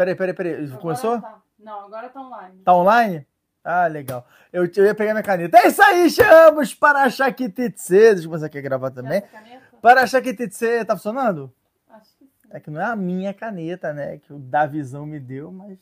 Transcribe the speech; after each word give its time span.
Peraí, 0.00 0.14
peraí, 0.14 0.32
peraí. 0.32 0.70
Começou? 0.78 1.20
tá. 1.20 1.42
Não, 1.58 1.84
agora 1.84 2.08
tá 2.08 2.22
online. 2.22 2.62
Tá 2.64 2.74
online? 2.74 3.26
Ah, 3.62 3.86
legal. 3.86 4.26
Eu, 4.50 4.64
eu 4.64 4.86
ia 4.86 4.94
pegar 4.94 5.12
minha 5.12 5.22
caneta. 5.22 5.58
É 5.58 5.68
isso 5.68 5.82
aí, 5.82 6.08
chegamos 6.08 6.74
para 6.74 7.02
a 7.02 7.10
Shakititse. 7.10 7.92
Deixa 7.92 8.22
eu 8.22 8.24
começar 8.24 8.46
aqui 8.46 8.56
a 8.56 8.62
gravar 8.62 8.90
também. 8.90 9.22
Para 9.82 10.00
a 10.00 10.06
Shakititse, 10.06 10.86
tá 10.86 10.96
funcionando? 10.96 11.52
Acho 11.90 12.16
que 12.16 12.24
sim. 12.24 12.48
É 12.50 12.58
que 12.58 12.70
não 12.70 12.80
é 12.80 12.84
a 12.84 12.96
minha 12.96 13.34
caneta, 13.34 13.92
né? 13.92 14.16
Que 14.16 14.32
o 14.32 14.38
Davizão 14.38 15.04
me 15.04 15.20
deu, 15.20 15.52
mas. 15.52 15.78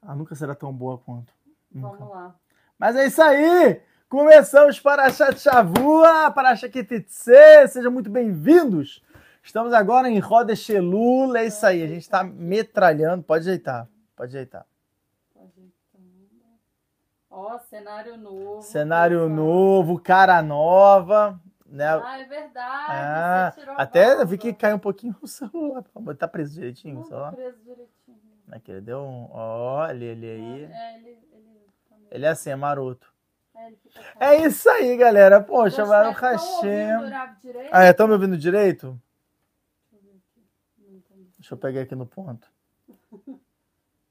Ah, 0.00 0.14
nunca 0.14 0.34
será 0.34 0.54
tão 0.54 0.72
boa 0.72 0.96
quanto. 0.96 1.34
Nunca. 1.70 1.98
Vamos 1.98 2.14
lá. 2.14 2.34
Mas 2.78 2.96
é 2.96 3.04
isso 3.04 3.20
aí! 3.20 3.78
Começamos 4.08 4.80
para 4.80 5.04
a 5.04 5.10
Chavua, 5.10 6.30
para 6.30 6.52
a. 6.52 6.56
Sejam 6.56 7.92
muito 7.92 8.08
bem-vindos. 8.08 9.02
Estamos 9.46 9.72
agora 9.72 10.10
em 10.10 10.18
Roda 10.18 10.56
Chelula. 10.56 11.38
É 11.38 11.46
isso 11.46 11.64
aí, 11.64 11.80
a 11.80 11.86
gente 11.86 12.02
está 12.02 12.24
metralhando. 12.24 13.22
Pode 13.22 13.48
ajeitar, 13.48 13.88
pode 14.16 14.36
ajeitar. 14.36 14.66
Ó, 17.30 17.56
cenário 17.60 18.16
novo. 18.16 18.62
Cenário 18.62 19.20
pessoal. 19.20 19.36
novo, 19.36 20.00
cara 20.00 20.42
nova, 20.42 21.40
né? 21.64 21.86
Ah, 21.86 22.18
é 22.18 22.24
verdade. 22.24 22.86
Ah, 22.90 23.52
você 23.54 23.60
tirou 23.60 23.74
a 23.76 23.82
até 23.82 24.14
eu 24.20 24.26
vi 24.26 24.36
que 24.36 24.52
caiu 24.52 24.76
um 24.76 24.80
pouquinho 24.80 25.14
o 25.22 25.28
celular. 25.28 25.84
Tá 26.18 26.26
preso 26.26 26.54
direitinho 26.54 27.04
tá 27.04 27.32
preso 27.32 27.58
direitinho. 27.62 28.18
Aqui, 28.50 28.72
ele 28.72 28.80
deu 28.80 29.00
um. 29.00 29.28
Olha 29.30 30.04
ele 30.04 30.26
aí. 30.26 30.64
É, 30.64 30.96
ele, 30.96 31.08
ele. 31.32 31.66
Ele 32.10 32.26
é 32.26 32.28
assim, 32.30 32.50
é 32.50 32.56
maroto. 32.56 33.14
É, 34.18 34.34
É 34.34 34.46
isso 34.46 34.68
aí, 34.68 34.96
galera. 34.96 35.40
Poxa, 35.40 35.84
vai 35.84 36.10
o 36.10 36.14
direito? 37.40 37.70
Ah, 37.70 37.88
estão 37.88 38.08
me 38.08 38.14
ouvindo 38.14 38.36
direito? 38.36 39.00
Deixa 39.90 39.96
eu 39.96 40.00
ver 40.02 40.16
aqui. 40.16 40.46
Não 40.78 40.96
entendi. 40.96 41.35
Deixa 41.46 41.54
eu 41.54 41.58
pegar 41.58 41.82
aqui 41.82 41.94
no 41.94 42.06
ponto. 42.06 42.50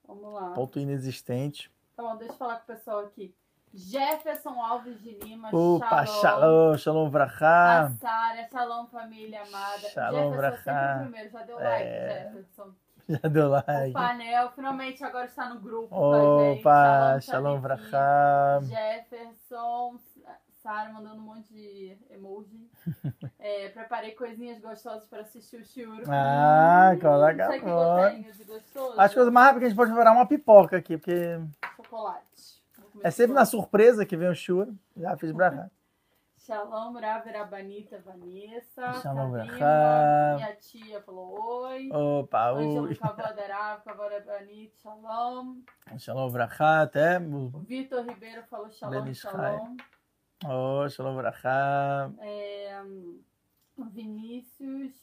Vamos 0.07 0.33
lá. 0.33 0.51
Ponto 0.51 0.79
inexistente. 0.79 1.69
Tá 1.93 2.01
bom, 2.01 2.15
deixa 2.15 2.31
eu 2.33 2.37
falar 2.37 2.55
com 2.59 2.63
o 2.71 2.75
pessoal 2.77 2.99
aqui. 2.99 3.35
Jefferson 3.73 4.51
Alves 4.61 5.01
de 5.01 5.15
Lima, 5.19 5.49
Opa, 5.53 6.05
Shalom. 6.05 6.21
shalom, 6.21 6.77
shalom 6.77 7.09
vrachá. 7.09 7.81
A 7.87 7.89
Sara, 7.89 8.47
Shalom 8.49 8.85
família 8.87 9.41
amada. 9.43 9.79
Shalom, 9.89 10.31
Jefferson 10.31 10.37
brachá. 10.37 10.95
o 10.95 11.01
primeiro, 11.01 11.29
já 11.29 11.43
deu 11.43 11.55
like, 11.57 11.83
É. 11.83 12.23
Jefferson. 12.23 12.73
Já 13.09 13.27
deu 13.29 13.45
O 13.47 13.49
like. 13.49 13.91
Panel 13.93 14.51
finalmente 14.51 15.03
agora 15.03 15.25
está 15.25 15.49
no 15.49 15.59
grupo. 15.59 15.93
Opa, 15.93 17.19
Shalom, 17.19 17.19
shalom 17.19 17.59
vrachá. 17.59 18.61
Jefferson, 18.63 19.99
Sara 20.65 20.91
mandando 20.91 21.21
um 21.21 21.25
monte 21.25 21.53
de 21.53 21.95
emoji. 22.09 22.67
É, 23.37 23.69
preparei 23.69 24.11
coisinhas 24.13 24.59
gostosas 24.59 25.05
para 25.07 25.21
assistir 25.21 25.57
o 25.57 25.63
Shuro. 25.63 26.03
Ah, 26.09 26.95
coloca 26.99 27.45
Sabe 27.45 27.59
que 27.59 27.65
fora. 27.65 28.07
eu 28.07 28.11
tenho 28.15 28.33
de 28.33 28.43
gostoso? 28.43 28.99
Acho 28.99 29.13
que 29.13 29.19
a 29.19 29.21
coisa 29.21 29.31
mais 29.31 29.45
rápida 29.47 29.59
que 29.59 29.65
a 29.65 29.69
gente 29.69 29.77
pode 29.77 29.91
preparar 29.91 30.13
é 30.13 30.17
uma 30.17 30.25
pipoca 30.25 30.77
aqui, 30.77 30.97
porque 30.97 31.39
Chocolate. 31.75 32.63
É 33.03 33.11
sempre 33.11 33.35
na 33.35 33.45
surpresa 33.45 34.05
que 34.05 34.17
vem 34.17 34.29
o 34.29 34.33
churro. 34.33 34.75
Já 34.97 35.15
fiz 35.15 35.31
brachá. 35.31 35.69
Shalom, 36.37 36.93
Ravera 36.99 37.43
Banita, 37.45 37.99
Vanessa. 37.99 38.93
Shalom, 39.01 39.31
Brachá. 39.31 40.35
Minha 40.37 40.55
tia 40.55 41.01
falou 41.01 41.63
oi. 41.65 41.89
Opa, 41.91 42.49
Ângelo 42.51 42.87
ui. 42.87 42.95
Kavaderav, 42.95 43.81
Kavadabanit, 43.85 44.73
Shalom. 44.81 45.61
Shalom 45.99 46.29
vrachá, 46.29 46.81
até. 46.81 47.19
Vitor 47.67 48.03
Ribeiro 48.05 48.43
falou 48.43 48.71
Shalom, 48.71 49.13
Shalom. 49.13 49.75
Oh, 50.47 50.87
shalom 50.87 51.15
vrachá. 51.15 52.11
É, 52.21 52.79
Vinícius. 53.91 54.93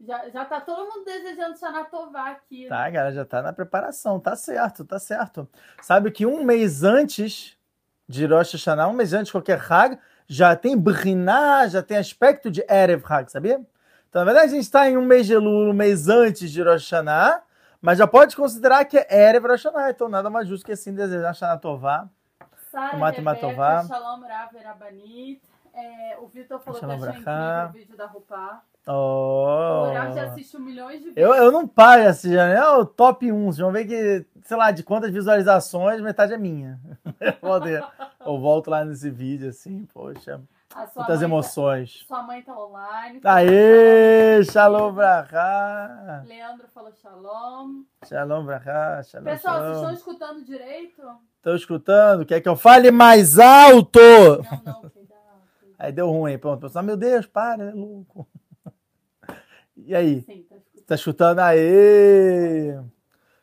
Já, 0.00 0.28
já 0.28 0.44
tá 0.44 0.60
todo 0.60 0.84
mundo 0.84 1.04
desejando 1.04 1.58
Shanatová 1.58 2.30
aqui. 2.30 2.68
Tá, 2.68 2.88
galera, 2.90 3.12
já 3.12 3.24
tá 3.24 3.42
na 3.42 3.52
preparação. 3.52 4.20
Tá 4.20 4.36
certo, 4.36 4.84
tá 4.84 4.98
certo. 5.00 5.48
Sabe 5.82 6.12
que 6.12 6.24
um 6.24 6.44
mês 6.44 6.84
antes 6.84 7.56
de 8.08 8.24
Rosh 8.26 8.52
Hashanah, 8.52 8.86
um 8.86 8.92
mês 8.92 9.12
antes 9.12 9.26
de 9.26 9.32
qualquer 9.32 9.60
Hag, 9.68 9.98
já 10.28 10.54
tem 10.54 10.76
Briná, 10.76 11.66
já 11.66 11.82
tem 11.82 11.96
aspecto 11.96 12.48
de 12.48 12.64
Erev 12.68 13.02
Hag, 13.04 13.32
sabia? 13.32 13.60
Então, 14.08 14.20
na 14.20 14.24
verdade, 14.24 14.52
a 14.52 14.54
gente 14.54 14.64
está 14.64 14.88
em 14.88 14.96
um 14.96 15.04
mês 15.04 15.26
de 15.26 15.32
Elul, 15.32 15.70
um 15.70 15.72
mês 15.72 16.08
antes 16.08 16.52
de 16.52 16.62
Rosh 16.62 16.90
Hashanah, 16.90 17.42
mas 17.80 17.98
já 17.98 18.06
pode 18.06 18.36
considerar 18.36 18.84
que 18.84 18.96
é 18.96 19.28
Erev 19.28 19.46
Rosh 19.46 19.64
Hashanah. 19.64 19.90
Então, 19.90 20.08
nada 20.08 20.30
mais 20.30 20.46
justo 20.46 20.64
que 20.64 20.72
assim 20.72 20.94
desejar 20.94 21.34
Shana 21.34 21.58
Tová. 21.58 22.08
Sara 22.74 22.96
Rebeca. 22.96 23.84
Shalom 23.86 24.20
Ravera 24.22 24.74
Banit. 24.74 25.40
É, 25.72 26.18
o 26.20 26.26
Vitor 26.26 26.58
falou 26.58 26.80
Shalom 26.80 26.98
que 26.98 27.04
achou 27.04 27.20
incrível 27.20 27.68
o 27.68 27.72
vídeo 27.72 27.96
da 27.96 28.06
Rupá. 28.06 28.62
Oh. 28.86 29.90
O 29.90 29.94
Rav 29.94 30.12
já 30.12 30.24
assistiu 30.24 30.58
milhões 30.58 31.00
de. 31.00 31.12
Eu, 31.14 31.32
eu 31.34 31.52
não 31.52 31.68
paro 31.68 32.06
assim, 32.06 32.34
é 32.34 32.68
o 32.68 32.84
top 32.84 33.30
1. 33.30 33.44
Vocês 33.44 33.58
vão 33.58 33.70
ver 33.70 33.86
que, 33.86 34.26
sei 34.42 34.56
lá, 34.56 34.72
de 34.72 34.82
quantas 34.82 35.10
visualizações, 35.10 36.00
metade 36.00 36.34
é 36.34 36.38
minha. 36.38 36.80
Eu 38.26 38.38
volto, 38.40 38.70
lá 38.70 38.84
nesse 38.84 39.10
vídeo, 39.10 39.50
assim, 39.50 39.86
poxa, 39.92 40.40
muitas 40.96 41.20
mãe 41.20 41.24
emoções. 41.28 42.00
Tá, 42.00 42.06
sua 42.06 42.22
mãe 42.22 42.42
tá 42.42 42.58
online. 42.58 43.20
Aê, 43.22 44.42
shalom 44.44 44.92
brachá. 44.92 46.24
Leandro 46.26 46.66
falou 46.68 46.92
shalom. 46.92 47.84
Shalom 48.04 48.44
brachá, 48.44 49.02
shalom, 49.02 49.24
Pessoal, 49.24 49.54
vocês 49.56 49.76
estão 49.76 49.82
shalom. 49.82 49.94
escutando 49.94 50.44
direito? 50.44 51.02
Estão 51.44 51.56
escutando? 51.56 52.24
Quer 52.24 52.40
que 52.40 52.48
eu 52.48 52.56
fale 52.56 52.90
mais 52.90 53.38
alto? 53.38 54.00
Não, 54.64 54.82
não. 54.82 54.90
Aí 55.78 55.92
deu 55.92 56.10
ruim, 56.10 56.38
pronto. 56.38 56.62
Pessoal, 56.62 56.82
meu 56.82 56.96
Deus, 56.96 57.26
para, 57.26 57.64
é 57.64 57.70
louco. 57.70 58.26
E 59.76 59.94
aí? 59.94 60.22
Sim, 60.22 60.42
tá 60.48 60.56
escutando. 60.56 60.86
Tá 60.86 60.94
escutando? 60.94 61.38
Aê! 61.40 62.80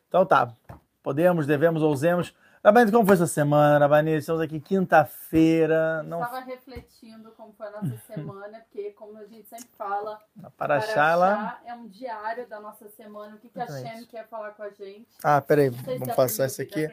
Então 0.08 0.26
tá. 0.26 0.52
Podemos, 1.00 1.46
devemos, 1.46 1.80
ousemos. 1.80 2.34
Rabanito, 2.64 2.92
como 2.92 3.04
foi 3.04 3.16
essa 3.16 3.26
semana, 3.26 3.76
Rabanito? 3.76 4.18
Estamos 4.18 4.40
aqui 4.40 4.60
quinta-feira. 4.60 6.00
Não 6.04 6.22
Estava 6.22 6.38
refletindo 6.44 7.32
como 7.32 7.52
foi 7.54 7.66
a 7.66 7.70
nossa 7.72 7.96
semana, 8.06 8.60
porque, 8.60 8.90
como 8.90 9.18
a 9.18 9.26
gente 9.26 9.48
sempre 9.48 9.66
fala, 9.76 10.20
para 10.56 10.76
lá. 10.76 10.80
Paraxá 10.86 11.60
é 11.66 11.74
um 11.74 11.88
diário 11.88 12.48
da 12.48 12.60
nossa 12.60 12.88
semana. 12.88 13.34
O 13.34 13.38
que, 13.40 13.48
que 13.48 13.60
a. 13.60 13.66
Shem 13.66 14.06
quer 14.06 14.28
falar 14.28 14.52
com 14.52 14.62
a 14.62 14.70
gente? 14.70 15.08
Ah, 15.24 15.40
peraí, 15.40 15.70
vamos 15.70 16.14
passar 16.14 16.46
isso 16.46 16.62
aqui. 16.62 16.86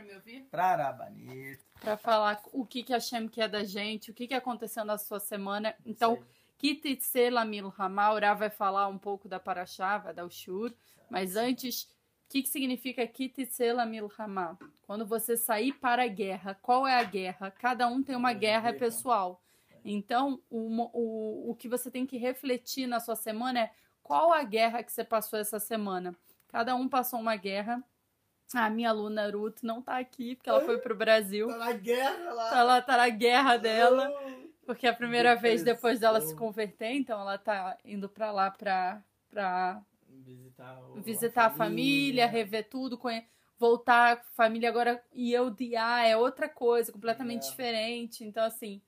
Pra 0.50 0.75
Rabanito. 0.75 1.63
Para 1.80 1.97
falar 1.97 2.41
o 2.51 2.66
que, 2.66 2.81
que 2.81 2.94
a 2.94 3.00
Shem 3.00 3.28
quer 3.28 3.47
da 3.47 3.63
gente, 3.63 4.09
o 4.09 4.13
que, 4.13 4.28
que 4.28 4.34
aconteceu 4.34 4.84
na 4.84 4.97
sua 4.97 5.19
semana. 5.19 5.75
Então, 5.86 6.18
Kititse 6.57 7.30
Lamil 7.30 7.72
Hamal, 7.78 8.16
Ura 8.16 8.34
vai 8.34 8.50
falar 8.50 8.88
um 8.88 8.97
pouco 8.97 9.30
da 9.30 9.40
Paraxá, 9.40 10.00
vai 10.00 10.16
dar 10.16 10.25
o 10.25 10.31
shur. 10.31 10.74
Mas 11.12 11.36
antes, 11.36 11.88
o 12.29 12.31
que, 12.31 12.44
que 12.44 12.50
significa 12.50 13.07
Kititse 13.07 13.73
Lamil 13.73 14.12
Hamal? 14.16 14.56
Quando 14.85 15.03
você 15.03 15.35
sair 15.35 15.73
para 15.73 16.03
a 16.03 16.07
guerra, 16.07 16.53
qual 16.62 16.88
é 16.88 16.94
a 16.94 17.03
guerra? 17.03 17.50
Cada 17.50 17.88
um 17.88 18.03
tem 18.03 18.16
uma 18.16 18.34
guerra 18.34 18.72
pessoal. 18.72 19.41
Então, 19.84 20.39
o, 20.47 20.59
o, 20.94 21.50
o 21.50 21.56
que 21.56 21.68
você 21.68 21.89
tem 21.89 22.06
que 22.06 22.18
refletir 22.18 22.85
na 22.85 23.00
sua 23.00 23.16
semana 23.16 23.62
é 23.62 23.72
qual 24.03 24.31
a 24.31 24.44
guerra 24.44 24.84
que 24.84 24.91
você 24.91 25.03
passou 25.03 25.39
essa 25.39 25.59
semana. 25.59 26.16
Cada 26.50 26.75
um 26.75 26.88
passou 26.88 27.19
uma 27.19 27.35
guerra. 27.35 27.84
A 28.53 28.69
minha 28.69 28.91
aluna 28.91 29.28
Ruth 29.31 29.63
não 29.63 29.81
tá 29.81 29.97
aqui, 29.97 30.35
porque 30.35 30.51
ela 30.51 30.62
foi 30.62 30.78
pro 30.78 30.95
Brasil. 30.95 31.47
na 31.47 31.72
guerra 31.72 32.31
lá. 32.31 32.50
Tá 32.51 32.63
lá, 32.63 32.81
tá 32.84 32.97
na 32.97 33.09
guerra 33.09 33.57
dela. 33.57 34.07
Porque 34.68 34.85
é 34.85 34.91
a 34.91 34.95
primeira 34.95 35.35
vez 35.35 35.63
depois 35.63 36.00
dela 36.00 36.22
se 36.22 36.35
converter, 36.35 36.91
então 36.91 37.19
ela 37.19 37.39
tá 37.39 37.75
indo 37.84 38.07
pra 38.07 38.31
lá 38.31 38.51
pra, 38.51 39.01
pra 39.31 39.81
Visitar, 40.35 40.79
o- 40.81 41.01
visitar 41.01 41.45
a 41.45 41.50
família, 41.50 42.28
rever 42.28 42.69
tudo, 42.69 42.97
conhe- 42.97 43.25
voltar 43.57 44.17
com 44.17 44.22
a 44.28 44.31
família 44.35 44.69
agora 44.69 45.03
e 45.12 45.34
eu 45.34 45.50
diar 45.50 46.06
é 46.07 46.16
outra 46.16 46.47
coisa, 46.47 46.91
completamente 46.91 47.45
É. 47.47 47.50
diferente. 47.50 48.23
Então, 48.23 48.44
assim, 48.44 48.81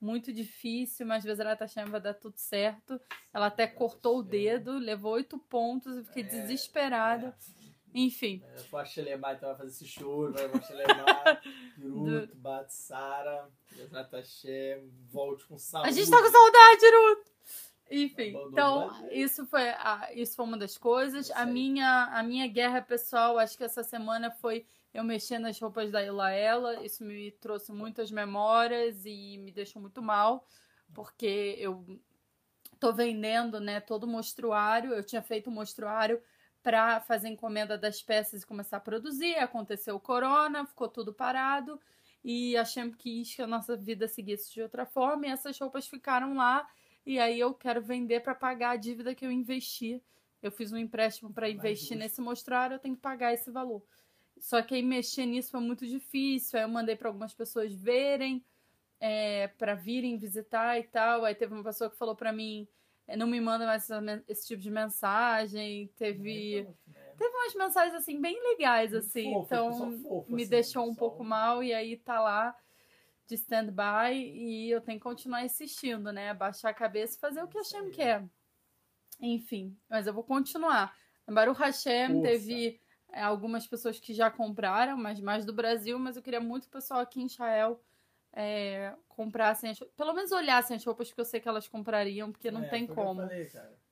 muito 0.00 0.32
difícil, 0.32 1.06
mas 1.06 1.18
às 1.18 1.24
vezes 1.24 1.40
ela 1.40 1.56
achando 1.58 1.84
que 1.86 1.90
vai 1.92 2.00
dar 2.00 2.14
tudo 2.14 2.36
certo. 2.36 3.00
Ela 3.32 3.46
até 3.46 3.66
cortou 3.66 4.18
o 4.18 4.22
dedo, 4.22 4.78
levou 4.78 5.12
oito 5.14 5.38
pontos, 5.38 5.96
eu 5.96 6.04
fiquei 6.04 6.22
É. 6.22 6.26
desesperada. 6.26 7.36
Enfim, 7.94 8.42
Eu 8.72 8.78
acho 8.78 9.00
Lemar, 9.00 9.36
então 9.36 9.48
vai 9.48 9.56
fazer 9.56 9.70
esse 9.70 9.86
choro, 9.86 10.30
vai 10.34 10.46
Moshe 10.48 10.70
Lemar, 10.74 11.40
Hirut, 11.78 12.30
Batsara, 12.36 13.48
Bezrat 13.74 14.12
Hashem, 14.12 14.90
volte 15.10 15.46
com 15.46 15.56
saúde. 15.56 15.88
a 15.88 15.92
gente 15.92 16.10
tá 16.10 16.18
com 16.20 16.30
saudade, 16.30 16.84
Ruth! 16.84 17.35
Enfim, 17.90 18.30
Abandonou 18.30 18.50
então 18.50 19.10
isso 19.10 19.46
foi, 19.46 19.68
a, 19.68 20.10
isso 20.14 20.34
foi 20.36 20.44
uma 20.44 20.56
das 20.56 20.76
coisas. 20.76 21.30
A 21.30 21.46
minha, 21.46 22.04
a 22.12 22.22
minha 22.22 22.46
guerra 22.46 22.82
pessoal, 22.82 23.38
acho 23.38 23.56
que 23.56 23.64
essa 23.64 23.82
semana 23.84 24.30
foi 24.30 24.66
eu 24.92 25.04
mexer 25.04 25.38
nas 25.38 25.58
roupas 25.60 25.90
da 25.90 26.02
Ilaela. 26.02 26.84
Isso 26.84 27.04
me 27.04 27.30
trouxe 27.32 27.72
muitas 27.72 28.10
memórias 28.10 29.04
e 29.04 29.38
me 29.38 29.52
deixou 29.52 29.80
muito 29.80 30.02
mal, 30.02 30.46
porque 30.92 31.56
eu 31.58 31.84
tô 32.80 32.92
vendendo 32.92 33.60
né, 33.60 33.80
todo 33.80 34.04
o 34.04 34.08
mostruário. 34.08 34.92
Eu 34.92 35.04
tinha 35.04 35.22
feito 35.22 35.48
o 35.48 35.52
mostruário 35.52 36.20
para 36.62 37.00
fazer 37.00 37.28
encomenda 37.28 37.78
das 37.78 38.02
peças 38.02 38.42
e 38.42 38.46
começar 38.46 38.78
a 38.78 38.80
produzir. 38.80 39.36
Aconteceu 39.36 39.94
o 39.94 40.00
corona, 40.00 40.66
ficou 40.66 40.88
tudo 40.88 41.14
parado. 41.14 41.80
E 42.24 42.54
quis 42.98 43.36
que 43.36 43.42
a 43.42 43.46
nossa 43.46 43.76
vida 43.76 44.08
seguisse 44.08 44.52
de 44.52 44.60
outra 44.60 44.84
forma. 44.84 45.26
E 45.26 45.30
essas 45.30 45.56
roupas 45.56 45.86
ficaram 45.86 46.34
lá. 46.34 46.68
E 47.06 47.20
aí 47.20 47.38
eu 47.38 47.54
quero 47.54 47.80
vender 47.80 48.20
para 48.20 48.34
pagar 48.34 48.70
a 48.70 48.76
dívida 48.76 49.14
que 49.14 49.24
eu 49.24 49.30
investi. 49.30 50.02
eu 50.42 50.50
fiz 50.50 50.72
um 50.72 50.76
empréstimo 50.76 51.32
para 51.32 51.48
investir 51.48 51.96
nesse 51.96 52.20
mostruário, 52.20 52.74
eu 52.74 52.78
tenho 52.78 52.96
que 52.96 53.00
pagar 53.00 53.32
esse 53.32 53.50
valor. 53.50 53.82
Só 54.38 54.60
que 54.60 54.74
aí 54.74 54.82
mexer 54.82 55.24
nisso 55.24 55.50
foi 55.50 55.60
muito 55.60 55.86
difícil. 55.86 56.58
Aí 56.58 56.64
eu 56.64 56.68
mandei 56.68 56.94
para 56.94 57.08
algumas 57.08 57.32
pessoas 57.32 57.72
verem, 57.72 58.44
é, 59.00 59.48
para 59.48 59.74
virem 59.74 60.18
visitar 60.18 60.78
e 60.78 60.82
tal. 60.82 61.24
Aí 61.24 61.34
teve 61.34 61.54
uma 61.54 61.64
pessoa 61.64 61.88
que 61.88 61.96
falou 61.96 62.14
para 62.14 62.32
mim: 62.32 62.68
é, 63.06 63.16
não 63.16 63.26
me 63.26 63.40
manda 63.40 63.64
mais 63.64 63.88
esse 64.28 64.46
tipo 64.48 64.60
de 64.60 64.70
mensagem. 64.70 65.88
Teve. 65.96 66.68
Teve 67.16 67.34
umas 67.34 67.54
mensagens 67.54 67.94
assim 67.94 68.20
bem 68.20 68.38
legais, 68.50 68.92
assim. 68.92 69.32
Fofo, 69.32 69.46
então 69.46 69.98
fofo, 70.02 70.32
me 70.32 70.42
assim, 70.42 70.50
deixou 70.50 70.86
um 70.86 70.94
pouco 70.94 71.24
mal 71.24 71.62
e 71.62 71.72
aí 71.72 71.96
tá 71.96 72.20
lá 72.20 72.54
de 73.26 73.34
stand-by 73.34 74.14
e 74.14 74.70
eu 74.70 74.80
tenho 74.80 74.98
que 74.98 75.04
continuar 75.04 75.44
insistindo, 75.44 76.12
né? 76.12 76.32
Baixar 76.32 76.70
a 76.70 76.74
cabeça 76.74 77.16
e 77.16 77.20
fazer 77.20 77.42
o 77.42 77.48
que 77.48 77.58
a 77.58 77.60
Hashem 77.62 77.90
quer. 77.90 78.24
Enfim, 79.20 79.76
mas 79.88 80.06
eu 80.06 80.12
vou 80.12 80.22
continuar. 80.22 80.94
Baruch 81.26 81.58
Hashem 81.58 82.18
Ufa. 82.18 82.28
teve 82.28 82.80
é, 83.12 83.22
algumas 83.22 83.66
pessoas 83.66 83.98
que 83.98 84.14
já 84.14 84.30
compraram, 84.30 84.96
mas 84.96 85.20
mais 85.20 85.44
do 85.44 85.52
Brasil, 85.52 85.98
mas 85.98 86.16
eu 86.16 86.22
queria 86.22 86.40
muito 86.40 86.64
que 86.64 86.68
o 86.68 86.72
pessoal 86.72 87.00
aqui 87.00 87.20
em 87.20 87.26
Israel 87.26 87.80
é, 88.32 88.94
comprassem, 89.08 89.70
as, 89.70 89.78
pelo 89.96 90.12
menos 90.12 90.30
olhassem 90.30 90.76
as 90.76 90.84
roupas 90.84 91.12
que 91.12 91.20
eu 91.20 91.24
sei 91.24 91.40
que 91.40 91.48
elas 91.48 91.66
comprariam, 91.66 92.30
porque 92.30 92.50
não 92.50 92.62
é, 92.62 92.68
tem 92.68 92.86
como. 92.86 93.22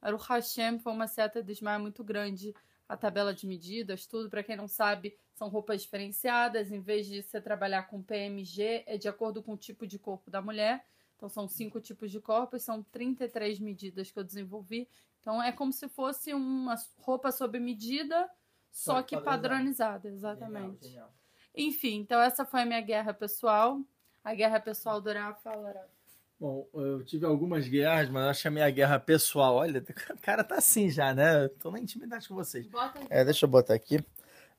Baruch 0.01 0.29
Hashem 0.29 0.79
foi 0.79 0.93
uma 0.93 1.09
seta 1.09 1.43
de 1.43 1.53
Ismael 1.53 1.81
muito 1.81 2.05
grande 2.05 2.55
a 2.89 2.97
tabela 2.97 3.35
de 3.35 3.47
medidas, 3.47 4.07
tudo. 4.07 4.29
Para 4.29 4.43
quem 4.43 4.57
não 4.57 4.69
sabe, 4.69 5.17
são 5.35 5.49
roupas 5.49 5.83
diferenciadas. 5.83 6.73
Em 6.73 6.81
vez 6.81 7.07
de 7.07 7.23
você 7.23 7.41
trabalhar 7.41 7.85
com 7.85 8.03
PMG, 8.03 8.85
é 8.87 8.97
de 8.97 9.09
acordo 9.09 9.43
com 9.43 9.53
o 9.53 9.57
tipo 9.57 9.87
de 9.87 9.99
corpo 9.99 10.31
da 10.31 10.41
mulher. 10.41 10.85
Então, 11.17 11.29
são 11.29 11.49
cinco 11.49 11.81
tipos 11.81 12.11
de 12.11 12.21
corpos, 12.21 12.63
são 12.63 12.83
33 12.83 13.59
medidas 13.61 14.11
que 14.11 14.19
eu 14.19 14.25
desenvolvi. 14.25 14.89
Então, 15.21 15.43
é 15.43 15.53
como 15.53 15.73
se 15.73 15.89
fosse 15.89 16.35
uma 16.35 16.75
roupa 16.99 17.33
sob 17.33 17.59
medida, 17.59 18.29
só, 18.71 18.97
só 18.97 19.03
que 19.03 19.17
padronizada, 19.17 20.09
exatamente. 20.09 20.83
Genial, 20.83 21.09
genial. 21.09 21.15
Enfim, 21.55 22.01
então 22.01 22.21
essa 22.21 22.45
foi 22.45 22.63
a 22.63 22.67
minha 22.67 22.81
guerra 22.81 23.15
pessoal. 23.15 23.81
A 24.23 24.35
guerra 24.35 24.59
pessoal 24.59 25.01
do 25.01 25.13
Rafa, 25.13 25.51
Rafa. 25.51 25.95
Bom, 26.39 26.69
eu 26.75 27.05
tive 27.05 27.25
algumas 27.25 27.69
guerras, 27.69 28.11
mas 28.11 28.25
acho 28.25 28.43
que 28.43 28.49
a 28.49 28.51
minha 28.51 28.69
guerra 28.71 28.99
pessoal, 28.99 29.55
olha, 29.55 29.81
o 30.11 30.19
cara 30.21 30.43
tá 30.43 30.57
assim 30.57 30.91
já, 30.91 31.15
né? 31.15 31.49
tô 31.61 31.71
na 31.71 31.79
intimidade 31.79 32.29
com 32.29 32.35
vocês. 32.35 32.67
É, 33.09 33.25
deixa 33.25 33.47
eu 33.47 33.49
botar 33.49 33.75
aqui. 33.75 34.05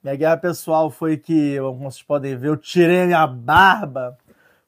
Minha 0.06 0.18
guerra 0.18 0.38
pessoal 0.38 0.92
foi 0.92 1.18
que, 1.18 1.57
como 1.60 1.90
vocês 1.90 2.04
podem 2.04 2.38
ver, 2.38 2.50
eu 2.50 2.57
tirei 2.57 3.02
a 3.02 3.06
minha 3.07 3.25
barba. 3.25 4.16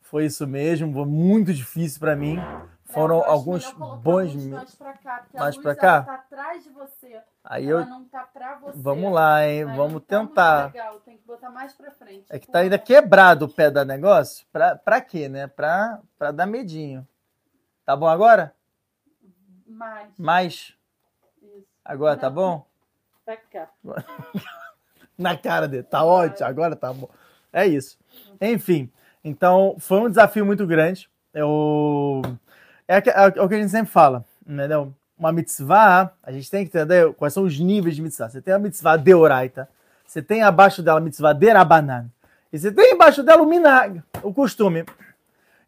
Foi 0.01 0.25
isso 0.25 0.47
mesmo, 0.47 0.91
foi 0.91 1.05
muito 1.05 1.53
difícil 1.53 1.99
para 1.99 2.15
mim. 2.15 2.39
Foram 2.85 3.21
é, 3.21 3.27
alguns 3.27 3.71
bons 3.71 4.33
mais 4.47 4.73
para 4.73 4.93
cá, 4.93 5.25
mais 5.35 5.55
para 5.55 5.75
cá. 5.75 6.01
Tá 6.01 6.13
atrás 6.15 6.63
de 6.63 6.71
você. 6.71 7.21
Aí 7.43 7.69
ela 7.69 7.81
eu 7.81 7.85
não 7.85 8.05
tá 8.05 8.27
pra 8.33 8.55
você. 8.55 8.79
Vamos 8.79 9.13
lá, 9.13 9.47
hein? 9.47 9.69
Aí 9.69 9.77
Vamos 9.77 10.01
tá 10.01 10.19
tentar. 10.19 10.65
legal, 10.73 10.99
tem 11.01 11.17
que 11.17 11.27
botar 11.27 11.51
mais 11.51 11.71
para 11.71 11.91
frente. 11.91 12.25
É 12.31 12.39
que 12.39 12.47
tá 12.47 12.57
ainda 12.61 12.79
quebrado 12.79 13.45
o 13.45 13.53
pé 13.53 13.69
da 13.69 13.85
negócio. 13.85 14.43
Pra, 14.51 14.75
pra 14.75 14.99
quê, 15.01 15.29
né? 15.29 15.45
Pra, 15.45 16.01
pra 16.17 16.31
dar 16.31 16.47
medinho. 16.47 17.07
Tá 17.85 17.95
bom 17.95 18.07
agora? 18.07 18.55
Mais. 19.67 20.09
Mais. 20.17 20.73
Isso. 21.43 21.67
Agora 21.85 22.15
não. 22.15 22.21
tá 22.21 22.29
bom? 22.31 22.65
Pra 23.23 23.37
cá. 23.37 23.69
Na 25.17 25.35
cara 25.35 25.67
dele. 25.67 25.83
Tá 25.83 26.03
ótimo, 26.03 26.47
agora 26.47 26.75
tá 26.75 26.93
bom. 26.93 27.09
É 27.51 27.65
isso. 27.65 27.97
Enfim, 28.39 28.89
então 29.23 29.75
foi 29.79 29.99
um 29.99 30.09
desafio 30.09 30.45
muito 30.45 30.65
grande. 30.67 31.09
Eu 31.33 32.21
é, 32.87 32.97
é, 32.97 33.33
é 33.35 33.41
o 33.41 33.49
que 33.49 33.55
a 33.55 33.59
gente 33.59 33.69
sempre 33.69 33.91
fala, 33.91 34.23
entendeu? 34.47 34.93
Uma 35.17 35.31
mitzvah, 35.31 36.13
a 36.23 36.31
gente 36.31 36.49
tem 36.49 36.65
que 36.65 36.77
entender 36.77 37.13
quais 37.15 37.33
são 37.33 37.43
os 37.43 37.59
níveis 37.59 37.95
de 37.95 38.01
mitzvah. 38.01 38.29
Você 38.29 38.41
tem 38.41 38.53
a 38.53 38.59
mitzvah 38.59 38.95
deoraita, 38.95 39.67
você 40.05 40.21
tem 40.21 40.43
abaixo 40.43 40.81
dela 40.81 40.99
a 40.99 41.01
mitzvah 41.01 41.33
derabanan, 41.33 42.09
e 42.53 42.57
você 42.57 42.71
tem 42.71 42.93
embaixo 42.93 43.23
dela 43.23 43.41
o 43.41 43.45
minag, 43.45 44.01
o 44.23 44.33
costume. 44.33 44.85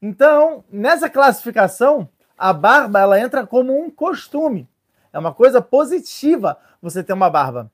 Então, 0.02 0.64
nessa 0.72 1.10
classificação, 1.10 2.08
a 2.38 2.54
barba 2.54 3.00
ela 3.00 3.20
entra 3.20 3.46
como 3.46 3.78
um 3.78 3.90
costume. 3.90 4.70
É 5.12 5.20
uma 5.20 5.34
coisa 5.34 5.62
positiva 5.62 6.58
você 6.82 7.04
ter 7.04 7.12
uma 7.12 7.30
barba 7.30 7.70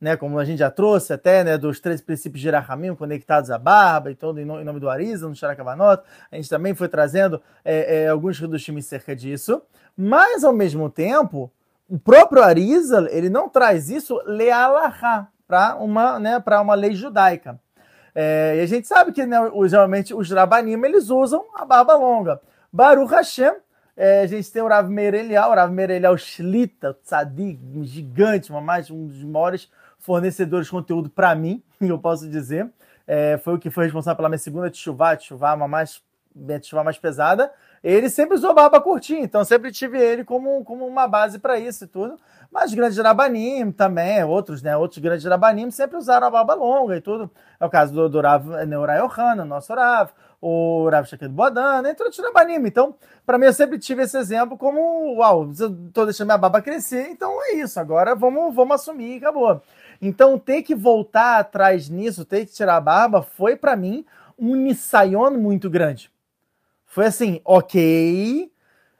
né, 0.00 0.16
como 0.16 0.38
a 0.38 0.44
gente 0.44 0.58
já 0.58 0.70
trouxe 0.70 1.12
até, 1.12 1.44
né, 1.44 1.58
dos 1.58 1.78
três 1.78 2.00
princípios 2.00 2.40
de 2.40 2.48
Rahamim 2.48 2.94
conectados 2.94 3.50
à 3.50 3.58
barba 3.58 4.10
e 4.10 4.14
todo 4.14 4.40
em 4.40 4.44
nome 4.44 4.80
do 4.80 4.88
Arisa, 4.88 5.28
no 5.28 5.34
Sharakavanot, 5.34 6.02
a 6.30 6.36
gente 6.36 6.48
também 6.48 6.74
foi 6.74 6.88
trazendo 6.88 7.42
é, 7.64 8.04
é, 8.04 8.08
alguns 8.08 8.40
dos 8.40 8.62
times 8.62 8.86
cerca 8.86 9.14
disso, 9.14 9.60
mas 9.96 10.42
ao 10.42 10.52
mesmo 10.52 10.88
tempo, 10.88 11.52
o 11.88 11.98
próprio 11.98 12.42
Arisa, 12.42 13.06
ele 13.10 13.28
não 13.28 13.48
traz 13.48 13.90
isso 13.90 14.20
lealahá, 14.24 15.28
para 15.50 15.74
uma, 15.74 16.18
né, 16.20 16.38
para 16.38 16.60
uma 16.60 16.76
lei 16.76 16.94
judaica. 16.94 17.58
É, 18.14 18.54
e 18.56 18.60
a 18.60 18.66
gente 18.66 18.86
sabe 18.86 19.12
que 19.12 19.26
né, 19.26 19.36
geralmente 19.66 20.14
os 20.14 20.30
Rabanim, 20.30 20.80
eles 20.84 21.10
usam 21.10 21.44
a 21.54 21.64
barba 21.64 21.94
longa. 21.94 22.40
Baruch 22.72 23.12
Hashem, 23.12 23.52
é, 23.96 24.22
a 24.22 24.26
gente 24.26 24.50
tem 24.50 24.62
o 24.62 24.68
Rav 24.68 24.88
Meir 24.88 25.14
Elial, 25.14 25.50
o 25.50 25.54
Rav 25.54 25.72
Meir 25.72 25.90
Elial 25.90 26.16
Shlita, 26.16 26.96
tzadik, 27.04 27.60
um 27.74 27.82
gigante, 27.82 28.50
uma 28.50 28.60
mais, 28.60 28.90
um 28.90 29.08
dos 29.08 29.24
maiores 29.24 29.68
fornecedores 30.00 30.66
de 30.66 30.72
conteúdo 30.72 31.08
para 31.08 31.34
mim, 31.34 31.62
eu 31.80 31.98
posso 31.98 32.28
dizer. 32.28 32.68
É, 33.06 33.38
foi 33.38 33.54
o 33.54 33.58
que 33.58 33.70
foi 33.70 33.84
responsável 33.84 34.16
pela 34.16 34.28
minha 34.28 34.38
segunda 34.38 34.70
tchuvá, 34.70 35.16
tchuvá 35.16 35.54
uma 35.54 35.66
mais, 35.66 36.02
minha 36.34 36.60
mais 36.84 36.98
pesada. 36.98 37.52
Ele 37.82 38.10
sempre 38.10 38.34
usou 38.34 38.54
barba 38.54 38.80
curtinha, 38.80 39.22
então 39.22 39.42
sempre 39.42 39.72
tive 39.72 39.98
ele 39.98 40.22
como, 40.22 40.62
como 40.64 40.86
uma 40.86 41.08
base 41.08 41.38
para 41.38 41.58
isso 41.58 41.84
e 41.84 41.86
tudo. 41.86 42.16
Mas 42.52 42.74
grandes 42.74 42.98
rabanim 42.98 43.72
também, 43.72 44.22
outros, 44.24 44.62
né? 44.62 44.76
Outros 44.76 44.98
grandes 44.98 45.24
rabanim 45.24 45.70
sempre 45.70 45.96
usaram 45.96 46.26
a 46.26 46.30
barba 46.30 46.54
longa 46.54 46.96
e 46.96 47.00
tudo. 47.00 47.30
É 47.58 47.64
o 47.64 47.70
caso 47.70 47.94
do, 47.94 48.08
do 48.08 48.20
Rav 48.20 48.44
Neurai 48.66 49.00
Ohana, 49.00 49.44
nosso 49.44 49.72
Rav, 49.72 50.10
o 50.40 50.88
Rav 50.90 51.06
Shaked 51.06 51.32
Bodan, 51.32 51.82
entre 51.88 52.04
outros 52.04 52.24
rabanim. 52.24 52.66
Então, 52.66 52.94
para 53.24 53.38
mim, 53.38 53.46
eu 53.46 53.52
sempre 53.52 53.78
tive 53.78 54.02
esse 54.02 54.18
exemplo 54.18 54.58
como, 54.58 55.14
uau, 55.16 55.50
estou 55.50 56.04
deixando 56.04 56.26
minha 56.26 56.38
barba 56.38 56.60
crescer, 56.60 57.08
então 57.10 57.32
é 57.44 57.54
isso, 57.54 57.78
agora 57.78 58.14
vamos, 58.14 58.54
vamos 58.54 58.74
assumir 58.74 59.14
e 59.14 59.18
acabou. 59.18 59.62
Então, 60.00 60.38
ter 60.38 60.62
que 60.62 60.74
voltar 60.74 61.38
atrás 61.38 61.88
nisso, 61.88 62.24
ter 62.24 62.46
que 62.46 62.52
tirar 62.52 62.76
a 62.76 62.80
barba, 62.80 63.22
foi 63.22 63.54
para 63.56 63.76
mim 63.76 64.04
um 64.38 64.54
nisayon 64.56 65.32
muito 65.32 65.68
grande. 65.68 66.10
Foi 66.86 67.06
assim, 67.06 67.40
ok, 67.44 68.50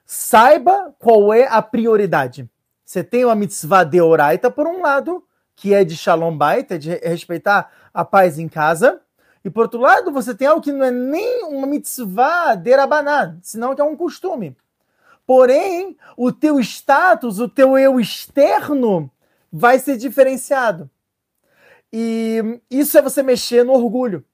saiba 0.05 0.94
qual 0.99 1.32
é 1.32 1.47
a 1.47 1.62
prioridade. 1.62 2.49
Você 2.85 3.02
tem 3.02 3.25
uma 3.25 3.35
mitzvah 3.35 3.85
de 3.85 4.00
oraita, 4.00 4.50
por 4.50 4.67
um 4.67 4.82
lado, 4.82 5.25
que 5.56 5.73
é 5.73 5.85
de 5.85 5.97
shalom 5.97 6.37
bait, 6.37 6.70
é 6.73 6.79
de 6.79 6.91
respeitar 6.97 7.70
a 7.94 8.05
paz 8.05 8.38
em 8.38 8.49
casa. 8.49 9.00
E 9.45 9.49
por 9.49 9.62
outro 9.62 9.80
lado, 9.80 10.12
você 10.12 10.35
tem 10.35 10.47
algo 10.47 10.61
que 10.61 10.73
não 10.73 10.85
é 10.85 10.90
nem 10.90 11.45
uma 11.45 11.66
mitzvah 11.66 12.54
de 12.54 12.75
rabanan, 12.75 13.38
senão 13.42 13.75
que 13.75 13.80
é 13.80 13.85
um 13.85 13.97
costume. 13.97 14.57
Porém, 15.26 15.97
o 16.16 16.33
teu 16.33 16.59
status, 16.61 17.38
o 17.38 17.49
teu 17.49 17.78
eu 17.78 17.99
externo, 18.00 19.11
vai 19.52 19.78
ser 19.78 19.97
diferenciado. 19.97 20.90
E 21.92 22.61
isso 22.71 22.97
é 22.97 23.02
você 23.02 23.23
mexer 23.23 23.64
no 23.64 23.73
orgulho. 23.73 24.25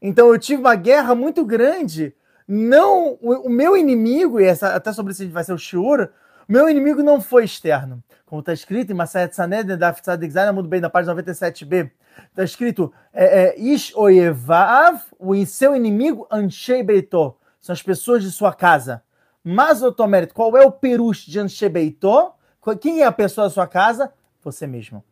Então 0.00 0.28
eu 0.28 0.38
tive 0.38 0.60
uma 0.60 0.74
guerra 0.74 1.14
muito 1.14 1.44
grande. 1.44 2.14
Não, 2.46 3.18
o, 3.20 3.46
o 3.46 3.50
meu 3.50 3.76
inimigo, 3.76 4.40
e 4.40 4.44
essa, 4.44 4.74
até 4.74 4.92
sobre 4.92 5.12
isso 5.12 5.28
vai 5.30 5.44
ser 5.44 5.52
o 5.52 5.58
Shiur, 5.58 6.08
meu 6.48 6.68
inimigo 6.68 7.02
não 7.02 7.20
foi 7.20 7.44
externo. 7.44 8.02
Como 8.24 8.40
está 8.40 8.52
escrito 8.52 8.90
em 8.90 8.94
Masayat 8.94 9.34
Saned, 9.34 9.76
da 9.76 9.92
Tzadik 9.92 10.32
muito 10.54 10.68
bem, 10.68 10.80
na 10.80 10.88
página 10.88 11.14
97b. 11.14 11.90
Está 12.30 12.42
escrito, 12.42 12.92
é, 13.12 13.24
é, 13.24 13.60
Ish 13.60 13.94
oyevav, 13.94 15.02
o 15.18 15.34
seu 15.44 15.76
inimigo, 15.76 16.26
Anshei 16.30 16.82
Beitó. 16.82 17.36
São 17.60 17.72
as 17.72 17.82
pessoas 17.82 18.22
de 18.22 18.30
sua 18.30 18.52
casa. 18.54 19.02
Mas, 19.44 19.82
Otomeret, 19.82 20.32
qual 20.32 20.56
é 20.56 20.64
o 20.64 20.72
peruche 20.72 21.30
de 21.30 21.38
Anshei 21.38 21.68
Beitó? 21.68 22.34
Quem 22.80 23.00
é 23.00 23.04
a 23.04 23.12
pessoa 23.12 23.46
da 23.46 23.50
sua 23.50 23.66
casa? 23.66 24.12
Você 24.50 24.66
mesmo. 24.66 25.04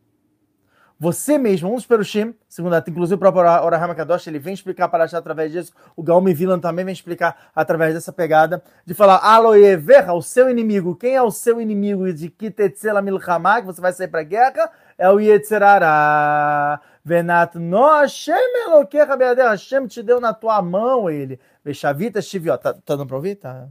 Você 0.98 1.36
mesmo, 1.36 1.70
um 1.70 1.74
dos 1.74 1.84
perushim, 1.84 2.34
segundo 2.48 2.74
a, 2.74 2.78
inclusive 2.78 3.16
o 3.16 3.18
próprio 3.18 3.42
Orahama 3.42 3.94
Kadosh, 3.94 4.28
ele 4.28 4.38
vem 4.38 4.54
explicar 4.54 4.88
para 4.88 5.04
achar 5.04 5.18
através 5.18 5.52
disso, 5.52 5.70
o 5.94 6.02
Gaumi 6.02 6.32
Vilan 6.32 6.58
também 6.58 6.86
vem 6.86 6.92
explicar 6.94 7.50
através 7.54 7.92
dessa 7.92 8.14
pegada, 8.14 8.62
de 8.84 8.94
falar, 8.94 9.18
Aloeverra, 9.18 10.14
o 10.14 10.22
seu 10.22 10.48
inimigo, 10.48 10.96
quem 10.96 11.14
é 11.14 11.20
o 11.20 11.30
seu 11.30 11.60
inimigo 11.60 12.10
de 12.14 12.30
Kitetzela 12.30 13.02
Milchama, 13.02 13.60
que 13.60 13.66
você 13.66 13.80
vai 13.80 13.92
sair 13.92 14.08
para 14.08 14.20
a 14.20 14.24
guerra, 14.24 14.70
é 14.96 15.10
o 15.10 15.20
Yetzerara. 15.20 16.80
Venat 17.04 17.56
no 17.56 18.00
Hashem 18.00 18.34
Eloquecha 18.66 19.16
Beader, 19.16 19.50
Hashem 19.50 19.86
te 19.86 20.02
deu 20.02 20.18
na 20.18 20.32
tua 20.32 20.60
mão 20.62 21.10
ele. 21.10 21.38
Bechavita 21.62 22.22
Shiviot, 22.22 22.60
tá, 22.60 22.72
tá 22.72 22.96
dando 22.96 23.06
para 23.06 23.16
ouvir? 23.16 23.36
Tá. 23.36 23.68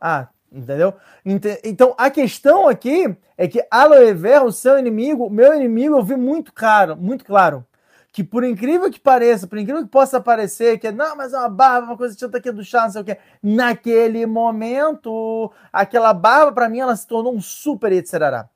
Ah, 0.00 0.28
Entendeu? 0.50 0.94
Então 1.64 1.94
a 1.98 2.08
questão 2.08 2.68
aqui 2.68 3.16
é 3.36 3.48
que 3.48 3.66
aloe 3.70 4.14
vera, 4.14 4.44
o 4.44 4.52
seu 4.52 4.78
inimigo, 4.78 5.28
meu 5.28 5.54
inimigo, 5.54 5.96
eu 5.96 6.04
vi 6.04 6.16
muito 6.16 6.52
claro, 6.52 6.96
muito 6.96 7.24
claro. 7.24 7.66
Que 8.12 8.24
por 8.24 8.44
incrível 8.44 8.90
que 8.90 8.98
pareça, 8.98 9.46
por 9.46 9.58
incrível 9.58 9.82
que 9.82 9.90
possa 9.90 10.18
parecer, 10.20 10.78
que 10.78 10.90
não, 10.90 11.14
mas 11.16 11.34
é 11.34 11.38
uma 11.38 11.50
barba, 11.50 11.88
uma 11.88 11.96
coisa 11.98 12.16
tinha 12.16 12.30
aqui 12.32 12.50
do 12.50 12.64
chá, 12.64 12.84
não 12.84 12.90
sei 12.90 13.02
o 13.02 13.04
que. 13.04 13.18
Naquele 13.42 14.24
momento, 14.24 15.52
aquela 15.70 16.14
barba, 16.14 16.52
para 16.52 16.68
mim, 16.68 16.78
ela 16.78 16.96
se 16.96 17.06
tornou 17.06 17.34
um 17.34 17.40
super 17.42 17.92
Yetzirará. 17.92 18.48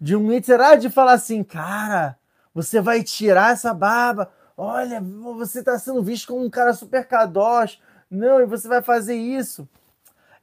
de 0.00 0.16
um 0.16 0.32
Yitzhak 0.32 0.80
de 0.80 0.90
falar 0.90 1.12
assim, 1.12 1.42
cara, 1.42 2.16
você 2.54 2.80
vai 2.80 3.02
tirar 3.02 3.52
essa 3.52 3.74
barba, 3.74 4.30
olha, 4.56 5.00
você 5.00 5.60
está 5.60 5.78
sendo 5.78 6.02
visto 6.02 6.28
como 6.28 6.44
um 6.44 6.50
cara 6.50 6.72
super 6.72 7.06
kadosh, 7.06 7.80
não, 8.10 8.40
e 8.40 8.46
você 8.46 8.68
vai 8.68 8.80
fazer 8.80 9.16
isso. 9.16 9.68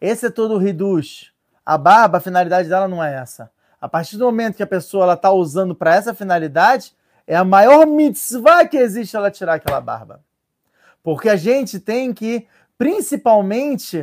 Esse 0.05 0.27
é 0.27 0.29
todo 0.29 0.53
o 0.53 0.57
Riduz. 0.59 1.31
A 1.65 1.79
barba, 1.79 2.19
a 2.19 2.21
finalidade 2.21 2.69
dela 2.69 2.87
não 2.87 3.03
é 3.03 3.15
essa. 3.15 3.49
A 3.81 3.89
partir 3.89 4.17
do 4.17 4.25
momento 4.25 4.55
que 4.55 4.61
a 4.61 4.67
pessoa 4.67 5.11
está 5.11 5.31
usando 5.31 5.73
para 5.73 5.95
essa 5.95 6.13
finalidade, 6.13 6.95
é 7.25 7.35
a 7.35 7.43
maior 7.43 7.87
mitzvah 7.87 8.67
que 8.67 8.77
existe 8.77 9.15
ela 9.15 9.31
tirar 9.31 9.55
aquela 9.55 9.81
barba. 9.81 10.23
Porque 11.01 11.27
a 11.27 11.35
gente 11.35 11.79
tem 11.79 12.13
que, 12.13 12.45
principalmente, 12.77 13.97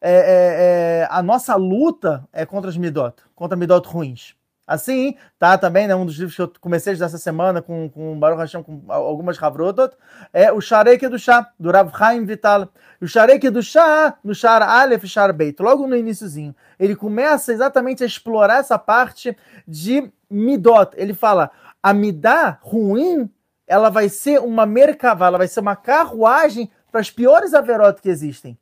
é, 0.00 0.12
é, 0.12 1.00
é, 1.00 1.08
a 1.10 1.20
nossa 1.24 1.56
luta 1.56 2.24
é 2.32 2.46
contra 2.46 2.70
as 2.70 2.76
midot, 2.76 3.20
contra 3.34 3.56
midot 3.56 3.88
ruins. 3.88 4.36
Assim, 4.68 5.16
tá 5.38 5.56
também, 5.56 5.88
né, 5.88 5.94
um 5.94 6.04
dos 6.04 6.16
livros 6.16 6.36
que 6.36 6.42
eu 6.42 6.52
comecei 6.60 6.94
dessa 6.94 7.16
semana 7.16 7.62
com, 7.62 7.88
com 7.88 8.20
Baruch 8.20 8.38
Hashem, 8.38 8.62
com 8.62 8.82
algumas 8.88 9.42
Havrotot, 9.42 9.96
é 10.30 10.52
o 10.52 10.60
Sharek 10.60 11.08
do 11.08 11.18
Chá, 11.18 11.50
do 11.58 11.70
Rav 11.70 11.90
Chaim 11.96 12.26
Vital. 12.26 12.68
O 13.00 13.06
Sharek 13.06 13.48
do 13.48 13.62
Chá, 13.62 14.18
no 14.22 14.34
Shar 14.34 14.60
Aleph 14.60 15.04
e 15.04 15.08
Shar 15.08 15.32
Beit, 15.32 15.62
logo 15.62 15.86
no 15.86 15.96
iníciozinho, 15.96 16.54
ele 16.78 16.94
começa 16.94 17.50
exatamente 17.50 18.02
a 18.02 18.06
explorar 18.06 18.58
essa 18.58 18.78
parte 18.78 19.34
de 19.66 20.12
Midot. 20.28 20.90
Ele 20.96 21.14
fala, 21.14 21.50
a 21.82 21.94
Midá 21.94 22.58
ruim, 22.60 23.30
ela 23.66 23.88
vai 23.88 24.10
ser 24.10 24.38
uma 24.38 24.66
merkavá, 24.66 25.28
ela 25.28 25.38
vai 25.38 25.48
ser 25.48 25.60
uma 25.60 25.76
carruagem 25.76 26.70
para 26.92 27.00
as 27.00 27.10
piores 27.10 27.54
averotas 27.54 28.02
que 28.02 28.10
existem 28.10 28.58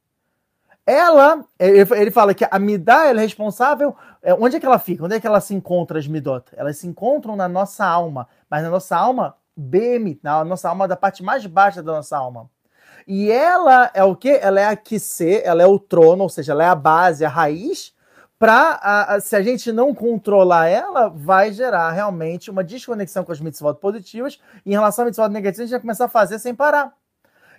ela, 0.87 1.45
ele 1.59 2.13
fala 2.13 2.33
que 2.33 2.47
a 2.49 2.59
Midá 2.61 3.07
é 3.07 3.13
responsável. 3.13 3.97
É, 4.26 4.35
onde 4.35 4.56
é 4.56 4.61
que 4.61 4.66
ela 4.66 4.80
fica? 4.80 5.04
Onde 5.04 5.14
é 5.14 5.21
que 5.21 5.26
ela 5.26 5.40
se 5.40 5.54
encontra, 5.54 6.00
as 6.00 6.09
Midot? 6.09 6.47
Elas 6.56 6.78
se 6.78 6.87
encontram 6.88 7.37
na 7.37 7.47
nossa 7.47 7.87
alma, 7.87 8.26
mas 8.50 8.61
na 8.64 8.71
nossa 8.71 8.97
alma 8.97 9.37
BM, 9.56 10.18
na 10.21 10.45
nossa 10.45 10.68
alma 10.68 10.88
da 10.88 10.97
parte 10.97 11.23
mais 11.23 11.47
baixa 11.47 11.80
da 11.80 11.92
nossa 11.92 12.18
alma. 12.18 12.50
E 13.06 13.30
ela 13.30 13.88
é 13.95 14.02
o 14.02 14.16
que? 14.16 14.30
Ela 14.30 14.61
é 14.61 14.66
a 14.66 14.75
Kise, 14.75 15.40
ela 15.45 15.62
é 15.62 15.66
o 15.66 15.78
trono, 15.78 16.25
ou 16.25 16.28
seja, 16.28 16.50
ela 16.50 16.64
é 16.64 16.66
a 16.66 16.75
base, 16.75 17.25
a 17.25 17.28
raiz, 17.28 17.95
para 18.37 19.16
se 19.21 19.37
a 19.37 19.42
gente 19.42 19.71
não 19.71 19.95
controlar 19.95 20.66
ela, 20.66 21.09
vai 21.09 21.52
gerar 21.52 21.92
realmente 21.92 22.50
uma 22.50 22.64
desconexão 22.64 23.23
com 23.23 23.30
as 23.30 23.40
mitzvot 23.40 23.75
positivas. 23.75 24.40
E 24.64 24.71
em 24.73 24.75
relação 24.75 25.04
a 25.04 25.06
mitzvot 25.06 25.28
negativas, 25.28 25.61
a 25.61 25.66
gente 25.66 25.71
vai 25.71 25.80
começar 25.83 26.06
a 26.06 26.09
fazer 26.09 26.40
sem 26.40 26.52
parar. 26.52 26.92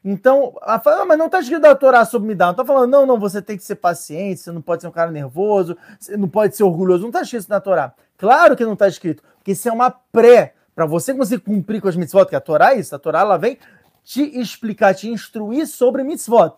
Então, 0.03 0.53
ela 0.61 0.79
fala, 0.79 1.01
ah, 1.01 1.05
mas 1.05 1.17
não 1.17 1.25
está 1.25 1.39
escrito 1.39 1.61
da 1.61 1.75
Torá 1.75 2.05
sobre 2.05 2.33
dar. 2.35 2.45
Não 2.45 2.51
está 2.51 2.65
falando, 2.65 2.91
não, 2.91 3.05
não, 3.05 3.19
você 3.19 3.41
tem 3.41 3.57
que 3.57 3.63
ser 3.63 3.75
paciente, 3.75 4.39
você 4.39 4.51
não 4.51 4.61
pode 4.61 4.81
ser 4.81 4.87
um 4.87 4.91
cara 4.91 5.11
nervoso, 5.11 5.77
você 5.99 6.15
não 6.15 6.27
pode 6.27 6.55
ser 6.55 6.63
orgulhoso. 6.63 7.01
Não 7.01 7.09
está 7.09 7.21
escrito 7.21 7.49
na 7.49 7.59
Torá. 7.59 7.93
Claro 8.17 8.55
que 8.55 8.65
não 8.65 8.73
está 8.73 8.87
escrito, 8.87 9.23
porque 9.37 9.51
isso 9.51 9.67
é 9.67 9.71
uma 9.71 9.89
pré. 9.89 10.53
Para 10.75 10.85
você 10.85 11.13
conseguir 11.13 11.41
cumprir 11.41 11.81
com 11.81 11.87
as 11.87 11.95
mitzvot, 11.95 12.25
que 12.25 12.35
a 12.35 12.41
Torá 12.41 12.73
é 12.73 12.79
isso, 12.79 12.95
a 12.95 12.99
Torá 12.99 13.21
ela 13.21 13.37
vem 13.37 13.57
te 14.03 14.21
explicar, 14.39 14.93
te 14.93 15.09
instruir 15.09 15.67
sobre 15.67 16.03
mitzvot. 16.03 16.55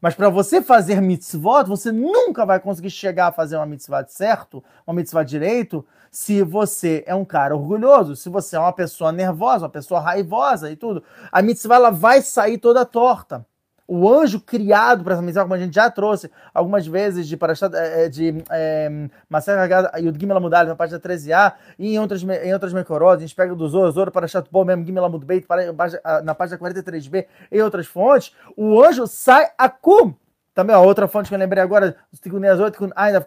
Mas 0.00 0.14
para 0.14 0.28
você 0.28 0.60
fazer 0.60 1.00
mitzvot, 1.00 1.64
você 1.66 1.90
nunca 1.90 2.44
vai 2.44 2.60
conseguir 2.60 2.90
chegar 2.90 3.28
a 3.28 3.32
fazer 3.32 3.56
uma 3.56 3.66
mitzvah 3.66 4.04
certo, 4.06 4.62
uma 4.86 4.94
mitzvah 4.94 5.22
direito, 5.22 5.86
se 6.16 6.42
você 6.42 7.04
é 7.06 7.14
um 7.14 7.26
cara 7.26 7.54
orgulhoso, 7.54 8.16
se 8.16 8.30
você 8.30 8.56
é 8.56 8.58
uma 8.58 8.72
pessoa 8.72 9.12
nervosa, 9.12 9.66
uma 9.66 9.70
pessoa 9.70 10.00
raivosa 10.00 10.70
e 10.70 10.74
tudo, 10.74 11.02
a 11.30 11.42
mitzvah 11.42 11.74
ela 11.74 11.90
vai 11.90 12.22
sair 12.22 12.56
toda 12.56 12.86
torta. 12.86 13.44
O 13.86 14.10
anjo 14.10 14.40
criado 14.40 15.04
para 15.04 15.12
essa 15.12 15.20
mitzvah, 15.20 15.42
como 15.42 15.52
a 15.52 15.58
gente 15.58 15.74
já 15.74 15.90
trouxe 15.90 16.30
algumas 16.54 16.86
vezes 16.86 17.28
de 17.28 17.36
Parashat, 17.36 17.70
é, 17.76 18.08
de 18.08 18.42
é, 18.50 19.10
Maser 19.28 19.58
Yud 19.98 20.18
Gimel 20.18 20.38
Amudal, 20.38 20.64
na 20.64 20.74
página 20.74 20.98
13a, 20.98 21.52
e 21.78 21.92
em 21.94 21.98
outras, 21.98 22.22
em 22.22 22.52
outras 22.54 22.72
Mekorot, 22.72 23.18
a 23.18 23.20
gente 23.20 23.34
pega 23.34 23.54
do 23.54 23.68
Zoro, 23.68 23.92
Zoro 23.92 24.10
Parashat 24.10 24.48
Bom 24.50 24.64
mesmo, 24.64 24.86
Gimel 24.86 25.04
Amud 25.04 25.22
Beit, 25.22 25.46
na 26.24 26.34
página 26.34 26.58
43b, 26.58 27.26
em 27.52 27.60
outras 27.60 27.86
fontes, 27.86 28.34
o 28.56 28.82
anjo 28.82 29.06
sai 29.06 29.50
a 29.58 29.68
cum 29.68 30.14
também, 30.56 30.74
a 30.74 30.80
outra 30.80 31.06
fonte 31.06 31.28
que 31.28 31.34
eu 31.34 31.38
lembrei 31.38 31.62
agora, 31.62 31.94
do 32.10 32.18
Tikkun 32.18 32.40
8, 32.40 32.90
ainda 32.96 33.26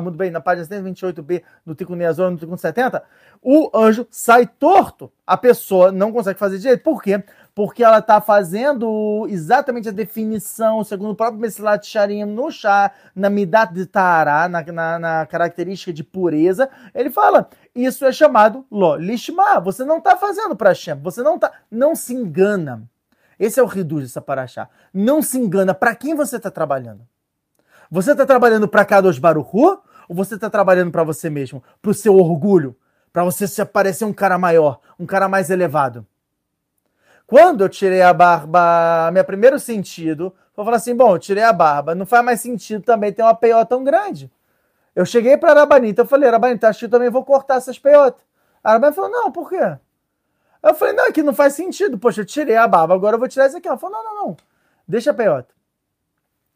muito 0.00 0.16
bem, 0.16 0.30
na 0.30 0.40
página 0.40 0.66
128b 0.66 1.42
do 1.66 1.74
Tikkun 1.74 1.98
8, 1.98 2.30
no 2.30 2.38
Tikkun 2.38 2.56
70, 2.56 3.02
o 3.42 3.70
anjo 3.74 4.06
sai 4.10 4.46
torto. 4.46 5.12
A 5.26 5.36
pessoa 5.36 5.92
não 5.92 6.10
consegue 6.10 6.38
fazer 6.38 6.56
direito. 6.56 6.82
Por 6.82 7.02
quê? 7.02 7.22
Porque 7.54 7.84
ela 7.84 7.98
está 7.98 8.18
fazendo 8.18 9.26
exatamente 9.28 9.90
a 9.90 9.92
definição, 9.92 10.82
segundo 10.84 11.10
o 11.10 11.14
próprio 11.14 11.38
Mesilat 11.38 11.86
Sharim, 11.86 12.24
no 12.24 12.50
chá, 12.50 12.92
na 13.14 13.28
Midat 13.28 13.74
de 13.74 13.84
Tará, 13.84 14.48
na, 14.48 14.62
na, 14.62 14.98
na, 14.98 15.26
característica 15.26 15.92
de 15.92 16.02
pureza. 16.02 16.70
Ele 16.94 17.10
fala, 17.10 17.50
isso 17.74 18.06
é 18.06 18.10
chamado 18.10 18.64
Lo 18.70 18.96
Lishma. 18.96 19.60
Você 19.60 19.84
não 19.84 19.98
está 19.98 20.16
fazendo 20.16 20.56
para 20.56 20.70
Hashem, 20.70 20.98
você 21.02 21.22
não, 21.22 21.38
tá, 21.38 21.52
não 21.70 21.94
se 21.94 22.14
engana. 22.14 22.88
Esse 23.38 23.60
é 23.60 23.62
o 23.62 23.66
Riduz 23.66 24.04
dessa 24.04 24.20
paraxá. 24.20 24.68
Não 24.92 25.22
se 25.22 25.38
engana 25.38 25.74
para 25.74 25.94
quem 25.94 26.14
você 26.14 26.36
está 26.36 26.50
trabalhando. 26.50 27.06
Você 27.90 28.12
está 28.12 28.26
trabalhando 28.26 28.68
para 28.68 28.84
Kadosh 28.84 29.18
Baruchu 29.18 29.80
ou 30.08 30.14
você 30.16 30.34
está 30.34 30.50
trabalhando 30.50 30.90
para 30.90 31.04
você 31.04 31.30
mesmo? 31.30 31.62
Para 31.80 31.90
o 31.90 31.94
seu 31.94 32.16
orgulho? 32.16 32.76
Para 33.12 33.24
você 33.24 33.46
se 33.46 33.64
parecer 33.64 34.04
um 34.04 34.12
cara 34.12 34.38
maior, 34.38 34.80
um 34.98 35.06
cara 35.06 35.28
mais 35.28 35.50
elevado? 35.50 36.06
Quando 37.26 37.62
eu 37.62 37.68
tirei 37.68 38.00
a 38.00 38.12
barba, 38.12 39.10
meu 39.12 39.24
primeiro 39.24 39.58
sentido 39.58 40.34
foi 40.54 40.64
falar 40.64 40.78
assim: 40.78 40.96
bom, 40.96 41.14
eu 41.14 41.18
tirei 41.18 41.44
a 41.44 41.52
barba, 41.52 41.94
não 41.94 42.06
faz 42.06 42.24
mais 42.24 42.40
sentido 42.40 42.82
também 42.82 43.12
ter 43.12 43.22
uma 43.22 43.34
peiota 43.34 43.66
tão 43.66 43.84
grande. 43.84 44.30
Eu 44.94 45.04
cheguei 45.06 45.36
para 45.36 45.50
a 45.50 45.52
Arabanita, 45.52 46.02
eu 46.02 46.06
falei: 46.06 46.28
Arabanita, 46.28 46.68
acho 46.68 46.80
que 46.80 46.84
eu 46.86 46.90
também 46.90 47.10
vou 47.10 47.24
cortar 47.24 47.56
essas 47.56 47.78
peiotas. 47.78 48.22
A 48.62 48.70
Arabanita 48.70 48.96
falou: 48.96 49.10
não, 49.10 49.30
por 49.30 49.48
quê? 49.48 49.78
Eu 50.62 50.74
falei, 50.74 50.94
não, 50.94 51.06
aqui 51.06 51.22
não 51.22 51.34
faz 51.34 51.54
sentido. 51.54 51.98
Poxa, 51.98 52.22
eu 52.22 52.26
tirei 52.26 52.56
a 52.56 52.66
barba, 52.66 52.94
agora 52.94 53.14
eu 53.16 53.18
vou 53.18 53.28
tirar 53.28 53.46
isso 53.46 53.56
aqui. 53.56 53.68
Ela 53.68 53.78
falou, 53.78 53.96
não, 53.96 54.04
não, 54.04 54.26
não. 54.26 54.36
Deixa 54.86 55.10
a 55.10 55.14
peiota. 55.14 55.54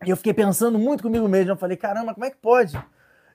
E 0.05 0.11
eu 0.11 0.17
fiquei 0.17 0.35
pensando 0.35 0.79
muito 0.79 1.03
comigo 1.03 1.29
mesmo. 1.29 1.53
Eu 1.53 1.57
falei, 1.57 1.77
caramba, 1.77 2.13
como 2.13 2.25
é 2.25 2.31
que 2.31 2.37
pode? 2.37 2.79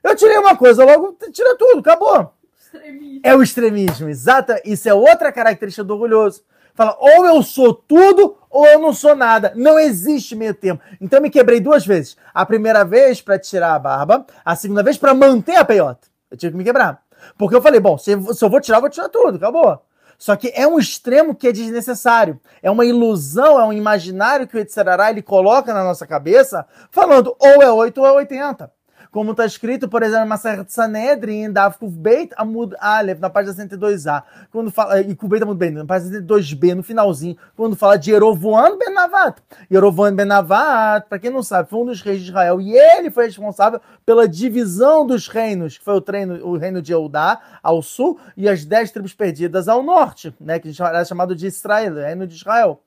Eu 0.02 0.14
tirei 0.14 0.38
uma 0.38 0.56
coisa, 0.56 0.84
logo 0.84 1.16
tira 1.32 1.56
tudo, 1.56 1.80
acabou. 1.80 2.34
Extremismo. 2.58 3.20
É 3.22 3.34
o 3.34 3.42
extremismo, 3.42 4.08
exata. 4.08 4.60
Isso 4.64 4.88
é 4.88 4.94
outra 4.94 5.32
característica 5.32 5.82
do 5.82 5.94
orgulhoso. 5.94 6.42
Fala, 6.74 6.96
ou 7.00 7.26
eu 7.26 7.42
sou 7.42 7.74
tudo, 7.74 8.36
ou 8.48 8.66
eu 8.66 8.78
não 8.78 8.92
sou 8.92 9.16
nada. 9.16 9.52
Não 9.56 9.78
existe 9.78 10.36
meio 10.36 10.54
termo. 10.54 10.80
Então 11.00 11.18
eu 11.18 11.22
me 11.22 11.30
quebrei 11.30 11.58
duas 11.58 11.84
vezes. 11.84 12.16
A 12.32 12.46
primeira 12.46 12.84
vez 12.84 13.20
para 13.20 13.38
tirar 13.38 13.74
a 13.74 13.78
barba, 13.78 14.26
a 14.44 14.54
segunda 14.54 14.82
vez 14.82 14.96
para 14.96 15.14
manter 15.14 15.56
a 15.56 15.64
peiota. 15.64 16.06
Eu 16.30 16.36
tive 16.36 16.52
que 16.52 16.58
me 16.58 16.64
quebrar. 16.64 17.02
Porque 17.36 17.56
eu 17.56 17.62
falei, 17.62 17.80
bom, 17.80 17.98
se 17.98 18.12
eu 18.12 18.48
vou 18.50 18.60
tirar, 18.60 18.76
eu 18.76 18.82
vou 18.82 18.90
tirar 18.90 19.08
tudo, 19.08 19.36
acabou. 19.36 19.82
Só 20.18 20.34
que 20.34 20.52
é 20.54 20.66
um 20.66 20.78
extremo 20.78 21.34
que 21.34 21.46
é 21.46 21.52
desnecessário. 21.52 22.40
É 22.60 22.70
uma 22.70 22.84
ilusão, 22.84 23.58
é 23.60 23.64
um 23.64 23.72
imaginário 23.72 24.48
que 24.48 24.56
o 24.56 24.60
Etzerará 24.60 25.10
ele 25.10 25.22
coloca 25.22 25.72
na 25.72 25.84
nossa 25.84 26.06
cabeça, 26.06 26.66
falando 26.90 27.36
ou 27.38 27.62
é 27.62 27.70
8 27.70 27.98
ou 27.98 28.06
é 28.06 28.12
80 28.12 28.77
como 29.10 29.30
está 29.30 29.46
escrito, 29.46 29.88
por 29.88 30.02
exemplo, 30.02 30.26
Maseret 30.26 30.70
Sanedrin, 30.72 31.50
Davkuf 31.52 31.96
Beit 31.96 32.32
Amud 32.36 32.74
Aleph, 32.78 33.18
na 33.18 33.30
página 33.30 33.54
102a, 33.54 34.22
quando 34.50 34.70
fala, 34.70 35.00
e 35.00 35.14
Kubeit 35.14 35.42
Amud 35.42 35.58
Beit, 35.58 35.74
na 35.74 35.84
página 35.84 36.20
102b, 36.20 36.74
no 36.74 36.82
finalzinho, 36.82 37.36
quando 37.56 37.76
fala 37.76 37.96
de 37.96 38.10
Yerovoam 38.10 38.78
Ben 38.78 38.92
Navat. 38.92 39.38
Yerovoam 39.70 40.14
Ben 40.14 40.26
Navat, 40.26 41.08
para 41.08 41.18
quem 41.18 41.30
não 41.30 41.42
sabe, 41.42 41.70
foi 41.70 41.80
um 41.80 41.86
dos 41.86 42.02
reis 42.02 42.20
de 42.20 42.28
Israel, 42.28 42.60
e 42.60 42.76
ele 42.76 43.10
foi 43.10 43.26
responsável 43.26 43.80
pela 44.04 44.28
divisão 44.28 45.06
dos 45.06 45.28
reinos, 45.28 45.78
que 45.78 45.84
foi 45.84 45.94
o, 45.94 46.00
treino, 46.00 46.46
o 46.46 46.56
reino 46.56 46.82
de 46.82 46.92
Eudá, 46.92 47.40
ao 47.62 47.82
sul, 47.82 48.18
e 48.36 48.48
as 48.48 48.64
dez 48.64 48.90
tribos 48.90 49.14
perdidas 49.14 49.68
ao 49.68 49.82
norte, 49.82 50.34
né, 50.40 50.58
que 50.58 50.70
era 50.80 51.04
chamado 51.04 51.34
de 51.34 51.46
Israel, 51.46 51.94
reino 51.94 52.26
de 52.26 52.34
Israel. 52.34 52.80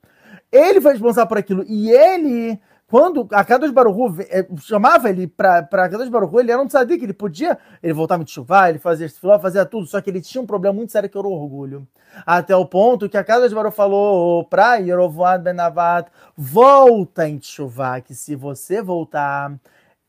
Ele 0.50 0.80
foi 0.80 0.92
responsável 0.92 1.28
por 1.28 1.38
aquilo, 1.38 1.64
e 1.66 1.90
ele 1.90 2.60
quando 2.92 3.26
a 3.32 3.42
Kadosh 3.42 3.70
Baruchu 3.70 4.20
é, 4.28 4.46
chamava 4.58 5.08
ele 5.08 5.26
para 5.26 5.62
Kadosh 5.64 6.10
Baruchu, 6.10 6.40
ele 6.40 6.52
era 6.52 6.60
um 6.60 6.66
tzadik, 6.66 7.02
ele 7.02 7.14
podia, 7.14 7.56
ele 7.82 7.94
voltava 7.94 8.22
de 8.22 8.30
chuvar, 8.30 8.68
ele 8.68 8.78
fazia 8.78 9.08
filó, 9.08 9.38
fazia 9.38 9.64
tudo, 9.64 9.86
só 9.86 9.98
que 9.98 10.10
ele 10.10 10.20
tinha 10.20 10.42
um 10.42 10.46
problema 10.46 10.74
muito 10.74 10.92
sério 10.92 11.08
que 11.08 11.16
era 11.16 11.26
o 11.26 11.32
orgulho. 11.32 11.88
Até 12.26 12.54
o 12.54 12.66
ponto 12.66 13.08
que 13.08 13.16
a 13.16 13.24
Kadosh 13.24 13.54
Baruchu 13.54 13.74
falou 13.74 14.44
para 14.44 14.76
Yerovoad 14.76 15.42
Benavat, 15.42 16.10
volta 16.36 17.26
em 17.26 17.40
chuvar, 17.40 18.02
que 18.02 18.14
se 18.14 18.36
você 18.36 18.82
voltar, 18.82 19.54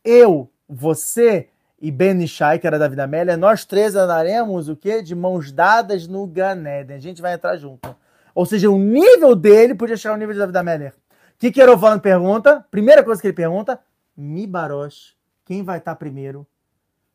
eu, 0.03 0.49
você 0.67 1.47
e 1.81 1.89
Ben 1.89 2.21
Ishai, 2.21 2.59
que 2.59 2.67
era 2.67 2.77
da 2.77 2.89
Vida 2.89 3.05
Amélia, 3.05 3.37
nós 3.37 3.63
três 3.63 3.95
andaremos 3.95 4.67
o 4.67 4.75
quê? 4.75 5.01
De 5.01 5.15
mãos 5.15 5.53
dadas 5.53 6.05
no 6.05 6.27
Ganeden. 6.27 6.97
A 6.97 6.99
gente 6.99 7.21
vai 7.21 7.33
entrar 7.33 7.55
junto. 7.55 7.95
Ou 8.35 8.45
seja, 8.45 8.69
o 8.69 8.77
nível 8.77 9.35
dele 9.37 9.73
podia 9.73 9.95
chegar 9.95 10.15
ao 10.15 10.19
nível 10.19 10.33
de 10.33 10.39
David 10.39 10.57
Amélia 10.57 10.93
que 11.43 11.51
que 11.51 11.61
Erovan 11.61 11.99
pergunta? 11.99 12.65
Primeira 12.71 13.03
coisa 13.03 13.19
que 13.19 13.27
ele 13.27 13.35
pergunta, 13.35 13.77
Mibarosh, 14.15 15.13
quem 15.43 15.61
vai 15.61 15.77
estar 15.77 15.91
tá 15.91 15.95
primeiro? 15.97 16.47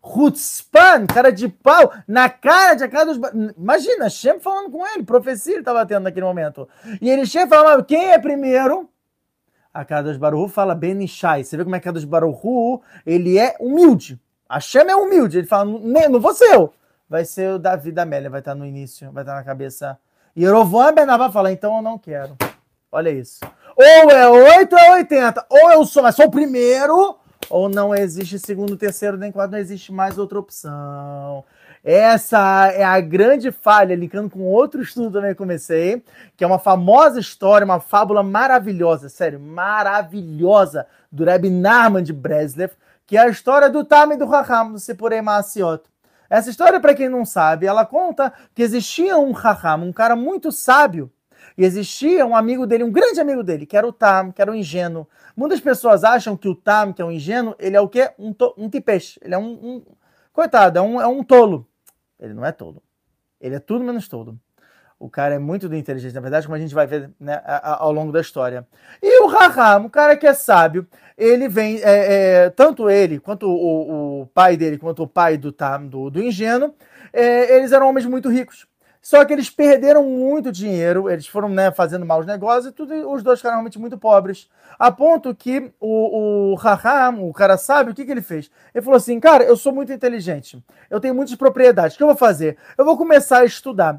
Hutzpan, 0.03 1.07
cara 1.07 1.33
de 1.33 1.49
pau, 1.49 1.95
na 2.07 2.29
cara 2.29 2.75
de 2.75 2.87
cara 2.89 3.07
dos... 3.07 3.19
Imagina, 3.57 4.11
Shem 4.11 4.39
falando 4.39 4.71
com 4.71 4.87
ele, 4.87 5.03
profecia 5.03 5.55
ele 5.55 5.61
estava 5.61 5.87
tendo 5.87 6.03
naquele 6.03 6.27
momento. 6.27 6.69
E 7.01 7.09
ele 7.09 7.25
Shem 7.25 7.49
fala, 7.49 7.83
quem 7.83 8.11
é 8.11 8.19
primeiro? 8.19 8.91
A 9.73 9.83
Kadosh 9.83 10.19
Baruhu 10.19 10.47
fala 10.47 10.75
Benishai. 10.75 11.43
Você 11.43 11.57
vê 11.57 11.65
como 11.65 11.77
é 11.77 11.81
que 11.81 11.85
Kadosh 11.85 12.05
Baruhu, 12.05 12.83
ele 13.07 13.39
é 13.39 13.57
humilde. 13.59 14.21
A 14.47 14.61
Shem 14.61 14.91
é 14.91 14.95
humilde. 14.95 15.39
Ele 15.39 15.47
fala, 15.47 15.65
não, 15.65 16.09
não 16.11 16.21
vou 16.21 16.35
ser 16.35 16.55
eu. 16.55 16.75
vai 17.09 17.25
ser 17.25 17.55
o 17.55 17.59
Davi 17.59 17.93
da 17.93 18.03
Amélia, 18.03 18.29
vai 18.29 18.41
estar 18.41 18.55
no 18.55 18.67
início, 18.67 19.11
vai 19.11 19.23
estar 19.23 19.37
na 19.37 19.43
cabeça. 19.43 19.99
E 20.37 20.43
Yerovam 20.43 20.95
Ben 20.95 21.07
vai 21.07 21.33
falar, 21.33 21.51
então 21.51 21.77
eu 21.77 21.83
não 21.83 21.99
quero. 21.99 22.37
Olha 22.91 23.11
isso. 23.11 23.41
Ou 23.77 24.11
é 24.11 24.29
8 24.59 24.73
ou 24.73 24.79
é 24.79 24.93
80. 24.93 25.47
Ou 25.51 25.73
eu 25.73 25.85
sou, 25.85 26.03
mas 26.03 26.17
sou 26.17 26.27
o 26.27 26.31
primeiro, 26.31 27.17
ou 27.51 27.69
não 27.69 27.95
existe 27.95 28.39
segundo, 28.39 28.77
terceiro, 28.77 29.17
nem 29.17 29.31
quarto, 29.31 29.53
não 29.53 29.59
existe 29.59 29.93
mais 29.93 30.19
outra 30.19 30.39
opção. 30.39 31.45
Essa 31.85 32.73
é 32.73 32.83
a 32.83 33.01
grande 33.01 33.53
falha, 33.53 33.95
linkando 33.95 34.29
com 34.31 34.41
outro 34.41 34.83
estudo 34.83 35.13
também 35.13 35.31
que 35.31 35.37
comecei, 35.37 36.03
que 36.37 36.43
é 36.43 36.47
uma 36.47 36.59
famosa 36.59 37.21
história, 37.21 37.65
uma 37.65 37.79
fábula 37.79 38.23
maravilhosa, 38.23 39.09
sério, 39.09 39.39
maravilhosa, 39.39 40.87
do 41.11 41.25
Rebbe 41.25 41.49
Narman 41.49 42.03
de 42.03 42.13
Breslev, 42.13 42.73
que 43.07 43.17
é 43.17 43.21
a 43.21 43.29
história 43.29 43.71
do 43.71 43.85
Tam 43.85 44.13
e 44.13 44.17
do 44.17 44.27
Raham, 44.27 44.73
do 44.73 44.79
Sipurei 44.79 45.23
Maasiot. 45.23 45.85
Essa 46.29 46.51
história, 46.51 46.81
para 46.81 46.95
quem 46.95 47.09
não 47.09 47.25
sabe, 47.25 47.67
ela 47.67 47.87
conta 47.87 48.33
que 48.55 48.63
existia 48.63 49.17
um 49.17 49.33
Raham, 49.33 49.85
um 49.85 49.93
cara 49.93 50.15
muito 50.15 50.53
sábio, 50.53 51.11
e 51.59 51.65
existia 51.65 52.25
um 52.25 52.37
amigo 52.37 52.69
dele, 52.69 52.85
um 52.85 52.93
grande 52.93 53.21
amigo 53.21 53.43
dele, 53.43 53.67
que 53.67 53.77
era 53.77 53.85
o 53.85 53.93
Tam, 53.93 54.31
que 54.31 54.41
era 54.41 54.53
o 54.53 54.55
ingênuo. 54.55 55.09
Muitas 55.37 55.61
pessoas 55.61 56.05
acham 56.05 56.37
que 56.37 56.49
o 56.49 56.55
Tam, 56.55 56.93
que 56.93 57.03
é 57.03 57.05
o 57.05 57.11
ingênuo, 57.11 57.57
ele 57.59 57.77
é 57.77 57.81
o 57.81 57.89
quê? 57.89 58.13
Um, 58.17 58.33
um 58.57 58.71
tipesh. 58.71 59.19
Ele 59.21 59.35
é 59.35 59.39
um, 59.39 59.51
um, 59.51 59.83
Coitado, 60.33 60.79
é 60.79 60.83
um, 60.83 61.01
é 61.01 61.07
um 61.09 61.25
tolo. 61.25 61.67
Ele 62.21 62.33
não 62.33 62.45
é 62.45 62.53
tolo. 62.53 62.81
Ele 63.41 63.57
é 63.57 63.59
tudo 63.59 63.85
menos 63.85 64.07
tolo. 64.07 64.39
O 65.01 65.11
cara 65.11 65.35
é 65.35 65.39
muito 65.39 65.67
inteligente, 65.75 66.15
na 66.15 66.21
verdade, 66.21 66.47
como 66.47 66.55
a 66.55 66.61
gente 66.61 66.73
vai 66.73 66.87
ver 66.87 67.11
né, 67.19 67.43
ao 67.45 67.91
longo 67.91 68.13
da 68.13 68.21
história. 68.21 68.65
E 69.03 69.21
o 69.23 69.27
Raham, 69.27 69.87
o 69.87 69.91
cara 69.91 70.17
que 70.17 70.29
é 70.29 70.35
sábio, 70.35 70.87
ele 71.17 71.49
vem, 71.49 71.81
é, 71.83 72.45
é, 72.45 72.51
tanto 72.51 72.89
ele, 72.89 73.19
quanto 73.19 73.49
o, 73.49 74.23
o, 74.23 74.27
pai 74.27 74.57
dele, 74.57 74.79
quanto 74.79 75.03
o 75.03 75.09
pai 75.09 75.37
do, 75.37 75.53
do, 75.89 76.11
do 76.11 76.23
ingênuo, 76.23 76.73
é, 77.13 77.57
eles 77.57 77.73
eram 77.73 77.89
homens 77.89 78.07
muito 78.07 78.29
ricos. 78.29 78.69
Só 79.09 79.25
que 79.25 79.33
eles 79.33 79.49
perderam 79.49 80.05
muito 80.05 80.53
dinheiro, 80.53 81.09
eles 81.09 81.27
foram 81.27 81.49
né, 81.49 81.73
fazendo 81.73 82.05
maus 82.05 82.27
negócios 82.27 82.67
e 82.67 82.73
tudo, 82.73 83.11
os 83.11 83.23
dois 83.23 83.39
ficaram 83.39 83.57
realmente 83.57 83.79
muito 83.79 83.97
pobres. 83.97 84.51
A 84.79 84.93
ponto 84.93 85.35
que 85.35 85.73
o, 85.81 86.51
o 86.53 86.55
Raham, 86.57 87.27
o 87.27 87.33
cara 87.33 87.57
sabe 87.57 87.91
o 87.91 87.95
que, 87.95 88.05
que 88.05 88.11
ele 88.11 88.21
fez. 88.21 88.51
Ele 88.75 88.85
falou 88.85 88.99
assim: 88.99 89.19
Cara, 89.19 89.45
eu 89.45 89.57
sou 89.57 89.73
muito 89.73 89.91
inteligente, 89.91 90.63
eu 90.91 91.01
tenho 91.01 91.15
muitas 91.15 91.35
propriedades, 91.37 91.95
o 91.95 91.97
que 91.97 92.03
eu 92.03 92.09
vou 92.09 92.17
fazer? 92.17 92.59
Eu 92.77 92.85
vou 92.85 92.99
começar 92.99 93.39
a 93.39 93.45
estudar. 93.47 93.99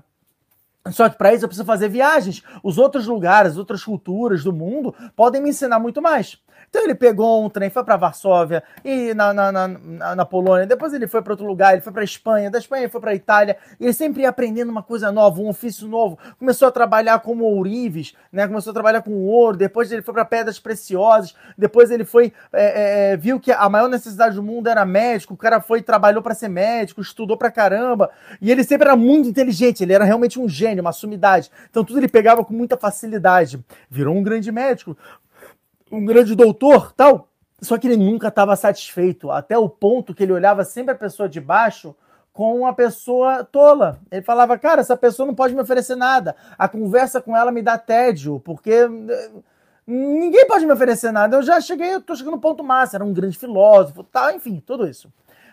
Só 0.91 1.09
que 1.09 1.17
para 1.17 1.33
isso 1.33 1.43
eu 1.43 1.49
preciso 1.49 1.65
fazer 1.65 1.89
viagens. 1.89 2.43
Os 2.63 2.77
outros 2.77 3.07
lugares, 3.07 3.57
outras 3.57 3.83
culturas 3.83 4.43
do 4.43 4.53
mundo 4.53 4.93
podem 5.15 5.41
me 5.41 5.49
ensinar 5.49 5.79
muito 5.79 6.03
mais. 6.03 6.37
Então 6.69 6.83
ele 6.83 6.95
pegou 6.95 7.43
um 7.43 7.49
trem, 7.49 7.69
foi 7.69 7.83
para 7.83 7.97
Varsóvia 7.97 8.63
e 8.85 9.13
na, 9.13 9.33
na, 9.33 9.51
na, 9.51 10.15
na, 10.15 10.25
Polônia, 10.25 10.67
depois 10.67 10.93
ele 10.93 11.07
foi 11.07 11.21
para 11.21 11.33
outro 11.33 11.45
lugar, 11.45 11.73
ele 11.73 11.81
foi 11.81 11.91
para 11.91 12.03
Espanha, 12.03 12.51
da 12.51 12.59
Espanha 12.59 12.83
ele 12.83 12.91
foi 12.91 13.01
para 13.01 13.15
Itália, 13.15 13.57
e 13.79 13.85
ele 13.85 13.93
sempre 13.93 14.21
ia 14.21 14.29
aprendendo 14.29 14.69
uma 14.69 14.83
coisa 14.83 15.11
nova, 15.11 15.41
um 15.41 15.49
ofício 15.49 15.87
novo. 15.87 16.17
Começou 16.37 16.67
a 16.67 16.71
trabalhar 16.71 17.19
como 17.19 17.43
ourives, 17.43 18.13
né? 18.31 18.47
Começou 18.47 18.71
a 18.71 18.73
trabalhar 18.73 19.01
com 19.01 19.11
ouro, 19.25 19.57
depois 19.57 19.91
ele 19.91 20.01
foi 20.01 20.13
para 20.13 20.25
pedras 20.25 20.59
preciosas, 20.59 21.35
depois 21.57 21.89
ele 21.89 22.05
foi 22.05 22.31
é, 22.53 23.13
é, 23.13 23.17
viu 23.17 23.39
que 23.39 23.51
a 23.51 23.67
maior 23.67 23.89
necessidade 23.89 24.35
do 24.35 24.43
mundo 24.43 24.67
era 24.67 24.85
médico, 24.85 25.33
o 25.33 25.37
cara 25.37 25.59
foi 25.59 25.81
trabalhou 25.81 26.21
para 26.21 26.35
ser 26.35 26.49
médico, 26.49 27.01
estudou 27.01 27.35
pra 27.35 27.49
caramba, 27.49 28.11
e 28.39 28.51
ele 28.51 28.63
sempre 28.63 28.87
era 28.87 28.95
muito 28.95 29.27
inteligente, 29.27 29.81
ele 29.81 29.93
era 29.93 30.05
realmente 30.05 30.39
um 30.39 30.47
gênio, 30.47 30.81
uma 30.81 30.91
sumidade. 30.91 31.49
Então 31.69 31.83
tudo 31.83 31.99
ele 31.99 32.07
pegava 32.07 32.45
com 32.45 32.53
muita 32.53 32.77
facilidade. 32.77 33.63
Virou 33.89 34.15
um 34.15 34.21
grande 34.21 34.51
médico, 34.51 34.95
um 35.91 36.05
grande 36.05 36.35
doutor, 36.35 36.91
tal. 36.93 37.27
Só 37.61 37.77
que 37.77 37.87
ele 37.87 37.97
nunca 37.97 38.29
estava 38.29 38.55
satisfeito, 38.55 39.29
até 39.31 39.57
o 39.57 39.67
ponto 39.67 40.13
que 40.13 40.23
ele 40.23 40.31
olhava 40.31 40.63
sempre 40.63 40.93
a 40.93 40.97
pessoa 40.97 41.27
de 41.27 41.41
baixo 41.41 41.95
com 42.31 42.59
uma 42.59 42.73
pessoa 42.73 43.43
tola. 43.43 43.99
Ele 44.09 44.21
falava, 44.21 44.57
cara, 44.57 44.79
essa 44.79 44.95
pessoa 44.95 45.27
não 45.27 45.35
pode 45.35 45.53
me 45.53 45.61
oferecer 45.61 45.95
nada. 45.95 46.35
A 46.57 46.69
conversa 46.69 47.21
com 47.21 47.35
ela 47.35 47.51
me 47.51 47.61
dá 47.61 47.77
tédio, 47.77 48.39
porque 48.39 48.71
eh, 48.71 49.31
ninguém 49.85 50.47
pode 50.47 50.65
me 50.65 50.71
oferecer 50.71 51.11
nada. 51.11 51.35
Eu 51.35 51.43
já 51.43 51.59
cheguei, 51.59 51.99
tô 51.99 52.15
chegando 52.15 52.35
no 52.35 52.41
ponto 52.41 52.63
máximo, 52.63 52.97
era 52.97 53.05
um 53.05 53.13
grande 53.13 53.37
filósofo, 53.37 54.05
tal, 54.05 54.31
enfim, 54.31 54.63
tudo 54.65 54.87
isso. 54.87 55.11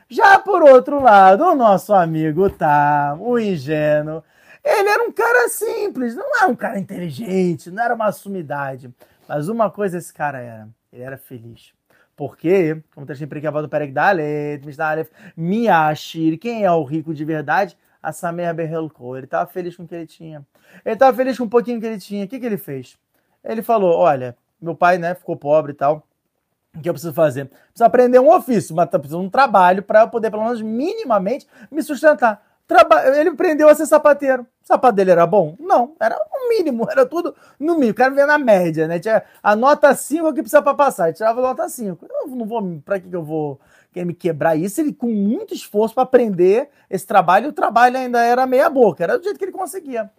Já 0.09 0.39
por 0.39 0.63
outro 0.63 1.03
lado, 1.03 1.43
o 1.43 1.57
nosso 1.57 1.93
amigo 1.93 2.49
tá, 2.49 3.17
o 3.19 3.37
ingênuo, 3.37 4.23
ele 4.65 4.89
era 4.89 5.03
um 5.03 5.11
cara 5.11 5.49
simples, 5.49 6.15
não 6.15 6.37
era 6.37 6.47
um 6.47 6.55
cara 6.55 6.79
inteligente, 6.79 7.71
não 7.71 7.83
era 7.83 7.95
uma 7.95 8.13
sumidade. 8.13 8.95
Mas 9.29 9.49
uma 9.49 9.71
coisa 9.71 9.99
esse 9.99 10.13
cara 10.13 10.39
era, 10.39 10.69
ele 10.93 11.03
era 11.03 11.17
feliz. 11.17 11.73
Porque, 12.17 12.83
como 12.95 13.05
está 13.05 13.13
escrito 13.13 13.47
em 13.47 13.63
do 13.63 13.69
Perek 13.69 13.93
Dalet, 13.93 14.65
Mishnalef, 14.65 15.11
Miashir, 15.37 16.39
quem 16.39 16.65
é 16.65 16.73
o 16.73 16.83
rico 16.83 17.13
de 17.13 17.25
verdade? 17.25 17.77
A 18.03 18.11
Samer 18.11 18.55
Berhelko. 18.55 19.17
Ele 19.17 19.27
estava 19.27 19.47
feliz 19.51 19.77
com 19.77 19.83
o 19.83 19.89
que 19.89 19.95
ele 19.95 20.07
tinha. 20.07 20.47
Ele 20.85 20.95
estava 20.95 21.15
feliz 21.15 21.37
com 21.37 21.45
um 21.45 21.49
pouquinho 21.49 21.79
que 21.79 21.87
ele 21.87 21.99
tinha. 21.99 22.25
O 22.25 22.29
que, 22.29 22.41
que 22.41 22.47
ele 22.47 22.57
fez? 22.57 22.97
Ele 23.45 23.63
falou: 23.63 23.99
Olha, 23.99 24.37
meu 24.61 24.75
pai 24.75 24.97
né, 24.97 25.15
ficou 25.15 25.37
pobre 25.37 25.73
e 25.73 25.75
tal. 25.75 26.07
O 26.75 26.81
que 26.81 26.89
eu 26.89 26.95
preciso 26.95 27.13
fazer? 27.13 27.47
Preciso 27.47 27.85
aprender 27.85 28.19
um 28.19 28.31
ofício, 28.31 28.75
mas 28.75 28.89
preciso 28.89 29.19
de 29.19 29.27
um 29.27 29.31
trabalho 29.31 29.83
para 29.83 30.03
eu 30.03 30.09
poder, 30.09 30.31
pelo 30.31 30.45
menos 30.45 30.63
minimamente, 30.63 31.47
me 31.71 31.83
sustentar. 31.83 32.43
Traba... 32.67 33.17
Ele 33.17 33.31
aprendeu 33.31 33.69
a 33.69 33.75
ser 33.75 33.87
sapateiro. 33.87 34.43
O 34.43 34.67
sapato 34.67 34.97
dele 34.97 35.13
era 35.13 35.27
bom? 35.27 35.57
Não, 35.61 35.95
era 36.01 36.17
o 36.17 36.49
mínimo, 36.49 36.87
era 36.91 37.07
tudo 37.07 37.35
no 37.59 37.75
mínimo. 37.75 37.93
O 37.93 37.95
cara 37.95 38.13
via 38.13 38.27
na 38.27 38.39
média, 38.39 38.89
né? 38.89 38.99
Tinha 38.99 39.23
a 39.43 39.55
nota 39.55 39.95
5 39.95 40.35
que 40.35 40.43
precisa 40.43 40.61
para 40.61 40.75
passar, 40.75 41.09
ele 41.09 41.17
tirava 41.17 41.41
a 41.41 41.43
nota 41.43 41.69
5. 41.69 42.07
Eu 42.07 42.27
não 42.29 42.45
vou, 42.45 42.81
para 42.85 42.99
que, 42.99 43.09
que 43.09 43.15
eu 43.17 43.23
vou 43.23 43.61
querer 43.93 44.05
me 44.05 44.15
quebrar 44.15 44.57
isso? 44.57 44.81
Ele 44.81 44.93
com 44.93 45.07
muito 45.07 45.55
esforço 45.55 45.95
para 45.95 46.03
aprender 46.03 46.69
esse 46.91 47.07
trabalho, 47.07 47.51
o 47.51 47.53
trabalho 47.53 47.97
ainda 47.97 48.21
era 48.21 48.47
meia 48.47 48.69
boca, 48.69 49.05
era 49.05 49.17
do 49.17 49.25
jeito 49.25 49.39
que 49.39 49.45
ele 49.45 49.53
conseguia. 49.53 50.11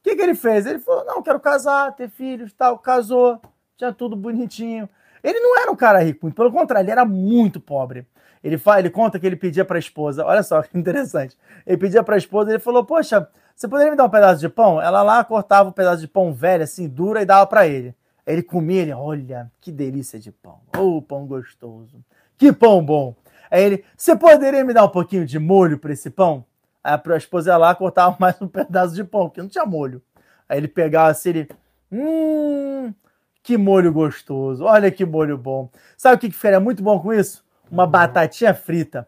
O 0.00 0.02
que, 0.04 0.14
que 0.14 0.22
ele 0.22 0.34
fez? 0.36 0.66
Ele 0.66 0.78
falou: 0.78 1.04
não, 1.04 1.22
quero 1.22 1.40
casar, 1.40 1.94
ter 1.96 2.08
filhos, 2.08 2.52
tal, 2.52 2.78
casou, 2.78 3.40
tinha 3.76 3.92
tudo 3.92 4.14
bonitinho. 4.14 4.88
Ele 5.22 5.40
não 5.40 5.58
era 5.58 5.72
um 5.72 5.76
cara 5.76 5.98
rico, 5.98 6.30
pelo 6.32 6.52
contrário, 6.52 6.84
ele 6.84 6.92
era 6.92 7.04
muito 7.04 7.60
pobre. 7.60 8.06
Ele, 8.46 8.58
fala, 8.58 8.78
ele 8.78 8.90
conta 8.90 9.18
que 9.18 9.26
ele 9.26 9.34
pedia 9.34 9.64
para 9.64 9.76
a 9.76 9.78
esposa, 9.80 10.24
olha 10.24 10.40
só 10.40 10.62
que 10.62 10.78
interessante. 10.78 11.36
Ele 11.66 11.76
pedia 11.76 12.00
para 12.04 12.14
a 12.14 12.18
esposa, 12.18 12.50
ele 12.50 12.60
falou: 12.60 12.84
Poxa, 12.84 13.28
você 13.56 13.66
poderia 13.66 13.90
me 13.90 13.96
dar 13.96 14.04
um 14.04 14.08
pedaço 14.08 14.38
de 14.38 14.48
pão? 14.48 14.80
Ela 14.80 15.02
lá 15.02 15.24
cortava 15.24 15.68
um 15.68 15.72
pedaço 15.72 16.00
de 16.00 16.06
pão 16.06 16.32
velho, 16.32 16.62
assim, 16.62 16.86
dura, 16.86 17.20
e 17.20 17.24
dava 17.24 17.44
para 17.44 17.66
ele. 17.66 17.92
Ele 18.24 18.44
comia, 18.44 18.82
ele, 18.82 18.92
olha, 18.92 19.50
que 19.60 19.72
delícia 19.72 20.20
de 20.20 20.30
pão. 20.30 20.60
Oh, 20.78 21.02
pão 21.02 21.26
gostoso. 21.26 22.04
Que 22.38 22.52
pão 22.52 22.84
bom. 22.84 23.16
Aí 23.50 23.64
ele, 23.64 23.84
você 23.96 24.14
poderia 24.14 24.64
me 24.64 24.72
dar 24.72 24.84
um 24.84 24.90
pouquinho 24.90 25.26
de 25.26 25.40
molho 25.40 25.76
para 25.76 25.92
esse 25.92 26.08
pão? 26.08 26.44
Aí 26.84 26.96
a 27.04 27.16
esposa 27.16 27.50
ia 27.50 27.56
lá, 27.56 27.74
cortava 27.74 28.14
mais 28.20 28.40
um 28.40 28.46
pedaço 28.46 28.94
de 28.94 29.02
pão, 29.02 29.28
porque 29.28 29.42
não 29.42 29.48
tinha 29.48 29.66
molho. 29.66 30.00
Aí 30.48 30.58
ele 30.58 30.68
pegava 30.68 31.10
assim, 31.10 31.30
ele, 31.30 31.48
hum, 31.90 32.94
que 33.42 33.56
molho 33.56 33.92
gostoso. 33.92 34.62
Olha 34.62 34.88
que 34.88 35.04
molho 35.04 35.36
bom. 35.36 35.68
Sabe 35.96 36.14
o 36.14 36.18
que, 36.18 36.30
faria 36.30 36.60
muito 36.60 36.80
bom 36.80 37.00
com 37.00 37.12
isso? 37.12 37.44
Uma 37.70 37.86
batatinha 37.86 38.54
frita. 38.54 39.06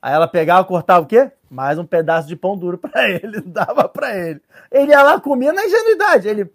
Aí 0.00 0.14
ela 0.14 0.26
pegava, 0.26 0.64
cortava 0.64 1.04
o 1.04 1.06
quê? 1.06 1.30
Mais 1.50 1.78
um 1.78 1.84
pedaço 1.84 2.26
de 2.26 2.36
pão 2.36 2.56
duro 2.56 2.78
para 2.78 3.08
ele, 3.10 3.40
dava 3.40 3.88
para 3.88 4.16
ele. 4.16 4.40
Ele 4.70 4.92
ia 4.92 5.02
lá, 5.02 5.20
comia 5.20 5.52
na 5.52 5.64
ingenuidade. 5.64 6.28
Ele, 6.28 6.50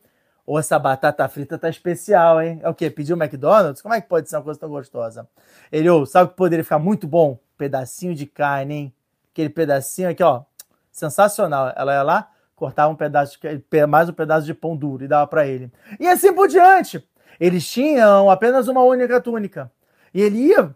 oh, 0.45 0.57
essa 0.57 0.79
batata 0.79 1.27
frita 1.27 1.57
tá 1.57 1.69
especial, 1.69 2.41
hein? 2.41 2.59
É 2.63 2.69
o 2.69 2.73
quê? 2.73 2.89
Pediu 2.89 3.15
McDonald's? 3.15 3.81
Como 3.81 3.93
é 3.93 4.01
que 4.01 4.07
pode 4.07 4.29
ser 4.29 4.37
uma 4.37 4.43
coisa 4.43 4.59
tão 4.59 4.69
gostosa? 4.69 5.27
Ele, 5.71 5.89
ô, 5.89 6.01
oh, 6.01 6.05
sabe 6.05 6.25
o 6.25 6.29
que 6.29 6.37
poderia 6.37 6.63
ficar 6.63 6.79
muito 6.79 7.07
bom? 7.07 7.37
Pedacinho 7.57 8.15
de 8.15 8.25
carne, 8.25 8.73
hein? 8.73 8.93
Aquele 9.31 9.49
pedacinho 9.49 10.09
aqui, 10.09 10.23
ó, 10.23 10.43
sensacional. 10.91 11.73
Ela 11.75 11.93
ia 11.93 12.03
lá, 12.03 12.31
cortava 12.55 12.91
um 12.91 12.95
pedaço, 12.95 13.37
de, 13.39 13.85
mais 13.85 14.09
um 14.09 14.13
pedaço 14.13 14.45
de 14.45 14.53
pão 14.53 14.75
duro 14.75 15.03
e 15.03 15.07
dava 15.07 15.27
para 15.27 15.45
ele. 15.45 15.71
E 15.99 16.07
assim 16.07 16.33
por 16.33 16.47
diante. 16.47 17.07
Eles 17.37 17.69
tinham 17.69 18.29
apenas 18.29 18.69
uma 18.69 18.81
única 18.81 19.19
túnica. 19.19 19.69
E 20.13 20.21
ele 20.21 20.37
ia 20.37 20.73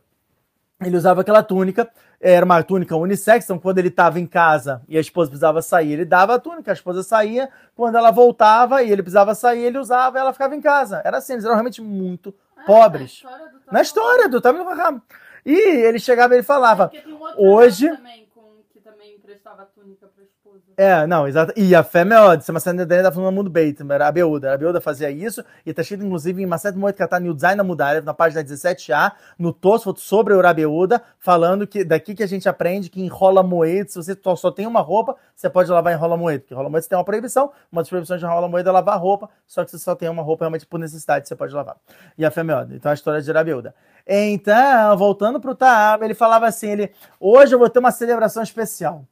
ele 0.82 0.96
usava 0.96 1.22
aquela 1.22 1.44
túnica, 1.44 1.90
era 2.22 2.46
uma 2.46 2.64
túnica 2.64 2.96
unissex, 2.96 3.46
então 3.46 3.60
quando 3.60 3.80
ele 3.80 3.90
estava 3.90 4.20
em 4.20 4.26
casa 4.26 4.82
e 4.88 4.98
a 4.98 5.02
esposa 5.02 5.30
precisava 5.30 5.62
sair, 5.62 5.94
ele 5.94 6.06
dava 6.06 6.36
a 6.36 6.40
túnica, 6.40 6.72
a 6.72 6.74
esposa 6.74 7.04
saía, 7.04 7.50
quando 7.76 7.98
ela 7.98 8.12
voltava 8.12 8.82
e 8.82 8.92
ele 8.92 9.02
precisava 9.02 9.36
sair, 9.36 9.64
ele 9.64 9.78
usava 9.78 10.18
e 10.18 10.22
ela 10.22 10.34
ficava 10.34 10.56
em 10.56 10.62
casa. 10.62 11.02
Era 11.04 11.18
assim, 11.18 11.34
eles 11.34 11.46
eram 11.46 11.56
realmente 11.56 11.82
muito 11.82 12.34
ah, 12.56 12.64
pobres. 12.66 13.24
Na 13.72 13.82
história 13.82 14.30
do 14.30 14.40
Tamil 14.40 14.64
Raham. 14.64 15.02
E 15.46 15.54
ele 15.54 16.00
chegava 16.00 16.34
e 16.34 16.38
ele 16.38 16.44
falava, 16.44 16.92
é, 16.94 17.08
um 17.08 17.50
hoje... 17.50 17.90
Também, 17.90 18.28
com, 18.34 18.42
que 18.72 18.80
também 18.80 19.16
emprestava 19.16 19.66
túnica 19.66 20.08
é, 20.82 21.06
não, 21.06 21.28
exato. 21.28 21.52
E 21.58 21.76
a 21.76 21.84
fé 21.84 22.04
é 22.04 22.38
de 22.38 22.50
uma 22.50 22.60
cena 22.62 22.86
da 22.86 23.12
falando 23.12 23.32
no 23.32 23.32
mundo 23.34 23.50
beit, 23.50 23.78
era 23.92 24.08
a 24.08 24.12
Beuda. 24.14 24.54
A 24.54 24.58
Beuda 24.58 24.80
fazia 24.80 25.12
isso, 25.12 25.44
e 25.66 25.74
tá 25.74 25.82
escrito 25.82 26.06
inclusive 26.06 26.42
em 26.42 26.46
Maset 26.46 26.78
Moed 26.78 26.98
Katan 26.98 27.26
Yudzai 27.26 27.54
na 27.54 27.66
Mudarev, 27.66 28.06
na 28.06 28.14
página 28.14 28.42
17a, 28.42 29.12
no 29.38 29.52
Tosfot 29.52 30.00
sobre 30.00 30.34
o 30.34 30.42
Rabeuda, 30.42 31.02
falando 31.20 31.68
que 31.68 31.84
daqui 31.84 32.16
que 32.16 32.24
a 32.24 32.28
gente 32.28 32.48
aprende 32.48 32.90
que 32.90 33.02
enrola 33.02 33.44
moed, 33.44 33.92
se 33.92 33.98
você 33.98 34.18
só 34.38 34.52
tem 34.52 34.66
uma 34.66 34.80
roupa, 34.80 35.18
você 35.36 35.50
pode 35.50 35.70
lavar 35.70 35.92
em 35.92 35.98
rola 35.98 36.16
moed, 36.16 36.40
porque 36.40 36.54
rola 36.54 36.70
moed 36.70 36.88
tem 36.88 36.98
uma 36.98 37.04
proibição, 37.04 37.52
uma 37.70 37.82
das 37.82 37.90
proibições 37.90 38.22
de 38.22 38.26
rola 38.26 38.48
moed 38.48 38.66
é 38.66 38.72
lavar 38.72 38.98
roupa, 38.98 39.30
só 39.46 39.66
que 39.66 39.72
você 39.72 39.80
só 39.80 39.96
tem 39.96 40.08
uma 40.08 40.24
roupa 40.24 40.46
realmente 40.46 40.66
por 40.66 40.80
necessidade, 40.80 41.28
você 41.28 41.36
pode 41.36 41.54
lavar. 41.54 41.76
E 42.18 42.24
a 42.26 42.32
fé 42.32 42.40
é 42.40 42.76
Então 42.76 42.90
a 42.90 42.94
história 42.94 43.22
de 43.22 43.30
Rabeuda. 43.30 43.76
Então, 44.08 44.98
voltando 44.98 45.42
pro 45.42 45.54
Taab, 45.54 46.06
ele 46.06 46.14
falava 46.14 46.48
assim, 46.48 46.70
ele, 46.70 46.92
hoje 47.20 47.54
eu 47.54 47.60
vou 47.60 47.70
ter 47.70 47.80
uma 47.80 47.92
celebração 47.92 48.42
especial. 48.42 49.04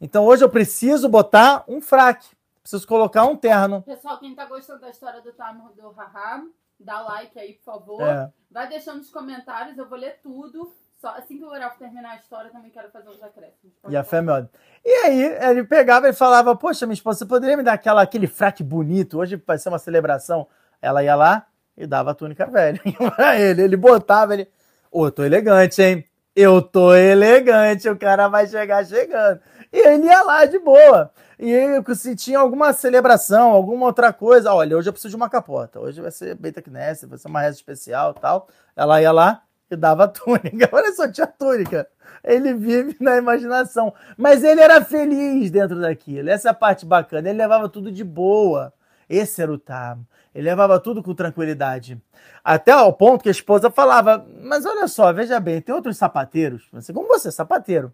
Então 0.00 0.24
hoje 0.24 0.44
eu 0.44 0.48
preciso 0.48 1.08
botar 1.08 1.64
um 1.66 1.80
fraque. 1.80 2.28
Preciso 2.62 2.86
colocar 2.86 3.24
um 3.24 3.36
terno. 3.36 3.82
Pessoal, 3.82 4.18
quem 4.18 4.34
tá 4.34 4.44
gostando 4.44 4.80
da 4.80 4.90
história 4.90 5.20
do 5.20 5.32
Tamar 5.32 5.72
do 5.72 5.90
Raham, 5.90 6.50
dá 6.78 7.00
like 7.00 7.38
aí, 7.38 7.54
por 7.54 7.64
favor. 7.64 8.02
É. 8.02 8.30
Vai 8.50 8.68
deixando 8.68 8.98
nos 8.98 9.10
comentários, 9.10 9.78
eu 9.78 9.88
vou 9.88 9.98
ler 9.98 10.18
tudo. 10.22 10.72
Só 10.96 11.08
assim 11.10 11.36
que 11.38 11.44
o 11.44 11.48
Uraf 11.48 11.78
terminar 11.78 12.12
a 12.12 12.16
história, 12.16 12.50
também 12.50 12.70
quero 12.70 12.90
fazer 12.90 13.08
uns 13.08 13.22
acréscimos. 13.22 13.74
E 13.88 13.96
a 13.96 14.02
fé 14.02 14.16
é 14.16 14.20
melhor. 14.22 14.48
E 14.84 14.90
aí, 15.04 15.22
ele 15.48 15.64
pegava 15.64 16.08
e 16.08 16.12
falava: 16.12 16.56
Poxa, 16.56 16.86
minha 16.86 16.94
esposa, 16.94 17.18
você 17.18 17.26
poderia 17.26 17.56
me 17.56 17.62
dar 17.62 17.74
aquela, 17.74 18.02
aquele 18.02 18.26
fraque 18.26 18.64
bonito? 18.64 19.18
Hoje 19.18 19.40
vai 19.46 19.58
ser 19.58 19.68
uma 19.68 19.78
celebração. 19.78 20.48
Ela 20.80 21.04
ia 21.04 21.14
lá 21.14 21.46
e 21.76 21.86
dava 21.86 22.10
a 22.12 22.14
túnica 22.14 22.46
velha 22.46 22.80
pra 23.14 23.38
ele. 23.38 23.62
Ele 23.62 23.76
botava, 23.76 24.34
ele. 24.34 24.50
Ô, 24.90 25.06
eu 25.06 25.12
tô 25.12 25.22
elegante, 25.22 25.82
hein? 25.82 26.04
Eu 26.34 26.60
tô 26.60 26.94
elegante, 26.94 27.88
o 27.88 27.96
cara 27.96 28.28
vai 28.28 28.46
chegar 28.46 28.84
chegando. 28.84 29.40
E 29.72 29.78
ele 29.78 30.06
ia 30.06 30.22
lá 30.22 30.44
de 30.44 30.58
boa. 30.58 31.10
E 31.38 31.54
se 31.94 32.16
tinha 32.16 32.38
alguma 32.38 32.72
celebração, 32.72 33.50
alguma 33.52 33.86
outra 33.86 34.12
coisa, 34.12 34.52
olha, 34.52 34.76
hoje 34.76 34.88
eu 34.88 34.92
preciso 34.92 35.10
de 35.10 35.16
uma 35.16 35.28
capota. 35.28 35.78
Hoje 35.78 36.00
vai 36.00 36.10
ser 36.10 36.34
Beta 36.34 36.62
Knesset, 36.62 37.06
vai 37.06 37.18
ser 37.18 37.28
uma 37.28 37.40
reza 37.40 37.56
especial 37.56 38.14
tal. 38.14 38.48
Ela 38.74 39.02
ia 39.02 39.12
lá 39.12 39.42
e 39.70 39.76
dava 39.76 40.08
túnica. 40.08 40.68
Olha 40.72 40.92
só, 40.94 41.06
tinha 41.08 41.26
túnica. 41.26 41.86
Ele 42.24 42.54
vive 42.54 42.96
na 43.00 43.16
imaginação. 43.16 43.92
Mas 44.16 44.42
ele 44.42 44.60
era 44.60 44.84
feliz 44.84 45.50
dentro 45.50 45.80
daquilo. 45.80 46.30
Essa 46.30 46.48
é 46.48 46.50
a 46.50 46.54
parte 46.54 46.86
bacana. 46.86 47.28
Ele 47.28 47.38
levava 47.38 47.68
tudo 47.68 47.92
de 47.92 48.02
boa. 48.02 48.72
Esse 49.08 49.42
era 49.42 49.52
o 49.52 49.58
Tam. 49.58 50.00
Ele 50.34 50.48
levava 50.48 50.78
tudo 50.80 51.02
com 51.02 51.14
tranquilidade. 51.14 52.00
Até 52.44 52.70
ao 52.72 52.92
ponto 52.92 53.22
que 53.22 53.28
a 53.28 53.32
esposa 53.32 53.70
falava: 53.70 54.26
Mas 54.42 54.66
olha 54.66 54.86
só, 54.86 55.12
veja 55.12 55.40
bem, 55.40 55.60
tem 55.60 55.74
outros 55.74 55.96
sapateiros, 55.96 56.68
como 56.92 57.08
você, 57.08 57.30
sapateiro, 57.30 57.92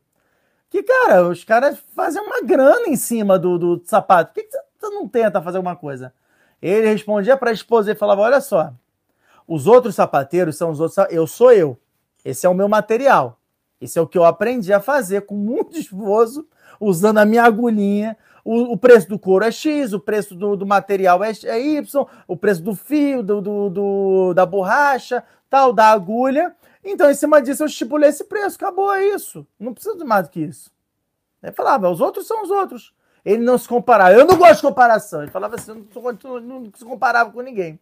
que, 0.73 0.83
cara, 0.83 1.29
os 1.29 1.45
caras 1.45 1.79
fazem 1.95 2.21
uma 2.23 2.41
grana 2.43 2.89
em 2.89 2.97
cima 2.97 3.39
do, 3.39 3.59
do 3.59 3.83
sapato. 3.85 4.33
Por 4.33 4.43
que, 4.43 4.49
você 4.51 4.89
não 4.89 5.07
tenta 5.07 5.43
fazer 5.43 5.59
alguma 5.59 5.77
coisa? 5.77 6.13
Ele 6.63 6.89
respondia 6.89 7.37
para 7.37 7.51
a 7.51 7.53
esposa 7.53 7.93
e 7.93 7.95
falava: 7.95 8.23
Olha 8.23 8.41
só, 8.41 8.73
os 9.47 9.67
outros 9.67 9.95
sapateiros 9.95 10.57
são 10.57 10.71
os 10.71 10.81
outros. 10.81 10.97
Eu 11.11 11.27
sou 11.27 11.53
eu. 11.53 11.79
Esse 12.25 12.47
é 12.47 12.49
o 12.49 12.55
meu 12.55 12.69
material. 12.69 13.39
Esse 13.81 13.99
é 13.99 14.03
o 14.03 14.07
que 14.07 14.17
eu 14.17 14.25
aprendi 14.25 14.73
a 14.73 14.81
fazer 14.81 15.23
com 15.27 15.35
muito 15.35 15.77
esforço, 15.79 16.47
usando 16.81 17.19
a 17.19 17.25
minha 17.27 17.43
agulhinha. 17.45 18.17
O, 18.45 18.73
o 18.73 18.77
preço 18.79 19.09
do 19.09 19.19
couro 19.19 19.45
é 19.45 19.53
X, 19.53 19.93
o 19.93 20.01
preço 20.01 20.35
do, 20.35 20.57
do 20.57 20.67
material 20.67 21.23
é, 21.23 21.33
é 21.45 21.61
Y, 21.61 22.07
o 22.27 22.37
preço 22.37 22.63
do 22.63 22.75
fio, 22.75 23.23
do, 23.23 23.41
do, 23.43 23.71
do- 23.71 24.35
da 24.35 24.47
borracha, 24.47 25.23
tal, 25.51 25.73
da 25.73 25.89
agulha. 25.91 26.55
Então, 26.85 27.11
em 27.11 27.15
cima 27.15 27.41
disso, 27.41 27.63
eu 27.63 27.67
estipulei 27.67 28.11
esse 28.11 28.25
preço. 28.25 28.57
Acabou, 28.57 28.93
é 28.93 29.07
isso. 29.07 29.47
Não 29.59 29.73
precisa 29.73 29.97
de 29.97 30.05
mais 30.05 30.27
do 30.27 30.31
que 30.31 30.41
isso. 30.41 30.71
Ele 31.43 31.53
falava, 31.53 31.91
os 31.91 32.01
outros 32.01 32.27
são 32.27 32.43
os 32.43 32.51
outros. 32.51 32.95
Ele 33.25 33.43
não 33.43 33.57
se 33.57 33.69
comparava. 33.69 34.13
Eu 34.13 34.25
não 34.25 34.37
gosto 34.37 34.57
de 34.57 34.63
comparação. 34.63 35.23
Ele 35.23 35.31
falava 35.31 35.55
assim, 35.57 35.87
eu 35.95 36.41
não, 36.41 36.41
não 36.41 36.73
se 36.75 36.85
comparava 36.85 37.31
com 37.31 37.41
ninguém. 37.41 37.79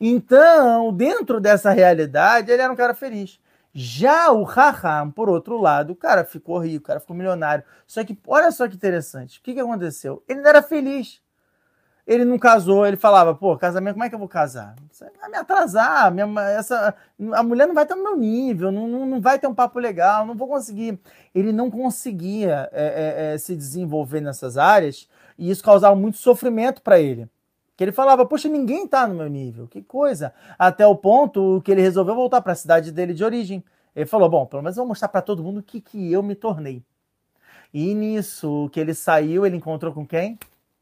Então, 0.00 0.92
dentro 0.94 1.40
dessa 1.40 1.70
realidade, 1.70 2.50
ele 2.50 2.62
era 2.62 2.72
um 2.72 2.76
cara 2.76 2.94
feliz. 2.94 3.38
Já 3.72 4.32
o 4.32 4.42
Raham, 4.42 5.10
por 5.10 5.28
outro 5.28 5.60
lado, 5.60 5.92
o 5.92 5.96
cara 5.96 6.24
ficou 6.24 6.58
rico, 6.58 6.84
o 6.84 6.86
cara 6.86 7.00
ficou 7.00 7.14
milionário. 7.14 7.62
Só 7.86 8.02
que, 8.02 8.18
olha 8.26 8.50
só 8.50 8.66
que 8.66 8.74
interessante. 8.74 9.38
O 9.38 9.42
que, 9.42 9.54
que 9.54 9.60
aconteceu? 9.60 10.22
Ele 10.26 10.40
não 10.40 10.48
era 10.48 10.62
feliz. 10.62 11.20
Ele 12.10 12.24
não 12.24 12.40
casou, 12.40 12.84
ele 12.84 12.96
falava, 12.96 13.36
pô, 13.36 13.56
casamento, 13.56 13.94
como 13.94 14.02
é 14.02 14.08
que 14.08 14.14
eu 14.16 14.18
vou 14.18 14.26
casar? 14.26 14.74
Vai 15.20 15.30
me 15.30 15.36
atrasar, 15.36 16.12
minha, 16.12 16.26
essa, 16.50 16.92
a 17.34 17.42
mulher 17.44 17.68
não 17.68 17.74
vai 17.74 17.84
estar 17.84 17.94
no 17.94 18.02
meu 18.02 18.16
nível, 18.16 18.72
não, 18.72 18.88
não, 18.88 19.06
não 19.06 19.20
vai 19.20 19.38
ter 19.38 19.46
um 19.46 19.54
papo 19.54 19.78
legal, 19.78 20.26
não 20.26 20.34
vou 20.34 20.48
conseguir. 20.48 20.98
Ele 21.32 21.52
não 21.52 21.70
conseguia 21.70 22.68
é, 22.72 23.34
é, 23.34 23.38
se 23.38 23.54
desenvolver 23.54 24.20
nessas 24.20 24.58
áreas 24.58 25.08
e 25.38 25.52
isso 25.52 25.62
causava 25.62 25.94
muito 25.94 26.18
sofrimento 26.18 26.82
para 26.82 26.98
ele. 26.98 27.28
Que 27.76 27.84
ele 27.84 27.92
falava, 27.92 28.26
poxa, 28.26 28.48
ninguém 28.48 28.88
tá 28.88 29.06
no 29.06 29.14
meu 29.14 29.28
nível, 29.28 29.68
que 29.68 29.80
coisa. 29.80 30.34
Até 30.58 30.84
o 30.84 30.96
ponto 30.96 31.62
que 31.64 31.70
ele 31.70 31.80
resolveu 31.80 32.16
voltar 32.16 32.40
para 32.40 32.54
a 32.54 32.56
cidade 32.56 32.90
dele 32.90 33.14
de 33.14 33.22
origem. 33.22 33.62
Ele 33.94 34.06
falou, 34.06 34.28
bom, 34.28 34.46
pelo 34.46 34.64
menos 34.64 34.76
eu 34.76 34.82
vou 34.82 34.88
mostrar 34.88 35.06
para 35.06 35.22
todo 35.22 35.44
mundo 35.44 35.60
o 35.60 35.62
que, 35.62 35.80
que 35.80 36.12
eu 36.12 36.24
me 36.24 36.34
tornei. 36.34 36.82
E 37.72 37.94
nisso 37.94 38.68
que 38.72 38.80
ele 38.80 38.94
saiu, 38.94 39.46
ele 39.46 39.56
encontrou 39.56 39.92
com 39.92 40.04
quem? 40.04 40.36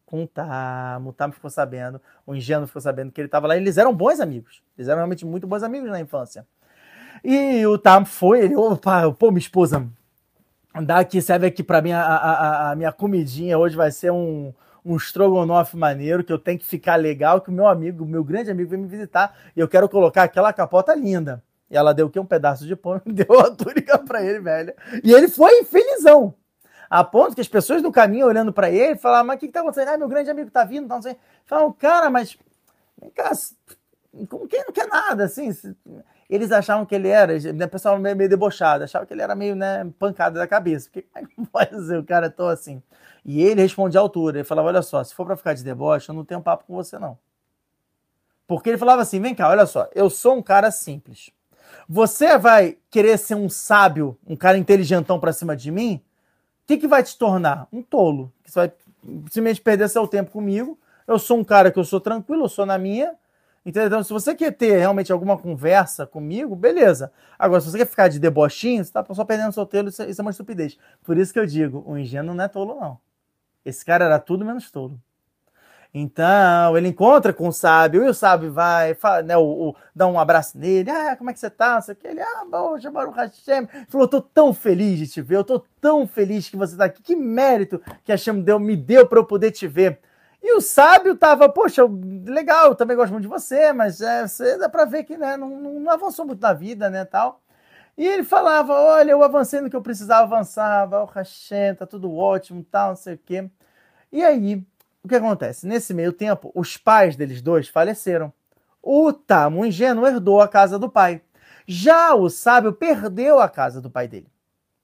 Com 0.09 0.25
o 0.25 0.27
Tamo. 0.27 1.11
O 1.11 1.13
Tamo 1.13 1.35
ficou 1.35 1.51
sabendo, 1.51 2.01
o 2.27 2.35
ingênuo 2.35 2.67
ficou 2.67 2.81
sabendo 2.81 3.13
que 3.13 3.21
ele 3.21 3.29
estava 3.29 3.47
lá. 3.47 3.57
Eles 3.59 3.77
eram 3.77 3.95
bons 3.95 4.21
amigos. 4.21 4.63
Eles 4.77 4.89
eram 4.89 5.01
realmente 5.01 5.27
muito 5.27 5.47
bons 5.47 5.63
amigos 5.63 5.91
na 5.91 6.01
infância. 6.01 6.47
E 7.23 7.67
o 7.67 7.77
Tamo 7.77 8.07
foi, 8.07 8.41
ele, 8.41 8.57
opa, 8.57 9.13
pô, 9.13 9.31
minha 9.31 9.39
esposa, 9.39 9.87
dá 10.83 11.01
aqui, 11.01 11.21
serve 11.21 11.47
aqui 11.47 11.63
para 11.63 11.83
mim 11.83 11.93
a, 11.93 12.01
a, 12.01 12.71
a 12.71 12.75
minha 12.75 12.91
comidinha. 12.91 13.59
Hoje 13.59 13.77
vai 13.77 13.91
ser 13.91 14.11
um, 14.11 14.55
um 14.83 14.97
estrogonofe 14.97 15.77
maneiro, 15.77 16.25
que 16.25 16.33
eu 16.33 16.39
tenho 16.39 16.59
que 16.59 16.65
ficar 16.65 16.97
legal, 16.97 17.43
que 17.43 17.51
o 17.51 17.53
meu 17.53 17.67
amigo, 17.67 18.07
meu 18.07 18.25
grande 18.25 18.51
amigo, 18.51 18.71
veio 18.71 18.81
me 18.81 18.89
visitar 18.89 19.37
e 19.55 19.61
eu 19.61 19.69
quero 19.69 19.91
colocar 19.91 20.23
aquela 20.23 20.55
capota 20.55 20.95
linda. 20.95 21.43
E 21.71 21.77
ela 21.77 21.93
deu 21.93 22.07
o 22.07 22.11
quê? 22.11 22.19
Um 22.19 22.25
pedaço 22.25 22.67
de 22.67 22.75
pão 22.75 22.99
deu 23.05 23.39
a 23.41 23.51
túnica 23.51 23.99
pra 23.99 24.23
ele, 24.25 24.41
velho. 24.41 24.73
E 25.05 25.13
ele 25.13 25.29
foi 25.29 25.65
felizão. 25.65 26.35
A 26.91 27.05
ponto 27.05 27.35
que 27.35 27.41
as 27.41 27.49
pessoas 27.49 27.83
do 27.83 27.93
caminho 27.93 28.27
olhando 28.27 28.53
para 28.53 28.71
ele 28.71 28.97
falavam, 28.97 29.27
mas 29.27 29.37
o 29.37 29.41
que, 29.41 29.47
que 29.47 29.53
tá 29.53 29.61
acontecendo? 29.61 29.89
Ah, 29.89 29.99
meu 29.99 30.09
grande 30.09 30.31
amigo 30.31 30.51
tá 30.51 30.65
vindo, 30.65 30.89
tá 30.89 30.95
não 30.95 31.03
sei. 31.03 31.17
Falam, 31.45 31.73
cara, 31.73 32.09
mas. 32.11 32.37
Vem 33.01 33.11
cá, 33.11 33.31
como 34.29 34.49
quem 34.49 34.65
não 34.65 34.73
quer 34.73 34.89
nada, 34.89 35.25
assim. 35.25 35.51
Eles 36.29 36.53
achavam 36.53 36.85
que 36.85 36.95
ele 36.95 37.09
era, 37.09 37.35
o 37.37 37.69
pessoal 37.69 37.99
meio, 37.99 38.17
meio 38.17 38.29
debochado, 38.29 38.85
achavam 38.85 39.07
que 39.07 39.15
ele 39.15 39.23
era 39.23 39.35
meio, 39.35 39.55
né, 39.55 39.91
pancada 39.99 40.39
da 40.39 40.47
cabeça. 40.47 40.91
Porque 40.91 41.07
como 41.35 41.47
é 41.47 41.51
pode 41.51 41.87
ser 41.87 41.99
o 41.99 42.05
cara 42.05 42.31
tão 42.31 42.49
assim? 42.49 42.83
E 43.25 43.43
ele 43.43 43.63
respondia 43.63 44.01
à 44.01 44.03
altura, 44.03 44.39
ele 44.39 44.45
falava, 44.45 44.69
olha 44.69 44.83
só, 44.83 45.03
se 45.05 45.15
for 45.15 45.27
para 45.27 45.37
ficar 45.37 45.55
de 45.55 45.65
deboche, 45.65 46.09
eu 46.09 46.15
não 46.15 46.25
tenho 46.25 46.41
papo 46.41 46.65
com 46.67 46.75
você, 46.75 46.99
não. 46.99 47.19
Porque 48.47 48.71
ele 48.71 48.79
falava 48.79 49.03
assim, 49.03 49.21
vem 49.21 49.35
cá, 49.35 49.49
olha 49.49 49.67
só, 49.67 49.89
eu 49.95 50.09
sou 50.09 50.37
um 50.37 50.43
cara 50.43 50.71
simples. 50.71 51.31
Você 51.87 52.39
vai 52.39 52.79
querer 52.91 53.19
ser 53.19 53.35
um 53.35 53.49
sábio, 53.49 54.19
um 54.27 54.37
cara 54.37 54.57
inteligentão 54.57 55.21
pra 55.21 55.33
cima 55.33 55.55
de 55.55 55.71
mim? 55.71 56.03
Que, 56.69 56.77
que 56.77 56.87
vai 56.87 57.03
te 57.03 57.17
tornar? 57.17 57.67
Um 57.73 57.83
tolo. 57.83 58.31
Que 58.45 58.51
você 58.51 58.59
vai 58.61 58.73
simplesmente 59.31 59.59
perder 59.63 59.89
seu 59.89 60.07
tempo 60.07 60.31
comigo. 60.31 60.79
Eu 61.07 61.19
sou 61.19 61.39
um 61.39 61.43
cara 61.43 61.73
que 61.73 61.79
eu 61.79 61.85
sou 61.85 61.99
tranquilo, 61.99 62.45
eu 62.45 62.49
sou 62.49 62.67
na 62.67 62.77
minha. 62.77 63.15
Entendeu? 63.65 63.87
Então, 63.87 64.03
se 64.05 64.13
você 64.13 64.35
quer 64.35 64.53
ter 64.53 64.77
realmente 64.77 65.11
alguma 65.11 65.39
conversa 65.39 66.07
comigo, 66.07 66.55
beleza. 66.55 67.11
Agora, 67.39 67.63
se 67.63 67.71
você 67.71 67.79
quer 67.79 67.87
ficar 67.87 68.09
de 68.09 68.19
debochinho, 68.19 68.85
você 68.85 68.93
tá 68.93 69.03
só 69.15 69.25
perdendo 69.25 69.51
seu 69.51 69.65
tempo, 69.65 69.89
é 69.89 70.11
isso 70.11 70.21
é 70.21 70.23
uma 70.23 70.31
estupidez. 70.31 70.79
Por 71.03 71.17
isso 71.17 71.33
que 71.33 71.39
eu 71.39 71.47
digo, 71.47 71.83
o 71.87 71.97
ingênuo 71.97 72.35
não 72.35 72.45
é 72.45 72.49
tolo, 72.49 72.79
não. 72.79 72.99
Esse 73.65 73.83
cara 73.83 74.05
era 74.05 74.19
tudo 74.19 74.45
menos 74.45 74.71
tolo. 74.71 75.01
Então, 75.93 76.77
ele 76.77 76.89
encontra 76.89 77.33
com 77.33 77.49
o 77.49 77.53
sábio, 77.53 78.05
e 78.05 78.09
o 78.09 78.15
sábio 78.15 78.53
vai, 78.53 78.95
fala, 78.95 79.23
né, 79.23 79.37
o, 79.37 79.71
o, 79.71 79.77
dá 79.95 80.07
um 80.07 80.21
abraço 80.21 80.59
nele, 80.59 80.91
ah, 80.91 81.17
como 81.17 81.31
é 81.31 81.33
que 81.33 81.41
você 81.41 81.49
tá? 81.49 81.75
Não 81.75 81.83
sei 81.83 81.95
o 81.95 81.97
que. 81.97 82.07
Ele, 82.07 82.21
ah, 82.21 82.45
bom, 82.49 82.79
Jabaru 82.79 83.11
Hashem. 83.11 83.67
Falou, 83.89 84.07
tô 84.07 84.21
tão 84.21 84.53
feliz 84.53 84.99
de 84.99 85.09
te 85.09 85.23
ver, 85.23 85.37
eu 85.37 85.45
tô 85.45 85.65
tão 85.81 86.07
feliz 86.07 86.49
que 86.49 86.57
você 86.57 86.77
tá 86.77 86.85
aqui, 86.85 87.03
que 87.03 87.17
mérito 87.17 87.81
que 88.05 88.13
Hashem 88.13 88.41
deu, 88.43 88.59
me 88.61 88.77
deu 88.77 89.07
para 89.07 89.19
eu 89.19 89.25
poder 89.25 89.51
te 89.51 89.67
ver. 89.67 89.99
E 90.43 90.53
o 90.57 90.61
sábio 90.61 91.17
tava, 91.17 91.49
poxa, 91.49 91.83
legal, 92.27 92.69
eu 92.69 92.75
também 92.75 92.97
gosto 92.97 93.13
muito 93.13 93.23
de 93.23 93.29
você, 93.29 93.73
mas 93.73 94.01
é, 94.01 94.27
você 94.27 94.57
dá 94.57 94.69
pra 94.69 94.85
ver 94.85 95.05
que 95.05 95.17
né, 95.17 95.37
não, 95.37 95.49
não, 95.49 95.81
não 95.81 95.93
avançou 95.93 96.25
muito 96.25 96.41
na 96.41 96.53
vida, 96.53 96.89
né, 96.91 97.05
tal. 97.05 97.41
E 97.97 98.07
ele 98.07 98.23
falava, 98.23 98.73
olha, 98.75 99.11
eu 99.11 99.23
avancei 99.25 99.61
no 99.61 99.69
que 99.69 99.75
eu 99.75 99.83
precisava 99.83 100.23
avançar, 100.23 100.89
o 100.89 101.07
Hashem, 101.07 101.75
tá 101.75 101.85
tudo 101.87 102.15
ótimo, 102.15 102.65
tal, 102.71 102.91
não 102.91 102.97
sei 102.97 103.15
o 103.15 103.19
quê. 103.19 103.51
E 104.13 104.23
aí, 104.23 104.65
o 105.03 105.09
que 105.09 105.15
acontece? 105.15 105.67
Nesse 105.67 105.95
meio 105.95 106.13
tempo, 106.13 106.51
os 106.55 106.77
pais 106.77 107.17
deles 107.17 107.41
dois 107.41 107.69
faleceram. 107.69 108.33
O 108.83 109.13
Tamo 109.13 109.65
ingênuo 109.65 110.07
herdou 110.07 110.41
a 110.41 110.49
casa 110.49 110.79
do 110.79 110.89
pai. 110.89 111.23
Já 111.67 112.15
o 112.15 112.31
sábio 112.31 112.73
perdeu 112.73 113.41
a 113.41 113.49
casa 113.49 113.81
do 113.81 113.91
pai 113.91 114.09
dele. 114.09 114.29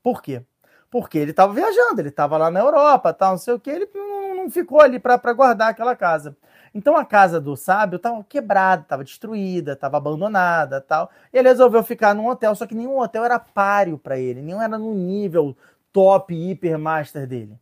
Por 0.03 0.23
quê? 0.23 0.43
Porque 0.91 1.19
ele 1.19 1.31
estava 1.31 1.53
viajando, 1.53 2.01
ele 2.01 2.11
estava 2.11 2.37
lá 2.37 2.51
na 2.51 2.61
Europa, 2.61 3.13
tal, 3.13 3.33
não 3.33 3.39
sei 3.39 3.55
o 3.55 3.59
que, 3.59 3.71
ele 3.71 3.89
não, 3.95 4.51
ficou 4.51 4.81
ali 4.81 4.99
para 4.99 5.33
guardar 5.33 5.71
aquela 5.71 5.97
casa. 5.97 6.37
Então 6.75 6.97
a 6.97 7.05
casa 7.05 7.41
do 7.41 7.57
sábio 7.57 7.97
estava 7.97 8.23
quebrada, 8.25 8.83
estava 8.83 9.03
destruída, 9.03 9.73
estava 9.73 9.97
abandonada, 9.97 10.81
tal. 10.81 11.11
E 11.33 11.39
ele 11.39 11.49
resolveu 11.49 11.83
ficar 11.83 12.15
num 12.15 12.29
hotel, 12.29 12.55
só 12.55 12.67
que 12.67 12.75
nenhum 12.75 12.99
hotel 12.99 13.25
era 13.25 13.39
páreo 13.39 13.99
para 13.99 14.19
ele, 14.19 14.43
nenhum 14.43 14.61
era 14.61 14.77
no 14.77 14.95
nível 14.95 15.57
top 15.93 16.35
hiper 16.35 16.79
master 16.79 17.27
dele. 17.27 17.59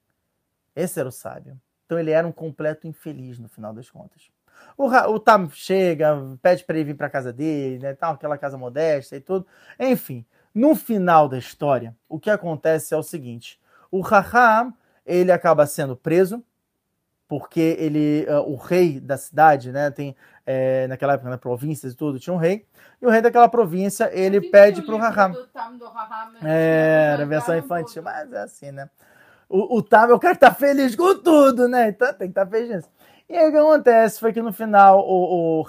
Esse 0.74 0.98
era 0.98 1.08
o 1.08 1.12
sábio. 1.12 1.58
Então 1.92 2.00
ele 2.00 2.11
era 2.11 2.26
um 2.26 2.33
completo 2.33 2.87
infeliz 2.87 3.38
no 3.38 3.50
final 3.50 3.74
das 3.74 3.90
contas. 3.90 4.31
O, 4.78 4.87
o 4.87 5.20
Tam 5.20 5.50
chega, 5.50 6.16
pede 6.40 6.64
para 6.64 6.76
ele 6.76 6.87
vir 6.87 6.94
para 6.94 7.11
casa 7.11 7.31
dele, 7.31 7.78
né, 7.81 7.92
tal, 7.92 8.14
aquela 8.14 8.38
casa 8.38 8.57
modesta 8.57 9.14
e 9.14 9.20
tudo. 9.20 9.46
Enfim, 9.78 10.24
no 10.55 10.74
final 10.74 11.28
da 11.28 11.37
história, 11.37 11.94
o 12.09 12.18
que 12.18 12.31
acontece 12.31 12.94
é 12.94 12.96
o 12.96 13.02
seguinte: 13.02 13.61
o 13.90 14.00
Raham 14.00 14.72
ele 15.05 15.31
acaba 15.31 15.66
sendo 15.66 15.94
preso 15.94 16.42
porque 17.28 17.76
ele, 17.78 18.26
uh, 18.26 18.40
o 18.50 18.57
rei 18.57 18.98
da 18.98 19.18
cidade, 19.18 19.70
né, 19.70 19.90
tem 19.90 20.16
é, 20.46 20.87
naquela 20.87 21.12
época 21.12 21.28
na 21.28 21.37
província 21.37 21.88
e 21.88 21.94
tudo 21.94 22.18
tinha 22.18 22.33
um 22.33 22.38
rei 22.38 22.66
e 23.02 23.07
o 23.07 23.11
rei 23.11 23.20
daquela 23.20 23.48
província 23.50 24.11
ele 24.12 24.40
pede 24.50 24.81
para 24.81 24.94
o 24.94 24.98
Raham. 24.98 25.33
Do 25.33 25.46
Tam 25.48 25.76
do 25.76 25.87
Raham, 25.88 26.33
É, 26.42 27.11
era 27.12 27.26
versão 27.26 27.55
infantil, 27.55 28.02
mas 28.02 28.33
é 28.33 28.38
assim, 28.38 28.70
né? 28.70 28.88
O, 29.52 29.76
o 29.76 29.82
Tam 29.82 30.08
é 30.08 30.14
o 30.14 30.18
cara 30.18 30.34
que 30.34 30.40
tá 30.40 30.54
feliz 30.54 30.96
com 30.96 31.14
tudo, 31.18 31.68
né? 31.68 31.90
Então 31.90 32.08
tem 32.14 32.28
que 32.28 32.32
estar 32.32 32.46
tá 32.46 32.50
feliz. 32.50 32.88
E 33.32 33.34
aí 33.34 33.48
o 33.48 33.50
que 33.50 33.56
acontece? 33.56 34.20
Foi 34.20 34.30
que 34.30 34.42
no 34.42 34.52
final 34.52 35.00
o, 35.08 35.62
o 35.62 35.66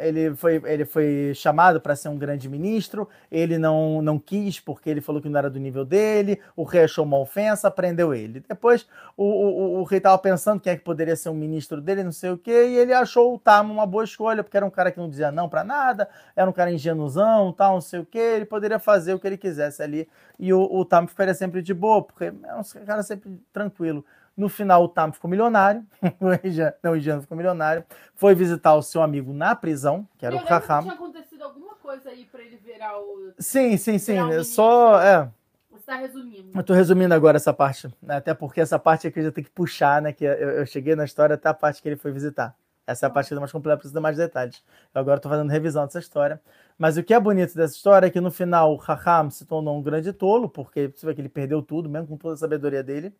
ele 0.00 0.34
foi, 0.34 0.60
ele 0.64 0.84
foi 0.84 1.32
chamado 1.32 1.80
para 1.80 1.94
ser 1.94 2.08
um 2.08 2.18
grande 2.18 2.48
ministro, 2.48 3.08
ele 3.30 3.56
não, 3.56 4.02
não 4.02 4.18
quis 4.18 4.58
porque 4.58 4.90
ele 4.90 5.00
falou 5.00 5.22
que 5.22 5.28
não 5.28 5.38
era 5.38 5.48
do 5.48 5.60
nível 5.60 5.84
dele, 5.84 6.40
o 6.56 6.64
rei 6.64 6.82
achou 6.82 7.04
uma 7.04 7.16
ofensa, 7.16 7.70
prendeu 7.70 8.12
ele. 8.12 8.40
Depois 8.40 8.88
o, 9.16 9.22
o, 9.24 9.80
o 9.80 9.84
rei 9.84 9.98
estava 9.98 10.18
pensando 10.18 10.60
quem 10.60 10.72
é 10.72 10.76
que 10.76 10.82
poderia 10.82 11.14
ser 11.14 11.28
um 11.28 11.34
ministro 11.34 11.80
dele, 11.80 12.02
não 12.02 12.10
sei 12.10 12.30
o 12.30 12.36
que, 12.36 12.50
e 12.50 12.76
ele 12.78 12.92
achou 12.92 13.32
o 13.32 13.38
Tam 13.38 13.70
uma 13.70 13.86
boa 13.86 14.02
escolha, 14.02 14.42
porque 14.42 14.56
era 14.56 14.66
um 14.66 14.70
cara 14.70 14.90
que 14.90 14.98
não 14.98 15.08
dizia 15.08 15.30
não 15.30 15.48
para 15.48 15.62
nada, 15.62 16.08
era 16.34 16.50
um 16.50 16.52
cara 16.52 16.72
ingenuzão, 16.72 17.52
tal, 17.52 17.74
não 17.74 17.80
sei 17.80 18.00
o 18.00 18.04
que, 18.04 18.18
ele 18.18 18.44
poderia 18.44 18.80
fazer 18.80 19.14
o 19.14 19.20
que 19.20 19.26
ele 19.28 19.38
quisesse 19.38 19.80
ali, 19.80 20.08
e 20.36 20.52
o, 20.52 20.60
o 20.60 20.84
Tam 20.84 21.06
ficaria 21.06 21.32
sempre 21.32 21.62
de 21.62 21.72
boa, 21.72 22.02
porque 22.02 22.24
é 22.24 22.54
um 22.56 22.84
cara 22.84 23.04
sempre 23.04 23.40
tranquilo. 23.52 24.04
No 24.36 24.48
final, 24.48 24.84
o 24.84 24.88
Tam 24.88 25.12
ficou 25.12 25.30
milionário. 25.30 25.84
não, 26.82 26.92
o 26.92 26.98
Jean 26.98 27.20
ficou 27.20 27.36
milionário. 27.36 27.84
Foi 28.14 28.34
visitar 28.34 28.74
o 28.74 28.82
seu 28.82 29.00
amigo 29.00 29.32
na 29.32 29.54
prisão, 29.54 30.06
que 30.18 30.26
era 30.26 30.34
eu 30.34 30.40
o 30.40 30.44
Raham. 30.44 30.82
Tinha 30.82 30.94
acontecido 30.94 31.42
alguma 31.42 31.74
coisa 31.76 32.10
aí 32.10 32.24
pra 32.24 32.42
ele 32.42 32.56
virar 32.56 32.98
o. 32.98 33.32
Sim, 33.38 33.76
sim, 33.76 33.98
sim. 33.98 34.18
É 34.32 34.42
só. 34.42 35.00
É. 35.00 35.30
Você 35.70 35.86
tá 35.86 35.96
resumindo. 35.96 36.50
Eu 36.54 36.62
tô 36.64 36.72
resumindo 36.72 37.14
agora 37.14 37.36
essa 37.36 37.52
parte. 37.52 37.88
Né? 38.02 38.16
Até 38.16 38.34
porque 38.34 38.60
essa 38.60 38.78
parte 38.78 39.06
aqui 39.06 39.20
eu 39.20 39.24
já 39.24 39.32
tenho 39.32 39.44
que 39.46 39.52
puxar, 39.52 40.02
né? 40.02 40.12
Que 40.12 40.24
eu, 40.24 40.32
eu, 40.32 40.66
cheguei 40.66 40.96
na 40.96 41.04
história 41.04 41.34
até 41.34 41.48
a 41.48 41.54
parte 41.54 41.80
que 41.80 41.88
ele 41.88 41.96
foi 41.96 42.10
visitar. 42.10 42.56
Essa 42.86 43.06
é 43.06 43.08
a 43.08 43.10
parte 43.10 43.34
mais 43.34 43.50
completa, 43.50 43.78
precisa 43.78 43.98
de 43.98 44.02
mais 44.02 44.16
detalhes. 44.16 44.62
Eu 44.94 45.00
agora 45.00 45.16
estou 45.16 45.30
fazendo 45.30 45.50
revisão 45.50 45.84
dessa 45.86 45.98
história. 45.98 46.40
Mas 46.76 46.96
o 46.96 47.02
que 47.02 47.14
é 47.14 47.20
bonito 47.20 47.54
dessa 47.54 47.74
história 47.74 48.06
é 48.06 48.10
que 48.10 48.20
no 48.20 48.30
final 48.30 48.72
o 48.72 48.76
Raham 48.76 49.30
se 49.30 49.46
tornou 49.46 49.78
um 49.78 49.82
grande 49.82 50.12
tolo, 50.12 50.48
porque 50.48 50.92
você 50.94 51.06
vê 51.06 51.14
que 51.14 51.20
ele 51.20 51.28
perdeu 51.28 51.62
tudo, 51.62 51.88
mesmo 51.88 52.08
com 52.08 52.16
toda 52.16 52.34
a 52.34 52.36
sabedoria 52.36 52.82
dele. 52.82 53.14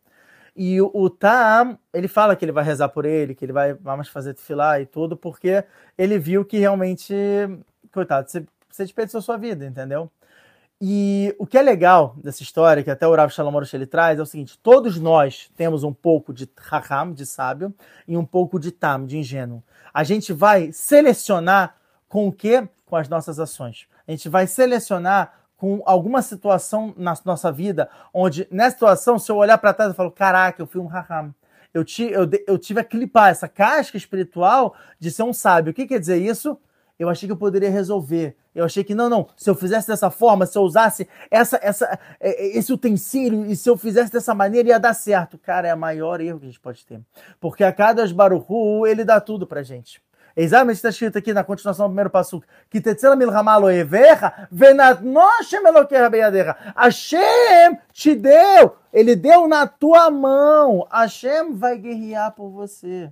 E 0.55 0.81
o, 0.81 0.89
o 0.93 1.09
Tam, 1.09 1.77
ele 1.93 2.07
fala 2.07 2.35
que 2.35 2.45
ele 2.45 2.51
vai 2.51 2.63
rezar 2.63 2.89
por 2.89 3.05
ele, 3.05 3.35
que 3.35 3.43
ele 3.43 3.51
vai 3.51 3.77
mais 3.83 4.07
fazer 4.07 4.33
tefilar 4.33 4.79
e 4.79 4.85
tudo, 4.85 5.17
porque 5.17 5.63
ele 5.97 6.17
viu 6.17 6.45
que 6.45 6.57
realmente, 6.57 7.13
coitado, 7.91 8.29
você, 8.29 8.45
você 8.69 8.83
desperdiçou 8.83 9.21
sua 9.21 9.37
vida, 9.37 9.65
entendeu? 9.65 10.09
E 10.79 11.33
o 11.39 11.47
que 11.47 11.57
é 11.57 11.61
legal 11.61 12.15
dessa 12.21 12.43
história, 12.43 12.83
que 12.83 12.91
até 12.91 13.07
o 13.07 13.15
Rav 13.15 13.31
Shalom 13.31 13.55
Arush 13.55 13.73
ele 13.73 13.85
traz, 13.85 14.19
é 14.19 14.21
o 14.21 14.25
seguinte: 14.25 14.59
todos 14.61 14.99
nós 14.99 15.49
temos 15.55 15.83
um 15.83 15.93
pouco 15.93 16.33
de 16.33 16.49
Raham, 16.57 17.13
de 17.13 17.25
sábio, 17.25 17.73
e 18.07 18.17
um 18.17 18.25
pouco 18.25 18.59
de 18.59 18.71
Tam, 18.71 19.05
de 19.05 19.17
ingênuo. 19.17 19.63
A 19.93 20.03
gente 20.03 20.33
vai 20.33 20.71
selecionar 20.71 21.75
com 22.09 22.27
o 22.27 22.31
quê? 22.31 22.67
Com 22.85 22.97
as 22.97 23.07
nossas 23.07 23.39
ações. 23.39 23.87
A 24.05 24.11
gente 24.11 24.27
vai 24.27 24.47
selecionar 24.47 25.44
com 25.57 25.81
alguma 25.85 26.21
situação 26.21 26.93
na 26.97 27.13
nossa 27.23 27.51
vida, 27.51 27.89
onde 28.13 28.47
nessa 28.51 28.71
situação, 28.71 29.17
se 29.17 29.31
eu 29.31 29.37
olhar 29.37 29.57
para 29.57 29.73
trás, 29.73 29.89
eu 29.89 29.95
falo: 29.95 30.11
caraca, 30.11 30.61
eu 30.61 30.67
fui 30.67 30.81
um 30.81 30.87
raham. 30.87 31.33
Eu, 31.73 31.83
ti, 31.83 32.03
eu, 32.03 32.29
eu 32.47 32.57
tive 32.57 32.79
a 32.79 32.83
clipar 32.83 33.29
essa 33.29 33.49
casca 33.49 33.97
espiritual 33.97 34.75
de 34.97 35.11
ser 35.11 35.23
um 35.23 35.33
sábio. 35.33 35.71
O 35.71 35.73
que 35.73 35.85
quer 35.85 35.99
dizer 35.99 36.17
isso? 36.17 36.57
Eu 36.97 37.09
achei 37.09 37.27
que 37.27 37.33
eu 37.33 37.37
poderia 37.37 37.69
resolver. 37.69 38.37
Eu 38.53 38.63
achei 38.63 38.81
que 38.81 38.95
não, 38.95 39.09
não. 39.09 39.27
Se 39.35 39.49
eu 39.49 39.55
fizesse 39.55 39.85
dessa 39.85 40.09
forma, 40.09 40.45
se 40.45 40.57
eu 40.57 40.61
usasse 40.61 41.05
essa, 41.29 41.59
essa, 41.61 41.99
é, 42.21 42.45
é, 42.45 42.57
esse 42.57 42.71
utensílio 42.71 43.45
e 43.45 43.55
se 43.55 43.69
eu 43.69 43.75
fizesse 43.77 44.09
dessa 44.09 44.33
maneira 44.33 44.69
ia 44.69 44.79
dar 44.79 44.93
certo. 44.93 45.37
Cara, 45.37 45.67
é 45.67 45.73
o 45.73 45.77
maior 45.77 46.21
erro 46.21 46.39
que 46.39 46.45
a 46.45 46.49
gente 46.49 46.61
pode 46.61 46.85
ter. 46.85 47.01
Porque 47.41 47.65
a 47.65 47.73
cada 47.73 48.07
Baruchu, 48.13 48.87
ele 48.87 49.03
dá 49.03 49.19
tudo 49.19 49.45
pra 49.45 49.61
gente. 49.61 50.01
Exatamente 50.35 50.75
está 50.75 50.89
escrito 50.89 51.17
aqui 51.17 51.33
na 51.33 51.43
continuação 51.43 51.87
do 51.87 51.91
primeiro 51.91 52.09
passo. 52.09 52.43
Que 52.69 52.81
tetzela 52.81 53.15
milhamalo 53.15 53.69
everra, 53.69 54.47
venatnoshem 54.51 55.65
eloqueha 55.65 56.09
beyadeira. 56.09 56.57
Hashem 56.75 57.79
te 57.93 58.15
deu, 58.15 58.75
ele 58.91 59.15
deu 59.15 59.47
na 59.47 59.65
tua 59.65 60.11
mão. 60.11 60.85
Hashem 60.91 61.53
vai 61.53 61.77
guerrear 61.77 62.33
por 62.33 62.49
você. 62.49 63.11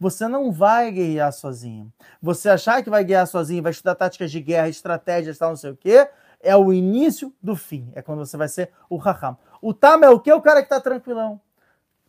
Você 0.00 0.26
não 0.26 0.50
vai 0.50 0.90
guerrear 0.90 1.32
sozinho. 1.32 1.92
Você 2.20 2.48
achar 2.48 2.82
que 2.82 2.90
vai 2.90 3.04
guerrear 3.04 3.26
sozinho, 3.26 3.62
vai 3.62 3.70
estudar 3.70 3.94
táticas 3.94 4.30
de 4.30 4.40
guerra, 4.40 4.68
estratégias, 4.68 5.38
tal, 5.38 5.50
não 5.50 5.56
sei 5.56 5.70
o 5.70 5.76
quê, 5.76 6.08
é 6.40 6.56
o 6.56 6.72
início 6.72 7.32
do 7.40 7.54
fim. 7.54 7.92
É 7.94 8.02
quando 8.02 8.18
você 8.18 8.36
vai 8.36 8.48
ser 8.48 8.72
o 8.88 8.96
Raham. 8.96 9.38
O 9.60 9.72
Tam 9.72 10.00
é 10.02 10.10
o 10.10 10.18
que? 10.18 10.32
O 10.32 10.42
cara 10.42 10.60
que 10.60 10.66
está 10.66 10.80
tranquilão. 10.80 11.40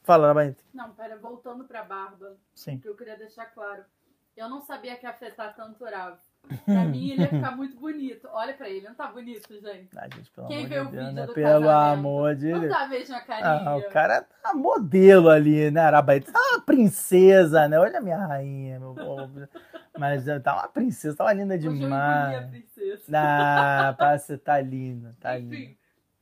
Fala, 0.01 0.27
Rabainte. 0.27 0.65
Não, 0.73 0.89
pera, 0.91 1.17
voltando 1.17 1.65
para 1.65 1.81
a 1.81 1.83
barba. 1.83 2.35
Sim. 2.55 2.79
Que 2.79 2.89
eu 2.89 2.95
queria 2.95 3.15
deixar 3.15 3.45
claro. 3.45 3.83
Eu 4.35 4.49
não 4.49 4.61
sabia 4.61 4.95
que 4.95 5.05
ia 5.05 5.11
afetar 5.11 5.55
tanto 5.55 5.83
o 5.83 5.89
Rav. 5.89 6.17
Pra 6.65 6.83
mim, 6.83 7.11
ele 7.11 7.21
ia 7.21 7.29
ficar 7.29 7.55
muito 7.55 7.77
bonito. 7.79 8.27
Olha 8.31 8.53
pra 8.53 8.67
ele, 8.69 8.85
não 8.85 8.93
tá 8.95 9.07
bonito, 9.07 9.47
gente? 9.61 9.89
Ah, 9.97 10.09
gente 10.13 10.29
pelo 10.31 10.47
Quem 10.47 10.65
vê 10.67 10.75
de 10.75 10.81
o 10.81 10.91
Deus, 10.91 11.05
vídeo 11.05 11.13
né? 11.13 11.25
do 11.25 11.33
Pelo 11.33 11.61
casamento, 11.67 11.99
amor 11.99 12.35
de 12.35 12.51
Não 12.51 12.59
Deus. 12.59 12.73
tá 12.73 12.87
mesmo 12.87 13.15
a 13.15 13.21
carinha. 13.21 13.69
Ah, 13.69 13.75
o 13.77 13.89
cara 13.89 14.21
tá 14.41 14.53
modelo 14.53 15.29
ali, 15.29 15.71
né, 15.71 15.79
Arabaíta? 15.81 16.31
Tá 16.33 16.39
uma 16.51 16.61
princesa, 16.61 17.67
né? 17.69 17.79
Olha 17.79 17.97
a 17.97 18.01
minha 18.01 18.17
rainha, 18.17 18.79
meu 18.79 18.93
povo. 18.93 19.47
Mas 19.97 20.27
eh, 20.27 20.39
tá 20.39 20.53
uma 20.55 20.67
princesa, 20.67 21.15
tá 21.15 21.23
uma 21.23 21.33
linda 21.33 21.55
eu 21.55 21.59
demais. 21.59 22.43
a 22.43 22.47
princesa. 22.47 23.03
Ah, 23.13 23.95
parece 23.97 24.33
que 24.37 24.43
tá 24.43 24.59
linda, 24.59 25.15
tá 25.21 25.37
linda. 25.37 25.55
Enfim, 25.55 25.77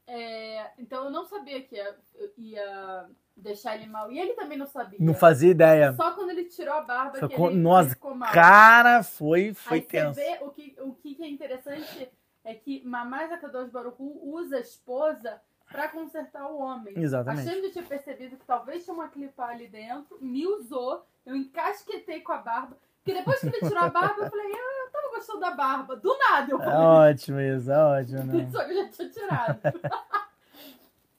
é, 0.06 0.72
então 0.78 1.06
eu 1.06 1.10
não 1.10 1.26
sabia 1.26 1.62
que 1.64 1.76
ia, 1.78 1.96
ia 2.38 3.06
deixar 3.42 3.76
ele 3.76 3.88
mal. 3.88 4.12
E 4.12 4.20
ele 4.20 4.34
também 4.34 4.58
não 4.58 4.66
sabia. 4.66 4.98
Não 5.02 5.14
fazia 5.14 5.52
ideia. 5.52 5.94
Só 5.94 6.12
quando 6.12 6.30
ele 6.30 6.46
tirou 6.46 6.74
a 6.74 6.82
barba 6.82 7.20
Foi 7.20 7.28
que 7.28 7.36
ele 7.42 7.56
Nossa, 7.56 7.90
ficou 7.90 8.16
mal. 8.16 8.32
Cara, 8.32 9.04
foi, 9.04 9.54
foi 9.54 9.78
Aí 9.78 9.82
tenso. 9.84 10.14
você 10.16 10.22
vê 10.24 10.44
o 10.44 10.50
que, 10.50 10.76
o 10.80 10.94
que 10.94 11.24
é 11.24 11.28
interessante 11.30 12.10
é 12.44 12.54
que 12.54 12.84
Mamai 12.86 13.28
Zakadosh 13.28 13.70
Baruchu 13.70 14.20
usa 14.24 14.58
a 14.58 14.60
esposa 14.62 15.42
pra 15.72 15.88
consertar 15.88 16.48
o 16.48 16.58
homem. 16.60 16.94
Exatamente. 16.98 17.48
Achando 17.48 17.62
que 17.62 17.72
tinha 17.72 17.84
percebido 17.84 18.36
que 18.38 18.46
talvez 18.46 18.84
tinha 18.84 18.94
uma 18.94 19.08
clipa 19.08 19.46
ali 19.46 19.68
dentro, 19.68 20.18
me 20.22 20.46
usou, 20.46 21.06
eu 21.26 21.36
encasquetei 21.36 22.20
com 22.22 22.32
a 22.34 22.38
barba. 22.38 22.78
Porque 23.04 23.18
depois 23.18 23.40
que 23.40 23.48
ele 23.48 23.60
tirou 23.60 23.80
a 23.84 23.90
barba, 23.90 24.16
eu 24.26 24.30
falei, 24.30 24.52
ah, 24.54 24.86
eu 24.86 24.92
tava 24.92 25.10
gostando 25.16 25.40
da 25.40 25.52
barba. 25.52 25.96
Do 25.96 26.16
nada 26.18 26.52
eu 26.52 26.62
É 26.62 26.66
falei. 26.66 26.80
ótimo 27.12 27.40
isso, 27.40 27.72
é 27.72 27.78
ótimo, 27.84 28.24
né? 28.26 28.50
Só 28.52 28.64
que 28.64 28.72
eu 28.72 28.76
já 28.84 28.90
tinha 28.90 29.10
tirado. 29.10 29.60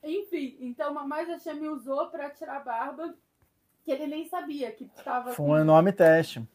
Enfim, 0.03 0.57
então 0.61 0.93
Mamai 0.93 1.25
Hashem 1.27 1.55
me 1.55 1.69
usou 1.69 2.09
pra 2.09 2.31
tirar 2.31 2.57
a 2.57 2.61
barba, 2.61 3.15
que 3.85 3.91
ele 3.91 4.07
nem 4.07 4.29
sabia 4.29 4.73
que 4.73 4.87
tava 5.05 5.33
Foi 5.33 5.47
um 5.47 5.59
enorme 5.59 5.93
teste. 5.93 6.47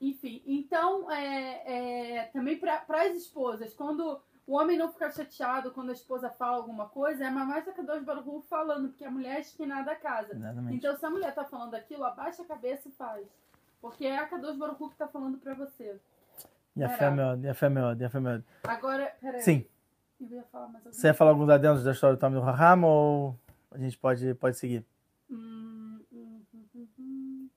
enfim, 0.00 0.42
então, 0.46 1.10
é, 1.10 2.18
é, 2.18 2.24
também 2.32 2.58
para 2.58 2.84
as 2.88 3.14
esposas, 3.16 3.74
quando 3.74 4.20
o 4.46 4.54
homem 4.54 4.78
não 4.78 4.92
fica 4.92 5.10
chateado 5.10 5.72
quando 5.72 5.90
a 5.90 5.94
esposa 5.94 6.30
fala 6.30 6.56
alguma 6.58 6.88
coisa, 6.88 7.24
é 7.24 7.26
a 7.26 7.30
mamãe 7.30 7.62
Sakadosh 7.62 8.04
Baruch 8.04 8.46
falando, 8.48 8.88
porque 8.88 9.04
a 9.04 9.10
mulher 9.10 9.36
é 9.36 9.40
esquinada 9.40 9.86
da 9.86 9.96
casa. 9.96 10.36
Exatamente. 10.36 10.76
Então, 10.76 10.96
se 10.96 11.04
a 11.04 11.10
mulher 11.10 11.34
tá 11.34 11.44
falando 11.44 11.74
aquilo, 11.74 12.04
abaixa 12.04 12.42
a 12.42 12.46
cabeça 12.46 12.88
e 12.88 12.92
faz. 12.92 13.26
Porque 13.80 14.06
é 14.06 14.16
a 14.16 14.26
Kadosh 14.26 14.56
Baruch 14.56 14.90
que 14.90 14.96
tá 14.96 15.08
falando 15.08 15.38
pra 15.38 15.54
você. 15.54 15.98
E 16.76 16.84
a 16.84 16.88
fé 16.90 17.10
meu, 17.10 17.40
e 17.40 17.48
a 17.48 17.54
fé 17.54 17.68
meu, 17.68 17.94
e 17.94 18.04
a 18.04 18.10
fé 18.10 18.20
meu. 18.20 18.42
Agora, 18.64 19.12
peraí. 19.20 19.40
Sim. 19.40 19.66
Eu 20.20 20.28
ia 20.28 20.44
falar 20.44 20.68
mais 20.68 20.76
alguma 20.76 20.92
Você 20.92 21.06
ia 21.08 21.14
falar 21.14 21.30
alguns 21.30 21.48
adendos 21.48 21.84
da 21.84 21.92
história 21.92 22.16
do 22.16 22.20
Tommy 22.20 22.36
do 22.36 22.40
Raham 22.40 22.84
ou 22.84 23.38
a 23.70 23.78
gente 23.78 23.98
pode, 23.98 24.34
pode 24.34 24.56
seguir? 24.56 24.84
Hum, 25.30 26.00
hum, 26.12 26.42
hum, 26.54 26.88
hum. 26.98 27.50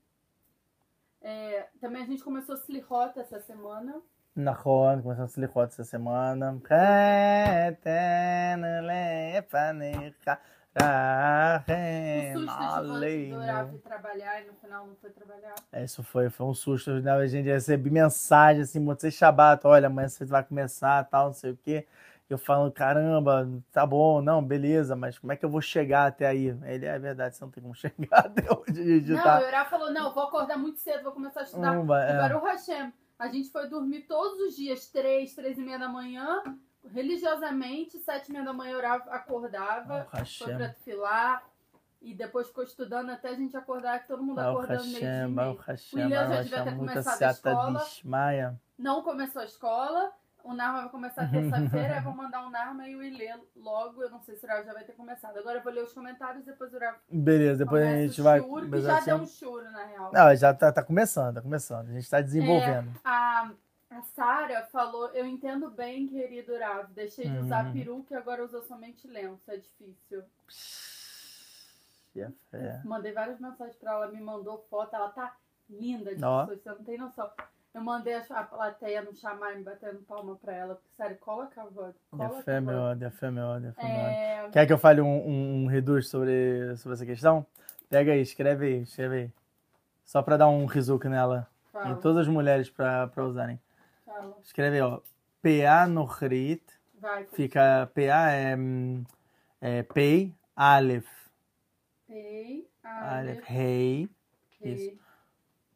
É, 1.21 1.67
também 1.79 2.03
a 2.03 2.05
gente 2.05 2.23
começou 2.23 2.55
Slihot 2.55 3.17
essa 3.19 3.39
semana. 3.39 4.01
De 12.75 13.29
do 13.31 13.39
Rav 13.39 13.77
trabalhar 13.79 14.41
e 14.41 14.47
no 14.47 14.53
final 14.53 14.87
não 14.87 14.95
foi 14.95 15.09
trabalhar. 15.09 15.55
Isso 15.73 16.03
foi, 16.03 16.29
foi 16.29 16.45
um 16.45 16.53
susto. 16.53 16.91
Né? 17.01 17.11
A 17.11 17.27
gente 17.27 17.47
recebe 17.47 17.89
mensagem 17.89 18.61
assim, 18.61 18.79
Motzei 18.79 19.11
Shabbat, 19.11 19.65
olha, 19.65 19.87
amanhã 19.87 20.07
você 20.07 20.25
vai 20.25 20.43
começar, 20.43 21.03
tal, 21.05 21.27
não 21.27 21.33
sei 21.33 21.51
o 21.51 21.57
quê. 21.57 21.87
Eu 22.29 22.37
falo, 22.37 22.71
caramba, 22.71 23.49
tá 23.71 23.87
bom, 23.87 24.21
não, 24.21 24.43
beleza, 24.43 24.95
mas 24.95 25.17
como 25.17 25.33
é 25.33 25.35
que 25.35 25.43
eu 25.43 25.49
vou 25.49 25.61
chegar 25.61 26.05
até 26.05 26.27
aí? 26.27 26.55
Ele, 26.63 26.85
é 26.85 26.99
verdade, 26.99 27.35
você 27.35 27.43
não 27.43 27.49
tem 27.49 27.63
como 27.63 27.73
chegar 27.73 27.97
até 28.13 28.47
onde 28.53 29.01
Não, 29.11 29.23
tá. 29.23 29.39
o 29.39 29.51
Rav 29.51 29.69
falou, 29.69 29.91
não, 29.91 30.13
vou 30.13 30.23
acordar 30.23 30.55
muito 30.55 30.79
cedo, 30.79 31.03
vou 31.03 31.11
começar 31.11 31.39
a 31.39 31.43
estudar. 31.43 31.73
E 31.73 31.79
é. 31.79 32.17
Baruch 32.17 32.45
Hashem, 32.45 32.93
a 33.17 33.27
gente 33.29 33.49
foi 33.51 33.67
dormir 33.67 34.01
todos 34.01 34.39
os 34.41 34.55
dias, 34.55 34.87
três, 34.87 35.33
três 35.33 35.57
e 35.57 35.61
meia 35.61 35.79
da 35.79 35.89
manhã, 35.89 36.43
religiosamente, 36.87 37.97
sete 37.97 38.29
e 38.29 38.31
meia 38.31 38.45
da 38.45 38.53
manhã 38.53 38.77
o 38.77 38.81
Rav 38.81 39.09
acordava, 39.09 40.07
Baruch 40.11 40.37
foi 40.37 40.55
pra 40.55 40.69
filar, 40.73 41.43
e 41.99 42.13
depois 42.13 42.47
ficou 42.47 42.63
estudando 42.63 43.09
até 43.09 43.29
a 43.29 43.33
gente 43.33 43.57
acordar, 43.57 44.01
que 44.01 44.07
todo 44.07 44.23
mundo 44.23 44.35
Baruch 44.35 44.65
acordando 44.65 44.83
meio 44.83 45.03
Hashem, 45.03 45.23
meio. 45.23 45.35
Baruch 45.35 45.61
O 45.61 45.63
Hashem, 45.63 46.03
William 46.03 46.27
já 46.27 46.41
devia 46.43 46.63
ter 46.63 46.77
começado 46.77 47.23
a 47.23 47.31
escola. 47.31 47.85
Não 48.77 49.01
começou 49.01 49.41
a 49.41 49.45
escola, 49.45 50.11
o 50.49 50.53
Narma 50.53 50.81
vai 50.81 50.89
começar 50.89 51.29
terça-feira, 51.29 51.97
eu 51.97 52.01
vou 52.03 52.13
mandar 52.15 52.45
um 52.45 52.49
Narma 52.49 52.87
e 52.87 52.95
o 52.95 53.03
Ilê 53.03 53.33
logo, 53.55 54.01
eu 54.03 54.09
não 54.09 54.19
sei 54.21 54.35
se 54.35 54.45
o 54.45 54.49
Rav 54.49 54.65
já 54.65 54.73
vai 54.73 54.83
ter 54.83 54.93
começado. 54.93 55.37
Agora 55.37 55.59
eu 55.59 55.63
vou 55.63 55.71
ler 55.71 55.83
os 55.83 55.93
comentários, 55.93 56.43
depois 56.45 56.73
o 56.73 56.79
Rav 56.79 56.95
Beleza, 57.09 57.63
depois 57.63 57.85
a 57.85 57.91
gente 57.97 58.19
o 58.19 58.23
vai. 58.23 58.39
churo, 58.41 58.69
que 58.69 58.81
já 58.81 58.93
Hashem. 58.95 59.13
deu 59.15 59.23
um 59.23 59.27
churo, 59.27 59.71
na 59.71 59.85
real. 59.85 60.11
Não, 60.13 60.35
já 60.35 60.53
tá, 60.53 60.71
tá 60.71 60.83
começando, 60.83 61.35
tá 61.35 61.41
começando. 61.41 61.89
A 61.89 61.93
gente 61.93 62.09
tá 62.09 62.21
desenvolvendo. 62.21 62.89
A, 63.03 63.51
a 63.91 64.01
Sara 64.01 64.65
falou, 64.71 65.07
eu 65.13 65.25
entendo 65.25 65.69
bem, 65.69 66.07
querido 66.07 66.57
Rav, 66.57 66.87
deixei 66.93 67.29
de 67.29 67.37
usar 67.37 67.65
Uhum. 67.65 67.73
peruca 67.73 68.13
e 68.13 68.17
agora 68.17 68.43
uso 68.43 68.61
somente 68.63 69.07
lenço, 69.07 69.49
é 69.51 69.57
difícil. 69.57 70.23
Que 72.13 72.21
é. 72.53 72.81
Mandei 72.83 73.11
várias 73.13 73.39
mensagens 73.39 73.75
pra 73.77 73.91
ela, 73.91 74.07
me 74.07 74.19
mandou 74.19 74.65
foto, 74.69 74.95
ela 74.95 75.09
tá 75.09 75.35
linda 75.69 76.15
de 76.15 76.23
Ó. 76.23 76.45
pessoa, 76.47 76.57
você 76.57 76.69
não 76.79 76.83
tem 76.83 76.97
noção. 76.97 77.29
Eu 77.73 77.81
mandei 77.81 78.15
a, 78.15 78.43
plateia 78.43 79.03
não 79.03 79.13
chamar 79.13 79.55
me 79.55 79.63
batendo 79.63 79.99
palma 80.01 80.35
pra 80.35 80.53
ela, 80.53 80.75
porque 80.75 80.89
sério, 80.95 81.17
cola 81.17 81.47
cavando. 81.47 81.95
Cola 82.09 82.41
fé, 82.41 82.55
é 82.55 82.59
meu 82.59 82.79
ódio, 82.79 83.07
a 83.07 83.11
fé, 83.11 83.29
meu 83.29 83.45
ódio, 83.45 83.69
a 83.69 83.73
fé, 83.73 83.81
é... 83.85 83.91
meu 83.91 84.01
ódio. 84.01 84.15
É 84.15 84.45
é, 84.45 84.49
Quer 84.49 84.65
que 84.65 84.73
eu 84.73 84.77
fale 84.77 85.01
um, 85.01 85.27
um, 85.27 85.63
um 85.63 85.65
reduz 85.67 86.09
sobre, 86.09 86.75
sobre 86.77 86.95
essa 86.95 87.05
questão? 87.05 87.45
Pega 87.87 88.11
aí, 88.11 88.21
escreve 88.21 88.65
aí, 88.65 88.81
escreve 88.81 89.15
aí. 89.15 89.31
Só 90.03 90.23
pra 90.23 90.37
dar 90.37 90.47
um 90.49 90.65
rizuco 90.65 91.07
nela. 91.07 91.47
Fala. 91.71 91.91
Em 91.91 91.95
todas 91.97 92.27
as 92.27 92.27
mulheres 92.27 92.69
pra, 92.69 93.07
pra 93.07 93.25
usarem. 93.25 93.59
Fala. 94.03 94.35
Escreve 94.43 94.77
aí, 94.77 94.81
ó. 94.81 94.99
PA 95.41 95.87
no 95.87 96.05
Hrit. 96.05 96.63
Vai, 96.99 97.25
fica. 97.25 97.89
PA 97.93 98.31
é. 98.31 98.57
é 99.61 99.83
Pei 99.83 100.35
Aleph. 100.55 101.07
Pei 102.07 102.67
Aleph. 102.83 103.13
Aleph. 103.13 103.43
Rei. 103.45 104.09
Isso. 104.61 105.08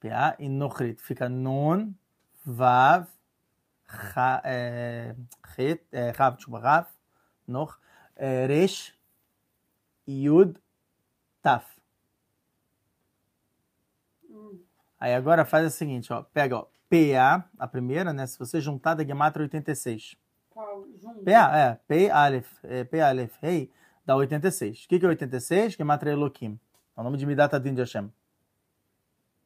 PA 0.04 0.36
e 0.38 0.50
Nochrit. 0.50 1.02
Fica 1.02 1.30
Nun, 1.30 1.94
Vav, 2.46 3.08
é, 4.44 5.16
Ret, 5.56 5.82
é, 5.92 6.10
Rav, 6.10 6.36
desculpa, 6.36 6.60
Rav, 6.60 6.88
Noch, 7.48 7.78
é, 8.16 8.46
Resh, 8.46 8.94
Yud, 10.06 10.60
Taf. 11.42 11.66
Hum, 14.30 14.60
Aí 15.00 15.14
agora 15.14 15.46
faz 15.46 15.68
o 15.68 15.72
seguinte, 15.72 16.12
ó. 16.12 16.22
Pega, 16.22 16.58
ó, 16.58 16.68
PA, 16.90 17.50
a 17.58 17.68
primeira, 17.68 18.12
né? 18.12 18.28
Se 18.28 18.38
você 18.38 18.60
juntar 18.60 18.96
da 18.96 19.06
Gematria 19.06 19.44
86. 19.46 20.18
qual? 20.50 20.84
PA, 21.24 21.58
é, 21.58 21.80
P 21.88 22.10
Aleph, 22.10 22.52
é, 22.64 22.84
P 22.84 23.00
Aleph, 23.00 23.38
Rei, 23.42 23.72
dá 24.06 24.16
86. 24.16 24.84
O 24.84 24.88
que, 24.90 25.00
que 25.00 25.06
é 25.06 25.10
86? 25.10 25.74
Gematria 25.74 26.12
Elohim. 26.12 26.60
É 26.96 27.02
o 27.02 27.04
nome 27.04 27.18
de 27.18 27.26
Midat 27.26 27.56
Adin 27.56 27.74
de 27.74 27.82
Hashem. 27.82 28.12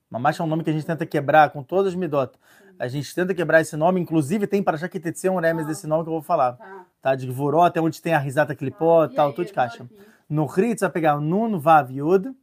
Mamash 0.10 0.40
é 0.40 0.44
um 0.44 0.48
nome 0.48 0.64
que 0.64 0.70
a 0.70 0.74
gente 0.74 0.86
tenta 0.86 1.06
quebrar 1.06 1.50
com 1.50 1.62
todas 1.62 1.94
as 1.94 1.96
Midot. 1.96 2.38
A 2.80 2.88
gente 2.88 3.14
tenta 3.14 3.34
quebrar 3.34 3.60
esse 3.62 3.76
nome, 3.76 4.00
inclusive 4.00 4.48
tem 4.48 4.64
para 4.64 4.76
achar 4.76 4.88
que 4.88 5.00
tem 5.00 5.32
um 5.32 5.40
remes 5.40 5.66
desse 5.66 5.88
nome 5.88 6.04
que 6.04 6.10
eu 6.10 6.14
vou 6.14 6.22
falar. 6.22 6.54
Tá. 6.54 6.86
Tá? 7.02 7.16
De 7.16 7.28
Gvoró, 7.28 7.64
até 7.64 7.82
onde 7.82 8.02
tem 8.02 8.14
a 8.14 8.20
risata 8.20 8.56
clipó, 8.56 9.04
Ah, 9.04 9.10
tal, 9.10 9.34
tudo 9.34 9.48
de 9.48 9.54
caixa. 9.54 9.90
No 10.30 10.46
Rit, 10.46 10.80
você 10.80 10.86
vai 10.86 10.92
pegar 10.92 11.20
Nun, 11.20 11.58
Vav, 11.60 11.92
Yud, 11.92 12.34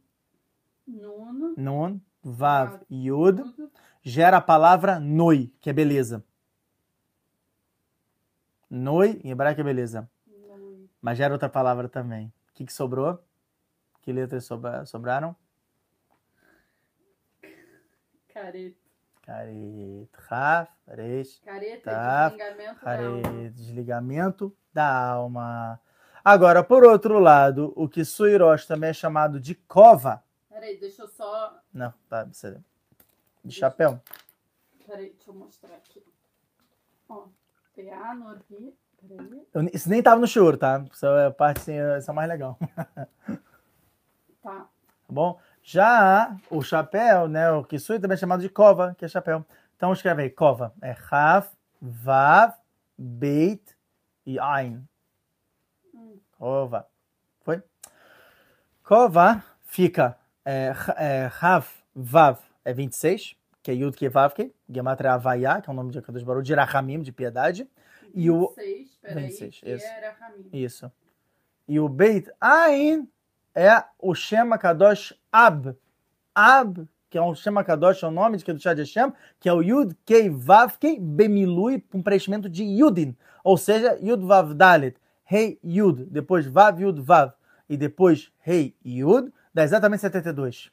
Nuno. 0.87 1.53
Nun, 1.57 1.99
Vav, 2.23 2.79
Yud, 2.91 3.41
gera 4.03 4.37
a 4.37 4.41
palavra 4.41 4.99
Noi, 4.99 5.51
que 5.61 5.69
é 5.69 5.73
beleza. 5.73 6.23
Noi, 8.69 9.21
em 9.23 9.31
hebraico 9.31 9.61
é 9.61 9.63
beleza. 9.63 10.09
Noi. 10.27 10.89
Mas 11.01 11.17
gera 11.17 11.33
outra 11.33 11.49
palavra 11.49 11.87
também. 11.87 12.27
O 12.27 12.53
que, 12.53 12.65
que 12.65 12.73
sobrou? 12.73 13.19
Que 14.01 14.11
letras 14.11 14.45
sobra- 14.45 14.85
sobraram? 14.85 15.35
Careta. 18.45 18.75
Caret, 19.23 20.07
Raf, 20.29 20.69
Resh, 20.87 21.39
Careta 21.43 21.89
Tá. 21.91 22.27
de 22.29 22.33
xingamento 22.35 22.83
da 22.85 22.91
alma. 22.99 23.21
Caret, 23.23 23.49
desligamento 23.49 24.57
da 24.71 24.87
alma. 25.09 25.81
Agora, 26.23 26.63
por 26.63 26.83
outro 26.83 27.17
lado, 27.19 27.73
o 27.75 27.89
que 27.89 28.05
Suirosh 28.05 28.67
também 28.67 28.91
é 28.91 28.93
chamado 28.93 29.39
de 29.39 29.55
cova. 29.55 30.23
Peraí, 30.49 30.77
deixa 30.79 31.01
eu 31.01 31.07
só. 31.07 31.59
Não, 31.73 31.91
tá, 32.07 32.23
você. 32.25 32.59
De 33.43 33.51
chapéu. 33.55 33.99
Peraí, 34.85 35.09
deixa 35.11 35.31
eu 35.31 35.33
mostrar 35.35 35.73
aqui. 35.75 36.03
Ó, 37.09 37.27
PA. 37.75 38.37
Peraí. 38.47 39.47
Eu- 39.53 39.63
isso 39.73 39.89
nem 39.89 40.01
tava 40.03 40.21
no 40.21 40.27
choro, 40.27 40.55
tá? 40.57 40.85
Isso 40.91 41.05
é 41.05 41.25
a 41.27 41.31
parte 41.31 41.59
assim, 41.61 41.97
isso 41.97 42.09
é 42.11 42.13
mais 42.13 42.29
legal. 42.29 42.57
Tá. 44.43 44.59
Tá 44.59 44.67
bom? 45.09 45.39
Já 45.67 46.37
o 46.47 46.61
chapéu, 46.61 47.27
né? 47.27 47.51
O 47.51 47.63
Kisui 47.63 47.99
também 47.99 48.13
é 48.13 48.19
chamado 48.19 48.39
de 48.39 48.49
cova, 48.49 48.95
que 48.95 49.03
é 49.03 49.07
chapéu. 49.07 49.43
Então 49.75 49.91
escreve 49.91 50.21
aí, 50.21 50.29
cova. 50.29 50.71
É 50.79 50.91
Rav, 50.91 51.47
Vav, 51.81 52.53
Beit 52.95 53.75
e 54.27 54.37
Ain. 54.37 54.87
Cova. 56.37 56.87
Foi? 57.41 57.63
Cova 58.83 59.43
fica 59.63 60.15
é, 60.45 60.71
é, 60.97 61.25
Rav, 61.31 61.65
Vav 61.95 62.37
é 62.63 62.71
26, 62.71 63.35
que 63.63 63.71
é 63.71 63.73
Yud 63.73 63.97
Vav 64.09 64.35
que, 64.35 64.53
Gematria 64.69 65.13
Havaiá, 65.13 65.61
que 65.61 65.69
é 65.71 65.73
o 65.73 65.75
nome 65.75 65.89
de 65.89 65.97
Akadosh 65.97 66.21
Baruch, 66.21 66.45
de 66.45 66.53
Rahamim, 66.53 67.01
de 67.01 67.11
piedade. 67.11 67.67
E 68.13 68.29
o 68.29 68.53
26, 68.55 68.97
peraí, 69.01 69.23
26, 69.29 69.59
que 69.61 69.71
isso. 69.71 69.87
Ramim. 70.19 70.49
Isso. 70.53 70.91
E 71.67 71.79
o 71.79 71.89
Beit 71.89 72.31
Ain 72.39 73.09
é 73.55 73.83
o 73.97 74.13
Shema 74.13 74.57
Kadosh 74.57 75.13
Ab. 75.31 75.75
Ab, 76.35 76.87
que 77.09 77.17
é 77.17 77.21
um 77.21 77.33
Shema 77.33 77.63
Kadosh, 77.63 78.03
é 78.03 78.07
o 78.07 78.11
nome 78.11 78.37
de 78.37 78.43
Kedushá 78.43 78.73
de 78.73 78.81
Hashem, 78.81 79.13
que 79.39 79.47
é 79.47 79.53
o 79.53 79.61
Yud 79.61 79.95
Kei 80.05 80.29
Vav 80.29 80.77
Kei 80.77 80.99
Bemilui, 80.99 81.79
com 81.79 82.03
preenchimento 82.03 82.49
de 82.49 82.63
Yudin. 82.63 83.15
Ou 83.43 83.57
seja, 83.57 83.97
Yud 84.01 84.25
Vav 84.25 84.53
Dalet, 84.53 84.97
Rei 85.23 85.57
Yud, 85.63 86.05
depois 86.05 86.45
Vav 86.45 86.81
Yud 86.81 87.01
Vav, 87.01 87.33
e 87.69 87.77
depois 87.77 88.31
Rei 88.39 88.75
Yud, 88.85 89.31
dá 89.53 89.63
exatamente 89.63 90.01
72. 90.01 90.69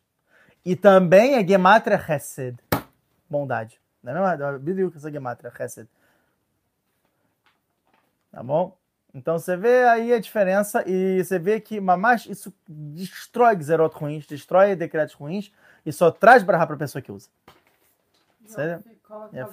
E 0.64 0.74
também 0.74 1.34
é 1.34 1.46
Gematria 1.46 1.98
Chesed, 1.98 2.58
bondade. 3.30 3.80
Não 4.02 4.26
é? 4.26 4.36
Da 4.36 4.58
Bíblia 4.58 4.90
que 4.90 4.96
essa 4.96 5.10
Gematria 5.10 5.52
Chesed. 5.56 5.88
Tá 8.32 8.42
bom? 8.42 8.76
Então 9.14 9.38
você 9.38 9.56
vê 9.56 9.84
aí 9.84 10.12
a 10.12 10.20
diferença 10.20 10.82
e 10.86 11.22
você 11.22 11.38
vê 11.38 11.60
que 11.60 11.80
Mamash 11.80 12.26
isso 12.26 12.52
destrói 12.66 13.62
Xerot 13.62 13.94
ruins, 13.94 14.26
destrói 14.26 14.74
decretos 14.74 15.14
ruins 15.14 15.52
e 15.84 15.92
só 15.92 16.10
traz 16.10 16.42
Brahá 16.42 16.66
para 16.66 16.76
a 16.76 16.78
pessoa 16.78 17.02
que 17.02 17.12
usa. 17.12 17.28
Sério? 18.46 18.82
É. 19.32 19.44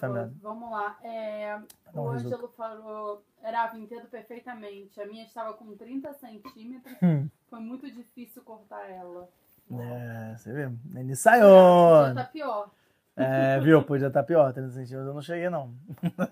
Vamos 0.42 0.72
lá. 0.72 0.98
É, 1.04 1.60
o 1.94 2.08
Ângelo 2.08 2.48
falou, 2.56 3.24
Erava, 3.44 3.78
entendo 3.78 4.08
perfeitamente. 4.08 5.02
A 5.02 5.06
minha 5.06 5.26
estava 5.26 5.54
com 5.54 5.76
30 5.76 6.14
centímetros. 6.14 6.96
Hum. 7.02 7.28
Foi 7.50 7.60
muito 7.60 7.92
difícil 7.92 8.42
cortar 8.44 8.90
ela. 8.90 9.28
É, 9.72 10.36
você 10.36 10.54
vê? 10.54 10.72
Ele 10.96 11.10
Já 11.10 11.16
saiu. 11.16 12.16
tá 12.16 12.24
pior. 12.24 12.70
É, 13.16 13.60
viu? 13.60 13.84
Podia 13.84 14.08
estar 14.08 14.24
pior, 14.24 14.54
30 14.54 14.70
centímetros 14.70 15.08
eu 15.08 15.14
não 15.14 15.22
cheguei 15.22 15.50
não. 15.50 15.74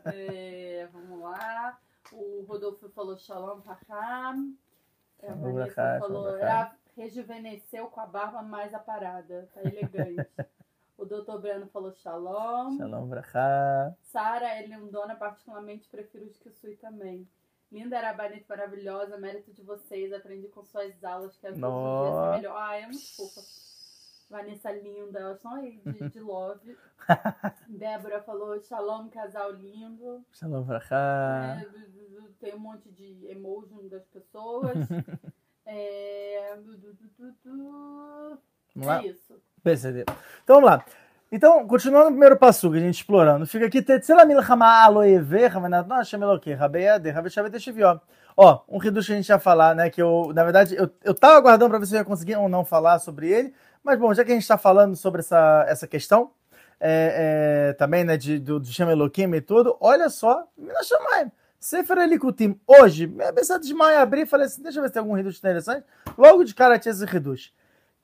É, 0.06 0.88
vamos 0.94 1.22
lá. 1.22 1.78
O 2.38 2.44
Rodolfo 2.44 2.88
falou 2.90 3.18
Shalom 3.18 3.62
Raham. 3.62 4.54
É, 5.20 5.32
A 5.32 5.34
Vanessa 5.34 5.98
falou 6.00 6.28
rejuvenesceu 6.96 7.88
com 7.88 8.00
a 8.00 8.06
barba 8.06 8.44
mais 8.44 8.76
aparada. 8.76 9.50
Tá 9.56 9.62
elegante. 9.64 10.30
o 10.96 11.04
doutor 11.04 11.42
Breno 11.42 11.66
falou 11.68 11.92
Shalom. 11.94 12.78
Shalom 12.78 13.08
Brachá. 13.08 13.96
Sara 14.04 14.50
é 14.50 14.68
lindona, 14.68 15.16
particularmente 15.16 15.90
prefiro 15.90 16.26
os 16.26 16.38
que 16.38 16.52
Sui 16.52 16.76
também. 16.76 17.28
Linda 17.72 17.98
era 17.98 18.14
bonita, 18.14 18.46
maravilhosa, 18.48 19.18
mérito 19.18 19.52
de 19.52 19.64
vocês. 19.64 20.14
Aprendi 20.14 20.48
com 20.48 20.64
suas 20.64 21.04
aulas 21.04 21.36
que 21.38 21.48
as 21.48 21.56
é 21.56 22.36
melhor. 22.36 22.56
Ah, 22.56 22.78
é 22.78 22.84
muito 22.86 23.16
fofa. 23.16 23.42
Vanessa 24.30 24.72
linda, 24.72 25.20
elas 25.20 25.38
estão 25.38 25.54
aí 25.56 25.82
de, 25.86 26.10
de 26.10 26.20
love. 26.20 26.78
Débora 27.68 28.22
falou 28.22 28.62
Shalom, 28.62 29.10
casal 29.10 29.52
lindo. 29.54 30.24
Shalom 30.34 30.64
Brachá. 30.64 31.62
É, 31.62 31.97
tem 32.40 32.56
um 32.56 32.60
monte 32.60 32.92
de 32.92 33.28
emoji 33.28 33.90
das 33.90 34.06
pessoas. 34.06 34.74
É. 35.70 36.56
Vamos 38.74 38.88
lá? 38.88 39.04
é 39.04 39.08
isso. 39.08 39.36
PCD. 39.62 40.06
Então 40.44 40.62
vamos 40.62 40.70
lá. 40.70 40.86
Então, 41.30 41.68
continuando 41.68 42.06
o 42.06 42.12
primeiro 42.12 42.38
passo 42.38 42.72
que 42.72 42.78
a 42.78 42.80
gente 42.80 42.96
explorando, 42.96 43.46
fica 43.46 43.66
aqui 43.66 43.82
Tetzela 43.82 44.24
Milchama 44.24 44.66
Aloeve, 44.66 45.46
Rabeade. 46.56 47.12
Ó, 48.38 48.62
um 48.70 48.78
reduto 48.78 49.08
que 49.08 49.12
a 49.12 49.16
gente 49.16 49.28
ia 49.28 49.40
falar, 49.40 49.76
né, 49.76 49.90
que 49.90 50.02
eu, 50.02 50.32
na 50.34 50.44
verdade, 50.44 50.76
eu, 50.76 50.90
eu 51.04 51.14
tava 51.14 51.36
aguardando 51.36 51.72
para 51.72 51.80
ver 51.80 51.86
se 51.88 51.96
eu 51.96 52.00
ia 52.00 52.06
conseguir 52.06 52.38
ou 52.38 52.48
não 52.48 52.64
falar 52.64 53.00
sobre 53.00 53.30
ele, 53.30 53.54
mas 53.84 54.00
bom, 54.00 54.14
já 54.14 54.24
que 54.24 54.32
a 54.32 54.34
gente 54.36 54.44
está 54.44 54.58
falando 54.58 54.96
sobre 54.96 55.20
essa, 55.20 55.66
essa 55.68 55.88
questão, 55.88 56.32
é, 56.80 57.70
é, 57.70 57.74
também, 57.74 58.04
né, 58.04 58.16
de, 58.16 58.38
do, 58.38 58.60
do 58.60 58.70
e 59.36 59.42
tudo, 59.42 59.76
olha 59.82 60.08
só, 60.10 60.48
Mina 60.56 60.84
Shamayim, 60.84 61.32
Sefer 61.60 61.98
Elikutim, 61.98 62.60
hoje, 62.68 63.08
minha 63.08 63.28
cabeça 63.28 63.60
de 63.60 63.74
manhã 63.74 64.02
abri 64.02 64.22
e 64.22 64.26
falei 64.26 64.46
assim, 64.46 64.62
deixa 64.62 64.78
eu 64.78 64.84
ver 64.84 64.90
se 64.90 64.94
tem 64.94 65.00
algum 65.02 65.14
reduto 65.14 65.38
interessante, 65.38 65.86
logo 66.18 66.44
de 66.44 66.54
cara 66.54 66.78
tinha 66.78 66.92
esse 66.92 67.04
reduto. 67.06 67.42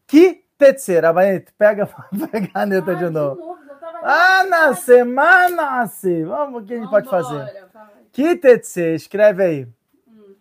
Que 0.07 0.43
Tetzer, 0.57 1.05
Abanet, 1.05 1.51
pega, 1.57 1.85
pega 2.31 2.49
a 2.53 2.65
neta 2.65 2.91
Ah, 2.91 2.95
de 2.95 3.09
novo. 3.09 3.57
tava 3.79 3.99
Ah, 4.03 4.43
na 4.45 4.75
semana, 4.75 5.81
assim. 5.81 6.23
Vamos, 6.25 6.63
o 6.63 6.65
que 6.65 6.73
a 6.73 6.77
gente 6.77 6.89
pode 6.89 7.09
fazer? 7.09 7.67
Vai. 7.73 7.93
Kitetse, 8.11 8.81
escreve 8.95 9.43
aí. 9.43 9.67
Hum. 10.07 10.35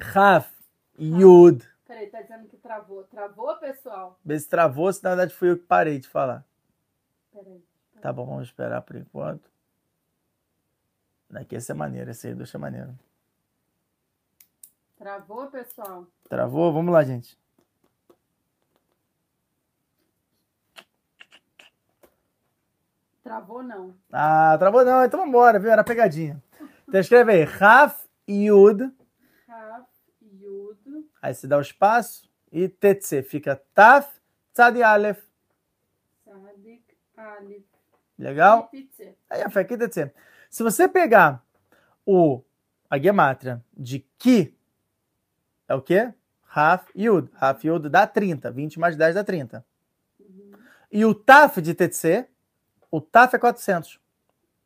Raf, 0.00 0.48
Yud. 0.98 1.66
Peraí, 1.86 2.06
tá 2.06 2.22
dizendo 2.22 2.48
que 2.48 2.56
travou. 2.56 3.04
Travou, 3.04 3.54
pessoal? 3.56 4.18
Vê 4.24 4.38
se 4.38 4.48
travou, 4.48 4.92
se 4.92 5.02
na 5.04 5.10
verdade 5.10 5.34
fui 5.34 5.50
eu 5.50 5.58
que 5.58 5.64
parei 5.64 5.98
de 5.98 6.08
falar. 6.08 6.44
Peraí. 7.32 7.62
Tá 8.00 8.12
bom, 8.12 8.24
vamos 8.26 8.48
esperar 8.48 8.80
por 8.82 8.96
enquanto. 8.96 9.51
Daqui 11.32 11.56
essa 11.56 11.72
é 11.72 11.74
maneira, 11.74 12.10
essa 12.10 12.28
aí 12.28 12.34
é 12.34 12.58
maneiro. 12.58 12.94
Travou, 14.98 15.46
pessoal? 15.46 16.06
Travou? 16.28 16.70
Vamos 16.70 16.92
lá, 16.92 17.02
gente. 17.02 17.40
Travou 23.24 23.62
não. 23.62 23.96
Ah, 24.12 24.56
travou 24.58 24.84
não. 24.84 25.02
Então 25.06 25.20
vambora, 25.20 25.58
viu? 25.58 25.70
Era 25.70 25.82
pegadinha. 25.82 26.42
Então 26.86 27.00
escreve 27.00 27.32
aí. 27.32 27.44
Raf 27.44 28.06
Yud. 28.28 28.92
Raf 29.48 29.88
Yud. 30.20 31.08
Aí 31.22 31.34
você 31.34 31.46
dá 31.46 31.56
o 31.56 31.62
espaço. 31.62 32.30
E 32.52 32.68
Tetse. 32.68 33.22
Fica 33.22 33.56
Taf 33.74 34.20
Tzad 34.52 34.82
Alef. 34.82 35.22
Tzadik 36.26 36.84
Alef. 37.16 37.64
Legal? 38.18 38.68
E 38.74 39.16
Aí 39.30 39.40
a 39.40 39.48
fé 39.48 39.60
aqui 39.60 39.78
Tetse. 39.78 40.12
Se 40.52 40.62
você 40.62 40.86
pegar 40.86 41.42
o, 42.04 42.42
a 42.90 42.98
gemátria 42.98 43.64
de 43.72 44.00
Ki, 44.18 44.54
é 45.66 45.74
o 45.74 45.80
quê? 45.80 46.12
Raf 46.42 46.92
Yud. 46.94 47.30
Raf 47.32 47.66
Yud 47.66 47.88
dá 47.88 48.06
30, 48.06 48.50
20 48.50 48.78
mais 48.78 48.94
10 48.94 49.14
dá 49.14 49.24
30. 49.24 49.64
Uhum, 50.20 50.52
E 50.92 51.06
o 51.06 51.14
Taf 51.14 51.62
de 51.62 51.74
Tetse, 51.74 52.28
o 52.90 53.00
Taf 53.00 53.34
é 53.34 53.38
400. 53.38 53.98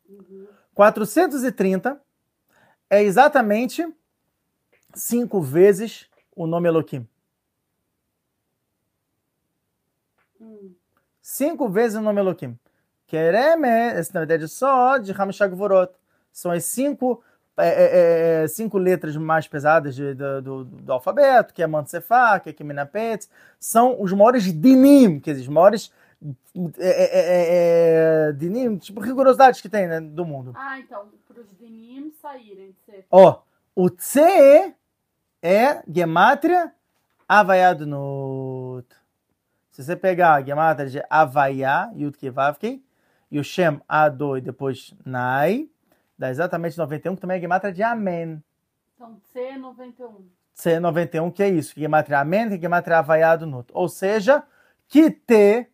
uhum. 0.08 0.48
430 0.74 2.02
é 2.90 3.04
exatamente 3.04 3.86
5 4.92 5.40
vezes 5.40 6.10
o 6.34 6.48
nome 6.48 6.68
Elohim. 6.68 7.08
Hum, 10.40 10.74
5 11.22 11.68
vezes 11.68 11.96
o 11.96 12.00
nome 12.02 12.20
Elohim. 12.20 12.58
Kereme, 13.06 13.68
na 14.12 14.20
verdade 14.20 14.44
é 14.44 14.48
só 14.48 14.98
de 14.98 15.12
Hamishag 15.12 15.54
Vorot. 15.54 15.92
São 16.32 16.50
as 16.50 16.64
cinco, 16.64 17.22
é, 17.56 17.68
é, 17.68 18.42
é, 18.44 18.48
cinco 18.48 18.76
letras 18.78 19.16
mais 19.16 19.46
pesadas 19.48 19.94
de- 19.94 20.14
do, 20.14 20.42
do- 20.42 20.64
do 20.64 20.92
alfabeto, 20.92 21.54
que 21.54 21.62
é 21.62 21.66
Mansefá, 21.66 22.38
que 22.40 22.50
é 22.50 22.52
Kiminapetz. 22.52 23.28
São 23.58 24.00
os 24.02 24.12
maiores 24.12 24.44
dinim, 24.52 25.18
quer 25.20 25.32
dizer, 25.32 25.42
os 25.44 25.48
maiores 25.48 25.90
é, 26.78 26.88
é, 26.88 27.04
é, 27.20 28.28
é, 28.28 28.32
dinim, 28.32 28.76
tipo 28.78 29.00
rigorosidades 29.00 29.60
que 29.60 29.68
tem 29.68 29.86
né, 29.86 30.00
do 30.00 30.24
mundo. 30.24 30.52
Ah, 30.56 30.78
então, 30.78 31.06
para 31.28 31.40
os 31.40 31.46
dinim 31.58 32.12
saírem. 32.20 32.74
Ó, 33.10 33.40
o 33.74 33.88
Tse 33.90 34.74
é 35.42 35.82
Gematria 35.88 36.72
Havaiadnut. 37.28 38.86
Se 39.70 39.84
você 39.84 39.94
pegar 39.94 40.34
a 40.34 40.42
Gematria 40.42 40.88
de 40.88 41.02
Havaiá, 41.10 41.90
Yud 41.94 42.16
Kevavken, 42.16 42.82
e 43.36 43.40
o 43.40 43.44
Shem 43.44 43.80
Ado 43.88 44.36
e 44.36 44.40
depois 44.40 44.94
Nai, 45.04 45.68
dá 46.18 46.30
exatamente 46.30 46.78
91, 46.78 47.14
que 47.14 47.20
também 47.20 47.36
é 47.36 47.40
Gematria 47.40 47.72
de 47.72 47.82
Amen. 47.82 48.42
Então, 48.94 49.20
C91. 49.34 50.24
Tse 50.54 50.80
91, 50.80 51.30
que 51.30 51.42
é 51.42 51.48
isso, 51.50 51.74
que 51.74 51.80
Gematria 51.80 52.20
Amen, 52.20 52.48
que 52.48 52.60
Gematria 52.60 52.98
Havaiadnut. 52.98 53.70
Ou 53.74 53.88
seja, 53.88 54.42
que 54.88 55.10
te 55.10 55.68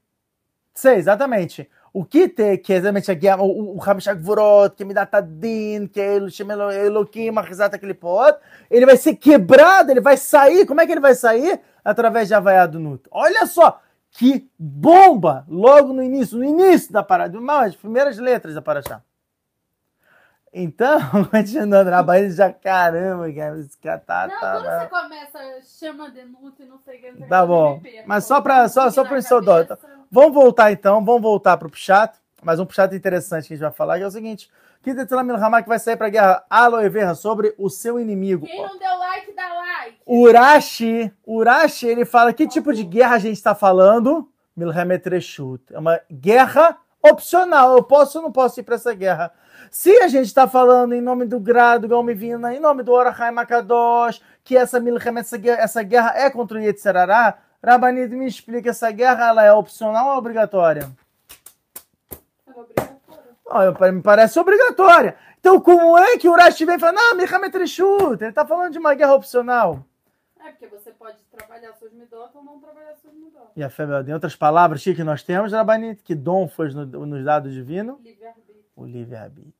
Tse, 0.74 0.94
exatamente. 0.94 1.70
O 1.92 2.04
que 2.04 2.26
te, 2.26 2.56
que 2.56 2.72
é 2.72 2.76
exatamente 2.76 3.28
a 3.28 3.36
o, 3.36 3.76
o 3.76 3.82
Hamishak 3.84 4.20
Vorot, 4.22 4.74
que 4.74 4.84
me 4.84 4.94
dá 4.94 5.04
Tadin, 5.04 5.86
que 5.86 6.00
é 6.00 6.16
Elohim, 6.16 6.50
Elohim, 6.86 7.30
Marizat, 7.30 7.74
aquele 7.74 7.92
pot, 7.92 8.38
ele 8.70 8.86
vai 8.86 8.96
ser 8.96 9.14
quebrado, 9.16 9.90
ele 9.90 10.00
vai 10.00 10.16
sair. 10.16 10.64
Como 10.64 10.80
é 10.80 10.86
que 10.86 10.92
ele 10.92 11.00
vai 11.00 11.14
sair? 11.14 11.60
Através 11.84 12.28
de 12.28 12.34
Havaiado 12.34 12.80
Nut. 12.80 13.04
Olha 13.10 13.44
só 13.46 13.78
que 14.12 14.48
bomba! 14.58 15.44
Logo 15.48 15.92
no 15.92 16.02
início, 16.02 16.38
no 16.38 16.44
início 16.44 16.92
da 16.92 17.02
parada, 17.02 17.38
uma 17.38 17.62
das 17.64 17.74
primeiras 17.76 18.18
letras 18.18 18.54
da 18.54 18.62
Paraxá. 18.62 19.02
Então, 20.52 21.00
continuando, 21.30 21.90
na 21.90 22.02
Bahia 22.02 22.30
já, 22.30 22.52
caramba, 22.52 23.32
cara, 23.32 23.58
esse 23.58 23.78
cara 23.78 23.98
tá, 23.98 24.28
não, 24.28 24.38
tá, 24.38 24.50
quando 24.52 24.64
tá. 24.64 24.80
você 24.80 24.86
começa, 24.86 25.62
chama 25.78 26.10
Denuto 26.10 26.62
e 26.62 26.66
não 26.66 26.78
sei 26.78 26.98
o 26.98 27.16
que. 27.16 27.24
Tá 27.26 27.46
bom. 27.46 27.80
Mas 28.06 28.24
só 28.24 28.40
pra- 28.40 28.68
só- 28.68 28.90
só 28.90 29.02
pro 29.04 29.20
seu 29.22 29.40
dó. 29.40 29.64
cabeça. 29.64 29.78
Vamos 30.10 30.34
voltar 30.34 30.70
então, 30.70 31.02
vamos 31.02 31.22
voltar 31.22 31.56
pro 31.56 31.70
Pshat, 31.70 32.14
mas 32.42 32.58
um 32.58 32.66
Pshat 32.66 32.94
interessante 32.94 33.46
que 33.46 33.54
a 33.54 33.56
gente 33.56 33.64
vai 33.64 33.72
falar, 33.72 33.98
que 33.98 34.04
é 34.04 34.06
o 34.06 34.10
seguinte, 34.10 34.50
que 34.82 34.94
Tetela 34.94 35.22
Milhamar 35.22 35.62
que 35.62 35.68
vai 35.68 35.78
sair 35.78 35.96
pra 35.96 36.08
guerra 36.08 36.44
Aloe 36.50 36.88
Vera 36.88 37.14
sobre 37.14 37.54
o 37.56 37.70
seu 37.70 38.00
inimigo. 38.00 38.46
Quem 38.46 38.60
não 38.60 38.78
deu 38.78 38.98
like, 38.98 39.32
dá 39.32 39.52
like. 39.54 39.96
Urashi, 40.06 41.12
Urashi, 41.26 41.86
ele 41.86 42.04
fala 42.04 42.32
que 42.32 42.48
tipo 42.48 42.72
de 42.72 42.82
guerra 42.82 43.14
a 43.14 43.18
gente 43.18 43.36
está 43.36 43.54
falando? 43.54 44.28
Milhamet 44.56 45.08
Reshut. 45.08 45.62
É 45.72 45.78
uma 45.78 46.00
guerra 46.10 46.76
opcional. 47.02 47.76
Eu 47.76 47.82
posso 47.82 48.18
ou 48.18 48.24
não 48.24 48.32
posso 48.32 48.60
ir 48.60 48.62
para 48.62 48.74
essa 48.74 48.94
guerra? 48.94 49.32
Se 49.70 49.90
a 50.02 50.08
gente 50.08 50.26
está 50.26 50.46
falando 50.46 50.94
em 50.94 51.00
nome 51.00 51.24
do 51.24 51.40
Grado, 51.40 51.88
Galmivina, 51.88 52.54
em 52.54 52.60
nome 52.60 52.82
do 52.82 52.92
Orahai 52.92 53.30
Makadosh, 53.30 54.20
que 54.44 54.56
essa 54.56 54.82
essa 55.18 55.38
guerra, 55.38 55.62
essa 55.62 55.82
guerra 55.82 56.12
é 56.16 56.28
contra 56.28 56.58
o 56.58 56.60
Yetzirará, 56.60 57.38
Rabanid 57.64 58.14
me 58.14 58.26
explica, 58.26 58.70
essa 58.70 58.90
guerra 58.90 59.28
ela 59.28 59.44
é 59.44 59.52
opcional 59.52 60.10
ou 60.10 60.18
obrigatória? 60.18 60.90
Ó, 63.46 63.90
me 63.92 64.02
parece 64.02 64.38
obrigatória. 64.38 65.16
Então, 65.38 65.60
como 65.60 65.98
é 65.98 66.16
que 66.16 66.28
o 66.28 66.32
Urashi 66.32 66.64
vem 66.64 66.76
e 66.76 66.78
fala, 66.78 66.92
não, 66.92 67.16
Milhamet 67.16 67.56
Reshut, 67.58 68.22
ele 68.22 68.30
está 68.30 68.46
falando 68.46 68.72
de 68.72 68.78
uma 68.78 68.94
guerra 68.94 69.14
opcional? 69.14 69.84
É, 70.44 70.50
porque 70.50 70.66
você 70.68 70.90
pode 70.92 71.18
trabalhar 71.30 71.72
suas 71.74 71.92
midotas 71.92 72.34
ou 72.34 72.42
não 72.44 72.58
trabalhar 72.58 72.94
suas 72.96 73.14
midotas. 73.14 73.48
E 73.54 73.62
a 73.62 73.68
fé, 73.70 73.84
em 74.06 74.12
outras 74.12 74.34
palavras, 74.36 74.82
que 74.82 75.04
nós 75.04 75.22
temos, 75.22 75.52
Rabanit, 75.52 76.02
que 76.02 76.14
dom 76.14 76.48
foi 76.48 76.70
no- 76.72 77.06
nos 77.06 77.24
dados 77.24 77.52
divino? 77.52 78.00
Livre-arbítrio. 78.02 78.56
O 78.76 78.84
livre-arbítrio. 78.86 79.52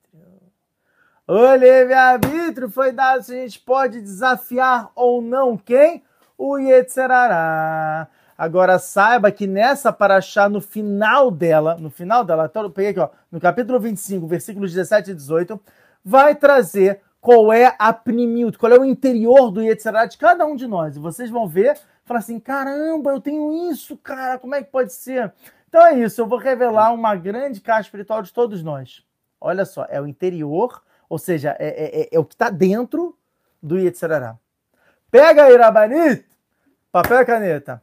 O 1.27 1.55
livre-arbítrio 1.55 2.69
foi 2.71 2.91
dado 2.93 3.23
se 3.23 3.33
a 3.33 3.43
gente 3.43 3.61
pode 3.61 4.01
desafiar 4.01 4.91
ou 4.95 5.23
não 5.23 5.57
quem? 5.57 6.03
O 6.37 6.59
Yetzerará. 6.59 8.09
Agora 8.37 8.79
saiba 8.79 9.31
que 9.31 9.47
nessa 9.47 9.93
paraxá, 9.93 10.49
no 10.49 10.61
final 10.61 11.31
dela, 11.31 11.77
no 11.77 11.91
final 11.91 12.25
dela, 12.25 12.51
eu 12.55 12.71
peguei 12.71 12.91
aqui, 12.91 13.01
ó, 13.01 13.09
no 13.31 13.41
capítulo 13.41 13.79
25, 13.79 14.27
versículos 14.27 14.73
17 14.73 15.11
e 15.11 15.15
18, 15.15 15.61
vai 16.05 16.35
trazer 16.35 17.01
qual 17.21 17.53
é 17.53 17.75
a 17.79 17.93
pnimiut, 17.93 18.59
qual 18.59 18.73
é 18.73 18.79
o 18.79 18.85
interior 18.85 19.51
do 19.51 19.63
Yetzirah 19.63 20.07
de 20.07 20.19
cada 20.19 20.45
um 20.45 20.57
de 20.57 20.67
nós. 20.67 20.97
E 20.97 20.99
vocês 20.99 21.31
vão 21.31 21.47
ver, 21.47 21.79
falar 22.05 22.19
assim, 22.19 22.41
caramba, 22.41 23.13
eu 23.13 23.21
tenho 23.21 23.71
isso, 23.71 23.97
cara, 23.97 24.39
como 24.39 24.55
é 24.55 24.63
que 24.63 24.71
pode 24.71 24.93
ser? 24.93 25.33
Então 25.69 25.87
é 25.87 25.95
isso, 25.99 26.21
eu 26.21 26.27
vou 26.27 26.39
revelar 26.39 26.93
uma 26.93 27.15
grande 27.15 27.61
caixa 27.61 27.83
espiritual 27.83 28.23
de 28.23 28.33
todos 28.33 28.63
nós. 28.63 29.05
Olha 29.41 29.65
só, 29.65 29.87
é 29.89 30.01
o 30.01 30.07
interior, 30.07 30.83
ou 31.09 31.19
seja, 31.19 31.57
é, 31.59 31.69
é- 31.69 32.01
é- 32.03 32.09
é 32.13 32.19
o 32.19 32.25
que 32.25 32.35
está 32.35 32.51
dentro 32.51 33.17
do 33.63 33.79
Yetzirah. 33.79 34.37
Pega 35.11 35.45
aí, 35.45 35.57
Rabanit, 35.57 36.25
papel 36.91 37.21
e 37.21 37.25
caneta. 37.25 37.83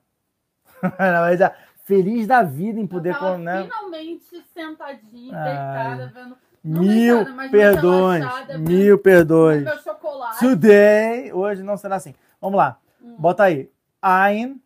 Mas 0.98 1.40
já 1.40 1.56
feliz 1.86 2.28
da 2.28 2.44
vida 2.44 2.80
em 2.80 2.86
poder... 2.86 3.16
eu 3.16 3.38
né? 3.40 3.64
finalmente 3.64 4.46
sentadinha, 4.54 5.36
Ai. 5.36 5.44
deitada, 5.44 6.12
vendo. 6.14 6.38
não 6.64 6.82
Mil 6.84 7.26
deitada, 7.26 7.50
perdões, 7.50 8.20
relaxada, 8.20 8.58
mil 8.58 9.00
perdões. 9.00 9.64
Meu 9.64 9.80
chocolate. 9.80 10.40
Today, 10.40 11.34
hoje 11.34 11.64
não 11.64 11.78
será 11.78 11.96
assim. 11.96 12.14
Vamos 12.40 12.58
lá. 12.58 12.80
Hum. 13.02 13.16
Bota 13.18 13.44
aí. 13.44 13.72
Ein. 14.02 14.62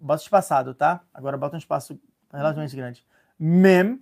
Bota 0.00 0.22
espaçado, 0.22 0.74
tá? 0.74 1.00
Agora 1.12 1.36
bota 1.36 1.56
um 1.56 1.58
espaço 1.58 1.98
relativamente 2.32 2.76
grande. 2.76 3.04
Mem. 3.38 4.00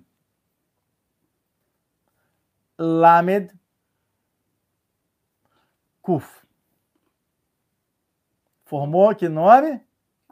Lamed. 2.78 3.52
Kuf. 6.02 6.44
Formou 8.64 9.14
que 9.14 9.28
nome? 9.28 9.80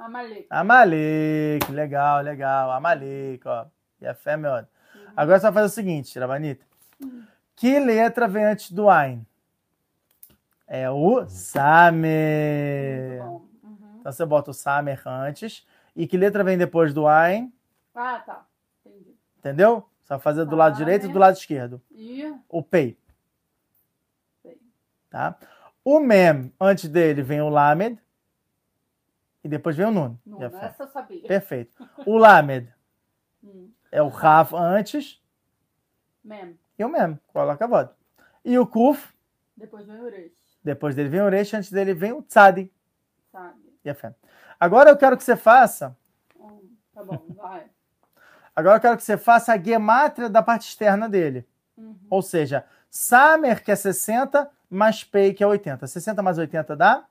Amalek. 0.03 0.47
Amalek. 0.51 1.71
Legal, 1.71 2.23
legal. 2.23 2.73
Amalek, 2.73 3.47
ó. 3.47 3.67
E 4.01 4.07
a 4.07 4.15
fé, 4.15 4.37
meu. 4.37 4.53
Agora 5.17 5.39
você 5.39 5.45
vai 5.45 5.53
fazer 5.53 5.67
o 5.67 5.69
seguinte, 5.69 6.19
Rabanita. 6.19 6.65
Hum. 7.01 7.23
Que 7.55 7.79
letra 7.79 8.27
vem 8.27 8.45
antes 8.45 8.73
do 8.73 8.91
Ein? 8.91 9.25
É 10.67 10.91
o 10.91 11.25
Samer. 11.29 13.21
Uhum. 13.23 13.43
Então 14.01 14.11
você 14.11 14.27
bota 14.27 14.51
o 14.51 14.55
Samer 14.55 15.01
antes. 15.07 15.65
E 15.95 16.07
que 16.07 16.17
letra 16.17 16.43
vem 16.43 16.59
depois 16.59 16.93
do 16.93 17.07
Ein? 17.07 17.53
Ah, 17.95 18.19
tá. 18.19 18.45
Entendi. 18.85 19.15
Entendeu? 19.39 19.89
Você 20.03 20.15
vai 20.15 20.19
fazer 20.19 20.45
do 20.47 20.57
lado 20.57 20.77
direito 20.77 21.07
e 21.07 21.13
do 21.13 21.19
lado 21.19 21.37
esquerdo. 21.37 21.81
E. 21.93 22.35
O 22.49 22.63
Pei. 22.63 22.99
Pei. 24.43 24.59
Tá? 25.09 25.37
O 25.85 26.01
Mem, 26.01 26.53
antes 26.61 26.89
dele 26.89 27.23
vem 27.23 27.41
o 27.41 27.49
Lamed. 27.49 28.01
E 29.45 29.49
depois 29.49 29.77
vem 29.77 29.87
o 29.87 29.91
Nun. 29.91 30.17
Não, 30.25 30.43
a 30.43 30.51
fé. 30.51 30.67
essa 30.67 30.85
eu 30.85 30.89
sabia. 30.89 31.27
Perfeito. 31.27 31.77
O 32.07 32.17
Lamed 32.17 32.73
Hum. 33.45 33.73
é 33.91 34.01
o 34.01 34.07
Raf 34.09 34.53
antes. 34.55 35.21
Mem. 36.25 36.57
E 36.79 36.85
o 36.85 36.89
Mem. 36.89 37.19
Coloca 37.33 37.65
a 37.65 37.69
voz. 37.69 37.89
E 38.45 38.57
o 38.57 38.65
Kuf, 38.67 39.13
Depois 39.57 39.85
vem 39.87 39.97
o 40.01 40.05
Uresh. 40.05 40.33
depois 40.63 40.95
dele 40.95 41.09
vem 41.09 41.21
o 41.23 41.29
Resh, 41.29 41.55
antes 41.55 41.71
dele 41.73 41.93
vem 41.93 42.13
o 42.13 42.23
Tzadi. 42.23 42.73
Sabe? 43.33 43.59
E 43.85 43.91
a 43.91 43.95
fé. 43.95 44.15
Agora 44.61 44.91
eu 44.91 44.97
quero 44.97 45.17
que 45.17 45.25
você 45.25 45.35
faça. 45.37 45.97
Hum, 46.39 46.71
tá 46.95 47.03
bom, 47.03 47.21
vai. 47.35 47.67
Agora 48.55 48.77
eu 48.77 48.81
quero 48.81 48.97
que 48.97 49.03
você 49.03 49.17
faça 49.17 49.53
a 49.55 49.59
gemátria 49.59 50.29
da 50.31 50.43
parte 50.43 50.69
externa 50.69 51.09
dele. 51.09 51.45
Uhum. 51.77 51.97
Ou 52.09 52.23
seja, 52.23 52.65
Samer, 52.91 53.63
que 53.65 53.73
é 53.73 53.77
60, 53.77 54.49
mais 54.71 55.03
Pei, 55.03 55.35
que 55.35 55.43
é 55.43 55.47
80. 55.47 55.85
60 55.87 56.23
mais 56.23 56.39
80 56.39 56.77
dá 56.77 57.05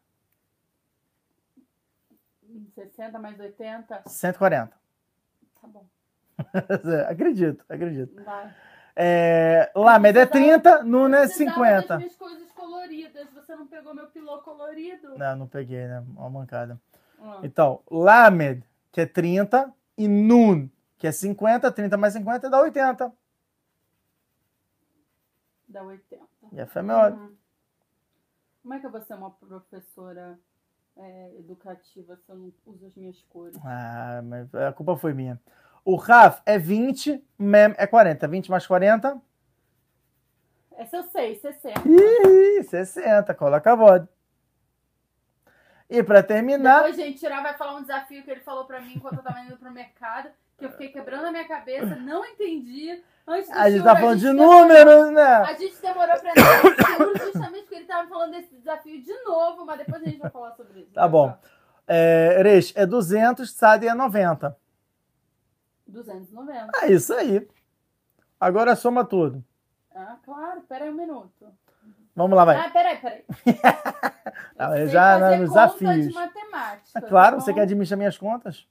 60 3.02 3.20
mais 3.20 3.39
80. 3.39 4.04
140. 4.06 4.78
Tá 5.60 5.68
bom. 5.68 5.86
acredito, 7.10 7.66
acredito. 7.68 8.24
Vai. 8.24 8.54
É, 8.95 9.72
Lamed 9.76 10.20
é 10.20 10.26
30, 10.26 10.84
Nun 10.84 11.14
é 11.14 11.22
Precisava 11.22 11.60
das 11.60 11.86
50. 11.86 11.97
minhas 11.97 12.16
coisas 12.16 12.52
coloridas. 12.52 13.28
Você 13.34 13.56
não 13.56 13.66
pegou 13.66 13.95
meu 13.95 14.08
pilô 14.08 14.39
colorido? 14.39 15.18
Não, 15.18 15.36
não 15.36 15.47
peguei, 15.47 15.88
né? 15.88 16.04
Uma 16.16 16.30
mancada. 16.30 16.80
Ah, 17.20 17.39
Então, 17.43 17.82
Lamed, 17.89 18.64
que 18.91 19.02
é 19.02 19.06
30, 19.06 19.74
e 19.97 20.08
Nun, 20.08 20.70
que 20.97 21.08
é 21.08 21.12
50, 21.12 21.72
30 21.72 21.97
mais 21.97 22.14
50 22.14 22.49
dá 22.49 22.60
80. 22.62 23.12
dá 25.68 25.84
80. 25.84 26.24
E 26.52 26.60
a 26.60 26.68
é 26.76 26.82
melhor. 26.82 27.14
Uhum. 27.14 27.36
Como 28.62 28.74
é 28.76 28.80
que 28.80 28.86
eu 28.86 28.91
vou 28.91 29.02
ser 29.02 29.16
uma 29.16 29.32
professora 29.32 30.38
é, 30.98 31.36
educativa 31.39 32.16
se 32.18 32.32
eu 32.32 32.36
não 32.36 32.54
uso 32.66 32.86
as 32.86 32.96
minhas 32.96 33.22
cores? 33.24 33.58
Ah, 33.64 34.22
mas 34.24 34.54
a 34.54 34.74
culpa 34.74 34.96
foi 34.98 35.14
minha. 35.14 35.39
O 35.84 35.96
Raf 35.96 36.42
é 36.46 36.58
20, 36.60 37.24
Mem 37.39 37.74
é 37.78 37.88
40. 37.88 38.28
20 38.28 38.52
mais 38.52 38.68
40, 38.68 39.20
Essa 40.78 40.98
eu 40.98 41.04
sei, 41.04 41.36
60. 41.36 41.82
ih, 41.88 42.64
60. 42.64 43.34
Coloca 43.34 43.72
a 43.72 43.76
voz. 43.76 44.04
E 45.89 46.02
pra 46.02 46.24
terminar, 46.24 46.84
Depois, 46.84 46.96
gente, 46.96 47.20
tirar 47.20 47.42
vai 47.44 47.58
falar 47.58 47.76
um 47.76 47.82
desafio 47.82 48.24
que 48.24 48.32
ele 48.32 48.39
falou 48.39 48.66
pra 48.66 48.80
mim 48.80 48.94
enquanto 48.96 49.18
eu 49.18 49.24
tava 49.24 49.42
indo 49.42 49.58
pro 49.58 49.72
mercado, 49.72 50.30
que 50.62 50.66
eu 50.66 50.72
fiquei 50.72 50.89
quebrando 50.89 51.26
a 51.26 51.32
minha 51.32 51.47
cabeça, 51.47 51.95
não 51.97 52.26
entendi. 52.26 53.03
Antes 53.28 53.49
do 53.51 53.57
a 53.57 53.70
gente 53.70 53.84
show, 53.84 53.88
tá 53.93 53.95
falando 53.99 54.20
de 54.20 54.26
demorou- 54.28 54.62
números, 54.62 55.12
né? 55.12 55.22
A 55.24 55.53
gente 55.53 55.76
demorou 55.82 56.20
pra 56.20 56.34
seguro 56.86 57.18
justamente 57.20 57.62
porque 57.62 57.76
ele 57.76 57.86
tava 57.86 58.07
falando 58.09 58.32
desse 58.32 58.55
desafio 58.55 59.01
de 59.01 59.14
novo, 59.24 59.66
mas 59.66 59.78
depois 59.80 60.01
a 60.01 60.05
gente 60.05 60.20
vai 60.20 60.32
falar 60.32 60.51
sobre 60.55 60.80
isso. 60.82 60.91
Tá 60.93 61.07
bom. 61.07 61.38
É, 61.88 62.41
Resh 62.43 62.74
é 62.76 62.86
200, 62.86 63.51
Sadi 63.51 63.88
é 63.88 63.93
90. 63.93 64.55
290. 65.88 66.72
É 66.82 66.91
isso 66.91 67.14
aí. 67.14 67.47
Agora 68.39 68.76
soma 68.76 69.03
tudo. 69.05 69.43
Ah, 69.93 70.18
claro. 70.24 70.62
Pera 70.62 70.86
aí 70.86 70.89
um 70.91 70.95
minuto. 70.95 71.47
Vamos 72.16 72.36
lá, 72.36 72.45
vai. 72.45 72.57
Ah, 72.57 72.70
peraí, 72.70 72.97
peraí. 72.97 73.24
Ah, 74.57 74.78
Eu 74.78 74.88
já 74.88 75.20
fazer 75.20 75.38
nos 75.38 75.49
desafios. 75.49 76.07
de 76.07 76.14
matemática. 76.14 76.99
É 76.99 77.01
claro, 77.01 77.38
tá 77.38 77.41
você 77.41 77.53
quer 77.53 77.62
administrar 77.62 77.97
minhas 77.97 78.18
contas? 78.18 78.68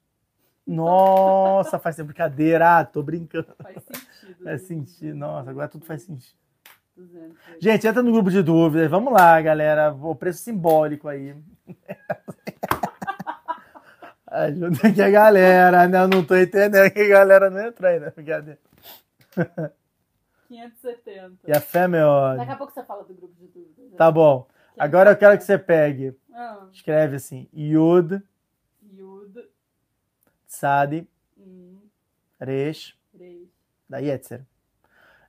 Nossa, 0.67 1.79
faz 1.79 1.97
ser 1.97 2.05
brincadeira. 2.05 2.79
Ah, 2.79 2.85
tô 2.85 3.03
brincando. 3.03 3.49
Faz 3.63 3.83
sentido. 3.83 4.45
Faz 4.45 4.63
sentido. 4.63 5.17
Nossa, 5.17 5.51
agora 5.51 5.69
tudo 5.69 5.85
faz 5.85 6.03
sentido. 6.03 6.39
200. 6.97 7.37
Gente, 7.61 7.87
entra 7.87 8.03
no 8.03 8.13
grupo 8.13 8.31
de 8.31 8.43
dúvidas. 8.43 8.91
Vamos 8.91 9.13
lá, 9.13 9.41
galera. 9.41 9.93
O 9.95 10.15
preço 10.15 10.43
simbólico 10.43 11.09
aí. 11.09 11.35
Ajuda 14.27 14.89
aqui 14.89 15.03
a 15.03 15.11
galera, 15.11 15.89
né? 15.89 16.03
Eu 16.03 16.09
não 16.09 16.25
tô 16.25 16.37
entendendo 16.37 16.89
que 16.93 17.01
a 17.01 17.09
galera 17.09 17.51
não 17.51 17.61
entrou 17.67 17.91
ainda. 17.91 18.13
Brincadeira. 18.15 18.59
570. 20.49 21.33
E 21.49 21.53
a 21.53 21.61
fé, 21.61 21.89
meu. 21.89 22.09
Daqui 22.37 22.53
a 22.53 22.57
pouco 22.57 22.73
você 22.73 22.85
fala 22.85 23.03
do 23.05 23.15
grupo 23.15 23.35
de 23.35 23.47
dúvidas. 23.49 23.91
né? 23.91 23.97
Tá 23.97 24.11
bom. 24.11 24.47
Agora 24.79 25.11
eu 25.11 25.17
quero 25.17 25.37
que 25.37 25.43
você 25.45 25.59
pegue. 25.59 26.17
Ah, 26.33 26.67
Escreve 26.73 27.17
assim: 27.17 27.49
Yud. 27.53 28.23
Tsadi, 30.65 31.09
Hum, 31.39 31.79
Resh, 32.39 32.95
3. 33.13 33.49
da 33.89 33.97
Yetzer. 33.99 34.45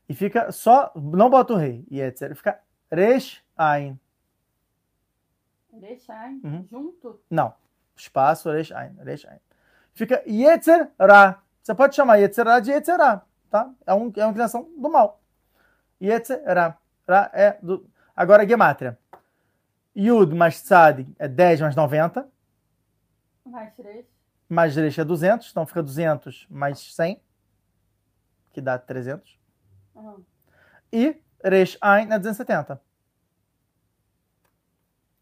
E 0.10 0.14
fica 0.14 0.52
só. 0.52 0.92
Não 0.94 1.30
bota 1.30 1.54
o 1.54 1.56
rei, 1.56 1.86
Yetzer. 1.90 2.36
Fica 2.36 2.60
Resh, 2.92 3.42
Ain. 3.56 3.98
Deixar, 5.72 6.30
hein? 6.30 6.42
Uhum. 6.44 6.68
Junto? 6.70 7.22
Não. 7.30 7.54
Espaço, 7.96 8.52
Resh, 8.52 8.74
Ain. 8.74 8.94
Resh, 9.06 9.26
Ain. 9.26 9.40
Fica 9.94 10.22
Yetzer, 10.28 10.92
Ra. 11.00 11.42
Você 11.64 11.74
pode 11.74 11.96
chamar 11.96 12.18
Yetzer 12.18 12.46
Ra 12.46 12.60
de 12.60 12.72
Yetzer 12.72 12.98
Ra, 12.98 13.22
tá? 13.50 13.72
É, 13.88 13.94
um, 13.94 14.12
é 14.18 14.24
uma 14.26 14.32
inclinação 14.32 14.70
do 14.78 14.90
mal. 14.90 15.22
Yetzer 16.02 16.44
Ra. 16.46 16.78
Ra 17.08 17.32
é 17.34 17.58
do. 17.64 17.90
Agora, 18.14 18.46
Gemátria. 18.46 19.00
Yud 19.96 20.36
mais 20.36 20.62
Tsadi 20.62 21.08
é 21.18 21.28
10 21.30 21.62
mais 21.62 21.76
90. 21.76 22.30
Mais 23.46 23.74
3. 23.76 24.06
Mais 24.52 24.76
Resh 24.76 25.00
é 25.00 25.04
200, 25.06 25.50
então 25.50 25.66
fica 25.66 25.82
200 25.82 26.46
mais 26.50 26.94
100, 26.94 27.22
que 28.52 28.60
dá 28.62 28.78
300. 28.78 29.40
Ah, 29.96 30.16
E 30.92 31.16
Resh 31.44 31.78
Ain 31.82 32.12
é 32.12 32.20
270. 32.20 32.82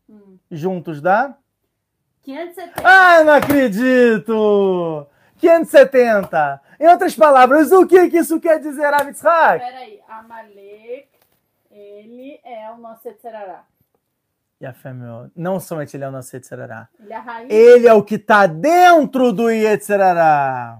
hum. 0.09 0.37
Juntos 0.49 0.99
dá. 1.01 1.37
570. 2.23 2.81
Ah, 2.83 3.23
não 3.23 3.33
acredito! 3.33 5.07
570. 5.37 6.61
Em 6.79 6.87
outras 6.87 7.15
palavras, 7.15 7.71
o 7.71 7.85
que, 7.87 8.09
que 8.09 8.17
isso 8.17 8.39
quer 8.39 8.59
dizer, 8.59 8.93
Avitzhak? 8.93 9.59
Peraí, 9.63 10.01
Amalek, 10.07 11.07
ele 11.71 12.39
é 12.43 12.71
o 12.71 12.77
nosso 12.77 13.07
Etzerará. 13.07 13.63
E 14.61 14.65
a 14.65 14.73
fé, 14.73 14.91
meu, 14.91 15.31
não 15.35 15.57
somente 15.57 15.95
ele 15.95 16.03
é 16.03 16.09
o 16.09 16.11
nosso 16.11 16.35
Yetzirará. 16.35 16.89
Ele 16.99 17.13
é 17.13 17.15
a. 17.15 17.43
Ele 17.47 17.87
é 17.87 17.93
o 17.93 18.03
que 18.03 18.15
está 18.15 18.45
dentro 18.45 19.31
do 19.31 19.49
Yetzirará. 19.49 20.79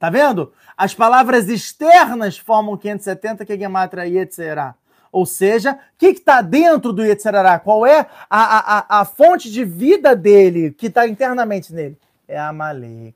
Tá 0.00 0.10
vendo? 0.10 0.52
As 0.76 0.94
palavras 0.94 1.48
externas 1.48 2.36
formam 2.38 2.76
570, 2.76 3.44
que 3.44 3.52
é 3.52 3.58
Gematra 3.58 4.04
Yetzirará. 4.06 4.74
Ou 5.12 5.26
seja, 5.26 5.72
o 5.72 5.76
que 5.98 6.06
está 6.06 6.40
dentro 6.40 6.92
do 6.92 7.04
Yetzirará? 7.04 7.58
Qual 7.60 7.86
é 7.86 8.06
a, 8.28 8.40
a, 8.40 8.78
a, 8.78 9.00
a 9.00 9.04
fonte 9.04 9.50
de 9.50 9.64
vida 9.64 10.16
dele, 10.16 10.72
que 10.72 10.86
está 10.86 11.06
internamente 11.06 11.72
nele? 11.72 11.98
É 12.26 12.38
Amalek. 12.38 13.14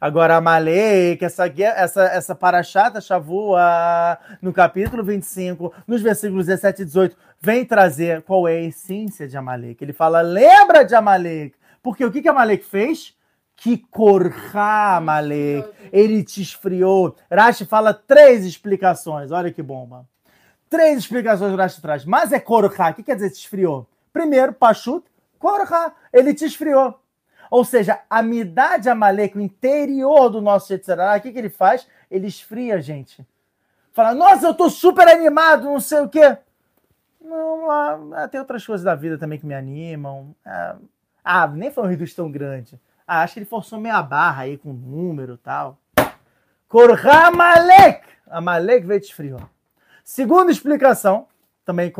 Agora, 0.00 0.36
Amalek, 0.36 1.22
essa, 1.22 1.46
essa, 1.46 2.04
essa 2.04 2.34
parachata 2.34 3.02
Shavua, 3.02 4.18
no 4.40 4.50
capítulo 4.50 5.04
25, 5.04 5.74
nos 5.86 6.00
versículos 6.00 6.46
17 6.46 6.82
e 6.82 6.84
18, 6.86 7.16
vem 7.40 7.64
trazer 7.64 8.22
qual 8.22 8.46
é 8.46 8.56
a 8.56 8.60
essência 8.62 9.26
de 9.26 9.36
Amalek. 9.36 9.82
Ele 9.82 9.92
fala, 9.92 10.20
lembra 10.20 10.84
de 10.84 10.94
Amalek. 10.94 11.54
Porque 11.82 12.04
o 12.04 12.12
que, 12.12 12.20
que 12.20 12.28
Amalek 12.28 12.64
fez? 12.64 13.16
Que 13.56 13.78
korha 13.78 14.96
Amalek. 14.96 15.68
Ele 15.92 16.22
te 16.22 16.42
esfriou. 16.42 17.16
Rashi 17.30 17.64
fala 17.64 17.94
três 17.94 18.44
explicações. 18.44 19.32
Olha 19.32 19.50
que 19.50 19.62
bomba. 19.62 20.06
Três 20.68 20.98
explicações 20.98 21.56
Rashi 21.56 21.80
traz. 21.80 22.04
Mas 22.04 22.32
é 22.32 22.38
korha. 22.38 22.68
O 22.68 22.94
que 22.94 23.02
quer 23.02 23.14
dizer 23.14 23.30
te 23.30 23.38
esfriou? 23.38 23.86
Primeiro, 24.12 24.52
Pashut, 24.52 25.04
korha. 25.38 25.92
Ele 26.12 26.34
te 26.34 26.44
esfriou. 26.44 27.00
Ou 27.50 27.64
seja, 27.64 28.00
a 28.08 28.22
midá 28.22 28.76
de 28.76 28.88
Amalek, 28.88 29.36
o 29.36 29.40
interior 29.40 30.28
do 30.28 30.40
nosso 30.40 30.72
Yetzirah, 30.72 31.16
o 31.16 31.20
que, 31.20 31.32
que 31.32 31.38
ele 31.38 31.50
faz? 31.50 31.86
Ele 32.08 32.28
esfria 32.28 32.76
a 32.76 32.80
gente. 32.80 33.26
Fala, 33.92 34.14
nossa, 34.14 34.46
eu 34.46 34.54
tô 34.54 34.70
super 34.70 35.08
animado, 35.08 35.64
não 35.64 35.80
sei 35.80 36.00
o 36.00 36.08
quê. 36.08 36.38
Não, 37.30 37.70
ah, 38.14 38.26
tem 38.28 38.40
outras 38.40 38.66
coisas 38.66 38.84
da 38.84 38.94
vida 38.96 39.16
também 39.16 39.38
que 39.38 39.46
me 39.46 39.54
animam. 39.54 40.34
Ah, 40.44 40.76
ah, 41.22 41.46
nem 41.46 41.70
foi 41.70 41.84
um 41.84 41.86
reduto 41.86 42.14
tão 42.16 42.30
grande. 42.30 42.80
Ah, 43.06 43.22
acho 43.22 43.34
que 43.34 43.38
ele 43.40 43.46
forçou 43.46 43.78
meia 43.80 44.02
barra 44.02 44.42
aí 44.42 44.58
com 44.58 44.72
número 44.72 45.34
e 45.34 45.38
tal. 45.38 45.78
Korha 46.68 47.28
Amalek! 47.28 48.02
Amalek 48.28 48.84
veio 48.86 49.00
te 49.00 49.04
esfriou. 49.06 49.40
Segunda 50.04 50.50
explicação, 50.50 51.26
também, 51.64 51.92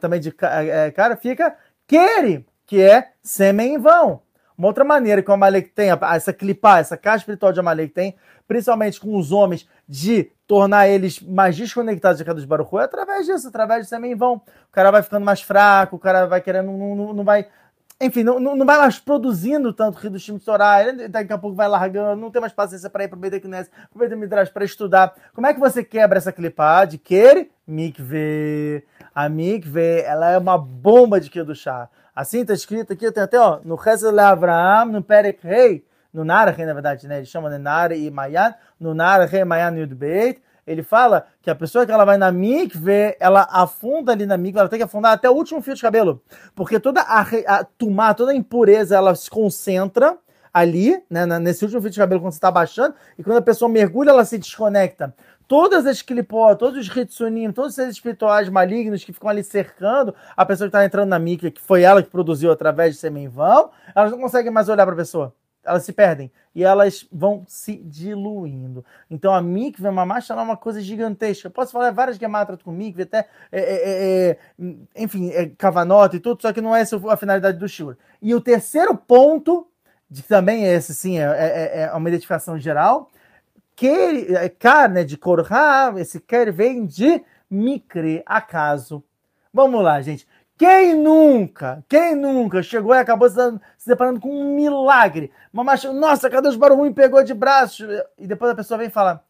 também 0.00 0.20
de 0.20 0.32
ca- 0.32 0.62
é, 0.62 0.90
cara, 0.90 1.16
fica 1.16 1.54
Keri, 1.86 2.46
que 2.66 2.80
é 2.80 3.12
sêmen 3.22 3.74
em 3.74 3.78
vão. 3.78 4.22
Uma 4.58 4.66
outra 4.66 4.84
maneira 4.84 5.22
que 5.22 5.30
o 5.30 5.34
Amalek 5.34 5.68
tem, 5.68 5.90
essa 6.12 6.32
clipar, 6.32 6.80
essa 6.80 6.96
caixa 6.96 7.18
espiritual 7.18 7.52
de 7.52 7.60
Amalek 7.60 7.92
tem, 7.92 8.16
principalmente 8.48 9.00
com 9.00 9.16
os 9.16 9.30
homens, 9.30 9.68
de 9.88 10.32
tornar 10.48 10.88
eles 10.88 11.20
mais 11.20 11.56
desconectados 11.56 12.18
de 12.18 12.24
Kadosh 12.24 12.44
Baruch 12.44 12.74
é 12.76 12.82
através 12.82 13.24
disso, 13.24 13.46
através 13.46 13.88
sêmen 13.88 14.12
em 14.12 14.16
vão. 14.16 14.34
O 14.34 14.72
cara 14.72 14.90
vai 14.90 15.00
ficando 15.00 15.24
mais 15.24 15.40
fraco, 15.40 15.94
o 15.94 15.98
cara 15.98 16.26
vai 16.26 16.40
querendo, 16.40 16.72
não, 16.72 16.96
não, 16.96 17.12
não 17.12 17.24
vai... 17.24 17.46
Enfim, 18.00 18.24
não, 18.24 18.40
não 18.40 18.66
vai 18.66 18.78
mais 18.78 18.98
produzindo 18.98 19.72
tanto 19.72 20.04
Hidushim 20.04 20.38
Torah, 20.38 20.82
ele 20.82 21.08
daqui 21.08 21.32
a 21.32 21.38
pouco 21.38 21.56
vai 21.56 21.68
largando, 21.68 22.20
não 22.20 22.30
tem 22.30 22.40
mais 22.40 22.52
paciência 22.52 22.90
para 22.90 23.04
ir 23.04 23.08
pro 23.08 23.18
Beit 23.18 23.40
Knesset, 23.40 23.70
pro 23.90 24.00
Beit 24.00 24.14
Midrash 24.16 24.50
para 24.50 24.64
estudar. 24.64 25.14
Como 25.34 25.46
é 25.46 25.54
que 25.54 25.60
você 25.60 25.84
quebra 25.84 26.18
essa 26.18 26.32
clipá 26.32 26.84
de 26.84 26.98
Keri? 26.98 27.50
Mikve. 27.66 28.84
A 29.14 29.28
Mikve, 29.28 30.00
ela 30.02 30.30
é 30.30 30.38
uma 30.38 30.56
bomba 30.58 31.20
de 31.20 31.28
Kedushá. 31.28 31.88
Assim 32.18 32.44
tá 32.44 32.52
escrito 32.52 32.92
aqui, 32.92 33.12
tem 33.12 33.22
até, 33.22 33.38
ó, 33.38 33.60
no 33.64 33.80
Chesed 33.80 34.18
Avraham, 34.18 34.86
no 34.86 35.00
Perek 35.00 35.38
Rei, 35.40 35.84
no 36.12 36.24
Nara 36.24 36.50
Rei, 36.50 36.66
na 36.66 36.74
verdade, 36.74 37.06
né? 37.06 37.18
Ele 37.18 37.26
chama 37.26 37.48
de 37.48 37.58
Nara 37.58 37.94
e 37.94 38.10
Mayan, 38.10 38.56
no 38.80 38.92
Nara 38.92 39.24
Rei 39.24 39.44
Mayan 39.44 39.78
Yud 39.78 39.94
Beit, 39.94 40.42
ele 40.66 40.82
fala 40.82 41.28
que 41.40 41.48
a 41.48 41.54
pessoa 41.54 41.86
que 41.86 41.92
ela 41.92 42.04
vai 42.04 42.18
na 42.18 42.32
mikve, 42.32 43.16
ela 43.20 43.46
afunda 43.48 44.10
ali 44.10 44.26
na 44.26 44.36
mikve, 44.36 44.58
ela 44.58 44.68
tem 44.68 44.80
que 44.80 44.84
afundar 44.84 45.12
até 45.12 45.30
o 45.30 45.32
último 45.32 45.62
fio 45.62 45.76
de 45.76 45.80
cabelo. 45.80 46.20
Porque 46.56 46.80
toda 46.80 47.02
a, 47.02 47.20
a 47.20 47.62
tumá, 47.62 48.12
toda 48.12 48.32
a 48.32 48.34
impureza, 48.34 48.96
ela 48.96 49.14
se 49.14 49.30
concentra 49.30 50.18
ali, 50.52 51.00
né, 51.08 51.24
nesse 51.38 51.64
último 51.64 51.80
fio 51.80 51.90
de 51.90 51.98
cabelo 52.00 52.20
quando 52.20 52.32
você 52.32 52.38
está 52.38 52.50
baixando, 52.50 52.96
e 53.16 53.22
quando 53.22 53.36
a 53.36 53.42
pessoa 53.42 53.68
mergulha, 53.68 54.10
ela 54.10 54.24
se 54.24 54.38
desconecta. 54.38 55.14
Todas 55.48 55.86
as 55.86 56.02
clipó, 56.02 56.54
todos 56.54 56.78
os 56.78 56.94
hitsunim, 56.94 57.50
todos 57.50 57.78
esses 57.78 57.94
espirituais 57.94 58.50
malignos 58.50 59.02
que 59.02 59.14
ficam 59.14 59.30
ali 59.30 59.42
cercando 59.42 60.14
a 60.36 60.44
pessoa 60.44 60.68
que 60.68 60.76
está 60.76 60.84
entrando 60.84 61.08
na 61.08 61.18
mikve, 61.18 61.50
que 61.50 61.60
foi 61.60 61.82
ela 61.82 62.02
que 62.02 62.10
produziu 62.10 62.52
através 62.52 62.94
de 62.94 63.00
semen 63.00 63.24
em 63.24 63.28
vão, 63.28 63.70
elas 63.96 64.10
não 64.10 64.18
conseguem 64.20 64.52
mais 64.52 64.68
olhar 64.68 64.84
para 64.84 64.94
a 64.94 64.98
pessoa. 64.98 65.34
elas 65.64 65.84
se 65.84 65.92
perdem 65.92 66.30
e 66.54 66.62
elas 66.64 67.06
vão 67.10 67.44
se 67.46 67.76
diluindo. 67.76 68.84
Então 69.10 69.34
a 69.34 69.40
mikve 69.40 69.90
mamash 69.90 70.28
é 70.30 70.34
uma 70.34 70.56
coisa 70.56 70.80
gigantesca. 70.82 71.48
Eu 71.48 71.52
posso 71.52 71.72
falar 71.72 71.92
várias 71.92 72.18
gematras 72.18 72.60
com 72.62 72.70
mikve, 72.70 73.02
até, 73.02 73.26
é, 73.50 73.60
é, 73.60 74.30
é, 74.30 74.30
é 74.30 75.02
enfim, 75.02 75.30
é, 75.30 75.46
cavanota 75.56 76.16
e 76.16 76.20
tudo, 76.20 76.42
só 76.42 76.52
que 76.52 76.60
não 76.60 76.76
é 76.76 76.82
essa 76.82 77.00
a 77.10 77.16
finalidade 77.16 77.58
do 77.58 77.68
shiur. 77.68 77.96
E 78.20 78.34
o 78.34 78.40
terceiro 78.40 78.94
ponto, 78.94 79.66
de, 80.10 80.22
também 80.22 80.66
é 80.66 80.74
esse, 80.74 80.94
sim, 80.94 81.18
é, 81.18 81.24
é, 81.24 81.80
é 81.84 81.92
uma 81.92 82.08
identificação 82.08 82.58
geral, 82.58 83.10
que 83.78 84.26
carne 84.58 85.04
de 85.04 85.16
korha, 85.16 85.94
esse 85.98 86.18
quer 86.18 86.50
vem 86.50 86.84
de 86.84 87.24
micre, 87.48 88.24
acaso. 88.26 89.04
Vamos 89.54 89.80
lá, 89.84 90.02
gente. 90.02 90.26
Quem 90.56 91.00
nunca, 91.00 91.84
quem 91.88 92.16
nunca 92.16 92.60
chegou 92.60 92.92
e 92.92 92.98
acabou 92.98 93.30
se, 93.30 93.38
deparando 93.86 94.18
com 94.18 94.28
um 94.28 94.56
milagre? 94.56 95.30
Uma 95.52 95.76
nossa, 95.94 96.28
cadê 96.28 96.48
os 96.48 96.56
barulhos 96.56 96.92
pegou 96.92 97.22
de 97.22 97.32
braço? 97.32 97.86
E 98.18 98.26
depois 98.26 98.50
a 98.50 98.56
pessoa 98.56 98.78
vem 98.78 98.88
e 98.88 98.90
fala: 98.90 99.24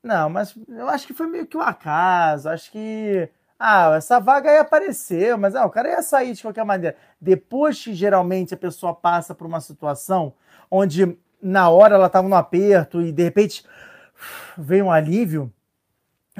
Não, 0.00 0.30
mas 0.30 0.54
eu 0.68 0.88
acho 0.88 1.04
que 1.04 1.12
foi 1.12 1.26
meio 1.26 1.44
que 1.44 1.56
um 1.56 1.60
acaso. 1.60 2.48
Acho 2.48 2.70
que. 2.70 3.28
Ah, 3.58 3.96
essa 3.96 4.20
vaga 4.20 4.52
ia 4.52 4.60
aparecer, 4.60 5.36
mas 5.36 5.56
ah, 5.56 5.66
o 5.66 5.70
cara 5.70 5.88
ia 5.88 6.02
sair 6.02 6.34
de 6.34 6.42
qualquer 6.42 6.64
maneira. 6.64 6.96
Depois 7.20 7.82
que 7.82 7.92
geralmente 7.94 8.54
a 8.54 8.56
pessoa 8.56 8.94
passa 8.94 9.34
por 9.34 9.44
uma 9.48 9.60
situação 9.60 10.32
onde 10.70 11.18
na 11.42 11.68
hora 11.68 11.94
ela 11.94 12.06
estava 12.06 12.28
no 12.28 12.34
aperto 12.34 13.02
e 13.02 13.12
de 13.12 13.22
repente 13.22 13.64
veio 14.56 14.86
um 14.86 14.90
alívio, 14.90 15.52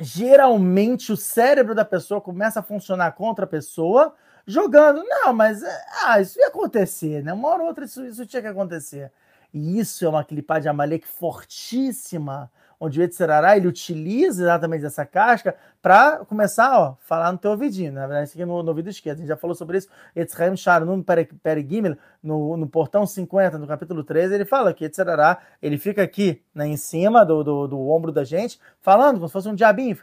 geralmente 0.01 1.13
o 1.13 1.17
cérebro 1.17 1.75
da 1.75 1.85
pessoa 1.85 2.21
começa 2.21 2.61
a 2.61 2.63
funcionar 2.63 3.13
contra 3.13 3.45
a 3.45 3.49
pessoa, 3.49 4.15
jogando. 4.47 5.03
Não, 5.05 5.33
mas 5.33 5.63
ah, 6.05 6.21
isso 6.21 6.39
ia 6.39 6.49
acontecer, 6.49 7.23
né? 7.23 7.33
Uma 7.33 7.49
hora 7.49 7.63
ou 7.63 7.69
outra 7.69 7.85
isso, 7.85 8.05
isso 8.05 8.27
tinha 8.27 8.43
que 8.43 8.49
acontecer. 8.49 9.11
E 9.53 9.79
isso 9.79 10.05
é 10.05 10.09
uma 10.09 10.25
clipá 10.25 10.59
de 10.59 10.69
Amalek 10.69 11.07
fortíssima, 11.07 12.51
onde 12.79 13.01
o 13.01 13.03
Etzerará 13.03 13.57
ele 13.57 13.67
utiliza 13.67 14.43
exatamente 14.43 14.85
essa 14.85 15.05
casca 15.05 15.55
para 15.81 16.25
começar 16.25 16.67
a 16.67 16.95
falar 17.01 17.33
no 17.33 17.39
teu 17.39 17.53
ouvidinho. 17.53 17.93
Na 17.93 18.07
verdade, 18.07 18.31
aqui 18.35 18.45
no, 18.45 18.63
no 18.63 18.69
ouvido 18.69 18.91
esquerdo. 18.91 19.19
A 19.19 19.21
gente 19.21 19.29
já 19.29 19.37
falou 19.37 19.55
sobre 19.55 19.79
isso. 19.79 19.89
Etzraim 20.15 20.57
Sharanum 20.57 21.03
Perigimel, 21.43 21.97
no, 22.23 22.57
no 22.57 22.67
portão 22.67 23.07
50, 23.07 23.59
no 23.59 23.67
capítulo 23.67 24.03
13, 24.03 24.35
ele 24.35 24.45
fala 24.45 24.75
que 24.75 24.85
Etzerará 24.85 25.39
ele 25.63 25.79
fica 25.79 26.03
aqui 26.03 26.43
né, 26.55 26.67
em 26.67 26.77
cima 26.77 27.25
do, 27.25 27.43
do, 27.43 27.67
do, 27.69 27.89
ombro 27.89 28.13
da 28.13 28.25
gente, 28.25 28.61
falando 28.81 29.17
como 29.17 29.29
se 29.29 29.33
fosse 29.33 29.49
um 29.49 29.55
diabinho. 29.55 29.97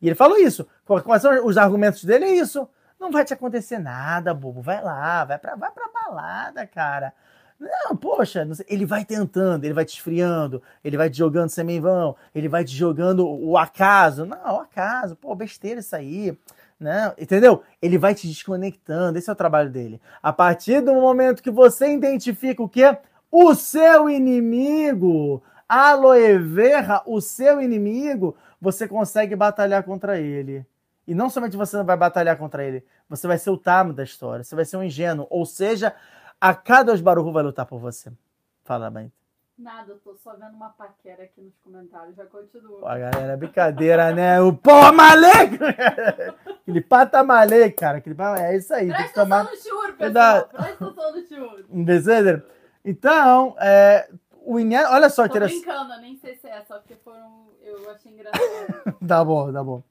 E 0.00 0.06
ele 0.06 0.14
falou 0.14 0.38
isso. 0.38 0.66
Quais 0.84 1.22
são 1.22 1.46
os 1.46 1.56
argumentos 1.56 2.04
dele? 2.04 2.24
É 2.24 2.34
isso. 2.36 2.68
Não 2.98 3.10
vai 3.10 3.24
te 3.24 3.34
acontecer 3.34 3.78
nada, 3.78 4.32
bobo. 4.32 4.62
Vai 4.62 4.82
lá, 4.82 5.24
vai 5.24 5.38
pra, 5.38 5.56
vai 5.56 5.70
pra 5.70 5.88
balada, 5.92 6.66
cara. 6.66 7.12
Não, 7.64 7.96
poxa, 7.96 8.44
não 8.44 8.54
ele 8.68 8.84
vai 8.84 9.04
tentando, 9.04 9.64
ele 9.64 9.72
vai 9.72 9.86
te 9.86 9.94
esfriando, 9.94 10.62
ele 10.84 10.98
vai 10.98 11.08
te 11.08 11.16
jogando 11.16 11.48
sem 11.48 11.80
vão, 11.80 12.14
ele 12.34 12.48
vai 12.48 12.62
te 12.62 12.74
jogando 12.76 13.26
o 13.26 13.56
acaso. 13.56 14.26
Não, 14.26 14.56
o 14.56 14.60
acaso, 14.60 15.16
pô, 15.16 15.34
besteira 15.34 15.80
isso 15.80 15.96
aí. 15.96 16.38
Não, 16.78 17.14
entendeu? 17.16 17.62
Ele 17.80 17.96
vai 17.96 18.14
te 18.14 18.26
desconectando, 18.26 19.18
esse 19.18 19.30
é 19.30 19.32
o 19.32 19.36
trabalho 19.36 19.70
dele. 19.70 20.00
A 20.22 20.32
partir 20.32 20.82
do 20.82 20.92
momento 20.92 21.42
que 21.42 21.50
você 21.50 21.94
identifica 21.94 22.62
o 22.62 22.68
que? 22.68 22.82
O 23.30 23.54
seu 23.54 24.10
inimigo, 24.10 25.42
aloe 25.66 26.38
vera, 26.38 27.02
o 27.06 27.20
seu 27.20 27.62
inimigo, 27.62 28.36
você 28.60 28.86
consegue 28.86 29.34
batalhar 29.34 29.82
contra 29.84 30.20
ele. 30.20 30.66
E 31.06 31.14
não 31.14 31.30
somente 31.30 31.56
você 31.56 31.76
não 31.76 31.84
vai 31.84 31.96
batalhar 31.96 32.36
contra 32.36 32.64
ele, 32.64 32.84
você 33.08 33.26
vai 33.26 33.38
ser 33.38 33.50
o 33.50 33.56
tamo 33.56 33.92
da 33.92 34.04
história, 34.04 34.44
você 34.44 34.54
vai 34.54 34.64
ser 34.64 34.76
um 34.76 34.82
ingênuo. 34.82 35.26
Ou 35.30 35.46
seja, 35.46 35.94
a 36.44 36.54
cada 36.54 36.94
Baruchu 36.98 37.32
vai 37.32 37.42
lutar 37.42 37.64
por 37.64 37.78
você. 37.78 38.12
Fala, 38.64 38.90
mãe. 38.90 39.10
Nada, 39.56 39.92
eu 39.92 39.98
tô 40.00 40.14
só 40.16 40.34
vendo 40.34 40.54
uma 40.54 40.68
paquera 40.68 41.22
aqui 41.22 41.40
nos 41.40 41.56
comentários, 41.56 42.14
já 42.16 42.26
continua. 42.26 42.80
Pô, 42.80 42.86
galera, 42.86 43.32
é 43.32 43.36
brincadeira, 43.36 44.12
né? 44.12 44.42
O 44.42 44.52
porra 44.52 44.92
malê! 44.92 45.32
Aquele 46.60 46.82
pata 46.82 47.24
malê, 47.24 47.70
cara. 47.70 47.96
Aquele. 47.96 48.14
É 48.38 48.56
isso 48.58 48.74
aí. 48.74 48.88
Presta 48.88 49.22
atenção 49.22 49.24
tomar... 49.24 49.44
no 49.44 49.56
churro, 49.56 49.92
pessoal. 49.94 50.48
Presta 50.48 50.84
atenção 50.84 51.12
no 51.12 51.26
churro. 51.26 52.42
Então, 52.84 53.56
é, 53.58 54.10
o 54.42 54.60
Inhé, 54.60 54.86
olha 54.88 55.08
só 55.08 55.24
interessante. 55.24 55.64
brincando, 55.64 55.98
nem 56.02 56.14
sei 56.16 56.36
se 56.36 56.46
é, 56.46 56.62
só 56.68 56.78
porque 56.78 56.96
foram, 56.96 57.46
eu 57.62 57.90
achei 57.90 58.12
engraçado. 58.12 58.98
tá 59.08 59.24
bom, 59.24 59.50
tá 59.50 59.64
bom. 59.64 59.82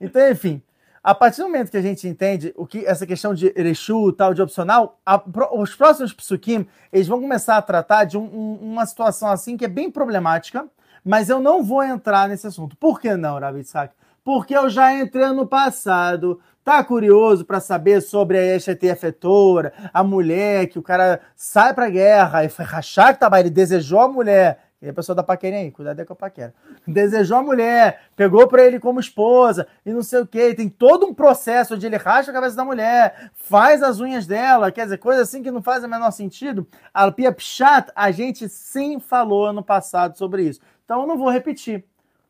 Então, 0.00 0.30
enfim, 0.30 0.62
a 1.02 1.14
partir 1.14 1.42
do 1.42 1.48
momento 1.48 1.70
que 1.70 1.76
a 1.76 1.82
gente 1.82 2.06
entende 2.06 2.52
o 2.56 2.66
que 2.66 2.84
essa 2.84 3.06
questão 3.06 3.32
de 3.32 3.52
Erechu, 3.56 4.12
tal, 4.12 4.34
de 4.34 4.42
opcional, 4.42 4.98
a, 5.04 5.22
os 5.52 5.74
próximos 5.74 6.12
psukim, 6.12 6.66
eles 6.92 7.06
vão 7.06 7.20
começar 7.20 7.56
a 7.56 7.62
tratar 7.62 8.04
de 8.04 8.18
um, 8.18 8.24
um, 8.24 8.58
uma 8.72 8.86
situação 8.86 9.28
assim 9.28 9.56
que 9.56 9.64
é 9.64 9.68
bem 9.68 9.90
problemática, 9.90 10.66
mas 11.04 11.28
eu 11.28 11.40
não 11.40 11.62
vou 11.62 11.82
entrar 11.82 12.28
nesse 12.28 12.46
assunto. 12.46 12.76
Por 12.76 13.00
que 13.00 13.16
não, 13.16 13.38
Rav 13.38 13.56
Yitzhak? 13.56 13.94
Porque 14.24 14.54
eu 14.54 14.68
já 14.68 14.92
entrei 14.92 15.28
no 15.28 15.46
passado. 15.46 16.40
Tá 16.62 16.84
curioso 16.84 17.46
para 17.46 17.60
saber 17.60 18.02
sobre 18.02 18.36
a 18.36 18.56
Eshet 18.56 18.90
afetora, 18.90 19.72
a 19.90 20.04
mulher 20.04 20.66
que 20.66 20.78
o 20.78 20.82
cara 20.82 21.20
sai 21.34 21.72
pra 21.72 21.88
guerra 21.88 22.44
e 22.44 22.50
foi 22.50 22.66
rachar 22.66 23.14
que 23.14 23.20
tava, 23.20 23.40
ele 23.40 23.48
desejou 23.48 24.00
a 24.00 24.08
mulher 24.08 24.67
e 24.80 24.88
a 24.88 24.92
pessoa 24.92 25.16
da 25.16 25.24
paquerinha 25.24 25.62
aí, 25.62 25.72
cuidado 25.72 25.98
aí 25.98 26.06
com 26.06 26.12
a 26.12 26.16
paquera. 26.16 26.54
Desejou 26.86 27.38
a 27.38 27.42
mulher, 27.42 28.02
pegou 28.14 28.46
pra 28.46 28.64
ele 28.64 28.78
como 28.78 29.00
esposa 29.00 29.66
e 29.84 29.92
não 29.92 30.02
sei 30.02 30.20
o 30.20 30.26
que. 30.26 30.54
Tem 30.54 30.68
todo 30.68 31.04
um 31.04 31.12
processo 31.12 31.74
onde 31.74 31.84
ele 31.84 31.96
racha 31.96 32.30
a 32.30 32.34
cabeça 32.34 32.54
da 32.54 32.64
mulher, 32.64 33.32
faz 33.34 33.82
as 33.82 33.98
unhas 33.98 34.24
dela, 34.24 34.70
quer 34.70 34.84
dizer, 34.84 34.98
coisa 34.98 35.22
assim 35.22 35.42
que 35.42 35.50
não 35.50 35.60
faz 35.60 35.82
o 35.82 35.88
menor 35.88 36.12
sentido. 36.12 36.66
A 36.94 37.10
Pia 37.10 37.32
Pshat, 37.32 37.90
a 37.94 38.12
gente 38.12 38.48
sim 38.48 39.00
falou 39.00 39.52
no 39.52 39.64
passado 39.64 40.16
sobre 40.16 40.44
isso. 40.44 40.60
Então 40.84 41.00
eu 41.00 41.06
não 41.08 41.18
vou 41.18 41.28
repetir. 41.28 41.84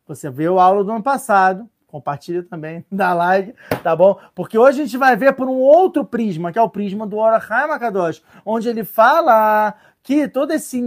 Você 0.07 0.30
viu 0.30 0.59
a 0.59 0.64
aula 0.64 0.82
do 0.82 0.90
ano 0.90 1.03
passado, 1.03 1.68
compartilha 1.86 2.42
também, 2.42 2.84
dá 2.92 3.12
like, 3.12 3.55
tá 3.82 3.94
bom? 3.94 4.18
Porque 4.34 4.57
hoje 4.57 4.80
a 4.80 4.84
gente 4.84 4.96
vai 4.96 5.16
ver 5.16 5.34
por 5.34 5.49
um 5.49 5.57
outro 5.57 6.03
prisma, 6.03 6.51
que 6.51 6.59
é 6.59 6.62
o 6.62 6.68
prisma 6.70 7.07
do 7.07 7.18
Orahai 7.18 7.66
Makadosh, 7.66 8.22
onde 8.44 8.68
ele 8.70 8.84
fala 8.84 9.74
que 10.09 10.27
todo 10.27 10.53
esse 10.53 10.83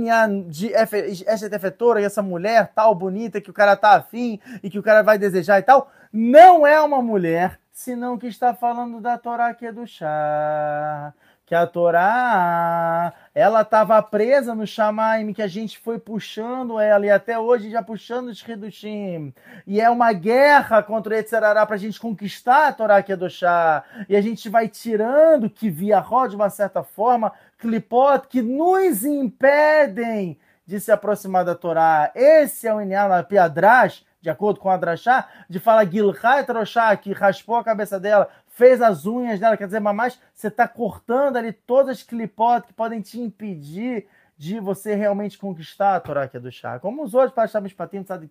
de 0.48 0.74
essa 0.74 1.48
defetora 1.48 2.02
e 2.02 2.04
essa 2.04 2.24
mulher 2.24 2.72
tal 2.74 2.96
bonita 2.96 3.40
que 3.40 3.52
o 3.52 3.54
cara 3.54 3.76
tá 3.76 3.92
afim 3.92 4.40
e 4.64 4.68
que 4.68 4.80
o 4.80 4.82
cara 4.82 5.04
vai 5.04 5.20
desejar 5.20 5.60
e 5.60 5.62
tal, 5.62 5.92
não 6.12 6.66
é 6.66 6.82
uma 6.82 7.04
mulher, 7.04 7.60
senão 7.72 8.18
que 8.18 8.26
está 8.26 8.56
falando 8.56 9.00
da 9.00 9.20
Torá 9.20 9.54
que 9.54 9.68
é 9.68 9.72
do 9.72 9.86
chá 9.86 11.14
que 11.52 11.56
a 11.56 11.68
Torá 11.68 13.14
ela 13.36 13.62
estava 13.62 14.02
presa 14.02 14.56
no 14.56 14.66
Shamaim, 14.66 15.34
que 15.34 15.42
a 15.42 15.50
gente 15.50 15.78
foi 15.78 16.00
puxando 16.00 16.80
ela, 16.80 17.06
e 17.06 17.10
até 17.10 17.38
hoje 17.38 17.70
já 17.70 17.84
puxando 17.84 18.30
os 18.30 18.42
Hidushim. 18.42 19.34
E 19.68 19.82
é 19.82 19.90
uma 19.90 20.14
guerra 20.14 20.82
contra 20.82 21.14
o 21.14 21.18
Etzerará 21.18 21.66
para 21.66 21.76
a 21.76 21.78
gente 21.78 22.00
conquistar 22.00 22.70
a 22.70 22.72
Torá 22.72 23.04
que 23.04 23.12
é 23.12 23.18
do 23.18 23.30
chá. 23.30 23.84
E 24.08 24.16
a 24.16 24.22
gente 24.22 24.48
vai 24.48 24.70
tirando 24.70 25.50
que 25.50 25.70
via 25.70 26.00
Ró, 26.00 26.26
de 26.26 26.38
uma 26.38 26.50
certa 26.50 26.84
forma, 26.84 27.34
clipot, 27.62 28.28
que 28.28 28.42
nos 28.42 29.06
impedem 29.06 30.38
de 30.66 30.80
se 30.80 30.92
aproximar 30.92 31.46
da 31.46 31.54
Torá. 31.54 32.12
Esse 32.16 32.68
é 32.68 32.74
o 32.74 32.82
Inyan 32.82 33.24
Piadrash, 33.24 34.04
de 34.20 34.30
acordo 34.30 34.60
com 34.60 34.70
a 34.70 34.78
Drashá, 34.78 35.28
de 35.50 35.60
falar 35.60 35.86
Gilchai 35.86 36.46
Troshá, 36.46 36.96
que 36.98 37.14
raspou 37.14 37.56
a 37.56 37.64
cabeça 37.64 38.00
dela, 38.00 38.30
fez 38.48 38.82
as 38.82 39.06
unhas 39.06 39.40
dela, 39.40 39.58
quer 39.58 39.66
dizer, 39.66 39.80
mas 39.80 40.20
você 40.34 40.48
está 40.48 40.68
cortando 40.68 41.38
ali 41.38 41.54
todas 41.54 41.98
as 41.98 42.04
clipotes 42.04 42.68
que 42.68 42.74
podem 42.74 43.02
te 43.02 43.20
impedir 43.20 44.08
de 44.42 44.60
você 44.60 44.96
realmente 44.96 45.38
conquistar 45.38 45.96
a 45.96 46.00
Torá 46.00 46.28
que 46.28 46.36
é 46.36 46.40
do 46.40 46.52
chá. 46.52 46.80
Como 46.80 47.04
os 47.04 47.14
outros 47.14 47.32
passavam 47.32 47.70
patinhos, 47.70 48.08
sabe? 48.08 48.28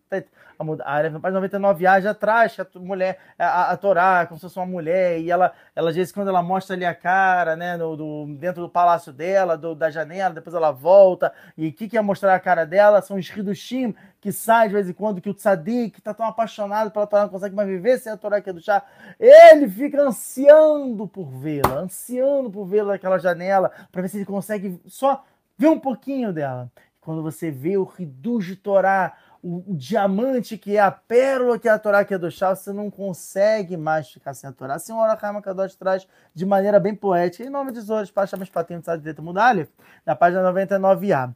A 0.58 0.92
área 0.92 1.08
página 1.08 1.38
99 1.38 1.86
a 1.86 2.00
já 2.00 2.12
traz 2.12 2.58
a 2.58 2.66
mulher, 2.80 3.16
a, 3.38 3.70
a, 3.70 3.76
Torá, 3.76 4.26
como 4.26 4.36
se 4.36 4.42
fosse 4.42 4.58
uma 4.58 4.66
mulher, 4.66 5.20
e 5.20 5.30
ela, 5.30 5.52
ela 5.72 5.90
às 5.90 5.94
vezes, 5.94 6.12
quando 6.12 6.26
ela 6.26 6.42
mostra 6.42 6.74
ali 6.74 6.84
a 6.84 6.92
cara, 6.96 7.54
né, 7.54 7.76
no, 7.76 7.96
do, 7.96 8.26
dentro 8.40 8.61
do 8.61 8.68
palácio 8.68 9.12
dela, 9.12 9.56
do, 9.56 9.72
da 9.72 9.88
janela, 9.88 10.34
depois 10.34 10.52
ela 10.52 10.72
volta, 10.72 11.32
e 11.56 11.68
o 11.68 11.72
que, 11.72 11.88
que 11.88 11.96
é 11.96 12.00
mostrar 12.00 12.34
a 12.34 12.40
cara 12.40 12.66
dela? 12.66 13.00
São 13.00 13.16
os 13.16 13.28
Hidushim 13.28 13.94
que 14.20 14.32
sai 14.32 14.66
de 14.66 14.74
vez 14.74 14.90
em 14.90 14.92
quando, 14.92 15.20
que 15.20 15.30
o 15.30 15.34
tzadik, 15.34 15.92
que 15.92 16.02
tá 16.02 16.12
tão 16.12 16.26
apaixonado 16.26 16.90
pela 16.90 17.06
Torá, 17.06 17.22
não 17.22 17.30
consegue 17.30 17.54
mais 17.54 17.68
viver 17.68 17.98
sem 17.98 18.11
a 18.12 18.16
Torá 18.16 18.40
que 18.40 18.50
é 18.50 18.52
do 18.52 18.61
chá, 18.61 18.82
ele 19.18 19.68
fica 19.68 20.02
ansiando 20.02 21.06
por 21.06 21.30
vê-la, 21.30 21.82
ansiando 21.82 22.50
por 22.50 22.64
vê-la 22.66 22.94
naquela 22.94 23.16
janela, 23.16 23.70
para 23.92 24.02
ver 24.02 24.08
se 24.08 24.16
ele 24.16 24.26
consegue 24.26 24.80
só 24.86 25.24
Vê 25.61 25.68
um 25.68 25.78
pouquinho 25.78 26.32
dela. 26.32 26.72
Quando 27.02 27.22
você 27.22 27.50
vê 27.50 27.76
o 27.76 27.86
Hidush 27.98 28.46
de 28.46 28.56
Torá, 28.56 29.12
o, 29.42 29.72
o, 29.72 29.76
diamante 29.76 30.56
que 30.56 30.78
é 30.78 30.80
a 30.80 30.90
pérola 30.90 31.58
que 31.58 31.68
é 31.68 31.70
a 31.70 31.78
Torá 31.78 32.02
que 32.02 32.14
é 32.14 32.18
do 32.18 32.30
chá, 32.30 32.56
você 32.56 32.72
não 32.72 32.90
consegue 32.90 33.76
mais 33.76 34.08
ficar 34.11 34.32
sem 34.32 34.48
a 34.48 34.54
Torá. 34.54 34.76
Assim, 34.76 34.90
o 34.90 34.96
Orakaima 34.96 35.42
Kadosh 35.42 35.74
traz 35.74 36.08
de 36.34 36.46
maneira 36.46 36.80
bem 36.80 36.94
poética, 36.94 37.44
em 37.44 37.50
nome 37.50 37.72
de 37.72 37.80
Zoras, 37.82 38.11
para 38.11 38.26
chamar 38.26 38.48
patentes 38.48 38.90
de 38.90 39.00
Deta 39.00 39.20
Mudalha, 39.20 39.68
na 40.06 40.16
página 40.16 40.50
99a. 40.50 41.34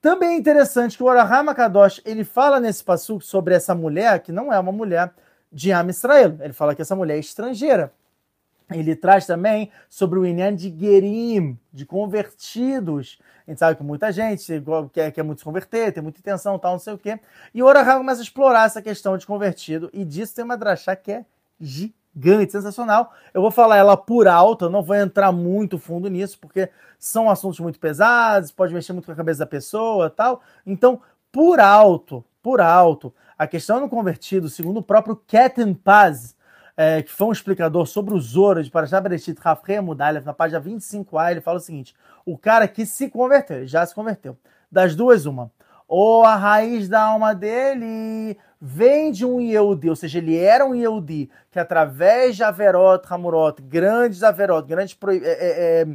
Também 0.00 0.30
é 0.30 0.36
interessante 0.36 0.96
que 0.96 1.04
o 1.04 1.06
Orahama 1.06 1.54
Kadosh, 1.54 2.02
ele 2.04 2.24
fala 2.24 2.58
nesse 2.58 2.82
passo 2.82 3.20
sobre 3.20 3.54
essa 3.54 3.72
mulher, 3.72 4.18
que 4.18 4.32
não 4.32 4.52
é 4.52 4.58
uma 4.58 4.72
mulher 4.72 5.14
de 5.52 5.70
Am 5.70 5.90
Israel. 5.90 6.36
Ele 6.40 6.52
fala 6.52 6.74
que 6.74 6.82
essa 6.82 6.96
mulher 6.96 7.14
é 7.14 7.20
estrangeira. 7.20 7.92
Ele 8.70 8.94
traz 8.94 9.26
também 9.26 9.70
sobre 9.88 10.18
o 10.18 10.26
Inyan 10.26 10.54
de 10.54 10.74
Gerim, 10.78 11.58
de 11.72 11.84
convertidos. 11.84 13.18
A 13.46 13.50
gente 13.50 13.58
sabe 13.58 13.76
que 13.76 13.82
muita 13.82 14.12
gente 14.12 14.62
quer, 14.92 15.10
quer 15.10 15.22
muito 15.22 15.38
se 15.40 15.44
converter, 15.44 15.92
tem 15.92 16.02
muita 16.02 16.20
intenção, 16.20 16.58
tal, 16.58 16.72
não 16.72 16.78
sei 16.78 16.94
o 16.94 16.98
quê. 16.98 17.18
E 17.52 17.62
o 17.62 17.66
Orahá 17.66 17.96
começa 17.96 18.20
a 18.20 18.22
explorar 18.22 18.66
essa 18.66 18.80
questão 18.80 19.16
de 19.16 19.26
convertido, 19.26 19.90
e 19.92 20.04
disso 20.04 20.34
tem 20.34 20.44
uma 20.44 20.56
drachá 20.56 20.94
que 20.94 21.10
é 21.12 21.24
gigante, 21.58 22.52
sensacional. 22.52 23.12
Eu 23.34 23.42
vou 23.42 23.50
falar 23.50 23.76
ela 23.76 23.96
por 23.96 24.28
alto, 24.28 24.70
não 24.70 24.82
vou 24.82 24.96
entrar 24.96 25.32
muito 25.32 25.78
fundo 25.78 26.08
nisso, 26.08 26.38
porque 26.38 26.70
são 26.98 27.28
assuntos 27.28 27.58
muito 27.58 27.80
pesados, 27.80 28.52
pode 28.52 28.72
mexer 28.72 28.92
muito 28.92 29.06
com 29.06 29.12
a 29.12 29.16
cabeça 29.16 29.40
da 29.40 29.46
pessoa 29.46 30.10
tal. 30.10 30.42
Então, 30.64 31.00
por 31.32 31.58
alto, 31.58 32.24
por 32.42 32.60
alto, 32.60 33.12
a 33.36 33.46
questão 33.46 33.80
do 33.80 33.88
convertido, 33.88 34.48
segundo 34.48 34.78
o 34.78 34.82
próprio 34.82 35.16
Keten 35.16 35.74
Paz, 35.74 36.36
é, 36.76 37.02
que 37.02 37.10
foi 37.10 37.28
um 37.28 37.32
explicador 37.32 37.86
sobre 37.86 38.14
o 38.14 38.20
Zoro 38.20 38.62
de 38.62 38.70
Parashat 38.70 39.02
Bereshit 39.02 39.38
Rafre 39.40 39.80
Mudalev, 39.80 40.24
na 40.24 40.32
página 40.32 40.60
25a, 40.60 41.30
ele 41.30 41.40
fala 41.40 41.58
o 41.58 41.60
seguinte: 41.60 41.94
o 42.24 42.38
cara 42.38 42.66
que 42.68 42.86
se 42.86 43.08
converteu, 43.08 43.58
ele 43.58 43.66
já 43.66 43.84
se 43.84 43.94
converteu. 43.94 44.36
Das 44.70 44.94
duas, 44.94 45.26
uma. 45.26 45.50
Ou 45.88 46.24
a 46.24 46.36
raiz 46.36 46.88
da 46.88 47.02
alma 47.02 47.34
dele 47.34 48.38
vem 48.60 49.10
de 49.10 49.26
um 49.26 49.40
Yehudi, 49.40 49.90
ou 49.90 49.96
seja, 49.96 50.18
ele 50.18 50.36
era 50.36 50.64
um 50.64 50.74
Yehudi, 50.74 51.28
que 51.50 51.58
através 51.58 52.36
de 52.36 52.44
Averot, 52.44 53.04
Hamurot, 53.10 53.60
grandes 53.62 54.22
Averot, 54.22 54.68
grandes 54.68 54.96
é, 55.08 55.16
é, 55.16 55.82
é, 55.82 55.86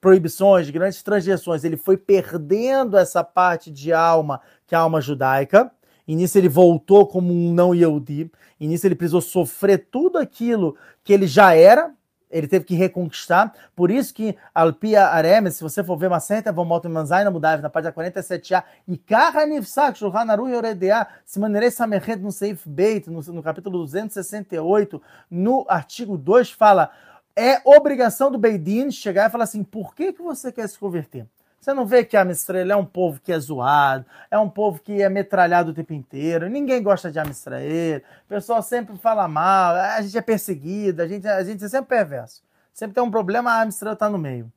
proibições, 0.00 0.68
grandes 0.70 1.02
transgressões, 1.02 1.62
ele 1.62 1.76
foi 1.76 1.96
perdendo 1.96 2.96
essa 2.96 3.22
parte 3.22 3.70
de 3.70 3.92
alma, 3.92 4.40
que 4.66 4.74
é 4.74 4.78
a 4.78 4.80
alma 4.80 5.00
judaica, 5.00 5.70
e 6.06 6.14
nisso 6.14 6.36
ele 6.38 6.48
voltou 6.48 7.06
como 7.06 7.32
um 7.32 7.52
não 7.52 7.74
Yehudi. 7.74 8.30
E 8.60 8.66
nisso 8.66 8.86
ele 8.86 8.94
precisou 8.94 9.20
sofrer 9.20 9.88
tudo 9.90 10.18
aquilo 10.18 10.76
que 11.02 11.12
ele 11.12 11.26
já 11.26 11.54
era, 11.54 11.92
ele 12.30 12.48
teve 12.48 12.64
que 12.64 12.74
reconquistar. 12.74 13.52
Por 13.76 13.90
isso 13.90 14.12
que 14.12 14.36
Alpia 14.54 15.06
Aremes, 15.06 15.56
se 15.56 15.62
você 15.62 15.84
for 15.84 15.96
ver 15.96 16.08
uma 16.08 16.20
certa 16.20 16.52
Vomoto 16.52 16.90
Manzaina 16.90 17.30
Mudav, 17.30 17.62
na 17.62 17.70
página 17.70 17.92
47a, 17.92 18.64
e 18.88 18.98
Karra 18.98 19.46
Nifsak, 19.46 19.98
Shulchan 19.98 20.30
Aruch 20.30 20.50
Yoredea, 20.50 21.06
se 21.24 21.38
maneirei 21.38 21.70
Samerhet 21.70 22.20
no 22.20 22.32
Seif 22.32 22.68
Beit, 22.68 23.08
no, 23.08 23.20
no 23.20 23.42
capítulo 23.42 23.78
268, 23.78 25.00
no 25.30 25.64
artigo 25.68 26.18
2, 26.18 26.50
fala 26.50 26.90
é 27.36 27.60
obrigação 27.64 28.30
do 28.30 28.38
Beidin 28.38 28.90
chegar 28.90 29.28
e 29.28 29.32
falar 29.32 29.44
assim, 29.44 29.64
por 29.64 29.94
que, 29.94 30.12
que 30.12 30.22
você 30.22 30.52
quer 30.52 30.68
se 30.68 30.78
converter? 30.78 31.26
Você 31.64 31.72
não 31.72 31.86
vê 31.86 32.04
que 32.04 32.14
a 32.14 32.20
Amistrael 32.20 32.72
é 32.72 32.76
um 32.76 32.84
povo 32.84 33.18
que 33.18 33.32
é 33.32 33.38
zoado, 33.38 34.04
é 34.30 34.38
um 34.38 34.50
povo 34.50 34.78
que 34.80 35.00
é 35.00 35.08
metralhado 35.08 35.70
o 35.70 35.74
tempo 35.74 35.94
inteiro, 35.94 36.46
ninguém 36.46 36.82
gosta 36.82 37.10
de 37.10 37.18
Amistrael, 37.18 38.02
o 38.26 38.28
pessoal 38.28 38.60
sempre 38.62 38.98
fala 38.98 39.26
mal, 39.26 39.74
a 39.74 40.02
gente 40.02 40.18
é 40.18 40.20
perseguido, 40.20 41.00
a 41.00 41.08
gente, 41.08 41.26
a 41.26 41.42
gente 41.42 41.64
é 41.64 41.68
sempre 41.70 41.86
perverso. 41.86 42.42
Sempre 42.74 42.96
tem 42.96 43.02
um 43.02 43.10
problema, 43.10 43.50
a 43.50 43.62
Amistrael 43.62 43.94
está 43.94 44.10
no 44.10 44.18
meio. 44.18 44.52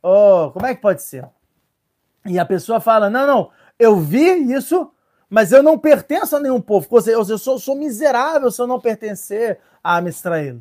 Oh, 0.00 0.52
como 0.52 0.64
é 0.64 0.76
que 0.76 0.80
pode 0.80 1.02
ser? 1.02 1.28
E 2.24 2.38
a 2.38 2.46
pessoa 2.46 2.78
fala: 2.78 3.10
não, 3.10 3.26
não, 3.26 3.50
eu 3.76 3.98
vi 3.98 4.52
isso, 4.52 4.92
mas 5.28 5.50
eu 5.50 5.60
não 5.60 5.76
pertenço 5.76 6.36
a 6.36 6.40
nenhum 6.40 6.60
povo. 6.60 6.86
Ou 6.88 7.02
seja, 7.02 7.16
eu 7.16 7.36
sou, 7.36 7.58
sou 7.58 7.74
miserável 7.74 8.48
se 8.52 8.62
eu 8.62 8.68
não 8.68 8.78
pertencer 8.78 9.58
a 9.82 9.96
Amistrael. 9.96 10.58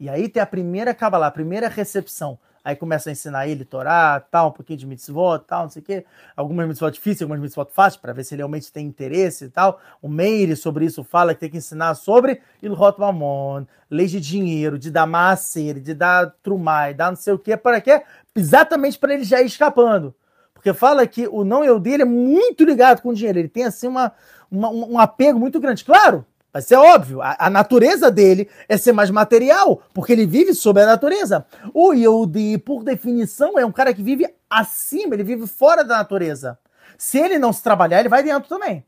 E 0.00 0.08
aí 0.08 0.26
tem 0.26 0.42
a 0.42 0.46
primeira 0.46 0.94
Kabbalah, 0.94 1.26
a 1.26 1.30
primeira 1.30 1.68
recepção 1.68 2.38
aí 2.64 2.74
começa 2.74 3.10
a 3.10 3.12
ensinar 3.12 3.46
ele 3.46 3.64
Torá, 3.64 4.18
tal, 4.18 4.48
um 4.48 4.52
pouquinho 4.52 4.78
de 4.78 4.86
mitzvot, 4.86 5.44
tal, 5.46 5.64
não 5.64 5.70
sei 5.70 5.82
o 5.82 5.84
quê. 5.84 6.06
Algumas 6.34 6.66
mitzvot 6.66 6.90
difíceis, 6.90 7.22
algumas 7.22 7.40
mitzvot 7.40 7.68
fáceis, 7.70 8.00
para 8.00 8.14
ver 8.14 8.24
se 8.24 8.34
ele 8.34 8.40
realmente 8.40 8.72
tem 8.72 8.86
interesse 8.86 9.44
e 9.44 9.48
tal. 9.50 9.78
O 10.00 10.08
Meire 10.08 10.56
sobre 10.56 10.86
isso 10.86 11.04
fala 11.04 11.34
que 11.34 11.40
tem 11.40 11.50
que 11.50 11.58
ensinar 11.58 11.94
sobre 11.94 12.40
Ilhot 12.62 12.98
Mamon, 12.98 13.66
lei 13.90 14.06
de 14.06 14.18
dinheiro, 14.18 14.78
de 14.78 14.90
dar 14.90 15.06
macer, 15.06 15.78
de 15.78 15.92
dar 15.92 16.34
trumai, 16.42 16.94
dar 16.94 17.10
não 17.10 17.16
sei 17.16 17.34
o 17.34 17.38
quê, 17.38 17.56
para 17.56 17.80
quê? 17.80 18.02
Exatamente 18.34 18.98
para 18.98 19.12
ele 19.12 19.24
já 19.24 19.42
ir 19.42 19.46
escapando. 19.46 20.14
Porque 20.54 20.72
fala 20.72 21.06
que 21.06 21.28
o 21.28 21.44
não 21.44 21.62
eu 21.62 21.78
dele 21.78 22.04
é 22.04 22.06
muito 22.06 22.64
ligado 22.64 23.02
com 23.02 23.10
o 23.10 23.14
dinheiro, 23.14 23.38
ele 23.38 23.48
tem 23.48 23.64
assim 23.64 23.86
uma, 23.86 24.12
uma 24.50 24.70
um 24.70 24.98
apego 24.98 25.38
muito 25.38 25.60
grande. 25.60 25.84
Claro, 25.84 26.24
Vai 26.54 26.62
ser 26.62 26.76
óbvio. 26.76 27.20
A, 27.20 27.34
a, 27.36 27.50
natureza 27.50 28.12
dele 28.12 28.48
é 28.68 28.76
ser 28.76 28.92
mais 28.92 29.10
material, 29.10 29.82
porque 29.92 30.12
ele 30.12 30.24
vive 30.24 30.54
sob 30.54 30.80
a 30.80 30.86
natureza. 30.86 31.44
O 31.74 31.92
Yehudi, 31.92 32.58
por 32.58 32.84
definição, 32.84 33.58
é 33.58 33.66
um 33.66 33.72
cara 33.72 33.92
que 33.92 34.04
vive 34.04 34.32
acima, 34.48 35.14
ele 35.14 35.24
vive 35.24 35.48
fora 35.48 35.82
da 35.82 35.96
natureza. 35.96 36.56
Se 36.96 37.18
ele 37.18 37.40
não 37.40 37.52
se 37.52 37.60
trabalhar, 37.60 37.98
ele 37.98 38.08
vai 38.08 38.22
dentro 38.22 38.48
também. 38.48 38.86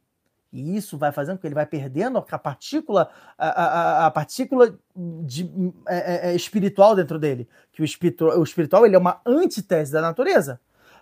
E 0.53 0.77
isso 0.77 0.97
vai 0.97 1.11
fazendo 1.11 1.39
com 1.39 1.41
que 1.41 1.49
ele 1.49 1.57
vai 1.57 1.67
perdendo 1.67 2.25
a 2.31 2.39
partícula, 2.39 3.11
a, 3.37 3.49
a, 3.49 4.07
a 4.07 4.11
partícula 4.13 4.79
de, 4.95 5.51
é, 5.89 6.29
é, 6.29 6.31
é 6.31 6.37
espiritual 6.37 6.95
dentro 6.95 7.19
dele. 7.19 7.49
Que 7.73 7.83
o 7.83 7.85
espiritual, 7.85 8.39
o 8.39 8.45
espiritual 8.45 8.87
ele 8.87 8.95
é 8.95 8.99
uma 8.99 9.21
antítese 9.27 9.93
da 9.93 10.01
natureza. 10.01 10.61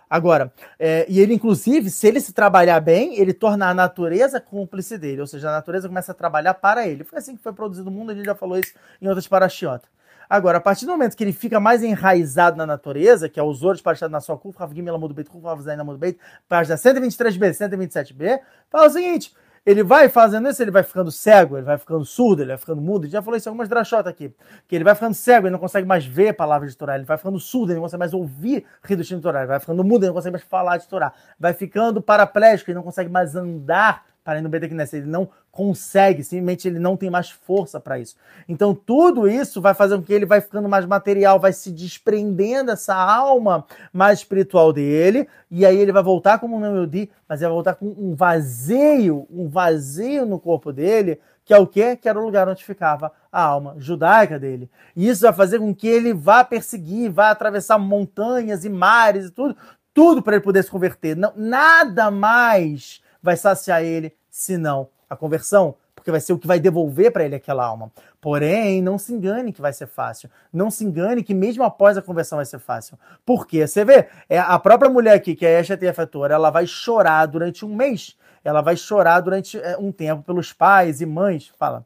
Agora, 0.09 0.53
é, 0.79 1.05
e 1.09 1.19
ele, 1.19 1.33
inclusive, 1.33 1.89
se 1.89 2.07
ele 2.07 2.21
se 2.21 2.31
trabalhar 2.31 2.79
bem, 2.79 3.19
ele 3.19 3.33
torna 3.33 3.69
a 3.69 3.73
natureza 3.73 4.39
cúmplice 4.39 4.97
dele, 4.97 5.21
ou 5.21 5.27
seja, 5.27 5.49
a 5.49 5.51
natureza 5.51 5.87
começa 5.87 6.11
a 6.11 6.15
trabalhar 6.15 6.53
para 6.53 6.87
ele. 6.87 7.03
Foi 7.03 7.19
assim 7.19 7.35
que 7.35 7.41
foi 7.41 7.53
produzido 7.53 7.89
o 7.89 7.91
mundo, 7.91 8.13
gente 8.13 8.25
já 8.25 8.35
falou 8.35 8.57
isso 8.57 8.73
em 9.01 9.07
outras 9.07 9.27
parachiotas. 9.27 9.89
Agora, 10.29 10.57
a 10.57 10.61
partir 10.61 10.85
do 10.85 10.91
momento 10.91 11.15
que 11.15 11.23
ele 11.23 11.33
fica 11.33 11.59
mais 11.59 11.83
enraizado 11.83 12.57
na 12.57 12.65
natureza, 12.65 13.29
que 13.29 13.39
é 13.39 13.43
os 13.43 13.63
outros 13.63 13.81
parachados 13.81 14.11
na 14.11 14.19
sua 14.19 14.37
curva, 14.37 14.59
Rav 14.59 14.73
Gimel 14.73 14.95
Amud 14.95 15.13
Beit, 15.13 15.29
Rav 15.43 15.61
Zain 15.61 15.79
Amud 15.79 15.99
Beit, 15.99 16.19
página 16.49 16.75
123b, 16.75 17.51
127b, 17.51 18.39
fala 18.69 18.87
o 18.87 18.89
seguinte, 18.89 19.33
ele 19.65 19.83
vai 19.83 20.07
fazendo 20.09 20.47
isso, 20.47 20.61
ele 20.61 20.69
vai 20.69 20.83
ficando 20.83 21.11
cego, 21.11 21.57
ele 21.57 21.65
vai 21.65 21.77
ficando 21.77 22.05
surdo, 22.05 22.43
ele 22.43 22.49
vai 22.49 22.57
ficando 22.57 22.81
mudo. 22.81 23.07
Já 23.07 23.21
falou 23.21 23.35
isso 23.35 23.49
em 23.49 23.51
algumas 23.51 23.67
drachotas 23.67 24.11
aqui. 24.11 24.31
Que 24.67 24.75
ele 24.75 24.83
vai 24.83 24.93
ficando 24.93 25.15
cego, 25.15 25.47
ele 25.47 25.53
não 25.53 25.59
consegue 25.59 25.87
mais 25.87 26.05
ver 26.05 26.33
palavras 26.33 26.71
de 26.71 26.77
Torá. 26.77 26.95
Ele 26.95 27.03
vai 27.03 27.17
ficando 27.17 27.39
surdo, 27.39 27.71
ele 27.71 27.77
não 27.77 27.83
consegue 27.83 27.99
mais 27.99 28.13
ouvir 28.13 28.63
Hidushim 28.87 29.15
de 29.15 29.21
Torá. 29.23 29.39
Ele 29.39 29.47
vai 29.47 29.59
ficando 29.59 29.83
mudo, 29.83 30.03
ele 30.03 30.09
não 30.09 30.13
consegue 30.13 30.33
mais 30.33 30.43
falar 30.43 30.77
de 30.77 30.87
Torá. 30.87 31.11
Vai 31.39 31.53
ficando 31.53 31.99
paraplégico, 31.99 32.69
ele 32.69 32.75
não 32.75 32.83
consegue 32.83 33.09
mais 33.09 33.35
andar 33.35 34.05
para 34.25 34.39
ir 34.39 34.41
no 34.41 34.49
Betekness. 34.49 34.91
Ele 34.91 35.05
não 35.05 35.29
consegue, 35.51 36.23
simplesmente 36.23 36.67
ele 36.67 36.79
não 36.79 36.97
tem 36.97 37.11
mais 37.11 37.29
força 37.29 37.79
para 37.79 37.99
isso. 37.99 38.15
Então 38.49 38.73
tudo 38.73 39.27
isso 39.27 39.61
vai 39.61 39.75
fazer 39.75 39.95
com 39.95 40.03
que 40.03 40.11
ele 40.11 40.25
vai 40.25 40.41
ficando 40.41 40.67
mais 40.67 40.85
material, 40.85 41.39
vai 41.39 41.53
se 41.53 41.71
desprendendo 41.71 42.71
essa 42.71 42.95
alma 42.95 43.63
mais 43.93 44.19
espiritual 44.19 44.73
dele, 44.73 45.29
e 45.49 45.65
aí 45.65 45.77
ele 45.77 45.91
vai 45.91 46.03
voltar 46.03 46.39
como 46.39 46.57
um 46.57 46.81
Yodi, 46.81 47.09
mas 47.29 47.39
ele 47.39 47.49
vai 47.49 47.55
voltar 47.55 47.75
com 47.75 47.85
um 47.85 48.15
vazio, 48.15 49.27
um 49.29 49.47
vazio 49.47 50.25
no 50.25 50.39
corpo 50.39 50.73
dele, 50.73 51.21
que 51.45 51.53
é 51.53 51.57
o 51.57 51.67
quê? 51.67 51.95
Que 51.95 52.09
era 52.09 52.19
o 52.19 52.25
lugar 52.25 52.49
onde 52.49 52.65
ficava 52.65 53.11
a 53.31 53.41
alma 53.41 53.75
judaica 53.77 54.39
dele. 54.39 54.69
E 54.95 55.07
isso 55.07 55.21
vai 55.21 55.33
fazer 55.33 55.59
com 55.59 55.73
que 55.73 55.87
ele 55.87 56.11
vá 56.11 56.43
perseguir, 56.43 57.11
vá 57.11 57.29
atravessar 57.29 57.77
montanhas 57.77 58.65
e 58.65 58.69
mares 58.69 59.27
e 59.27 59.31
tudo, 59.31 59.55
tudo 59.93 60.23
para 60.23 60.35
ele 60.35 60.43
poder 60.43 60.63
se 60.63 60.71
converter. 60.71 61.15
Não, 61.15 61.31
nada 61.35 62.09
mais 62.09 63.04
vai 63.25 63.35
saciar 63.35 63.83
ele, 63.83 64.15
senão 64.29 64.87
a 65.09 65.15
conversão, 65.15 65.75
porque 65.93 66.11
vai 66.11 66.19
ser 66.19 66.33
o 66.33 66.37
que 66.37 66.47
vai 66.47 66.59
devolver 66.59 67.11
para 67.11 67.23
ele 67.25 67.35
aquela 67.35 67.65
alma. 67.65 67.91
Porém, 68.21 68.81
não 68.81 68.97
se 68.97 69.13
engane 69.13 69.51
que 69.51 69.61
vai 69.61 69.73
ser 69.73 69.87
fácil. 69.87 70.29
Não 70.53 70.69
se 70.69 70.83
engane 70.85 71.23
que 71.23 71.33
mesmo 71.33 71.63
após 71.63 71.97
a 71.97 72.01
conversão 72.01 72.37
vai 72.37 72.45
ser 72.45 72.59
fácil. 72.59 72.97
Por 73.25 73.47
quê? 73.47 73.67
Você 73.67 73.83
vê, 73.83 74.07
é 74.29 74.37
a 74.37 74.57
própria 74.59 74.89
mulher 74.89 75.13
aqui, 75.13 75.35
que 75.35 75.45
é 75.45 75.59
esta 75.59 75.75
Tefatora, 75.75 76.35
ela 76.35 76.49
vai 76.49 76.67
chorar 76.67 77.25
durante 77.25 77.65
um 77.65 77.75
mês. 77.75 78.15
Ela 78.43 78.61
vai 78.61 78.77
chorar 78.77 79.19
durante 79.21 79.59
é, 79.59 79.77
um 79.77 79.91
tempo 79.91 80.21
pelos 80.21 80.53
pais 80.53 81.01
e 81.01 81.05
mães. 81.05 81.51
Fala. 81.57 81.83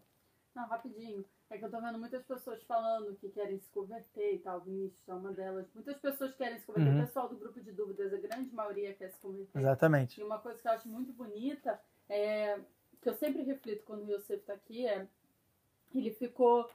Não, 0.54 0.68
rapidinho. 0.68 1.19
Que 1.60 1.66
eu 1.66 1.72
tô 1.72 1.82
vendo 1.82 1.99
muitas 1.99 2.24
pessoas 2.24 2.64
falando 2.64 3.16
que 3.16 3.30
querem 3.30 3.60
se 3.60 3.70
converter 3.70 4.36
e 4.36 4.39
tal. 4.39 4.62
Vinícius 4.62 5.07
é 5.07 5.14
uma 5.14 5.32
delas. 5.32 5.68
Muitas 5.76 5.97
pessoas 5.97 6.34
querem 6.36 6.57
se 6.57 6.66
converter. 6.66 6.89
Uhum. 6.89 6.97
O 6.97 7.05
pessoal 7.05 7.30
do 7.30 7.38
grupo 7.38 7.62
de 7.62 7.72
dúvidas, 7.72 8.14
a 8.14 8.18
grande 8.18 8.53
maioria 8.53 8.93
quer 8.93 9.10
se 9.12 9.20
converter. 9.20 9.60
Exatamente. 9.60 10.20
E 10.20 10.24
uma 10.24 10.39
coisa 10.39 10.60
que 10.60 10.68
eu 10.68 10.72
acho 10.72 10.88
muito 10.88 11.12
bonita 11.14 11.80
é 12.07 12.60
que 13.01 13.10
eu 13.10 13.14
sempre 13.14 13.43
reflito 13.43 13.84
quando 13.84 14.03
o 14.03 14.12
Yosef 14.12 14.43
tá 14.43 14.53
aqui 14.53 14.86
é 14.86 15.07
ele 15.93 16.12
ficou 16.12 16.70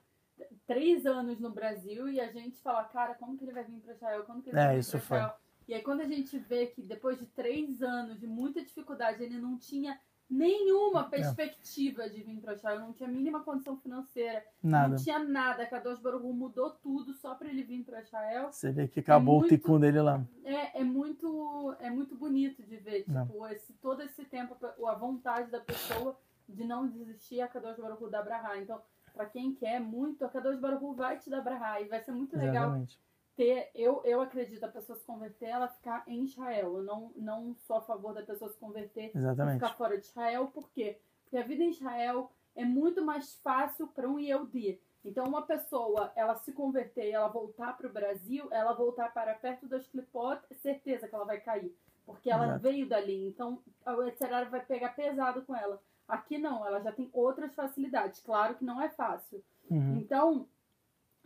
três 0.66 1.06
anos 1.06 1.38
no 1.38 1.50
Brasil 1.50 2.08
e 2.08 2.20
a 2.20 2.30
gente 2.32 2.58
fala, 2.60 2.84
cara, 2.84 3.14
como 3.14 3.36
que 3.36 3.44
ele 3.44 3.52
vai 3.52 3.64
vir 3.64 3.78
para 3.80 3.94
Israel? 3.94 4.24
Como 4.24 4.42
que 4.42 4.50
ele 4.50 4.58
é, 4.58 4.64
vai 4.64 4.74
vir 4.74 4.80
isso 4.80 4.96
Israel? 4.96 5.28
Foi. 5.28 5.38
E 5.68 5.74
aí 5.74 5.82
quando 5.82 6.00
a 6.00 6.06
gente 6.06 6.38
vê 6.38 6.66
que 6.66 6.82
depois 6.82 7.18
de 7.18 7.26
três 7.26 7.80
anos 7.82 8.18
de 8.18 8.26
muita 8.26 8.62
dificuldade 8.62 9.22
ele 9.22 9.38
não 9.38 9.56
tinha 9.56 9.98
nenhuma 10.28 11.02
é. 11.02 11.08
perspectiva 11.08 12.04
é. 12.04 12.08
de 12.08 12.22
vir 12.22 12.40
para 12.40 12.54
Israel, 12.54 12.80
não 12.80 12.92
tinha 12.92 13.08
mínima 13.08 13.42
condição 13.42 13.76
financeira, 13.76 14.44
nada. 14.62 14.88
não 14.88 14.96
tinha 14.96 15.18
nada. 15.18 15.66
Kadosh 15.66 16.00
Baruch 16.00 16.24
mudou 16.24 16.70
tudo 16.70 17.12
só 17.14 17.34
para 17.34 17.48
ele 17.48 17.62
vir 17.62 17.84
para 17.84 18.00
Israel. 18.00 18.50
Você 18.50 18.72
vê 18.72 18.88
que 18.88 19.00
acabou 19.00 19.36
é 19.36 19.40
muito, 19.40 19.54
o 19.54 19.56
ticum 19.56 19.80
dele 19.80 20.00
lá. 20.00 20.24
É, 20.44 20.80
é 20.80 20.84
muito, 20.84 21.74
é 21.80 21.90
muito 21.90 22.14
bonito 22.14 22.62
de 22.62 22.76
ver, 22.76 23.04
tipo, 23.04 23.46
esse, 23.48 23.72
todo 23.74 24.02
esse 24.02 24.24
tempo, 24.24 24.56
a 24.86 24.94
vontade 24.94 25.50
da 25.50 25.60
pessoa 25.60 26.18
de 26.48 26.64
não 26.64 26.86
desistir 26.86 27.40
a 27.40 27.48
Kadosh 27.48 27.78
Baruch 27.78 28.10
da 28.10 28.22
Brahá. 28.22 28.58
Então, 28.58 28.80
para 29.12 29.26
quem 29.26 29.54
quer 29.54 29.80
muito, 29.80 30.24
a 30.24 30.28
Kadosh 30.28 30.58
Baruch 30.58 30.96
vai 30.96 31.18
te 31.18 31.30
dar 31.30 31.40
Brahá 31.40 31.80
e 31.80 31.86
vai 31.86 32.00
ser 32.00 32.12
muito 32.12 32.36
legal 32.36 32.64
Exatamente 32.64 33.04
ter, 33.36 33.70
eu, 33.74 34.00
eu 34.04 34.20
acredito, 34.20 34.64
a 34.64 34.68
pessoa 34.68 34.96
se 34.96 35.04
converter, 35.04 35.46
ela 35.46 35.68
ficar 35.68 36.04
em 36.06 36.24
Israel. 36.24 36.76
Eu 36.78 36.82
não, 36.82 37.12
não 37.16 37.54
sou 37.54 37.76
a 37.76 37.82
favor 37.82 38.14
da 38.14 38.22
pessoa 38.22 38.50
se 38.50 38.58
converter 38.58 39.10
Exatamente. 39.14 39.56
e 39.56 39.60
ficar 39.60 39.76
fora 39.76 39.98
de 39.98 40.06
Israel. 40.06 40.46
Por 40.48 40.70
quê? 40.70 40.98
Porque 41.24 41.36
a 41.36 41.42
vida 41.42 41.62
em 41.62 41.70
Israel 41.70 42.30
é 42.54 42.64
muito 42.64 43.04
mais 43.04 43.34
fácil 43.36 43.86
para 43.88 44.08
um 44.08 44.18
Yehudi. 44.18 44.80
Então, 45.04 45.26
uma 45.26 45.42
pessoa, 45.42 46.12
ela 46.16 46.34
se 46.36 46.52
converter 46.52 47.08
e 47.08 47.12
ela 47.12 47.28
voltar 47.28 47.76
para 47.76 47.86
o 47.86 47.92
Brasil, 47.92 48.48
ela 48.50 48.72
voltar 48.72 49.12
para 49.12 49.34
perto 49.34 49.66
das 49.66 49.86
Clipot, 49.86 50.40
é 50.50 50.54
certeza 50.54 51.06
que 51.06 51.14
ela 51.14 51.26
vai 51.26 51.40
cair. 51.40 51.76
Porque 52.06 52.30
ela 52.30 52.46
Exato. 52.46 52.60
veio 52.60 52.88
dali. 52.88 53.28
Então, 53.28 53.62
o 53.86 54.02
Etzerar 54.04 54.50
vai 54.50 54.64
pegar 54.64 54.90
pesado 54.90 55.42
com 55.42 55.54
ela. 55.54 55.80
Aqui 56.06 56.38
não, 56.38 56.66
ela 56.66 56.80
já 56.80 56.92
tem 56.92 57.10
outras 57.12 57.54
facilidades. 57.54 58.20
Claro 58.20 58.54
que 58.54 58.64
não 58.64 58.80
é 58.80 58.88
fácil. 58.90 59.42
Uhum. 59.70 59.96
Então, 59.96 60.46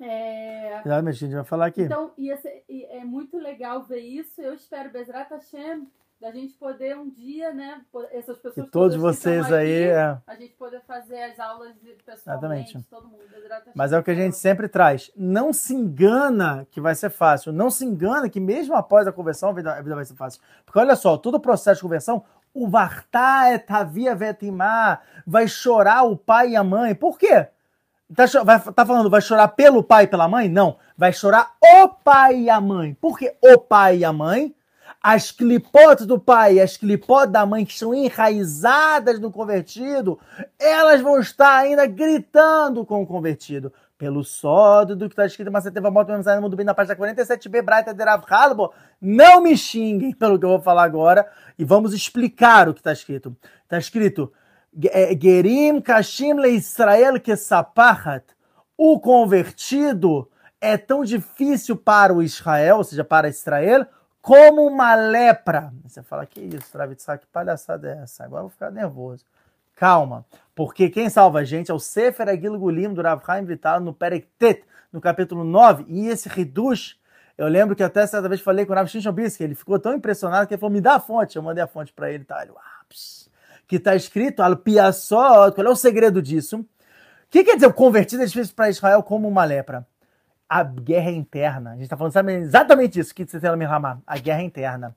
é, 0.00 0.80
a 0.84 1.12
gente 1.12 1.34
vai 1.34 1.44
falar 1.44 1.66
aqui. 1.66 1.82
então, 1.82 2.12
ser- 2.16 2.64
e 2.68 2.84
é 2.86 3.04
muito 3.04 3.38
legal 3.38 3.82
ver 3.84 4.00
isso. 4.00 4.40
Eu 4.40 4.54
espero, 4.54 4.90
Bezrat 4.90 5.30
Hashem, 5.30 5.86
da 6.20 6.32
gente 6.32 6.54
poder 6.54 6.96
um 6.96 7.08
dia, 7.08 7.52
né? 7.52 7.80
Essas 8.10 8.36
pessoas 8.38 8.54
todos 8.70 8.70
todas 8.70 8.94
que 8.96 9.00
vocês 9.00 9.42
estão 9.42 9.56
aí. 9.58 9.84
aqui, 9.84 9.92
é. 9.92 10.18
a 10.26 10.34
gente 10.34 10.54
poder 10.54 10.80
fazer 10.82 11.22
as 11.22 11.38
aulas 11.38 11.74
de- 11.80 11.92
pessoalmente, 12.04 12.70
Exatamente. 12.70 12.82
todo 12.90 13.06
mundo. 13.08 13.22
Hashem. 13.48 13.72
Mas 13.74 13.92
é 13.92 13.98
o 13.98 14.02
que 14.02 14.10
a 14.10 14.14
gente 14.14 14.36
sempre 14.36 14.68
traz. 14.68 15.12
Não 15.16 15.52
se 15.52 15.74
engana 15.74 16.66
que 16.70 16.80
vai 16.80 16.94
ser 16.94 17.10
fácil. 17.10 17.52
Não 17.52 17.70
se 17.70 17.84
engana 17.84 18.28
que 18.28 18.40
mesmo 18.40 18.74
após 18.74 19.06
a 19.06 19.12
conversão 19.12 19.50
a 19.50 19.52
vida, 19.52 19.72
a 19.72 19.80
vida 19.80 19.94
vai 19.94 20.04
ser 20.04 20.14
fácil. 20.14 20.40
Porque 20.64 20.78
olha 20.78 20.96
só, 20.96 21.16
todo 21.16 21.36
o 21.36 21.40
processo 21.40 21.76
de 21.78 21.82
conversão, 21.82 22.24
o 22.52 22.68
Vartá 22.68 23.52
et 23.52 23.64
havia 23.70 24.14
vetimá, 24.14 25.00
vai 25.26 25.46
chorar 25.46 26.02
o 26.02 26.16
pai 26.16 26.50
e 26.50 26.56
a 26.56 26.64
mãe. 26.64 26.94
Por 26.94 27.16
quê? 27.18 27.46
Tá, 28.14 28.24
vai, 28.42 28.58
tá 28.58 28.86
falando, 28.86 29.10
vai 29.10 29.20
chorar 29.20 29.48
pelo 29.48 29.82
pai 29.82 30.04
e 30.04 30.06
pela 30.06 30.28
mãe? 30.28 30.48
Não. 30.48 30.78
Vai 30.96 31.12
chorar 31.12 31.52
o 31.62 31.88
pai 31.88 32.40
e 32.40 32.50
a 32.50 32.60
mãe. 32.60 32.94
Por 32.94 33.18
que 33.18 33.34
o 33.42 33.58
pai 33.58 33.98
e 33.98 34.04
a 34.04 34.12
mãe? 34.12 34.54
As 35.02 35.30
clipotes 35.30 36.06
do 36.06 36.18
pai 36.18 36.54
e 36.54 36.60
as 36.60 36.76
clipotes 36.76 37.32
da 37.32 37.44
mãe 37.44 37.64
que 37.64 37.72
estão 37.72 37.94
enraizadas 37.94 39.20
no 39.20 39.30
convertido, 39.30 40.18
elas 40.58 41.00
vão 41.00 41.20
estar 41.20 41.58
ainda 41.58 41.86
gritando 41.86 42.84
com 42.84 43.02
o 43.02 43.06
convertido. 43.06 43.72
Pelo 43.96 44.24
sódio 44.24 44.96
do 44.96 45.08
que 45.08 45.12
está 45.12 45.26
escrito 45.26 45.48
em 45.48 45.52
Maceteva 45.52 45.90
Moto 45.90 46.08
Mesmo 46.08 46.48
no 46.48 46.56
bem 46.56 46.64
na 46.64 46.72
página 46.72 46.96
47b, 46.96 47.62
Braita 47.62 47.92
de 47.92 48.04
Rav 48.04 48.24
Halbo. 48.28 48.72
Não 49.00 49.40
me 49.40 49.56
xinguem 49.56 50.12
pelo 50.12 50.38
que 50.38 50.44
eu 50.44 50.50
vou 50.50 50.60
falar 50.60 50.84
agora 50.84 51.28
e 51.58 51.64
vamos 51.64 51.92
explicar 51.92 52.68
o 52.68 52.74
que 52.74 52.80
está 52.80 52.92
escrito. 52.92 53.36
Está 53.64 53.76
escrito 53.76 54.32
Gerim 54.72 55.80
Kashim 55.80 56.34
le 56.34 56.50
Israel 56.50 57.20
que 57.20 57.36
sapachat. 57.36 58.24
O 58.76 59.00
convertido 59.00 60.28
é 60.60 60.76
tão 60.76 61.04
difícil 61.04 61.76
para 61.76 62.12
o 62.12 62.22
Israel, 62.22 62.78
ou 62.78 62.84
seja, 62.84 63.04
para 63.04 63.28
Israel, 63.28 63.86
como 64.20 64.66
uma 64.66 64.94
lepra. 64.94 65.72
Você 65.84 66.02
fala, 66.02 66.26
que 66.26 66.40
isso, 66.40 66.70
Travitzak, 66.70 67.24
que 67.24 67.32
palhaçada 67.32 67.88
é 67.88 68.02
essa? 68.02 68.24
Agora 68.24 68.40
eu 68.40 68.44
vou 68.44 68.50
ficar 68.50 68.70
nervoso. 68.70 69.24
Calma, 69.74 70.24
porque 70.54 70.90
quem 70.90 71.08
salva 71.08 71.38
a 71.38 71.44
gente 71.44 71.70
é 71.70 71.74
o 71.74 71.78
Sefer 71.78 72.28
Agilgulim 72.28 72.92
do 72.92 73.00
Rav 73.00 73.24
Chaim 73.24 73.44
Vital 73.44 73.80
no 73.80 73.94
Perektet, 73.94 74.64
no 74.92 75.00
capítulo 75.00 75.44
9, 75.44 75.84
e 75.86 76.08
esse 76.08 76.28
reduz, 76.28 76.98
eu 77.36 77.46
lembro 77.46 77.76
que 77.76 77.82
até 77.82 78.04
certa 78.06 78.28
vez 78.28 78.40
falei 78.40 78.66
com 78.66 78.72
o 78.72 78.74
Rav 78.74 78.88
Shimshon 78.88 79.12
Bisky, 79.12 79.44
ele 79.44 79.54
ficou 79.54 79.78
tão 79.78 79.94
impressionado 79.94 80.48
que 80.48 80.54
ele 80.54 80.60
falou, 80.60 80.72
me 80.72 80.80
dá 80.80 80.96
a 80.96 81.00
fonte, 81.00 81.36
eu 81.36 81.42
mandei 81.42 81.62
a 81.62 81.68
fonte 81.68 81.92
para 81.92 82.10
ele, 82.10 82.24
tá? 82.24 82.42
Ele, 82.42 82.50
ah, 82.56 82.84
pss, 82.88 83.27
que 83.68 83.76
está 83.76 83.94
escrito, 83.94 84.42
al 84.42 84.56
qual 84.56 85.66
é 85.66 85.70
o 85.70 85.76
segredo 85.76 86.22
disso? 86.22 86.60
O 86.60 86.66
que 87.30 87.44
quer 87.44 87.56
dizer 87.56 87.66
o 87.66 87.74
convertido 87.74 88.22
é 88.22 88.26
difícil 88.26 88.54
para 88.56 88.70
Israel 88.70 89.02
como 89.02 89.28
uma 89.28 89.44
lepra? 89.44 89.86
A 90.48 90.64
guerra 90.64 91.10
interna. 91.10 91.70
A 91.70 91.74
gente 91.74 91.82
está 91.82 91.96
falando 91.96 92.14
sabe, 92.14 92.32
exatamente 92.32 92.98
isso 92.98 93.14
que 93.14 93.26
você 93.26 93.38
tem 93.38 93.50
ramar. 93.64 93.98
A 94.06 94.16
guerra 94.16 94.42
interna. 94.42 94.96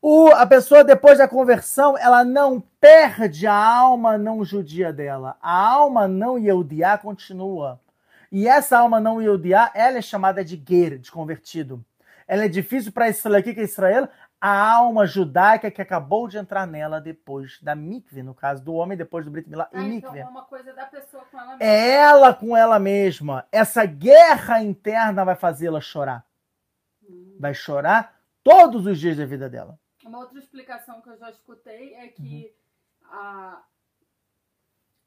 O, 0.00 0.28
a 0.28 0.46
pessoa, 0.46 0.82
depois 0.82 1.18
da 1.18 1.28
conversão, 1.28 1.98
ela 1.98 2.24
não 2.24 2.62
perde 2.80 3.46
a 3.46 3.54
alma 3.54 4.16
não 4.16 4.42
judia 4.42 4.90
dela. 4.90 5.36
A 5.42 5.68
alma 5.68 6.08
não 6.08 6.38
Yehudiá 6.38 6.96
continua. 6.96 7.78
E 8.32 8.48
essa 8.48 8.78
alma 8.78 8.98
não 8.98 9.20
Yehudiá, 9.20 9.70
ela 9.74 9.98
é 9.98 10.02
chamada 10.02 10.42
de 10.42 10.62
ger, 10.66 10.98
de 10.98 11.10
convertido. 11.12 11.84
Ela 12.26 12.44
é 12.44 12.48
difícil 12.48 12.92
para 12.92 13.08
Israel. 13.10 13.40
O 13.40 13.42
que 13.42 13.50
é 13.50 13.62
Israel? 13.64 14.08
A 14.40 14.72
alma 14.72 15.04
judaica 15.04 15.70
que 15.70 15.82
acabou 15.82 16.28
de 16.28 16.38
entrar 16.38 16.64
nela 16.66 17.00
depois 17.00 17.60
da 17.60 17.74
mikve, 17.74 18.22
no 18.22 18.34
caso 18.34 18.62
do 18.62 18.72
homem, 18.72 18.96
depois 18.96 19.24
do 19.24 19.30
Brit 19.32 19.48
Milá 19.48 19.68
e 19.72 19.76
Ah, 19.76 19.80
então 19.82 20.12
mikve. 20.12 20.18
é 20.20 20.24
uma 20.24 20.44
coisa 20.44 20.72
da 20.72 20.86
pessoa 20.86 21.24
com 21.24 21.38
ela 21.40 21.56
mesma. 21.56 21.64
É 21.64 21.90
ela 21.90 22.34
com 22.34 22.56
ela 22.56 22.78
mesma. 22.78 23.46
Essa 23.50 23.84
guerra 23.84 24.62
interna 24.62 25.24
vai 25.24 25.34
fazê-la 25.34 25.80
chorar. 25.80 26.24
Hum. 27.02 27.36
Vai 27.40 27.52
chorar 27.52 28.16
todos 28.44 28.86
os 28.86 28.98
dias 29.00 29.16
da 29.16 29.26
vida 29.26 29.50
dela. 29.50 29.78
Uma 30.04 30.18
outra 30.18 30.38
explicação 30.38 31.00
que 31.02 31.10
eu 31.10 31.16
já 31.18 31.30
escutei 31.30 31.94
é 31.94 32.06
que 32.08 32.54
a, 33.10 33.60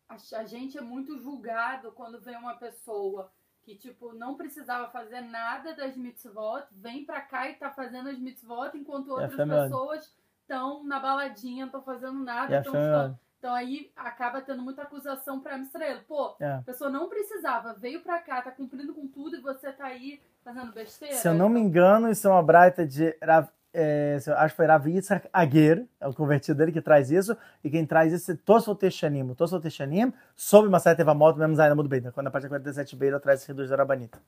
a, 0.10 0.16
a 0.40 0.44
gente 0.44 0.78
é 0.78 0.82
muito 0.82 1.18
julgado 1.20 1.92
quando 1.94 2.20
vem 2.20 2.36
uma 2.36 2.56
pessoa 2.56 3.32
que, 3.64 3.76
tipo, 3.76 4.14
não 4.14 4.36
precisava 4.36 4.90
fazer 4.90 5.22
nada 5.22 5.74
das 5.76 5.96
mitzvot, 5.96 6.64
vem 6.72 7.06
pra 7.06 7.22
cá 7.22 7.50
e 7.50 7.54
tá 7.56 7.70
fazendo 7.70 8.10
as 8.10 8.18
mitzvot, 8.20 8.72
enquanto 8.76 9.10
outras 9.10 9.34
família. 9.36 9.64
pessoas 9.64 10.14
estão 10.42 10.84
na 10.84 11.00
baladinha, 11.00 11.62
não 11.62 11.68
estão 11.68 11.82
fazendo 11.84 12.20
nada, 12.24 12.56
É, 12.56 12.60
estão 12.60 12.74
família. 12.74 12.92
estudando. 12.96 13.20
Então 13.40 13.54
aí 13.56 13.92
acaba 13.96 14.40
tendo 14.42 14.62
muita 14.62 14.84
acusação 14.84 15.40
pra 15.40 15.58
Israel. 15.58 16.02
Pô, 16.08 16.36
É. 16.40 16.54
a 16.56 16.62
pessoa 16.64 16.90
não 16.90 17.08
precisava, 17.10 17.74
veio 17.74 18.02
pra 18.02 18.20
cá, 18.20 18.42
tá 18.42 18.52
cumprindo 18.52 18.94
com 18.94 19.08
tudo 19.08 19.36
e 19.36 19.42
você 19.42 19.72
tá 19.72 19.86
aí 19.86 20.22
fazendo 20.44 20.72
besteira. 20.72 21.16
Se 21.16 21.28
eu 21.28 21.34
não 21.34 21.50
me 21.50 21.60
engano, 21.60 22.10
isso 22.10 22.28
é 22.28 22.32
uma 22.32 22.44
braita 22.44 22.86
de. 22.86 23.18
Rav- 23.22 23.50
é, 23.74 24.18
acho 24.38 24.54
que 24.54 24.58
foi 24.58 24.66
Rav 24.66 24.88
Yitzhak 24.88 25.30
Aguer, 25.32 25.86
é 26.00 26.08
o 26.08 26.14
convertido 26.14 26.58
dele 26.58 26.72
que 26.72 26.82
traz 26.82 27.10
isso, 27.10 27.38
e 27.64 27.70
quem 27.70 27.86
traz 27.86 28.12
isso 28.12 28.32
é 28.32 28.36
Tosfot 28.36 28.78
Teshanim. 28.78 29.30
O 29.30 29.36
Tosfot 29.36 29.62
Teshanim, 29.62 30.14
sob 30.36 30.68
uma 30.68 30.80
certa 30.80 31.02
moto, 31.14 31.38
mesmo 31.38 31.60
ainda 31.62 31.76
muito 31.76 31.88
bem. 31.88 32.02
Quando 32.12 32.28
a 32.28 32.32
página 32.32 32.60
47b 32.60 33.04
ele 33.04 33.20
traz 33.20 33.42
esse 33.42 33.48
reduz 33.48 33.70
da 33.70 33.78
Rabanita. 33.78 34.20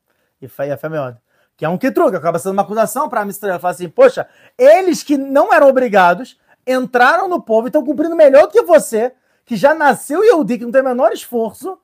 E 0.42 0.48
foi 0.48 0.72
a 0.72 0.78
fé 0.78 0.88
melhor. 0.88 1.18
Que 1.58 1.66
é 1.66 1.70
um 1.70 1.78
quitruga, 1.78 2.18
acaba 2.18 2.40
sendo 2.40 2.54
uma 2.54 2.64
acusação 2.64 3.10
para 3.10 3.22
a 3.22 3.26
Mistrela. 3.26 3.60
Fala 3.60 3.74
assim, 3.74 3.90
poxa, 3.90 4.28
eles 4.58 5.04
que 5.04 5.18
não 5.18 5.54
eram 5.54 5.68
obrigados, 5.68 6.40
entraram 6.66 7.28
no 7.28 7.42
povo 7.42 7.68
e 7.68 7.70
estão 7.70 7.84
cumprindo 7.84 8.16
melhor 8.16 8.44
do 8.44 8.52
que 8.52 8.62
você, 8.62 9.14
que 9.46 9.56
já 9.56 9.74
nasceu 9.74 10.24
Yehudi, 10.24 10.58
que 10.58 10.64
não 10.64 10.72
tem 10.72 10.82
o 10.82 10.86
menor 10.86 11.12
esforço, 11.12 11.78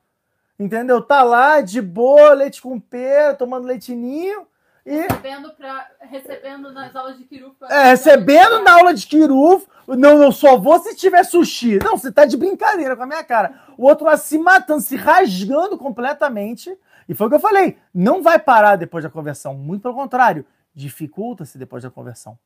entendeu? 0.58 1.02
Tá 1.02 1.22
lá 1.22 1.60
de 1.60 1.80
boa, 1.80 2.32
leite 2.32 2.60
com 2.60 2.80
pera, 2.80 3.34
tomando 3.34 3.66
leitinho 3.66 4.46
e 4.84 4.96
Recebendo, 4.96 5.50
pra, 5.52 5.86
recebendo 6.00 6.72
nas 6.72 6.94
aulas 6.96 7.18
de 7.18 7.24
Kiru. 7.24 7.54
é, 7.68 7.90
recebendo 7.90 8.62
na 8.62 8.72
aula 8.72 8.94
de 8.94 9.06
Kiruf, 9.06 9.66
não, 9.86 10.16
não 10.18 10.32
só 10.32 10.56
vou 10.56 10.78
se 10.78 10.96
tiver 10.96 11.22
sushi. 11.24 11.78
Não, 11.84 11.96
você 11.96 12.10
tá 12.10 12.24
de 12.24 12.36
brincadeira 12.36 12.96
com 12.96 13.02
a 13.02 13.06
minha 13.06 13.22
cara. 13.22 13.54
O 13.76 13.86
outro 13.86 14.06
lá 14.06 14.16
se 14.16 14.38
matando, 14.38 14.80
se 14.80 14.96
rasgando 14.96 15.76
completamente. 15.76 16.76
E 17.08 17.14
foi 17.14 17.26
o 17.26 17.30
que 17.30 17.36
eu 17.36 17.40
falei. 17.40 17.76
Não 17.92 18.22
vai 18.22 18.38
parar 18.38 18.76
depois 18.76 19.04
da 19.04 19.10
conversão. 19.10 19.54
Muito 19.54 19.82
pelo 19.82 19.94
contrário. 19.94 20.46
Dificulta-se 20.74 21.58
depois 21.58 21.82
da 21.82 21.90
conversão. 21.90 22.38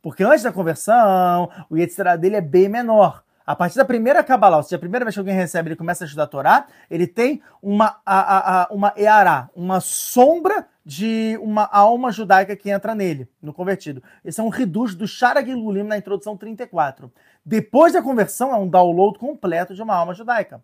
Porque 0.00 0.22
antes 0.22 0.44
da 0.44 0.52
conversão, 0.52 1.50
o 1.68 1.76
Yetzirah 1.76 2.16
dele 2.16 2.36
é 2.36 2.40
bem 2.40 2.68
menor. 2.68 3.22
A 3.46 3.54
partir 3.54 3.76
da 3.76 3.84
primeira 3.84 4.24
Kabbalah, 4.24 4.56
ou 4.56 4.62
seja, 4.64 4.74
a 4.74 4.80
primeira 4.80 5.04
vez 5.04 5.14
que 5.14 5.20
alguém 5.20 5.36
recebe, 5.36 5.68
ele 5.68 5.76
começa 5.76 6.02
a 6.02 6.06
estudar 6.06 6.24
a 6.24 6.26
Torá, 6.26 6.66
ele 6.90 7.06
tem 7.06 7.40
uma, 7.62 8.00
a, 8.04 8.18
a, 8.20 8.62
a, 8.62 8.68
uma 8.72 8.92
Eará, 8.96 9.48
uma 9.54 9.78
sombra 9.78 10.66
de 10.84 11.38
uma 11.40 11.64
alma 11.64 12.10
judaica 12.10 12.56
que 12.56 12.70
entra 12.70 12.92
nele, 12.92 13.28
no 13.40 13.52
convertido. 13.52 14.02
Esse 14.24 14.40
é 14.40 14.42
um 14.42 14.48
reduz 14.48 14.96
do 14.96 15.06
Sharagilulim 15.06 15.84
na 15.84 15.96
introdução 15.96 16.36
34. 16.36 17.12
Depois 17.44 17.92
da 17.92 18.02
conversão, 18.02 18.52
é 18.52 18.56
um 18.56 18.68
download 18.68 19.16
completo 19.16 19.76
de 19.76 19.82
uma 19.82 19.94
alma 19.94 20.12
judaica. 20.12 20.60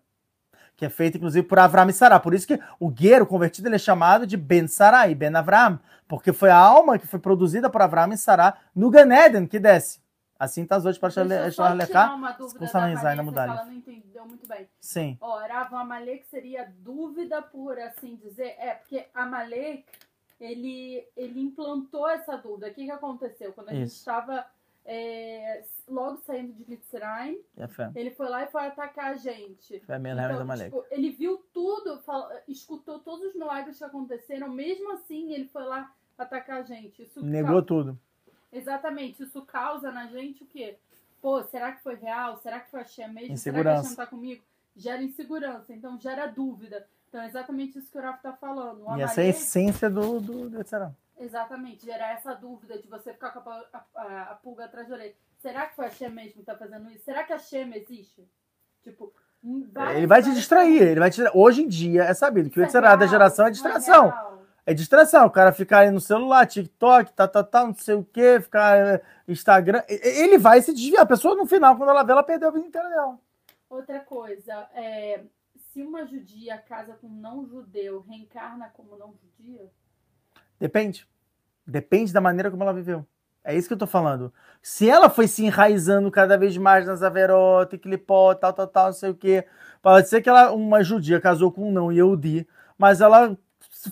Que 0.75 0.85
é 0.85 0.89
feito, 0.89 1.17
inclusive, 1.17 1.47
por 1.47 1.59
Avram 1.59 1.89
e 1.89 1.93
Sará. 1.93 2.19
Por 2.19 2.33
isso 2.33 2.47
que 2.47 2.59
o 2.79 2.89
guerreiro 2.89 3.25
convertido 3.25 3.69
ele 3.69 3.75
é 3.75 3.79
chamado 3.79 4.27
de 4.27 4.35
Ben 4.35 4.67
Sarai, 4.67 5.15
Ben 5.15 5.33
Avram. 5.35 5.79
Porque 6.05 6.33
foi 6.33 6.49
a 6.49 6.57
alma 6.57 6.99
que 6.99 7.07
foi 7.07 7.19
produzida 7.19 7.69
por 7.69 7.81
Avram 7.81 8.11
e 8.11 8.17
Sará 8.17 8.55
no 8.75 8.89
Ganeden 8.89 9.45
que 9.45 9.59
desce. 9.59 10.02
Assim 10.43 10.63
está 10.63 10.75
as 10.75 10.85
outras 10.85 10.97
para 10.97 11.09
dúvida 12.33 12.59
com 12.59 12.65
Vanessa, 12.79 13.23
que 13.23 13.29
Mudalha. 13.29 13.51
ela 13.51 13.65
não 13.65 13.73
entendeu 13.73 14.25
muito 14.25 14.47
bem. 14.47 14.67
Sim. 14.79 15.17
Ó, 15.21 15.39
Rav 15.39 15.73
Amalek 15.73 16.25
seria 16.27 16.71
dúvida 16.79 17.41
por 17.41 17.79
assim 17.79 18.15
dizer. 18.15 18.55
É, 18.57 18.75
porque 18.75 19.05
Amalek, 19.13 19.85
ele, 20.39 21.07
ele 21.15 21.39
implantou 21.39 22.07
essa 22.09 22.35
dúvida. 22.37 22.67
O 22.67 22.73
que, 22.73 22.85
que 22.85 22.91
aconteceu? 22.91 23.53
Quando 23.53 23.69
a 23.69 23.73
gente 23.73 23.87
Isso. 23.87 23.97
estava 23.99 24.45
é, 24.85 25.63
logo 25.87 26.17
saindo 26.17 26.51
de 26.53 26.69
Mitzrayim, 26.69 27.39
É 27.57 27.67
ele 27.95 28.11
foi 28.11 28.27
lá 28.27 28.43
e 28.43 28.47
foi 28.47 28.65
atacar 28.65 29.11
a 29.11 29.15
gente. 29.15 29.81
Melhem 29.87 30.15
da 30.15 30.23
Então, 30.33 30.81
tipo, 30.81 30.85
ele 30.91 31.09
viu 31.11 31.41
tudo, 31.53 31.99
fal- 31.99 32.29
escutou 32.47 32.99
todos 32.99 33.27
os 33.29 33.33
milagres 33.33 33.77
que 33.77 33.83
aconteceram, 33.83 34.49
mesmo 34.49 34.91
assim 34.93 35.33
ele 35.33 35.47
foi 35.47 35.63
lá 35.63 35.91
atacar 36.17 36.59
a 36.59 36.63
gente. 36.63 37.03
Isso 37.03 37.23
Negou 37.23 37.61
tudo. 37.61 37.97
Exatamente, 38.53 39.23
isso 39.23 39.41
causa 39.41 39.91
na 39.91 40.07
gente 40.07 40.43
o 40.43 40.47
quê? 40.47 40.77
Pô, 41.21 41.43
será 41.45 41.71
que 41.71 41.81
foi 41.81 41.95
real? 41.95 42.37
Será 42.37 42.59
que 42.59 42.69
foi 42.69 42.81
a 42.81 42.85
Shem 42.85 43.11
mesmo? 43.11 43.33
Será 43.37 43.63
que 43.63 43.67
a. 43.69 43.83
Shem 43.89 43.95
tá 43.95 44.05
comigo? 44.05 44.43
Gera 44.75 45.01
insegurança, 45.01 45.73
então 45.73 45.99
gera 45.99 46.27
dúvida. 46.27 46.85
Então 47.09 47.21
é 47.21 47.27
exatamente 47.27 47.77
isso 47.77 47.91
que 47.91 47.97
o 47.97 48.01
Rafa 48.01 48.19
tá 48.21 48.33
falando. 48.33 48.85
O 48.87 48.97
E 48.97 49.01
essa 49.01 49.21
é 49.21 49.25
a 49.25 49.27
essência 49.29 49.89
do, 49.89 50.19
do, 50.19 50.49
do 50.49 50.59
exatamente, 51.19 51.85
gerar 51.85 52.13
essa 52.13 52.33
dúvida 52.33 52.77
de 52.77 52.87
você 52.87 53.13
ficar 53.13 53.29
com 53.31 53.49
a, 53.49 53.63
a- 53.73 53.83
a- 53.95 54.21
a 54.31 54.35
pulga 54.35 54.65
atrás 54.65 54.87
da 54.87 54.95
orelha. 54.95 55.13
Será 55.41 55.65
que 55.67 55.75
foi 55.75 55.85
a 55.85 55.89
Shem 55.89 56.09
mesmo 56.09 56.33
que 56.33 56.43
tá 56.43 56.55
fazendo 56.55 56.89
isso? 56.91 57.03
Será 57.05 57.23
que 57.23 57.33
a 57.33 57.37
Shem 57.39 57.73
existe? 57.75 58.27
Tipo, 58.83 59.13
Ele 59.95 60.07
vai 60.07 60.21
te 60.23 60.33
distrair, 60.33 60.81
ele 60.81 60.99
vai 60.99 61.09
te 61.11 61.21
Hoje 61.33 61.61
em 61.63 61.67
dia 61.67 62.03
é 62.03 62.13
sabido 62.13 62.49
que 62.49 62.59
o 62.59 62.63
Yetzirah 62.63 62.95
da 62.95 63.05
geração 63.07 63.45
é 63.45 63.51
distração. 63.51 64.42
É 64.65 64.73
distração, 64.73 65.25
o 65.25 65.31
cara 65.31 65.51
ficar 65.51 65.79
aí 65.79 65.91
no 65.91 65.99
celular, 65.99 66.47
TikTok, 66.47 67.11
tá, 67.13 67.27
tá, 67.27 67.43
tá, 67.43 67.67
não 67.67 67.73
sei 67.73 67.95
o 67.95 68.03
que, 68.03 68.39
ficar 68.39 68.77
eh, 68.77 69.01
Instagram. 69.27 69.83
Ele 69.89 70.37
vai 70.37 70.61
se 70.61 70.73
desviar. 70.73 71.03
A 71.03 71.05
pessoa, 71.05 71.35
no 71.35 71.45
final, 71.45 71.75
quando 71.75 71.89
ela 71.89 72.03
vê, 72.03 72.13
ela 72.13 72.23
perdeu 72.23 72.47
a 72.47 72.51
vida 72.51 72.67
inteira 72.67 72.87
dela. 72.87 73.19
Outra 73.69 73.99
coisa, 73.99 74.69
é, 74.73 75.21
se 75.73 75.81
uma 75.81 76.05
judia 76.05 76.57
casa 76.57 76.93
com 76.93 77.07
um 77.07 77.19
não 77.19 77.45
judeu, 77.45 78.05
reencarna 78.07 78.71
como 78.73 78.95
não 78.97 79.13
judia? 79.21 79.69
Depende. 80.57 81.05
Depende 81.67 82.13
da 82.13 82.21
maneira 82.21 82.49
como 82.49 82.63
ela 82.63 82.73
viveu. 82.73 83.05
É 83.43 83.53
isso 83.53 83.67
que 83.67 83.73
eu 83.73 83.77
tô 83.77 83.87
falando. 83.87 84.33
Se 84.61 84.89
ela 84.89 85.09
foi 85.09 85.27
se 85.27 85.43
enraizando 85.45 86.09
cada 86.09 86.37
vez 86.37 86.55
mais 86.55 86.85
nas 86.85 87.03
Averot, 87.03 87.77
Clipó, 87.77 88.33
tal, 88.33 88.53
tal, 88.53 88.67
tal, 88.67 88.85
não 88.85 88.93
sei 88.93 89.09
o 89.09 89.15
quê. 89.15 89.45
Pode 89.81 90.07
ser 90.07 90.21
que 90.21 90.29
ela, 90.29 90.53
uma 90.53 90.81
judia 90.81 91.19
casou 91.19 91.51
com 91.51 91.67
um 91.67 91.71
não 91.71 91.91
Yehudi, 91.91 92.47
mas 92.77 93.01
ela 93.01 93.37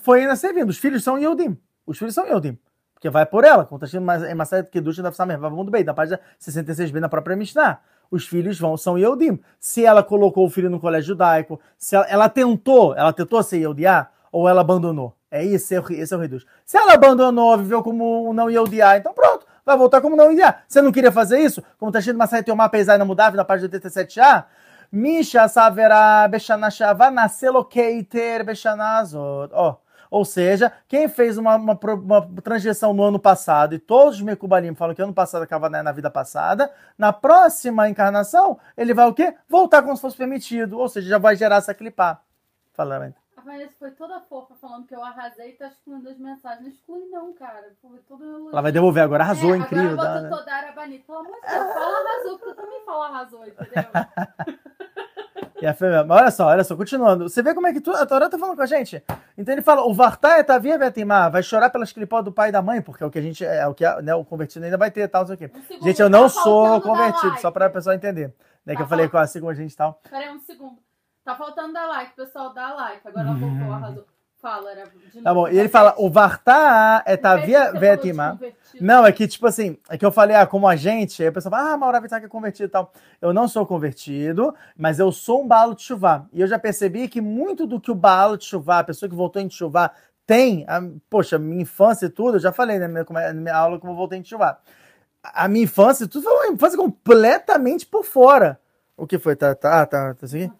foi 0.00 0.20
ainda 0.20 0.36
servindo. 0.36 0.70
Os 0.70 0.78
filhos 0.78 1.02
são 1.02 1.18
Yehudim. 1.18 1.58
Os 1.86 1.98
filhos 1.98 2.14
são 2.14 2.26
Yehudim. 2.26 2.58
Porque 2.94 3.10
vai 3.10 3.26
por 3.26 3.44
ela, 3.44 3.64
escrito 3.64 3.96
em 3.96 4.34
Maseret 4.34 4.70
Kedush 4.70 4.98
da 4.98 5.10
Samer, 5.10 5.36
vai 5.36 5.50
mundo 5.50 5.72
bem, 5.72 5.84
da 5.84 5.92
página 5.92 6.20
66b 6.40 7.00
na 7.00 7.08
própria 7.08 7.34
Mishnah. 7.34 7.80
Os 8.08 8.28
filhos 8.28 8.60
vão, 8.60 8.76
são 8.76 8.96
Yehudim. 8.96 9.40
Se 9.58 9.84
ela 9.84 10.04
colocou 10.04 10.46
o 10.46 10.50
filho 10.50 10.70
no 10.70 10.78
colégio 10.78 11.08
judaico, 11.08 11.58
se 11.76 11.96
ela, 11.96 12.06
ela 12.06 12.28
tentou, 12.28 12.94
ela 12.94 13.12
tentou 13.12 13.42
ser 13.42 13.58
Yehudiá, 13.58 14.08
ou 14.30 14.48
ela 14.48 14.60
abandonou? 14.60 15.16
É 15.30 15.42
isso, 15.42 15.74
esse 15.90 16.14
é 16.14 16.16
o 16.16 16.20
reduz. 16.20 16.44
Se 16.64 16.76
ela 16.76 16.92
abandonou, 16.92 17.58
viveu 17.58 17.82
como 17.82 18.30
um 18.30 18.32
não 18.32 18.48
Yehudiá, 18.48 18.98
então 18.98 19.12
pronto, 19.12 19.46
vai 19.64 19.76
voltar 19.76 20.00
como 20.00 20.14
não 20.14 20.26
Yehudiá. 20.26 20.60
Você 20.68 20.80
não 20.80 20.92
queria 20.92 21.10
fazer 21.10 21.40
isso? 21.40 21.60
Como 21.78 21.88
está 21.88 21.98
escrito 21.98 22.14
em 22.14 22.18
Maseret 22.18 22.48
Yomá 22.48 22.68
Peizai 22.68 22.98
na 22.98 23.04
Mudav, 23.04 23.34
na 23.34 23.44
página 23.44 23.68
87a, 23.68 24.44
Misha 24.92 25.48
Savera 25.48 26.28
Beshanashava 26.28 27.10
Naselokeiter 27.10 28.44
Beshanazot. 28.44 29.50
Ó. 29.54 29.76
Ou 30.12 30.26
seja, 30.26 30.70
quem 30.86 31.08
fez 31.08 31.38
uma, 31.38 31.56
uma, 31.56 31.72
uma 31.72 32.28
transgressão 32.42 32.92
no 32.92 33.02
ano 33.02 33.18
passado, 33.18 33.74
e 33.74 33.78
todos 33.78 34.16
os 34.16 34.20
Mekubalim 34.20 34.74
falam 34.74 34.94
que 34.94 35.00
ano 35.00 35.14
passado 35.14 35.40
acaba 35.40 35.70
né, 35.70 35.80
na 35.80 35.90
vida 35.90 36.10
passada, 36.10 36.70
na 36.98 37.14
próxima 37.14 37.88
encarnação, 37.88 38.60
ele 38.76 38.92
vai 38.92 39.08
o 39.08 39.14
quê? 39.14 39.34
Voltar 39.48 39.80
como 39.82 39.96
se 39.96 40.02
fosse 40.02 40.18
permitido. 40.18 40.78
Ou 40.78 40.86
seja, 40.86 41.08
já 41.08 41.16
vai 41.16 41.34
gerar 41.34 41.56
essa 41.56 41.72
clipar. 41.72 42.22
Fala, 42.74 42.96
Amanda. 42.96 43.16
A 43.38 43.40
Vanessa 43.40 43.74
foi 43.78 43.90
toda 43.92 44.20
fofa 44.20 44.54
falando 44.60 44.86
que 44.86 44.94
eu 44.94 45.02
arrasei 45.02 45.48
e 45.48 45.52
tá 45.54 45.68
excluindo 45.68 46.06
as 46.06 46.18
mensagens. 46.18 46.60
Não 46.60 46.68
exclui, 46.68 47.08
não, 47.10 47.32
cara. 47.32 47.72
Foi 47.80 47.98
tudo 48.06 48.50
Ela 48.52 48.60
vai 48.60 48.70
devolver 48.70 49.02
agora, 49.02 49.24
arrasou, 49.24 49.54
é, 49.54 49.58
incrível. 49.58 49.92
Agora 49.92 50.18
eu 50.18 50.28
boto 50.28 50.36
toda 50.40 50.52
a 50.52 50.56
Arabanita. 50.58 51.04
Pelo 51.06 51.18
amor 51.20 51.40
de 51.40 51.48
Deus, 51.48 51.72
fala 51.72 51.96
arrasou, 51.96 52.38
porque 52.38 52.50
eu 52.50 52.54
também 52.54 52.84
falo 52.84 53.02
arrasou, 53.02 53.46
entendeu? 53.46 54.58
E 55.62 55.66
a 55.66 55.76
Mas 56.04 56.20
olha 56.20 56.30
só, 56.32 56.46
olha 56.48 56.64
só, 56.64 56.76
continuando. 56.76 57.28
Você 57.28 57.40
vê 57.40 57.54
como 57.54 57.68
é 57.68 57.72
que 57.72 57.80
tu, 57.80 57.92
a 57.92 58.04
Torá 58.04 58.28
tá 58.28 58.36
falando 58.36 58.56
com 58.56 58.62
a 58.62 58.66
gente. 58.66 59.00
Então 59.38 59.54
ele 59.54 59.62
fala, 59.62 59.86
o 59.86 59.94
Vartai 59.94 60.40
é 60.40 60.42
Tavia 60.42 60.76
Vetimá 60.76 61.28
vai 61.28 61.40
chorar 61.40 61.70
pelas 61.70 61.92
clipós 61.92 62.24
do 62.24 62.32
pai 62.32 62.48
e 62.48 62.52
da 62.52 62.60
mãe, 62.60 62.82
porque 62.82 63.04
é 63.04 63.06
o 63.06 63.10
que 63.10 63.20
a 63.20 63.22
gente, 63.22 63.44
é 63.44 63.64
o 63.68 63.72
que 63.72 63.88
né, 64.02 64.12
o 64.12 64.24
convertido 64.24 64.64
ainda 64.64 64.76
vai 64.76 64.90
ter, 64.90 65.06
tal, 65.06 65.20
não 65.22 65.28
sei 65.28 65.36
o 65.36 65.38
quê. 65.38 65.50
Um 65.80 65.84
gente, 65.84 66.02
eu 66.02 66.10
não 66.10 66.24
tá 66.24 66.30
sou 66.30 66.80
convertido, 66.80 67.38
só 67.40 67.52
para 67.52 67.66
a 67.66 67.70
pessoa 67.70 67.94
entender. 67.94 68.34
Né, 68.66 68.72
tá 68.72 68.76
que 68.76 68.82
eu 68.82 68.86
falei 68.88 69.08
com 69.08 69.18
a 69.18 69.26
segunda 69.28 69.54
gente 69.54 69.72
e 69.72 69.76
tal. 69.76 70.00
Peraí 70.10 70.30
um 70.30 70.40
segundo. 70.40 70.78
Tá 71.24 71.36
faltando 71.36 71.72
dar 71.72 71.86
like, 71.86 72.16
pessoal, 72.16 72.52
dá 72.52 72.74
like. 72.74 73.06
Agora 73.06 73.28
ela 73.28 73.36
voltou, 73.38 73.72
arrasou. 73.72 74.06
Fala, 74.42 74.72
era 74.72 74.86
de 74.86 75.22
Tá 75.22 75.32
bom, 75.32 75.48
e 75.48 75.56
ele 75.56 75.68
fala, 75.68 75.94
o 75.96 76.10
Vartá 76.10 77.00
é 77.06 77.16
Tavia 77.16 77.70
Vetima. 77.74 78.40
Não, 78.80 79.06
é 79.06 79.12
que, 79.12 79.28
tipo 79.28 79.46
assim, 79.46 79.78
é 79.88 79.96
que 79.96 80.04
eu 80.04 80.10
falei, 80.10 80.34
ah, 80.34 80.44
como 80.44 80.66
a 80.66 80.74
gente, 80.74 81.22
aí 81.22 81.28
a 81.28 81.32
pessoa 81.32 81.48
fala, 81.48 81.72
ah, 81.72 81.76
Maura 81.76 82.00
Vitak 82.00 82.26
é 82.26 82.28
convertido 82.28 82.66
e 82.66 82.68
tal. 82.68 82.92
Eu 83.20 83.32
não 83.32 83.46
sou 83.46 83.64
convertido, 83.64 84.52
mas 84.76 84.98
eu 84.98 85.12
sou 85.12 85.44
um 85.44 85.46
balo 85.46 85.76
de 85.76 85.82
chuvar. 85.82 86.26
E 86.32 86.40
eu 86.40 86.48
já 86.48 86.58
percebi 86.58 87.06
que 87.06 87.20
muito 87.20 87.68
do 87.68 87.80
que 87.80 87.92
o 87.92 87.94
balo 87.94 88.36
de 88.36 88.44
chuvar, 88.44 88.80
a 88.80 88.84
pessoa 88.84 89.08
que 89.08 89.14
voltou 89.14 89.40
em 89.40 89.48
chuvar, 89.48 89.94
tem, 90.26 90.64
a, 90.66 90.82
poxa, 91.08 91.38
minha 91.38 91.62
infância 91.62 92.06
e 92.06 92.10
tudo, 92.10 92.34
eu 92.34 92.40
já 92.40 92.50
falei 92.50 92.80
né, 92.80 92.88
na 92.88 93.04
minha, 93.04 93.32
na 93.32 93.40
minha 93.40 93.56
aula 93.56 93.78
como 93.78 93.92
eu 93.92 93.96
voltei 93.96 94.18
em 94.18 94.24
chuvar. 94.24 94.60
A 95.22 95.46
minha 95.46 95.62
infância, 95.62 96.08
tudo 96.08 96.24
foi 96.24 96.48
uma 96.48 96.52
infância 96.52 96.76
completamente 96.76 97.86
por 97.86 98.04
fora. 98.04 98.58
O 98.96 99.06
que 99.06 99.20
foi? 99.20 99.36
Tá, 99.36 99.54
tá, 99.54 99.86
tá, 99.86 100.14
tá 100.14 100.26
assim? 100.26 100.50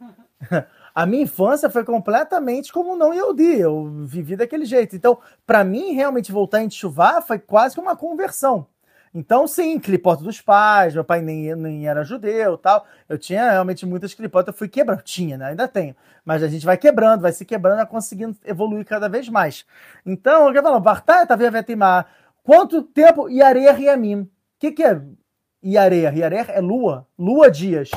A 0.94 1.06
minha 1.06 1.22
infância 1.22 1.70
foi 1.70 1.84
completamente 1.84 2.72
como 2.72 2.96
não 2.96 3.14
Yehudi. 3.14 3.58
Eu 3.58 4.04
vivi 4.04 4.36
daquele 4.36 4.64
jeito. 4.64 4.94
Então, 4.94 5.18
para 5.46 5.64
mim, 5.64 5.92
realmente 5.92 6.32
voltar 6.32 6.62
em 6.62 6.70
chuvar 6.70 7.22
foi 7.22 7.38
quase 7.38 7.74
que 7.74 7.80
uma 7.80 7.96
conversão. 7.96 8.66
Então, 9.14 9.46
sim, 9.46 9.78
clipota 9.78 10.24
dos 10.24 10.40
pais, 10.40 10.94
meu 10.94 11.04
pai 11.04 11.20
nem, 11.20 11.54
nem 11.54 11.86
era 11.86 12.02
judeu 12.02 12.56
tal. 12.56 12.86
Eu 13.06 13.18
tinha 13.18 13.50
realmente 13.50 13.84
muitas 13.84 14.14
clipotas, 14.14 14.54
eu 14.54 14.58
fui 14.58 14.68
quebrando, 14.68 15.02
tinha, 15.02 15.36
né? 15.36 15.46
ainda 15.46 15.68
tenho. 15.68 15.94
Mas 16.24 16.42
a 16.42 16.48
gente 16.48 16.64
vai 16.64 16.78
quebrando, 16.78 17.20
vai 17.20 17.32
se 17.32 17.44
quebrando, 17.44 17.76
vai 17.76 17.86
conseguindo 17.86 18.36
evoluir 18.44 18.86
cada 18.86 19.08
vez 19.08 19.28
mais. 19.28 19.66
Então, 20.06 20.50
eu 20.50 20.62
falo, 20.62 20.80
Bartai, 20.80 21.26
Tavia 21.26 21.50
Vetimar, 21.50 22.06
quanto 22.42 22.82
tempo 22.82 23.28
Yarer 23.28 23.78
Yamim? 23.82 24.22
O 24.22 24.30
que, 24.58 24.72
que 24.72 24.82
é 24.82 25.02
Yarer? 25.62 26.16
Yarer 26.16 26.50
é 26.50 26.60
lua, 26.60 27.06
lua 27.18 27.50
dias. 27.50 27.90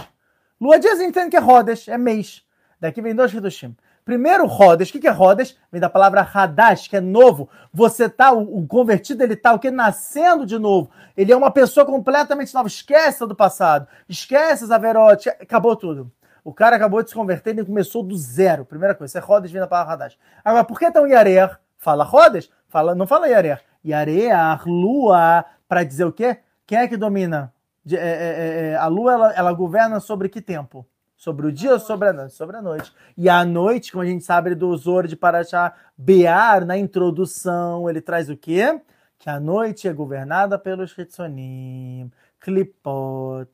Lua 0.60 0.78
dias 0.78 1.00
entende 1.00 1.30
que 1.30 1.38
é 1.38 1.40
rodas, 1.40 1.88
é 1.88 1.98
mês. 1.98 2.46
Daqui 2.80 3.02
vem 3.02 3.16
dois 3.16 3.34
Hidushim. 3.34 3.76
Primeiro, 4.06 4.46
Rodas. 4.46 4.90
O 4.90 4.92
que 4.92 5.08
é 5.08 5.12
Rodas? 5.12 5.58
Vem 5.72 5.82
da 5.82 5.90
palavra 5.90 6.22
Hadash, 6.22 6.88
que 6.88 6.96
é 6.96 7.02
novo. 7.02 7.50
Você 7.74 8.08
tá, 8.08 8.32
o, 8.32 8.68
convertido, 8.68 9.24
ele 9.24 9.36
tá 9.36 9.54
o 9.54 9.60
que? 9.60 9.72
Nascendo 9.72 10.46
de 10.46 10.60
novo. 10.60 10.92
Ele 11.18 11.34
é 11.34 11.36
uma 11.36 11.50
pessoa 11.50 11.86
completamente 11.86 12.54
nova. 12.54 12.68
Esquece 12.68 13.26
do 13.26 13.36
passado. 13.36 13.88
Esquece 14.08 14.64
as 14.64 14.72
averotes. 14.72 15.28
Acabou 15.42 15.76
tudo. 15.76 16.12
O 16.44 16.54
cara 16.54 16.76
acabou 16.76 17.02
de 17.02 17.10
se 17.10 17.16
converter, 17.16 17.50
ele 17.50 17.66
começou 17.66 18.04
do 18.04 18.16
zero. 18.16 18.64
Primeira 18.64 18.94
coisa. 18.94 19.10
Isso 19.10 19.18
é 19.18 19.22
Rodas, 19.22 19.52
vem 19.52 19.60
da 19.60 19.68
palavra 19.68 19.94
Hadash. 19.94 20.18
Agora, 20.44 20.64
por 20.64 20.78
que 20.78 20.92
tão 20.92 21.08
Yarer? 21.08 21.58
Fala 21.80 22.04
Rodas? 22.04 22.52
Fala, 22.68 22.94
não 22.94 23.08
fala 23.08 23.28
Yarer. 23.28 23.64
Yarer, 23.84 24.62
lua, 24.68 25.44
para 25.68 25.84
dizer 25.84 26.06
o 26.06 26.14
quê? 26.14 26.38
Quem 26.68 26.78
é 26.78 26.88
que 26.88 26.96
domina? 26.96 27.52
É, 27.92 27.96
é, 27.96 28.00
é, 28.00 28.72
é, 28.72 28.76
a 28.76 28.86
lua, 28.86 29.14
ela, 29.14 29.34
ela 29.34 29.54
governa 29.54 30.00
sobre 30.00 30.30
que 30.30 30.42
tempo? 30.42 30.86
Sobre 31.26 31.48
o 31.48 31.52
dia 31.52 31.74
ou 31.74 31.80
sobre 31.80 32.10
a 32.10 32.14
noite? 32.14 32.36
Sobre 32.36 32.56
a 32.56 32.62
noite. 32.62 32.94
E 33.18 33.28
a 33.28 33.44
noite, 33.44 33.92
como 33.92 34.04
a 34.04 34.06
gente 34.06 34.24
sabe 34.24 34.54
do 34.54 34.78
Zoro 34.78 35.08
de 35.08 35.16
Paraxá 35.16 35.74
Bear, 35.98 36.64
na 36.64 36.78
introdução, 36.78 37.90
ele 37.90 38.00
traz 38.00 38.30
o 38.30 38.38
quê? 38.38 38.80
Que 39.18 39.28
a 39.28 39.40
noite 39.40 39.88
é 39.88 39.92
governada 39.92 40.60
pelos 40.60 40.96
Hitsonim, 40.96 42.12
Klipot, 42.40 43.50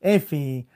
enfim. 0.00 0.68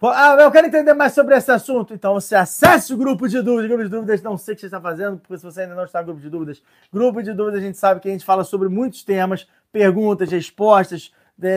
Ah, 0.00 0.38
eu 0.40 0.50
quero 0.50 0.68
entender 0.68 0.94
mais 0.94 1.12
sobre 1.12 1.36
esse 1.36 1.52
assunto. 1.52 1.92
Então 1.92 2.14
você 2.14 2.34
acesse 2.34 2.94
o 2.94 2.96
grupo 2.96 3.28
de 3.28 3.42
dúvidas. 3.42 3.66
Grupo 3.68 3.84
de 3.84 3.90
dúvidas, 3.90 4.22
não 4.22 4.38
sei 4.38 4.54
o 4.54 4.56
que 4.56 4.62
você 4.62 4.66
está 4.68 4.80
fazendo, 4.80 5.18
porque 5.18 5.36
se 5.36 5.44
você 5.44 5.60
ainda 5.60 5.74
não 5.74 5.84
está 5.84 6.00
no 6.00 6.06
grupo 6.06 6.20
de 6.22 6.30
dúvidas, 6.30 6.62
grupo 6.90 7.22
de 7.22 7.34
dúvidas 7.34 7.60
a 7.60 7.62
gente 7.62 7.76
sabe 7.76 8.00
que 8.00 8.08
a 8.08 8.10
gente 8.10 8.24
fala 8.24 8.42
sobre 8.42 8.70
muitos 8.70 9.04
temas, 9.04 9.46
perguntas, 9.70 10.30
respostas, 10.30 11.12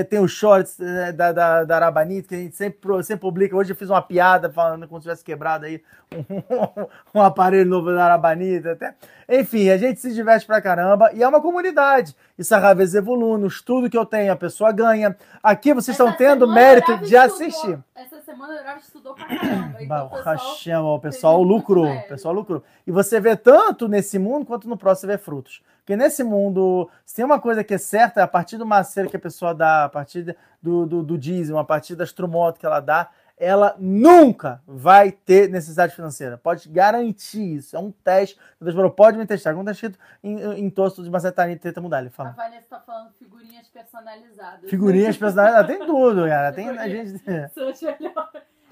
tem 0.09 0.19
os 0.19 0.31
shorts 0.31 0.79
é, 0.79 1.11
da, 1.11 1.31
da, 1.31 1.63
da 1.63 1.75
Arabanita, 1.75 2.29
que 2.29 2.35
a 2.35 2.39
gente 2.39 2.55
sempre, 2.55 3.03
sempre 3.03 3.21
publica. 3.21 3.55
Hoje 3.55 3.71
eu 3.71 3.75
fiz 3.75 3.89
uma 3.89 4.01
piada 4.01 4.51
falando 4.51 4.87
como 4.87 4.99
se 4.99 5.03
tivesse 5.03 5.23
quebrado 5.23 5.65
aí 5.65 5.83
um, 6.11 6.87
um 7.19 7.21
aparelho 7.21 7.69
novo 7.69 7.91
da 7.91 8.05
Arabanita. 8.05 8.71
Até. 8.71 8.95
Enfim, 9.29 9.69
a 9.69 9.77
gente 9.77 9.99
se 9.99 10.13
diverte 10.13 10.47
pra 10.47 10.61
caramba 10.61 11.11
e 11.13 11.21
é 11.21 11.27
uma 11.27 11.41
comunidade. 11.41 12.15
Isso 12.37 12.55
é 12.55 12.57
Ravez 12.57 12.95
Evolunos, 12.95 13.61
tudo 13.61 13.89
que 13.89 13.97
eu 13.97 14.05
tenho, 14.05 14.31
a 14.31 14.35
pessoa 14.35 14.71
ganha. 14.71 15.15
Aqui 15.43 15.73
vocês 15.73 15.99
Essa 15.99 16.09
estão 16.09 16.17
tendo 16.17 16.47
mérito 16.47 16.97
de 16.97 17.15
assistir. 17.15 17.79
Essa 17.95 18.19
semana 18.21 18.59
o 18.59 18.63
Rav 18.63 18.79
estudou 18.79 19.13
pra 19.13 19.25
caramba. 19.25 19.83
Então, 19.83 20.07
o 20.07 20.09
pessoal, 20.09 20.95
o 20.95 20.99
pessoal 20.99 21.43
lucrou. 21.43 21.91
O 21.91 22.07
pessoal 22.07 22.33
lucrou. 22.33 22.63
E 22.85 22.91
você 22.91 23.19
vê 23.19 23.35
tanto 23.35 23.87
nesse 23.87 24.17
mundo 24.17 24.45
quanto 24.45 24.67
no 24.67 24.77
próximo 24.77 25.01
você 25.01 25.17
vê 25.17 25.17
frutos. 25.17 25.61
Porque 25.87 25.95
nesse 25.95 26.21
mundo, 26.21 26.89
se 27.05 27.15
tem 27.15 27.23
uma 27.23 27.39
coisa 27.39 27.63
que 27.63 27.73
é 27.73 27.77
certa, 27.77 28.21
a 28.21 28.27
partir 28.27 28.57
do 28.57 28.65
maceiro 28.65 29.09
que 29.09 29.15
a 29.15 29.19
pessoa 29.19 29.55
dá, 29.55 29.85
a 29.85 29.89
partir 29.89 30.35
do, 30.61 30.85
do, 30.85 31.01
do 31.01 31.17
dízimo, 31.17 31.57
a 31.57 31.63
partir 31.63 31.95
das 31.95 32.11
trumotas 32.11 32.59
que 32.59 32.65
ela 32.65 32.81
dá, 32.81 33.09
ela 33.37 33.73
nunca 33.79 34.61
vai 34.67 35.13
ter 35.13 35.49
necessidade 35.49 35.95
financeira. 35.95 36.37
Pode 36.37 36.67
garantir 36.67 37.55
isso. 37.55 37.73
É 37.73 37.79
um 37.79 37.89
teste. 37.89 38.37
Deus 38.59 38.75
falou, 38.75 38.91
pode 38.91 39.17
me 39.17 39.25
testar. 39.25 39.51
Como 39.51 39.61
está 39.61 39.71
escrito 39.71 39.97
em, 40.21 40.59
em 40.59 40.69
tosto 40.69 41.01
de 41.01 41.09
Macetarina 41.09 41.57
tenta 41.57 41.79
mudar. 41.79 42.01
Ele 42.01 42.09
fala. 42.09 42.31
A 42.31 42.33
Vanessa 42.33 42.63
está 42.63 42.81
falando 42.81 43.13
figurinhas 43.17 43.69
personalizadas. 43.69 44.69
Figurinhas 44.69 45.15
personalizadas. 45.15 45.67
Tem 45.67 45.85
tudo, 45.85 46.27
cara. 46.27 46.51
Tem 46.51 46.67
a 46.67 46.89
gente. 46.89 47.23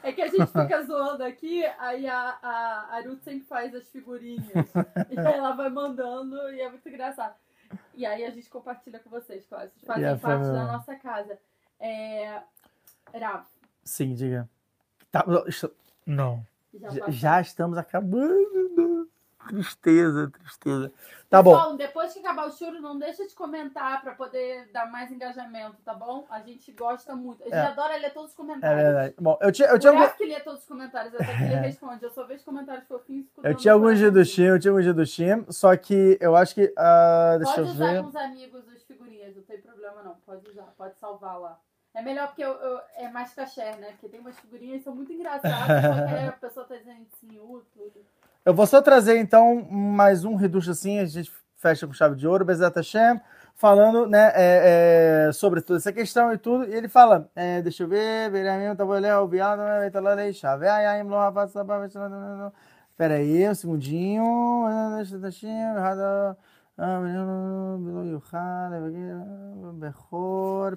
É 0.06 0.12
que 0.12 0.22
a 0.22 0.28
gente 0.28 0.46
fica 0.46 0.84
zoando 0.84 1.24
aqui, 1.24 1.66
aí 1.80 2.08
a, 2.08 2.38
a, 2.42 2.98
a 2.98 3.02
Ruth 3.02 3.24
sempre 3.24 3.46
faz 3.48 3.74
as 3.74 3.90
figurinhas. 3.90 4.46
e 5.10 5.20
aí 5.20 5.34
ela 5.34 5.52
vai 5.54 5.70
mandando 5.70 6.36
e 6.52 6.62
é 6.62 6.70
muito 6.70 6.88
engraçado. 6.88 7.36
E 7.96 8.06
aí 8.06 8.24
a 8.24 8.30
gente 8.30 8.50
compartilha 8.50 9.00
com 9.00 9.10
vocês, 9.10 9.46
claro. 9.48 9.70
Vocês 9.72 9.86
fazem 9.86 10.04
yeah, 10.04 10.22
parte 10.22 10.46
da 10.46 10.66
nossa 10.66 10.96
casa. 10.96 11.40
É... 11.80 12.42
Rav. 13.14 13.46
Sim, 13.84 14.14
diga. 14.14 14.50
Tá, 15.12 15.26
não. 16.06 16.46
Já, 16.74 17.10
já, 17.10 17.42
estamos 17.42 17.78
acabando. 17.78 19.10
Tristeza, 19.48 20.30
tristeza. 20.30 20.92
Tá 21.30 21.42
bom. 21.42 21.52
Pessoal, 21.56 21.76
depois 21.78 22.14
que 22.14 22.20
acabar 22.20 22.48
o 22.48 22.52
churro, 22.52 22.80
não 22.80 22.98
deixa 23.00 23.26
de 23.28 23.34
comentar 23.34 24.02
pra 24.02 24.14
poder 24.14 24.70
dar 24.72 24.90
mais 24.92 25.12
engajamento, 25.12 25.76
tá 25.84 25.94
bom? 25.94 26.26
A 26.30 26.40
gente 26.40 26.72
gosta 26.72 27.16
muito. 27.16 27.42
A 27.42 27.46
gente 27.46 27.54
É. 27.56 27.60
adora 27.62 27.96
ler 27.98 28.14
todos 28.14 28.30
os 28.30 28.36
É 28.36 28.38
comentários. 28.38 28.84
verdade. 28.84 29.16
Bom, 29.20 29.38
eu 29.42 29.52
tinha, 29.52 29.68
eu 29.70 29.80
tinha, 29.80 29.92
algum- 29.92 30.08
que 30.16 30.26
lê 30.26 30.40
todos 30.40 30.62
os 30.62 30.68
comentários, 30.68 31.14
até 31.16 31.26
que 31.26 31.44
ele 31.44 31.56
responde. 31.76 32.04
Eu 32.04 32.12
só 32.12 32.24
vejo 32.26 32.44
comentários 32.46 32.88
fofinhos. 32.88 33.26
eu 33.44 33.56
tinha 33.56 33.74
alguns 33.74 33.90
coração. 34.00 34.06
Gedushim, 34.06 34.44
eu 34.44 34.60
tinha 34.60 34.72
alguns 34.72 34.86
Gedushim, 34.86 35.46
só 35.50 35.76
que 35.76 36.18
eu 36.22 36.36
acho 36.36 36.54
que. 36.56 36.74
ah, 36.78 37.36
deixa 37.38 37.56
Pode 37.56 37.68
eu 37.68 37.74
usar 37.74 37.92
ver. 37.94 38.02
com 38.04 38.10
os 38.10 38.16
amigos 38.16 38.70
as 38.70 38.84
figurinhas, 38.84 39.36
não 39.36 39.44
tem 39.44 39.60
problema 39.60 40.04
não. 40.04 40.16
Pode 40.26 40.48
usar, 40.50 40.74
pode 40.78 40.98
salvar 41.00 41.40
lá. 41.40 41.60
É 41.94 42.02
melhor 42.02 42.28
porque 42.28 42.44
eu, 42.44 42.52
eu- 42.52 42.82
é 42.98 43.10
mais 43.10 43.34
caché, 43.34 43.74
né? 43.78 43.92
Porque 43.92 44.10
tem 44.10 44.20
umas 44.20 44.38
figurinhas 44.38 44.80
que 44.80 44.84
são 44.84 44.94
muito 44.94 45.14
engraçadas, 45.14 45.82
só 45.82 46.08
que 46.08 46.26
a 46.28 46.32
pessoa 46.34 46.66
tá 46.66 46.76
dizendo 46.76 47.06
sim, 47.22 47.40
tudo. 47.74 48.06
Eu 48.46 48.54
vou 48.54 48.68
só 48.68 48.80
trazer 48.80 49.18
então 49.18 49.68
mais 49.72 50.24
um 50.24 50.36
reducho 50.36 50.70
assim, 50.70 51.00
a 51.00 51.06
gente 51.06 51.32
fecha 51.56 51.88
com 51.88 51.94
chave 51.94 52.16
de 52.16 52.28
ouro, 52.28 52.46
Bezat 52.46 52.76
Hashem, 52.76 53.20
falando 53.56 54.06
né, 54.08 54.32
é, 54.36 55.30
é, 55.30 55.32
sobre 55.32 55.62
toda 55.62 55.80
essa 55.80 55.92
questão 55.92 56.32
e 56.32 56.38
tudo. 56.38 56.66
E 56.66 56.76
ele 56.76 56.88
fala: 56.88 57.28
é, 57.36 57.60
deixa 57.64 57.82
eu 57.82 57.88
ver, 57.88 58.30
Pera 62.96 63.16
aí, 63.16 63.50
um 63.50 63.56
segundinho. 63.56 64.24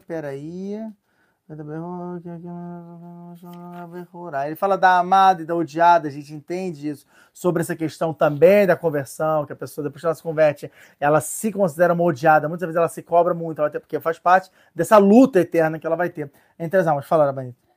Pera 0.06 0.28
aí. 0.28 0.80
Ele 4.46 4.57
fala 4.57 4.76
da 4.76 4.99
amada 4.99 5.42
e 5.42 5.46
da 5.46 5.55
odiada, 5.55 6.09
a 6.09 6.11
gente 6.11 6.34
entende 6.34 6.88
isso 6.88 7.07
sobre 7.32 7.62
essa 7.62 7.74
questão 7.74 8.12
também 8.12 8.66
da 8.66 8.76
conversão, 8.76 9.46
que 9.46 9.53
a 9.53 9.57
pessoa, 9.57 9.84
depois 9.84 10.01
que 10.01 10.07
ela 10.07 10.14
se 10.14 10.22
converte, 10.22 10.70
ela 11.01 11.20
se 11.20 11.51
considera 11.53 11.94
uma 11.94 12.05
odiada, 12.05 12.49
muitas 12.49 12.66
vezes 12.66 12.76
ela 12.76 12.88
se 12.88 13.03
cobra 13.03 13.32
muito, 13.34 13.61
ela 13.61 13.70
tem- 13.70 13.80
porque 13.80 13.99
faz 14.01 14.18
parte 14.18 14.51
dessa 14.74 14.99
luta 14.99 15.40
eterna 15.40 15.78
que 15.78 15.86
ela 15.86 15.96
vai 15.96 16.11
ter 16.11 16.30
entre 16.59 16.80
as 16.80 16.86
almas. 16.86 17.07
Fala, 17.07 17.26
Rabanito. 17.26 17.67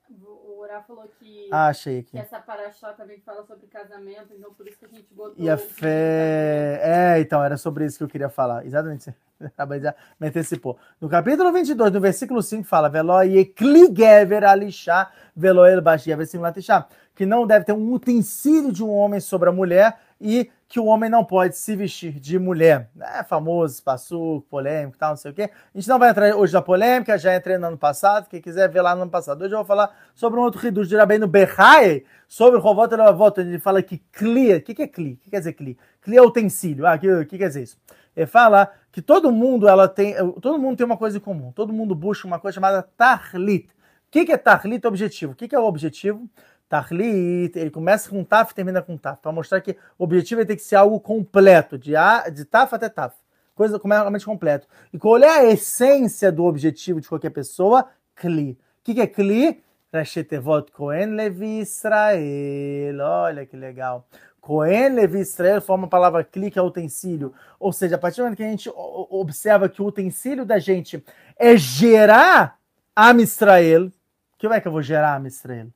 O 0.72 0.74
Urá 0.74 0.82
falou 0.84 1.12
que, 1.20 1.50
Ah, 1.52 1.68
achei 1.68 2.02
que 2.02 2.18
essa 2.18 2.40
paraxá 2.40 2.94
também 2.94 3.20
fala 3.20 3.44
sobre 3.44 3.68
casamento, 3.68 4.34
então 4.34 4.54
por 4.54 4.66
isso 4.66 4.78
que 4.80 4.86
a 4.86 4.88
gente 4.88 5.08
botou. 5.12 5.36
E 5.38 5.50
a 5.50 5.58
fé. 5.58 6.80
É, 6.82 7.20
então, 7.20 7.44
era 7.44 7.58
sobre 7.58 7.86
isso 7.86 7.98
que 7.98 8.04
eu 8.06 8.08
queria 8.08 8.30
falar. 8.30 8.66
Exatamente. 8.66 9.14
Me 10.20 10.28
antecipou. 10.28 10.78
No 11.02 11.10
capítulo 11.10 11.52
22, 11.52 11.92
no 11.92 12.00
versículo 12.00 12.42
5, 12.42 12.64
fala: 12.64 12.88
Velo 12.88 13.22
yekligever 13.22 14.46
alishá, 14.46 15.12
velo 15.36 15.66
el 15.66 15.82
bashia, 15.82 16.16
versículo 16.16 16.44
latishá. 16.44 16.88
Que 17.14 17.26
não 17.26 17.46
deve 17.46 17.66
ter 17.66 17.74
um 17.74 17.92
utensílio 17.92 18.72
de 18.72 18.84
um 18.84 18.92
homem 18.92 19.20
sobre 19.20 19.50
a 19.50 19.52
mulher 19.52 19.98
e 20.22 20.50
que 20.68 20.80
o 20.80 20.86
homem 20.86 21.10
não 21.10 21.26
pode 21.26 21.58
se 21.58 21.76
vestir 21.76 22.14
de 22.14 22.40
mulher. 22.40 22.90
É 23.02 23.24
famoso, 23.24 23.74
espaço, 23.74 24.46
polêmico 24.50 24.98
tal, 24.98 25.10
não 25.10 25.18
sei 25.18 25.32
o 25.32 25.34
quê. 25.34 25.50
A 25.74 25.78
gente 25.78 25.90
não 25.90 26.00
vai 26.00 26.12
entrar 26.12 26.34
hoje 26.36 26.54
na 26.54 26.62
polêmica, 26.62 27.18
já 27.18 27.36
entrei 27.36 27.58
no 27.58 27.68
ano 27.68 27.78
passado. 27.78 28.30
Quem 28.30 28.40
quiser 28.40 28.70
ver 28.70 28.82
lá 28.82 28.96
no 28.96 29.02
ano 29.02 29.12
passado. 29.12 29.44
Hoje 29.44 29.54
eu 29.54 29.58
vou 29.58 29.66
falar 29.66 29.94
sobre 30.16 30.40
um 30.40 30.44
outro 30.44 30.62
reduz 30.62 30.88
de 30.88 30.96
Rabbeinu 30.96 31.28
Berrae, 31.28 32.06
sobre 32.28 32.58
o 32.58 32.62
Rovot 32.62 32.94
Elavot. 32.94 33.38
Ele 33.42 33.60
fala 33.60 33.82
que 33.82 33.98
cli, 34.14 34.56
o 34.56 34.62
que, 34.62 34.74
que 34.74 34.84
é 34.84 34.88
cli? 34.88 35.14
O 35.14 35.18
que 35.18 35.30
quer 35.32 35.40
dizer 35.40 35.54
cli? 35.54 35.78
Cli 36.02 36.16
é 36.16 36.22
utensílio. 36.22 36.86
Ah, 36.86 36.96
o 36.96 37.00
que, 37.00 37.26
que 37.26 37.38
quer 37.38 37.48
dizer 37.48 37.64
isso? 37.64 37.78
Ele 38.16 38.28
fala 38.28 38.72
que 38.92 39.02
todo 39.02 39.32
mundo 39.32 39.68
ela 39.68 39.88
tem, 39.88 40.16
todo 40.40 40.60
mundo 40.60 40.78
tem 40.78 40.86
uma 40.86 40.98
coisa 40.98 41.18
em 41.18 41.22
comum. 41.22 41.52
Todo 41.52 41.74
mundo 41.74 41.94
busca 41.96 42.28
uma 42.28 42.40
coisa 42.40 42.56
chamada 42.56 42.82
tarlit. 42.96 43.68
O 43.68 44.12
que, 44.12 44.26
que 44.26 44.32
é 44.32 44.38
tarlit? 44.38 44.86
Objetivo. 44.86 45.34
O 45.34 45.36
que, 45.36 45.48
que 45.48 45.56
é 45.56 45.60
o 45.60 45.66
objetivo? 45.66 46.30
Tarlit, 46.72 47.60
ele 47.60 47.70
começa 47.70 48.10
com 48.10 48.24
taf 48.24 48.54
e 48.54 48.56
termina 48.56 48.82
com 48.82 48.96
taf, 48.96 49.22
para 49.22 49.30
mostrar 49.34 49.60
que 49.60 49.76
o 50.00 50.06
objetivo 50.06 50.40
é 50.40 50.46
ter 50.46 50.56
que 50.56 50.62
ser 50.62 50.78
algo 50.78 51.02
completo, 51.02 51.78
de, 51.78 51.98
a, 51.98 52.30
de 52.30 52.46
taf 52.46 52.74
até 52.74 52.88
taf. 52.88 53.14
Coisa 53.54 53.78
completamente 53.78 54.24
completo. 54.24 54.70
E 54.94 54.98
qual 54.98 55.18
é 55.18 55.28
a 55.28 55.46
essência 55.52 56.32
do 56.32 56.46
objetivo 56.46 57.02
de 57.02 57.10
qualquer 57.10 57.32
pessoa? 57.32 57.90
Kli. 58.16 58.52
O 58.52 58.58
que, 58.86 58.94
que 58.94 59.02
é 59.02 59.08
Kli? 59.08 59.62
Rashetevot 59.94 60.72
Kohen 60.72 61.08
Levi 61.08 61.60
Israel. 61.60 63.02
Olha 63.02 63.46
que 63.46 63.58
legal. 63.58 64.08
Cohen 64.40 64.96
Levi 64.96 65.20
Israel 65.20 65.62
forma 65.62 65.88
a 65.88 65.90
palavra 65.90 66.24
Kli, 66.24 66.50
que 66.50 66.58
é 66.58 66.62
utensílio. 66.62 67.34
Ou 67.60 67.74
seja, 67.74 67.96
a 67.96 68.00
partir 68.00 68.22
do 68.22 68.24
momento 68.24 68.38
que 68.38 68.44
a 68.44 68.50
gente 68.50 68.72
observa 68.74 69.68
que 69.68 69.82
o 69.82 69.88
utensílio 69.88 70.46
da 70.46 70.58
gente 70.58 71.04
é 71.38 71.58
gerar 71.58 72.58
Am 72.96 73.22
Israel, 73.22 73.92
como 74.40 74.54
é 74.54 74.62
que 74.62 74.70
eu 74.70 74.72
vou 74.72 74.82
gerar 74.82 75.16
Am 75.16 75.28
Israel? 75.28 75.68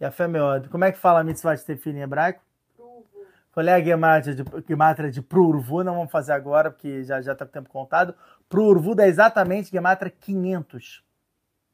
E 0.00 0.04
a 0.04 0.10
fé 0.10 0.28
meod. 0.28 0.68
Como 0.68 0.84
é 0.84 0.92
que 0.92 0.98
fala 0.98 1.20
a 1.20 1.24
mitzvah 1.24 1.54
de 1.54 1.64
ter 1.64 1.76
filho 1.76 1.98
em 1.98 2.02
hebraico? 2.02 2.42
É 3.56 3.72
a 3.72 3.80
gemátria 3.80 5.10
de, 5.10 5.12
de 5.12 5.22
Prurvu? 5.22 5.82
Não 5.82 5.94
vamos 5.94 6.12
fazer 6.12 6.32
agora, 6.32 6.70
porque 6.70 7.02
já 7.04 7.22
já 7.22 7.32
está 7.32 7.46
o 7.46 7.48
tempo 7.48 7.70
contado. 7.70 8.14
Prurvu 8.50 8.94
dá 8.94 9.08
exatamente 9.08 9.70
gemátria 9.70 10.10
500. 10.10 11.02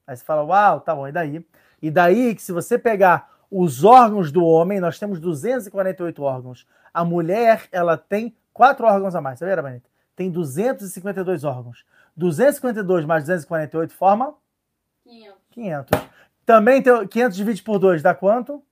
Aí 0.07 0.17
você 0.17 0.25
fala, 0.25 0.45
uau, 0.45 0.81
tá 0.81 0.95
bom, 0.95 1.09
e 1.09 1.13
daí? 1.13 1.45
E 1.81 1.91
daí 1.91 2.35
que 2.37 2.43
se 2.43 2.53
você 2.53 2.79
pegar 2.79 3.31
os 3.51 3.83
órgãos 3.83 4.31
do 4.31 4.45
homem, 4.45 4.79
nós 4.79 4.99
temos 4.99 5.19
248 5.19 6.23
órgãos. 6.23 6.67
A 6.95 7.05
mulher, 7.05 7.69
ela 7.73 7.97
tem 7.99 8.35
quatro 8.53 8.87
órgãos 8.87 9.15
a 9.17 9.21
mais, 9.21 9.41
sabia, 9.41 9.57
Rabanita? 9.57 9.89
Tem 10.15 10.31
252 10.31 11.43
órgãos. 11.43 11.85
252 12.17 13.05
mais 13.05 13.25
248 13.25 13.93
forma 13.93 14.35
500. 15.03 15.39
500. 15.51 16.01
Também 16.45 16.83
tem 16.83 17.07
500 17.07 17.37
divide 17.37 17.63
por 17.63 17.79
2, 17.79 18.03
dá 18.03 18.15
quanto? 18.15 18.63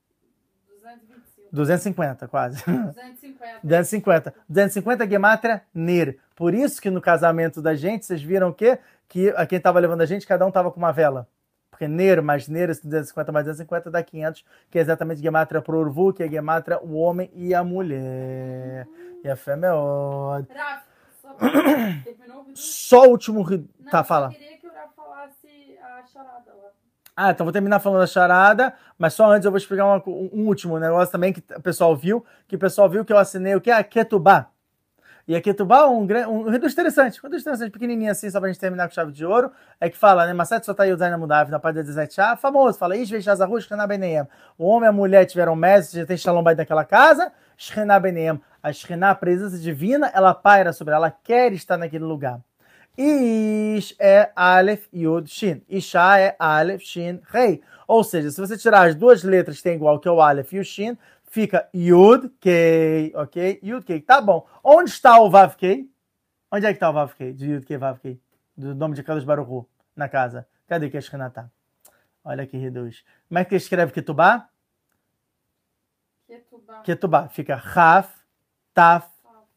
225. 0.82 1.48
250, 1.52 2.28
quase. 2.28 2.64
250. 2.64 3.60
250. 3.62 4.34
250 4.48 5.08
gemátria 5.08 5.62
ner. 5.74 6.18
Por 6.34 6.54
isso 6.54 6.80
que 6.80 6.90
no 6.90 7.00
casamento 7.00 7.60
da 7.62 7.74
gente, 7.74 8.06
vocês 8.06 8.22
viram 8.22 8.48
o 8.48 8.54
quê? 8.54 8.78
Que 9.08 9.30
a 9.30 9.46
quem 9.46 9.58
estava 9.58 9.78
levando 9.78 10.00
a 10.02 10.06
gente, 10.06 10.26
cada 10.26 10.44
um 10.44 10.48
estava 10.48 10.70
com 10.70 10.78
uma 10.78 10.92
vela. 10.92 11.28
Porque 11.70 11.86
ner 11.88 12.20
mais 12.20 12.46
ner, 12.48 12.68
esse 12.70 12.82
250 12.82 13.32
mais 13.32 13.44
250 13.46 13.90
dá 13.90 14.02
500, 14.02 14.44
que 14.70 14.78
é 14.78 14.82
exatamente 14.82 15.20
gemátria 15.22 15.62
pro 15.62 15.78
urvu, 15.78 16.12
que 16.12 16.22
é 16.22 16.28
gemátria 16.28 16.78
o 16.82 16.94
homem 16.94 17.30
e 17.34 17.54
a 17.54 17.64
mulher. 17.64 18.86
E 19.24 19.28
a 19.28 19.36
fé 19.36 19.56
meod. 19.56 20.46
Rafa, 20.52 20.84
só? 21.20 21.36
Só 22.54 23.06
o 23.06 23.10
último... 23.10 23.44
Não, 23.48 23.90
Tá, 23.90 24.00
eu 24.00 24.04
fala. 24.04 24.28
queria 24.30 24.58
que 24.58 24.66
o 24.66 24.72
Rafa 24.72 24.92
falasse 24.94 25.78
a 25.82 26.06
charada 26.06 26.52
lá. 26.54 26.70
Ah, 27.22 27.32
então 27.32 27.44
vou 27.44 27.52
terminar 27.52 27.80
falando 27.80 28.00
da 28.00 28.06
charada, 28.06 28.72
mas 28.96 29.12
só 29.12 29.30
antes 29.30 29.44
eu 29.44 29.50
vou 29.50 29.58
explicar 29.58 29.84
uma- 29.84 30.02
um, 30.06 30.30
um 30.32 30.46
último 30.46 30.78
negócio 30.78 31.12
também 31.12 31.34
que 31.34 31.42
o 31.54 31.60
pessoal 31.60 31.94
viu, 31.94 32.24
que 32.48 32.56
o 32.56 32.58
pessoal 32.58 32.88
viu 32.88 33.04
que 33.04 33.12
eu 33.12 33.18
assinei 33.18 33.54
o 33.54 33.60
que 33.60 33.70
é 33.70 33.74
a 33.74 33.84
Ketubá. 33.84 34.46
E 35.28 35.36
a 35.36 35.40
Ketubá 35.42 35.80
é 35.80 35.84
um, 35.84 36.06
gran- 36.06 36.28
um 36.28 36.48
reduz 36.48 36.72
interessante, 36.72 37.20
um 37.20 37.24
reduz 37.24 37.42
interessante, 37.42 37.70
pequenininho 37.70 38.10
assim, 38.10 38.30
só 38.30 38.40
pra 38.40 38.48
gente 38.48 38.58
terminar 38.58 38.88
com 38.88 38.94
chave 38.94 39.12
de 39.12 39.26
ouro, 39.26 39.52
é 39.78 39.90
que 39.90 39.98
fala, 39.98 40.24
né, 40.26 40.32
Masset 40.32 40.64
só 40.64 40.72
tá 40.72 40.84
aí 40.84 40.94
o 40.94 40.96
Zaina 40.96 41.18
Mudav, 41.18 41.50
na 41.50 41.58
página 41.60 41.82
17 41.82 42.18
a 42.22 42.36
famoso, 42.38 42.78
fala, 42.78 42.96
Ish 42.96 43.22
Shazaru, 43.22 43.60
Shkena 43.60 43.86
Beneem. 43.86 44.26
O 44.56 44.64
homem 44.64 44.86
e 44.86 44.88
a 44.88 44.92
mulher 44.92 45.26
tiveram 45.26 45.54
mestre, 45.54 46.00
já 46.00 46.06
tem 46.06 46.16
Shalom 46.16 46.42
Bait 46.42 46.56
naquela 46.56 46.86
casa, 46.86 47.30
Shkena 47.54 48.00
Beneem. 48.00 48.40
A 48.62 48.72
Shkena, 48.72 49.10
a 49.10 49.14
presença 49.14 49.58
divina, 49.58 50.10
ela 50.14 50.32
paira 50.32 50.72
sobre 50.72 50.94
ela, 50.94 51.08
ela 51.08 51.16
quer 51.22 51.52
estar 51.52 51.76
naquele 51.76 52.04
lugar. 52.04 52.40
Ish 52.96 53.94
é 53.98 54.30
Aleph, 54.36 54.88
Yud, 54.92 55.28
Shin. 55.28 55.62
Isha 55.68 56.18
é 56.18 56.36
Aleph, 56.38 56.82
Shin, 56.82 57.20
Rei. 57.24 57.62
Ou 57.86 58.04
seja, 58.04 58.30
se 58.30 58.40
você 58.40 58.56
tirar 58.56 58.88
as 58.88 58.94
duas 58.94 59.22
letras 59.22 59.58
que 59.58 59.62
tem 59.62 59.74
igual, 59.74 59.98
que 59.98 60.08
é 60.08 60.10
o 60.10 60.20
Aleph 60.20 60.52
e 60.52 60.58
o 60.58 60.64
Shin, 60.64 60.96
fica 61.24 61.68
Yud, 61.74 62.30
Kei, 62.40 63.12
ok? 63.14 63.60
Yud, 63.62 63.84
Kei. 63.84 64.00
Tá 64.00 64.20
bom. 64.20 64.46
Onde 64.62 64.90
está 64.90 65.18
o 65.20 65.30
Vav, 65.30 65.56
Kei? 65.56 65.90
Onde 66.52 66.66
é 66.66 66.70
que 66.70 66.76
está 66.76 66.90
o 66.90 66.92
Vav, 66.92 67.14
Kei? 67.14 67.32
De 67.32 67.52
Yud, 67.52 67.64
Kei, 67.64 67.78
Vav, 67.78 67.98
Kei. 68.00 68.20
Do 68.56 68.74
nome 68.74 68.94
de 68.94 69.02
Kadosh 69.02 69.24
Baruch 69.24 69.50
Hu, 69.50 69.66
na 69.96 70.08
casa. 70.08 70.46
Cadê 70.68 70.90
que 70.90 70.96
a 70.96 71.00
Shekhinah 71.00 71.30
tá? 71.30 71.50
Olha 72.22 72.46
que 72.46 72.56
reduz. 72.56 73.02
Como 73.28 73.38
é 73.38 73.44
que 73.44 73.56
escreve 73.56 73.92
Ketubá? 73.92 74.48
Ketubá. 76.26 76.82
Ketubá. 76.82 77.28
Fica 77.28 77.56
Raf, 77.56 78.14
Taf, 78.74 79.08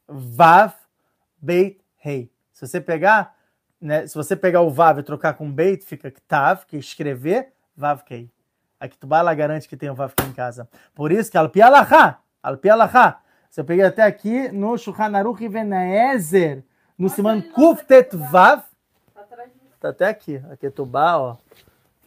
Vav, 0.07 0.73
Beit, 1.41 1.81
Rei. 1.97 2.32
Se 2.53 2.65
você 2.67 2.79
pegar, 2.79 3.35
né, 3.81 4.07
se 4.07 4.15
você 4.15 4.35
pegar 4.35 4.61
o 4.61 4.69
Vav 4.69 4.99
e 4.99 5.03
trocar 5.03 5.33
com 5.33 5.51
Beit, 5.51 5.83
fica 5.83 6.13
Tav, 6.27 6.65
que 6.65 6.77
é 6.77 6.79
escrever, 6.79 7.51
Vav 7.75 8.03
Kei. 8.03 8.31
A 8.79 8.87
Ketubá, 8.87 9.19
ela 9.19 9.33
garante 9.33 9.67
que 9.67 9.75
tem 9.75 9.89
o 9.89 9.95
Vav 9.95 10.13
Kei 10.15 10.27
em 10.27 10.33
casa. 10.33 10.69
Por 10.93 11.11
isso 11.11 11.31
que 11.31 11.37
Alpi 11.37 11.61
Alachá, 11.61 12.19
Alpi 12.41 12.69
Alachá. 12.69 13.19
Se 13.49 13.61
eu 13.61 13.65
peguei 13.65 13.85
até 13.85 14.03
aqui 14.03 14.49
no 14.49 14.77
Shulchan 14.77 15.15
Aruch 15.15 15.43
e 15.43 15.47
Venaezer, 15.47 16.63
no 16.97 17.09
Siman 17.09 17.41
Kuftet. 17.41 18.15
Vav, 18.15 18.63
Tá. 19.13 19.25
Tá 19.79 19.89
até 19.89 20.07
aqui, 20.07 20.41
a 20.51 20.55
Ketubá, 20.55 21.17
ó. 21.17 21.35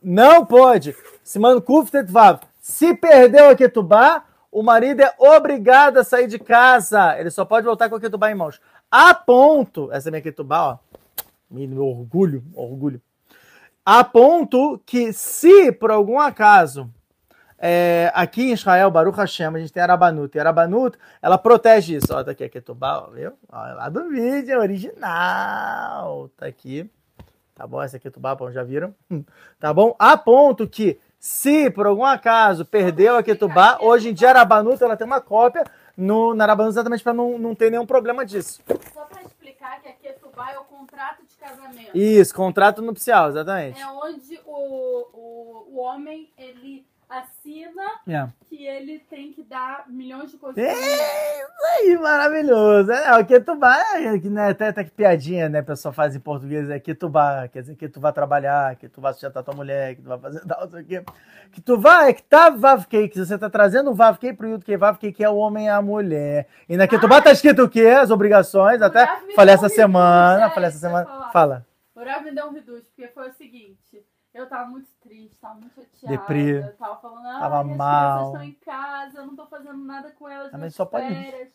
Não 0.02 0.46
pode. 0.46 0.96
Siman 1.22 1.60
Kuftet 1.60 2.10
Vav. 2.10 2.40
Se 2.60 2.94
perdeu 2.94 3.50
a 3.50 3.56
Ketubá, 3.56 4.24
o 4.50 4.62
marido 4.62 5.02
é 5.02 5.14
obrigado 5.18 5.98
a 5.98 6.04
sair 6.04 6.26
de 6.26 6.38
casa. 6.38 7.18
Ele 7.18 7.30
só 7.30 7.44
pode 7.44 7.66
voltar 7.66 7.88
com 7.88 7.96
a 7.96 8.00
Ketubá 8.00 8.30
em 8.30 8.34
mãos. 8.34 8.60
A 8.90 9.14
ponto, 9.14 9.90
essa 9.92 10.08
é 10.08 10.10
minha 10.10 10.22
Ketubá, 10.22 10.62
ó. 10.62 10.78
Meu 11.50 11.86
orgulho, 11.86 12.42
orgulho. 12.54 13.00
A 13.84 14.02
ponto 14.02 14.80
que 14.84 15.12
se, 15.12 15.70
por 15.70 15.90
algum 15.90 16.18
acaso, 16.18 16.90
é, 17.58 18.10
aqui 18.14 18.50
em 18.50 18.52
Israel, 18.52 18.90
Baruch 18.90 19.16
Hashem, 19.16 19.46
a 19.46 19.58
gente 19.58 19.72
tem 19.72 19.82
Arabanut. 19.82 20.36
E 20.36 20.40
Arabanut, 20.40 20.98
ela 21.22 21.38
protege 21.38 21.96
isso. 21.96 22.08
Ó, 22.10 22.22
tá 22.22 22.32
aqui 22.32 22.44
a 22.44 22.48
Ketubá, 22.48 22.98
ó, 23.06 23.10
viu? 23.10 23.32
Ó, 23.48 23.56
lá 23.56 23.88
do 23.88 24.08
vídeo, 24.08 24.54
é 24.54 24.58
original. 24.58 26.28
Tá 26.36 26.46
aqui. 26.46 26.90
Tá 27.54 27.66
bom? 27.66 27.82
Essa 27.82 27.98
Ketubá, 27.98 28.36
já 28.52 28.62
viram? 28.62 28.94
Tá 29.58 29.72
bom? 29.72 29.96
A 29.98 30.16
ponto 30.16 30.68
que, 30.68 31.00
se 31.18 31.70
por 31.70 31.86
algum 31.86 32.04
acaso 32.04 32.64
perdeu 32.64 33.16
a 33.16 33.22
Ketubá, 33.22 33.78
hoje 33.80 34.10
em 34.10 34.14
dia 34.14 34.28
Arabanut, 34.28 34.82
ela 34.82 34.96
tem 34.96 35.06
uma 35.06 35.20
cópia 35.20 35.64
no, 35.96 36.34
na 36.34 36.46
exatamente 36.68 37.02
para 37.02 37.14
não, 37.14 37.38
não 37.38 37.54
ter 37.54 37.70
nenhum 37.70 37.86
problema 37.86 38.24
disso. 38.24 38.62
Só 38.92 39.04
para 39.04 39.22
explicar 39.22 39.80
que 39.80 39.88
a 39.88 39.92
Ketubá 39.92 40.52
é 40.52 40.58
o 40.58 40.64
contrato 40.64 41.22
de 41.24 41.34
casamento. 41.36 41.96
Isso, 41.96 42.34
contrato 42.34 42.82
nupcial, 42.82 43.30
exatamente. 43.30 43.80
É 43.80 43.86
onde 43.88 44.40
o, 44.44 45.08
o, 45.12 45.66
o 45.72 45.80
homem, 45.80 46.30
ele 46.36 46.86
assina 47.08 47.82
Yeah. 48.06 48.32
que 48.48 48.66
ele 48.66 48.98
tem 48.98 49.32
que 49.32 49.42
dar 49.42 49.84
milhões 49.88 50.30
de 50.30 50.38
coisas. 50.38 50.62
É 50.62 50.72
isso 50.72 51.52
aí, 51.78 51.98
maravilhoso. 51.98 52.92
É, 52.92 53.18
o 53.18 53.26
Ketubá, 53.26 53.76
é, 53.94 54.18
que, 54.18 54.28
né, 54.28 54.50
até, 54.50 54.68
até 54.68 54.84
que 54.84 54.90
piadinha, 54.90 55.48
né? 55.48 55.60
A 55.60 55.64
pessoa 55.64 55.92
faz 55.92 56.14
em 56.14 56.20
português, 56.20 56.70
é 56.70 56.78
Ketubá, 56.78 57.48
quer 57.48 57.62
dizer 57.62 57.76
que 57.76 57.88
tu 57.88 58.00
vai 58.00 58.12
trabalhar, 58.12 58.76
que 58.76 58.88
tu 58.88 59.00
vai 59.00 59.12
sustentar 59.12 59.42
tua 59.42 59.54
mulher, 59.54 59.96
que 59.96 60.02
tu 60.02 60.08
vai 60.08 60.18
fazer 60.18 60.40
tal, 60.46 60.60
não 60.62 60.70
sei 60.70 60.82
o 60.82 60.84
quê. 60.84 61.04
Que 61.52 61.60
tu 61.60 61.78
vai, 61.78 62.10
é 62.10 62.12
que 62.12 62.22
tá 62.22 62.50
Vavkei, 62.50 63.08
que 63.08 63.18
você 63.18 63.38
tá 63.38 63.50
trazendo 63.50 63.90
o 63.90 63.94
Vavkei 63.94 64.32
pro 64.32 64.48
Yudkei, 64.48 64.76
Vavkei 64.76 65.12
que 65.12 65.24
é 65.24 65.28
o 65.28 65.36
homem 65.36 65.66
e 65.66 65.68
a 65.68 65.82
mulher. 65.82 66.46
E 66.68 66.76
na 66.76 66.86
Ketubá 66.86 67.20
tá 67.20 67.32
escrito 67.32 67.62
o 67.62 67.68
quê? 67.68 67.86
As 67.86 68.10
obrigações, 68.10 68.80
O 68.80 68.84
até 68.84 69.06
falei 69.34 69.54
essa 69.54 69.68
semana, 69.68 70.50
falei 70.50 70.66
é, 70.66 70.68
essa 70.68 70.78
que 70.78 70.86
eu 70.86 70.90
ia 70.90 71.04
semana. 71.04 71.30
Fala. 71.32 71.66
O 71.94 72.00
Rav 72.00 72.24
me 72.24 72.34
deu 72.34 72.46
um 72.46 72.52
reduto, 72.52 72.86
porque 72.94 73.08
foi 73.08 73.28
o 73.28 73.32
seguinte. 73.32 74.04
Eu 74.36 74.46
tava 74.46 74.68
muito 74.68 74.88
triste, 75.02 75.36
tava 75.38 75.54
muito 75.54 75.74
chateada. 75.74 76.08
Deprê. 76.18 76.58
Eu 76.62 76.76
tava 76.76 76.96
falando, 76.96 77.26
ah, 77.26 77.40
Tava 77.40 77.60
as 77.60 77.66
mal. 77.76 78.12
crianças 78.12 78.26
estão 78.26 78.42
em 78.42 78.52
casa, 78.64 79.18
eu 79.18 79.26
não 79.26 79.34
tô 79.36 79.46
fazendo 79.46 79.78
nada 79.78 80.10
com 80.10 80.28
elas 80.28 80.52
Ah, 80.52 80.58
mas 80.58 80.76
nas 80.76 80.88
férias. 80.90 81.48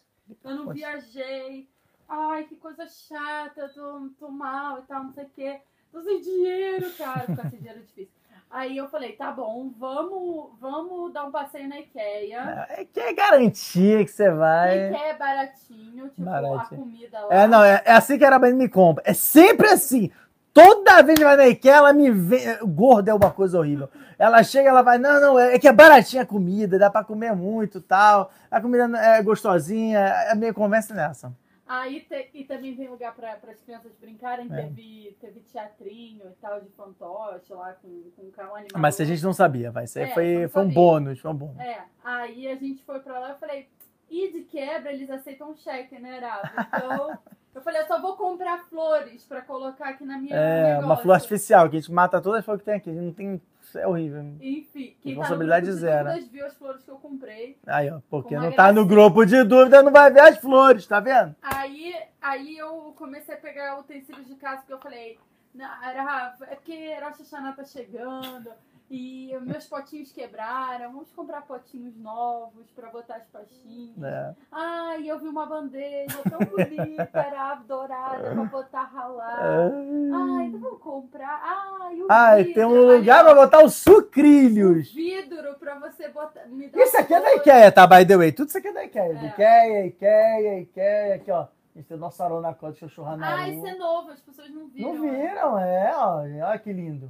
Eu 0.44 0.56
não 0.56 0.74
viajei. 0.74 1.70
Ai, 2.10 2.44
que 2.46 2.56
coisa 2.56 2.88
chata, 2.88 3.62
eu 3.62 3.74
tô, 3.74 4.10
tô 4.20 4.30
mal 4.30 4.80
e 4.80 4.82
tal, 4.82 5.04
não 5.04 5.14
sei 5.14 5.26
o 5.26 5.30
quê. 5.30 5.62
Tô 5.92 6.02
sem 6.02 6.22
dinheiro, 6.22 6.92
cara. 6.98 7.22
Ficar 7.22 7.50
sem 7.50 7.60
dinheiro 7.60 7.80
é 7.80 7.84
difícil. 7.84 8.22
Aí 8.50 8.76
eu 8.76 8.90
falei, 8.90 9.14
tá 9.14 9.32
bom, 9.32 9.72
vamos, 9.80 10.50
vamos 10.60 11.14
dar 11.14 11.24
um 11.24 11.32
passeio 11.32 11.70
na 11.70 11.80
Ikea. 11.80 12.68
É 12.70 12.84
que 12.84 13.00
é 13.00 13.14
garantia 13.14 14.04
que 14.04 14.12
você 14.12 14.30
vai. 14.30 14.88
Ikea 14.90 15.06
é 15.08 15.14
baratinho, 15.16 16.10
tipo, 16.10 16.22
Baratinho. 16.22 16.60
a 16.60 16.66
comida 16.66 17.26
lá. 17.28 17.34
É, 17.34 17.48
não, 17.48 17.64
é, 17.64 17.82
é 17.86 17.94
assim 17.94 18.18
que 18.18 18.26
a 18.26 18.28
Arabane 18.28 18.54
me 18.56 18.68
compra. 18.68 19.02
É 19.08 19.14
sempre 19.14 19.70
assim. 19.70 20.12
Toda 20.54 21.02
vez 21.02 21.18
que 21.18 21.24
vai 21.26 21.38
na 21.38 21.48
IKEA, 21.48 21.76
ela 21.76 21.94
me 21.94 22.12
vê. 22.12 22.58
Gorda 22.64 23.12
é 23.12 23.14
uma 23.14 23.32
coisa 23.32 23.58
horrível. 23.58 23.90
Ela 24.20 24.44
chega, 24.44 24.70
ela 24.70 24.82
vai, 24.82 24.98
não, 24.98 25.20
não, 25.20 25.40
é 25.40 25.58
que 25.58 25.68
é 25.68 25.72
baratinha 25.74 26.24
a 26.24 26.26
comida, 26.26 26.78
dá 26.78 26.90
pra 26.90 27.04
comer 27.04 27.34
muito 27.36 27.78
e 27.80 27.82
tal. 27.82 28.32
A 28.52 28.60
comida 28.62 28.84
é 28.98 29.24
gostosinha, 29.24 30.00
é 30.00 30.36
meio 30.36 30.54
conversa 30.54 30.94
nessa. 30.94 31.34
Aí 31.66 32.02
te- 32.02 32.30
e 32.34 32.44
também 32.44 32.76
tem 32.76 32.90
lugar 32.90 33.16
para 33.16 33.32
as 33.50 33.62
crianças 33.62 33.94
brincarem. 34.00 34.46
É. 34.52 34.64
Teve, 34.64 35.16
teve 35.22 35.40
teatrinho 35.40 36.26
e 36.26 36.34
tal 36.42 36.60
de 36.60 36.68
fantoche 36.72 37.54
lá 37.54 37.74
com, 37.82 38.04
com 38.18 38.30
carro 38.32 38.56
animado. 38.56 38.78
Mas 38.78 38.96
se 38.96 39.04
a 39.04 39.06
gente 39.06 39.24
não 39.24 39.32
sabia, 39.32 39.72
vai 39.72 39.88
ser, 39.88 40.02
É, 40.02 40.08
foi, 40.14 40.48
foi 40.50 40.64
um 40.64 40.70
bônus, 40.70 41.20
foi 41.22 41.32
um 41.32 41.36
bônus. 41.36 41.58
É, 41.60 41.80
aí 42.04 42.50
a 42.50 42.56
gente 42.56 42.84
foi 42.84 43.00
pra 43.00 43.18
lá 43.20 43.30
eu 43.30 43.36
falei, 43.38 43.70
e 44.12 44.32
de 44.32 44.42
quebra 44.44 44.92
eles 44.92 45.10
aceitam 45.10 45.56
cheque, 45.56 45.98
né, 45.98 46.20
Rafa? 46.20 46.68
Então, 46.68 47.18
eu 47.56 47.62
falei, 47.62 47.82
eu 47.82 47.86
só 47.88 48.02
vou 48.02 48.18
comprar 48.18 48.58
flores 48.66 49.24
pra 49.24 49.42
colocar 49.42 49.90
aqui 49.90 50.04
na 50.04 50.18
minha 50.18 50.36
É, 50.36 50.80
uma 50.80 50.98
flor 50.98 51.14
artificial, 51.14 51.70
que 51.70 51.78
a 51.78 51.80
gente 51.80 51.92
mata 51.92 52.22
todas 52.22 52.40
as 52.40 52.46
flores 52.46 52.62
que 52.62 52.66
tem 52.66 52.76
aqui. 52.76 52.90
A 52.90 52.94
gente 52.94 53.06
não 53.06 53.14
tem. 53.14 53.42
É 53.74 53.88
horrível. 53.88 54.22
Enfim, 54.42 54.98
quem 55.02 55.14
Responsabilidade 55.14 55.68
tá 55.68 55.72
no 55.72 55.78
grupo 55.78 55.88
zero. 55.88 56.04
de 56.04 56.14
dúvidas 56.14 56.32
viu 56.32 56.46
as 56.46 56.58
flores 56.58 56.84
que 56.84 56.92
eu 56.92 56.98
comprei. 56.98 57.58
Aí, 57.66 57.90
ó, 57.90 58.02
porque 58.10 58.36
não 58.36 58.52
tá 58.52 58.74
no 58.74 58.86
grupo 58.86 59.26
de 59.26 59.44
dúvida, 59.46 59.82
não 59.82 59.94
vai 59.94 60.12
ver 60.12 60.20
as 60.20 60.38
flores, 60.40 60.86
tá 60.86 61.00
vendo? 61.00 61.34
Aí, 61.42 61.96
aí 62.22 62.58
eu 62.58 62.94
comecei 62.98 63.34
a 63.34 63.38
pegar 63.38 63.80
utensílios 63.80 64.28
de 64.28 64.36
casa, 64.36 64.58
porque 64.58 64.74
eu 64.74 64.80
falei, 64.80 65.18
"Não, 65.56 65.66
Rafa, 65.66 66.46
é 66.52 66.56
porque 66.56 66.94
Rosh 66.96 67.20
Hashanah 67.20 67.54
tá 67.54 67.64
chegando 67.64 68.52
e 68.94 69.40
meus 69.40 69.66
potinhos 69.68 70.12
quebraram, 70.12 70.92
vamos 70.92 71.10
comprar 71.14 71.44
potinhos 71.44 71.96
novos 71.96 72.70
pra 72.76 72.90
botar 72.90 73.16
as 73.16 73.28
pastinhas. 73.28 74.04
É. 74.04 74.36
Ai, 74.52 75.10
eu 75.10 75.18
vi 75.18 75.30
uma 75.30 75.46
bandeja 75.46 76.18
tão 76.30 76.40
bonita, 76.40 77.10
era 77.14 77.56
dourada 77.66 78.32
pra 78.32 78.44
botar 78.44 78.84
ralar. 78.84 79.40
Ai, 79.40 80.46
então 80.48 80.60
vamos 80.60 80.82
comprar. 80.82 81.42
Ai, 81.42 82.02
o 82.02 82.08
Ai, 82.10 82.44
vidro, 82.44 82.54
tem 82.54 82.66
um 82.66 82.86
lugar 82.98 83.26
ó, 83.26 83.34
botar 83.34 83.64
os 83.64 83.76
sucrilhos. 83.76 84.92
vidro 84.92 85.56
pra 85.56 85.80
você 85.80 86.10
botar. 86.10 86.46
Isso 86.76 86.98
aqui 86.98 87.14
é 87.14 87.22
da. 87.22 87.36
IKEA, 87.36 87.72
tá? 87.72 87.88
By 87.88 88.06
the 88.06 88.18
way. 88.18 88.34
Tudo 88.34 88.50
isso 88.50 88.58
aqui 88.58 88.68
é 88.68 88.74
da 88.74 88.84
IKEA. 88.84 89.04
É. 89.04 89.26
IKEA, 89.28 89.86
IKEA, 89.86 90.60
IKEA. 90.60 91.16
Aqui, 91.16 91.32
ó. 91.32 91.44
A 91.44 91.78
gente 91.80 91.88
tem 91.88 91.96
o 91.96 92.00
nosso 92.02 92.18
salão 92.18 92.42
na 92.42 92.54
conta, 92.54 92.72
deixa 92.72 92.86
eu 92.86 92.90
churrar 92.90 93.16
na 93.16 93.36
Ah, 93.36 93.48
isso 93.48 93.66
é 93.66 93.76
novo, 93.76 94.12
as 94.12 94.20
pessoas 94.20 94.50
não 94.50 94.68
viram. 94.68 94.94
Não 94.94 95.02
viram, 95.02 95.58
é, 95.60 95.94
ó. 95.96 96.18
Olha 96.20 96.60
que 96.60 96.74
lindo. 96.74 97.10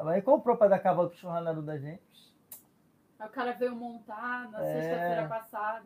Tava 0.00 0.12
aí 0.12 0.22
comprou 0.22 0.56
pra 0.56 0.66
dar 0.66 0.78
cavalo 0.78 1.10
pro 1.10 1.18
churranaru 1.18 1.60
da 1.60 1.76
gente. 1.76 2.00
Aí 3.18 3.28
o 3.28 3.30
cara 3.30 3.52
veio 3.52 3.76
montar 3.76 4.50
na 4.50 4.64
É. 4.64 4.72
sexta-feira 4.80 5.28
passada. 5.28 5.82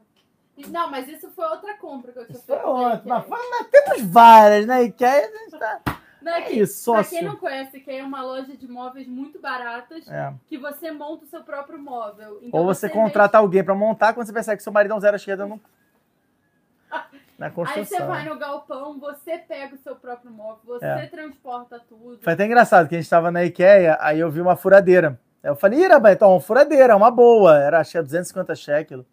E- 0.56 0.68
não, 0.68 0.88
mas 0.88 1.08
isso 1.08 1.28
foi 1.32 1.44
outra 1.46 1.76
compra 1.78 2.12
que 2.12 2.20
eu 2.20 2.26
tinha 2.26 2.36
Isso 2.38 2.46
foi 2.46 2.54
feito. 2.54 2.68
na 2.72 2.80
ontem. 2.94 3.08
Mas, 3.08 3.26
foi- 3.26 3.50
mas 3.50 3.66
temos 3.66 4.02
várias, 4.02 4.66
né? 4.66 4.84
IKEA, 4.84 5.26
a 5.26 5.36
gente 5.36 5.58
tá. 5.58 5.80
Não, 6.22 6.32
É 6.32 6.42
que- 6.42 6.52
isso, 6.60 6.92
Pra 6.92 7.02
quem 7.02 7.22
não 7.24 7.34
conhece, 7.34 7.80
que 7.80 7.90
é 7.90 8.04
uma 8.04 8.22
loja 8.22 8.56
de 8.56 8.68
móveis 8.68 9.08
muito 9.08 9.40
baratas, 9.40 10.06
É. 10.08 10.32
que 10.46 10.56
você 10.58 10.92
monta 10.92 11.24
o 11.24 11.26
seu 11.28 11.42
próprio 11.42 11.76
móvel. 11.80 12.38
Então 12.40 12.60
Ou 12.60 12.66
você 12.66 12.88
contrata 12.88 13.36
alguém 13.38 13.64
pra 13.64 13.74
montar 13.74 14.14
quando 14.14 14.28
você 14.28 14.32
percebe 14.32 14.58
que 14.58 14.62
seu 14.62 14.72
marido 14.72 14.92
é 14.92 14.96
um 14.96 15.00
zero 15.00 15.14
à 15.14 15.16
esquerda 15.16 15.44
no... 15.44 15.60
na 17.44 17.48
Aí 17.48 17.52
você 17.52 17.74
construção. 17.74 18.06
vai 18.06 18.24
no 18.24 18.38
galpão, 18.38 18.98
você 18.98 19.38
pega 19.38 19.74
o 19.74 19.78
seu 19.78 19.94
próprio 19.96 20.30
móvel, 20.30 20.60
você 20.64 20.84
É. 20.84 21.06
transporta 21.06 21.80
tudo. 21.88 22.18
Foi 22.22 22.32
até 22.32 22.46
engraçado 22.46 22.88
que 22.88 22.94
a 22.94 22.98
gente 23.00 23.10
tava 23.10 23.30
na 23.30 23.44
IKEA, 23.44 23.98
aí 24.00 24.18
eu 24.20 24.30
vi 24.30 24.40
uma 24.40 24.56
furadeira. 24.56 25.18
Aí 25.42 25.50
eu 25.50 25.56
falei, 25.56 25.80
Ira, 25.80 26.00
então, 26.10 26.30
uma 26.30 26.40
furadeira, 26.40 26.96
uma 26.96 27.10
boa. 27.10 27.58
Era, 27.58 27.82
era 27.94 28.02
250 28.02 28.54
shekel. 28.54 29.04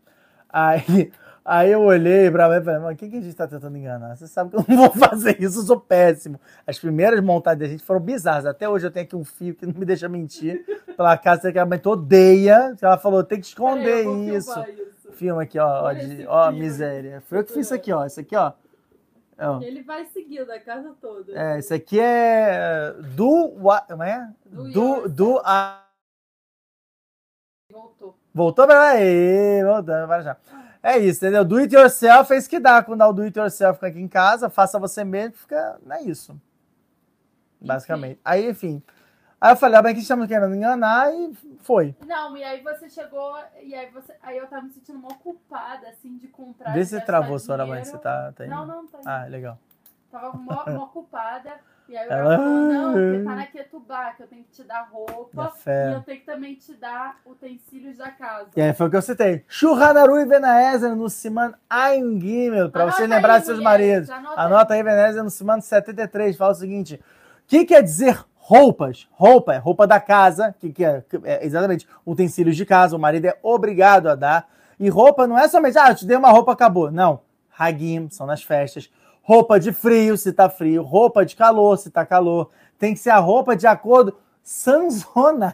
Aí, 0.49 1.11
aí 1.43 1.71
eu 1.71 1.81
olhei 1.81 2.31
pra 2.31 2.47
mim 2.47 2.55
e 2.55 2.61
falei, 2.63 2.79
mano, 2.79 2.95
quem 2.95 3.09
que 3.09 3.17
a 3.17 3.21
gente 3.21 3.35
tá 3.35 3.45
tentando 3.47 3.77
enganar? 3.77 4.15
Você 4.15 4.27
sabe 4.27 4.49
que 4.51 4.55
eu 4.55 4.65
não 4.65 4.77
vou 4.77 4.91
fazer 4.95 5.35
isso, 5.41 5.59
eu 5.59 5.63
sou 5.63 5.79
péssimo. 5.79 6.39
As 6.65 6.79
primeiras 6.79 7.19
montagens 7.21 7.59
da 7.59 7.67
gente 7.67 7.83
foram 7.83 7.99
bizarras. 7.99 8.45
Até 8.45 8.69
hoje 8.69 8.87
eu 8.87 8.91
tenho 8.91 9.05
aqui 9.05 9.15
um 9.15 9.25
fio 9.25 9.53
que 9.53 9.65
não 9.65 9.73
me 9.73 9.85
deixa 9.85 10.07
mentir. 10.07 10.63
Pela 10.95 11.17
casa 11.17 11.51
que 11.51 11.59
a 11.59 11.65
mãe 11.65 11.81
odeia. 11.85 12.75
Ela 12.81 12.97
falou, 12.97 13.23
tem 13.25 13.39
que 13.39 13.47
esconder 13.47 14.05
vou 14.05 14.23
isso. 14.23 14.51
isso. 14.51 15.01
Filma 15.11 15.43
aqui, 15.43 15.59
ó, 15.59 15.83
ó, 15.85 15.93
de- 15.93 16.25
ó, 16.27 16.51
miséria. 16.51 17.21
Foi 17.21 17.39
eu 17.39 17.43
que 17.43 17.51
fiz 17.53 17.65
isso 17.67 17.73
aqui, 17.73 17.91
ó. 17.93 18.05
Isso 18.05 18.19
aqui, 18.19 18.35
ó. 18.35 18.53
Ó. 19.39 19.59
Ele 19.61 19.81
vai 19.83 20.05
seguindo 20.05 20.49
a 20.51 20.59
casa 20.59 20.95
toda. 21.01 21.33
É, 21.38 21.59
isso 21.59 21.73
aqui 21.73 21.99
é 21.99 22.93
do 23.15 23.49
como 23.88 24.03
é? 24.03 24.29
Do 24.45 24.71
Do 24.71 25.09
do 25.09 25.41
a 25.43 25.83
Voltou. 27.71 28.17
voltou 28.33 28.69
aí, 28.71 29.63
voltando 29.63 30.07
para 30.07 30.21
já. 30.21 30.38
É 30.83 30.97
isso, 30.97 31.19
entendeu? 31.23 31.45
Do 31.45 31.57
it 31.57 31.73
yourself 31.73 32.33
é 32.33 32.38
isso 32.38 32.49
que 32.49 32.59
dá 32.59 32.83
quando 32.83 32.99
dá 32.99 33.07
o 33.07 33.13
do 33.13 33.21
it 33.21 33.38
yourself 33.38 33.75
fica 33.75 33.88
aqui 33.88 33.99
em 34.01 34.07
casa, 34.07 34.49
faça 34.49 34.77
você 34.79 35.03
mesmo, 35.03 35.35
fica, 35.38 35.79
não 35.85 35.95
é 35.95 36.01
isso. 36.01 36.39
Basicamente. 37.61 38.19
Aí, 38.25 38.49
enfim. 38.49 38.81
Aí 39.41 39.53
eu 39.53 39.55
falei, 39.55 39.80
ah, 39.80 39.81
bem 39.81 39.95
que 39.95 40.01
estamos 40.01 40.27
querendo 40.27 40.53
enganar 40.55 41.11
e 41.11 41.34
foi. 41.63 41.95
Não, 42.05 42.38
e 42.38 42.43
aí 42.43 42.61
você 42.61 42.88
chegou, 42.88 43.35
e 43.63 43.73
aí 43.73 43.89
você. 43.89 44.13
Aí 44.22 44.38
eu 44.38 44.45
tava 44.45 44.61
me 44.61 44.69
sentindo 44.72 44.99
mal 44.99 45.15
culpada, 45.15 45.89
assim, 45.89 46.15
de 46.15 46.27
comprar. 46.27 46.72
Vê 46.73 46.85
se 46.85 47.01
travou, 47.01 47.39
senhora 47.39 47.65
mãe, 47.65 47.81
dinheiro. 47.81 47.97
você 47.97 48.03
tá, 48.03 48.31
tá 48.35 48.45
indo? 48.45 48.53
Não, 48.53 48.68
não, 48.68 48.85
tá 48.88 48.99
indo. 48.99 49.09
Ah, 49.09 49.26
legal. 49.26 49.57
Tava 50.11 50.38
mó, 50.38 50.63
mó 50.68 50.85
culpada. 50.88 51.53
E 51.89 51.97
aí 51.97 52.07
o 52.07 52.11
Ela- 52.13 52.38
falou, 52.38 52.51
não, 52.51 52.93
você 52.93 53.23
tá 53.23 53.35
na 53.35 53.45
Ketubá, 53.47 54.11
que 54.13 54.23
eu 54.23 54.27
tenho 54.27 54.43
que 54.43 54.51
te 54.51 54.63
dar 54.63 54.84
roupa. 54.91 55.51
E 55.65 55.93
eu 55.93 56.01
tenho 56.03 56.19
que 56.19 56.26
também 56.26 56.55
te 56.55 56.73
dar 56.76 57.18
utensílios 57.26 57.97
da 57.97 58.11
casa. 58.11 58.49
E 58.55 58.61
aí 58.61 58.73
foi 58.73 58.88
o 58.88 58.89
que 58.91 58.95
eu 58.95 59.01
citei. 59.01 59.43
Churranaru 59.47 60.19
e 60.19 60.26
Venaezer 60.26 60.95
no 60.95 61.09
Siman 61.09 61.53
Ein 61.69 62.19
Gimel, 62.22 62.69
pra 62.69 62.84
Anota 62.84 62.95
você 62.97 63.03
aí, 63.03 63.09
lembrar 63.09 63.39
de 63.39 63.45
seus 63.47 63.57
mulheres, 63.57 64.07
maridos. 64.07 64.09
anota 64.11 64.41
Anota 64.41 64.73
aí, 64.76 64.84
Venaezer 64.84 65.23
no 65.23 65.30
Siman 65.31 65.59
73, 65.59 66.38
fala 66.38 66.51
o 66.51 66.55
seguinte. 66.55 66.95
O 66.95 67.47
que 67.47 67.65
quer 67.65 67.81
dizer 67.81 68.23
roupas? 68.41 69.07
Roupa 69.11 69.53
é 69.53 69.57
roupa 69.57 69.85
da 69.85 69.99
casa, 69.99 70.53
que, 70.59 70.73
que 70.73 70.84
é, 70.84 71.01
que 71.07 71.19
é 71.23 71.45
exatamente 71.45 71.88
utensílios 72.05 72.57
de 72.57 72.65
casa, 72.65 72.95
o 72.95 72.99
marido 72.99 73.26
é 73.26 73.38
obrigado 73.43 74.07
a 74.07 74.15
dar. 74.15 74.49
E 74.80 74.89
roupa 74.89 75.27
não 75.27 75.38
é 75.38 75.47
somente, 75.47 75.77
ah, 75.77 75.89
eu 75.89 75.95
te 75.95 76.05
dei 76.05 76.18
uma 76.18 76.31
roupa, 76.31 76.51
acabou. 76.51 76.91
Não. 76.91 77.22
Hagim, 77.57 78.09
são 78.09 78.26
nas 78.26 78.41
festas. 78.41 78.89
Roupa 79.22 79.59
de 79.59 79.72
frio, 79.72 80.18
se 80.18 80.34
tá 80.34 80.49
frio. 80.49 80.81
Roupa 80.81 81.23
de 81.23 81.35
calor, 81.35 81.77
se 81.77 81.91
tá 81.91 82.03
calor. 82.03 82.49
Tem 82.80 82.93
que 82.93 82.99
ser 82.99 83.11
a 83.11 83.19
roupa 83.19 83.55
de 83.55 83.68
acordo 83.68 84.18
sanzonal. 84.43 85.51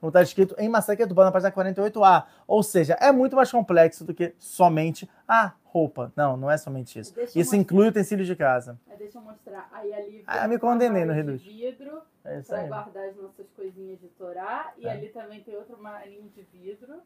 Não 0.00 0.10
tá 0.10 0.22
escrito 0.22 0.54
em 0.58 0.68
Massacre 0.68 1.06
do 1.06 1.14
na 1.14 1.30
página 1.32 1.52
48A. 1.52 2.24
Ou 2.46 2.62
seja, 2.62 2.94
é 3.00 3.12
muito 3.12 3.36
mais 3.36 3.50
complexo 3.50 4.04
do 4.04 4.14
que 4.14 4.34
somente 4.38 5.08
a 5.26 5.52
roupa. 5.64 6.12
Não, 6.16 6.36
não 6.36 6.50
é 6.50 6.56
somente 6.56 6.98
isso. 6.98 7.14
Deixa 7.14 7.38
Isso 7.38 7.54
inclui 7.56 7.88
utensílios 7.88 8.26
de 8.26 8.34
casa. 8.34 8.78
Aí 8.90 8.96
deixa 8.96 9.18
eu 9.18 9.22
mostrar. 9.22 9.68
Aí 9.72 9.92
ali. 9.92 10.24
Ah, 10.26 10.48
me 10.48 10.58
condenei 10.58 11.04
no 11.04 11.12
Reduz. 11.12 11.40
de 11.40 11.48
vidro 11.48 12.02
É 12.24 12.42
aí. 12.50 12.68
guardar 12.68 13.08
as 13.08 13.16
nossas 13.16 13.46
coisinhas 13.56 14.00
de 14.00 14.08
Torá. 14.08 14.72
E 14.76 14.86
É. 14.86 14.90
ali 14.90 15.08
também 15.08 15.40
tem 15.42 15.54
outro 15.56 15.80
marinho 15.80 16.28
de 16.34 16.42
vidro. 16.52 17.00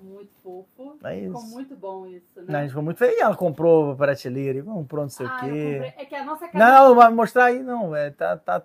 Muito 0.00 0.32
fofo. 0.42 0.98
É 1.04 1.20
Ficou 1.20 1.42
muito 1.42 1.76
bom 1.76 2.04
isso, 2.06 2.40
né? 2.40 2.46
Não, 2.48 2.58
a 2.58 2.62
gente 2.62 2.70
ficou 2.70 2.82
muito 2.82 2.98
feliz. 2.98 3.16
Ela 3.20 3.36
comprou 3.36 3.94
prateleira, 3.94 4.58
e 4.58 4.62
comprou 4.62 5.02
não 5.02 5.08
sei 5.08 5.24
ah, 5.24 5.36
o 5.36 5.40
quê. 5.40 5.94
É 5.96 6.04
que 6.04 6.16
a 6.16 6.24
nossa 6.24 6.48
casa. 6.48 6.58
Não, 6.58 6.94
vai 6.96 7.10
mostrar 7.12 7.44
aí, 7.44 7.62
não. 7.62 7.94
É, 7.94 8.10
tá, 8.10 8.36
tá 8.36 8.60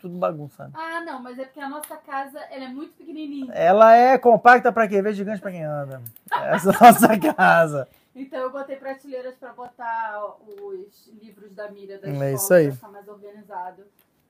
tudo 0.00 0.16
bagunçado. 0.18 0.72
Ah, 0.74 1.00
não, 1.00 1.22
mas 1.22 1.38
é 1.38 1.44
porque 1.44 1.60
a 1.60 1.68
nossa 1.68 1.96
casa 1.96 2.38
ela 2.50 2.64
é 2.64 2.68
muito 2.68 2.92
pequenininha. 2.94 3.52
Ela 3.52 3.94
é 3.96 4.18
compacta 4.18 4.70
pra 4.72 4.86
quem 4.88 5.02
vê, 5.02 5.12
gigante 5.12 5.40
pra 5.40 5.50
quem 5.50 5.64
anda. 5.64 6.00
Essa 6.32 6.70
é 6.70 6.74
a 6.76 6.80
nossa 6.92 7.08
casa. 7.34 7.88
Então 8.14 8.38
eu 8.40 8.50
botei 8.50 8.76
prateleiras 8.76 9.34
pra 9.36 9.52
botar 9.52 10.22
os 10.46 11.10
livros 11.22 11.52
da 11.54 11.70
Mira 11.70 11.98
da 11.98 12.08
É 12.08 12.10
escola 12.10 12.30
isso 12.32 12.54
aí. 12.54 12.66
pra 12.68 12.74
ficar 12.76 12.88
mais 12.88 13.08
organizado. 13.08 13.82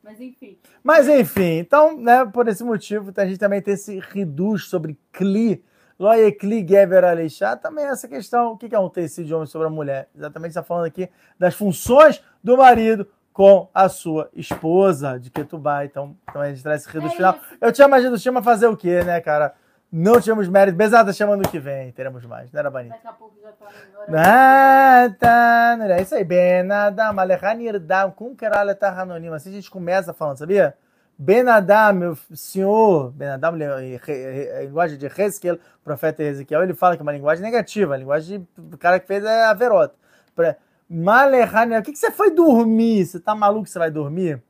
Mas 0.03 0.21
enfim. 0.21 0.59
Mas 0.85 1.09
enfim, 1.09 1.59
então, 1.59 1.97
né, 2.01 2.25
por 2.27 2.47
esse 2.49 2.63
motivo, 2.63 3.13
a 3.17 3.27
gente 3.27 3.39
também 3.39 3.61
tem 3.61 3.75
esse 3.75 3.99
reduz 3.99 4.65
sobre 4.67 4.97
Kli. 5.13 5.65
Loye 5.99 6.31
Kli 6.33 6.67
Geber 6.69 7.05
Aleixá, 7.05 7.57
também 7.57 7.87
essa 7.87 8.07
questão, 8.07 8.53
o 8.53 8.57
que 8.59 8.75
é 8.75 8.79
um 8.79 8.89
tecido 8.91 9.27
de 9.27 9.35
homem 9.35 9.47
sobre 9.47 9.67
a 9.67 9.71
mulher? 9.71 10.09
Exatamente 10.15 10.51
está 10.51 10.63
falando 10.63 10.85
aqui 10.85 11.09
das 11.39 11.55
funções 11.55 12.23
do 12.45 12.57
marido 12.57 13.09
com 13.37 13.69
a 13.75 13.87
sua 13.87 14.31
esposa 14.33 15.21
de 15.21 15.29
Ketubá. 15.31 15.85
Então, 15.85 16.17
então 16.27 16.41
a 16.41 16.49
gente 16.49 16.63
traz 16.63 16.81
esse 16.81 16.91
reduz 16.91 17.13
É 17.13 17.17
final. 17.17 17.35
isso. 17.35 17.59
Eu 17.61 17.71
tinha 17.71 17.87
mais 17.87 18.23
chama 18.23 18.43
fazer 18.43 18.67
o 18.67 18.75
quê, 18.75 19.05
né, 19.05 19.21
cara? 19.21 19.53
Não 19.93 20.19
tivemos 20.19 20.49
mérito. 20.49 20.75
Bezada 20.75 21.13
chama 21.13 21.37
no 21.37 21.47
que 21.47 21.59
vem, 21.59 21.93
teremos 21.93 22.25
mais, 22.25 22.51
né, 22.51 22.63
Rabanito? 22.63 22.95
Daqui 22.95 23.07
a 23.07 23.13
pouco 23.13 23.35
já 23.43 23.53
tá 23.53 23.67
horário. 24.09 25.11
Natan, 25.11 25.85
é 25.85 26.01
isso 26.01 26.15
aí. 26.15 26.25
Benadam, 26.25 27.21
Alechanirdam, 27.21 28.11
Kunkeraleta 28.11 28.89
Hanonim. 28.89 29.29
Assim 29.29 29.51
a 29.51 29.53
gente 29.53 29.71
começa 29.71 30.15
falando, 30.15 30.39
sabia? 30.39 30.75
Benadam, 31.19 31.93
meu 31.93 32.19
senhor, 32.33 33.11
Benadam, 33.13 33.55
ele- 33.57 34.01
a 34.57 34.63
linguagem 34.63 34.97
de 34.97 35.07
Hezkel, 35.07 35.59
profeta 35.85 36.23
Ezequiel, 36.23 36.63
ele 36.63 36.73
fala 36.73 36.97
que 36.97 37.03
é 37.03 37.05
uma 37.05 37.13
linguagem 37.13 37.45
negativa, 37.45 37.93
a 37.93 37.99
linguagem 37.99 38.49
do 38.57 38.79
cara 38.79 38.99
que 38.99 39.07
fez 39.07 39.23
é 39.25 39.45
a 39.45 39.53
verota. 39.53 39.95
Malechanirdam, 40.89 41.81
o 41.81 41.83
que, 41.83 41.93
que 41.93 41.99
você 41.99 42.11
foi 42.11 42.31
dormir? 42.31 43.05
Você 43.07 43.19
tá 43.21 43.35
maluco 43.35 43.65
que 43.65 43.71
você 43.71 43.79
vai 43.79 43.91
dormir? 43.91 44.43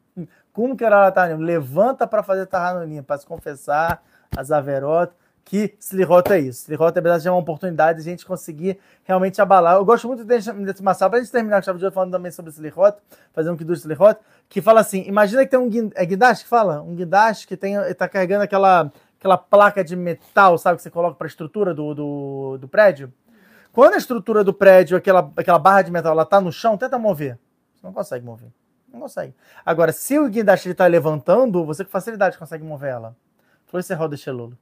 Kunkeraleta 0.53 1.23
Hanonim, 1.23 1.45
levanta 1.45 2.07
para 2.07 2.23
fazer 2.23 2.47
Tahanonim, 2.47 3.03
para 3.03 3.19
se 3.19 3.27
confessar 3.27 4.03
as 4.35 4.51
averotas. 4.51 5.15
Que 5.45 5.77
Slirot 5.79 6.33
é 6.33 6.41
isso. 6.41 6.63
Slirot 6.65 6.99
é 6.99 7.01
verdade, 7.01 7.29
é 7.29 7.31
uma 7.31 7.39
oportunidade 7.39 8.03
de 8.03 8.09
a 8.09 8.11
gente 8.11 8.27
conseguir 8.27 8.81
realmente 9.05 9.41
abalar. 9.41 9.77
Eu 9.77 9.85
gosto 9.85 10.09
muito 10.09 10.25
desse, 10.25 10.51
massal, 10.83 11.09
pra 11.09 11.21
gente 11.21 11.31
terminar 11.31 11.61
com 11.61 11.67
chave 11.67 11.79
de 11.79 11.89
falando 11.93 12.11
também 12.11 12.33
sobre 12.33 12.51
Slirot, 12.51 12.97
fazer 13.33 13.51
um 13.51 13.57
Kiddush 13.57 13.81
Slirot, 13.83 14.19
que 14.49 14.61
fala 14.61 14.81
assim, 14.81 15.05
imagina 15.07 15.45
que 15.45 15.51
tem 15.53 15.61
um 15.61 15.69
guin- 15.69 15.93
é 15.95 16.05
guindaste 16.05 16.43
que 16.45 16.51
fala? 16.51 16.83
Um 16.83 16.97
guindaste 16.97 17.47
que 17.47 17.57
tem, 17.57 17.77
tá 17.95 18.09
carregando 18.09 18.43
aquela, 18.43 18.91
aquela 19.21 19.39
placa 19.39 19.85
de 19.85 19.95
metal, 19.95 20.59
sabe, 20.59 20.79
que 20.79 20.83
você 20.83 20.91
coloca 20.91 21.15
para 21.15 21.27
a 21.27 21.29
estrutura 21.29 21.73
do, 21.73 21.95
do, 21.95 22.59
do 22.59 22.67
prédio. 22.67 23.13
Quando 23.77 23.93
a 23.93 23.99
estrutura 23.99 24.43
do 24.43 24.55
prédio, 24.55 24.97
aquela, 24.97 25.31
aquela 25.37 25.59
barra 25.59 25.83
de 25.83 25.93
metal, 25.93 26.13
ela 26.13 26.25
tá 26.25 26.41
no 26.41 26.51
chão, 26.51 26.79
tenta 26.79 26.97
mover. 26.99 27.39
Você 27.75 27.87
não 27.87 27.93
consegue 27.93 28.25
mover. 28.25 28.49
Não 28.91 29.01
consegue. 29.01 29.35
Agora, 29.67 29.93
se 29.93 30.19
o 30.19 30.27
guindaste 30.31 30.71
está 30.71 30.87
levantando, 30.87 31.63
você 31.63 31.85
com 31.85 31.91
facilidade 31.91 32.39
consegue 32.39 32.65
mover 32.65 32.93
ela. 32.93 33.15
Foi 33.67 33.81
esse 33.81 33.93
roda 33.93 34.17
Shelolo. 34.17 34.57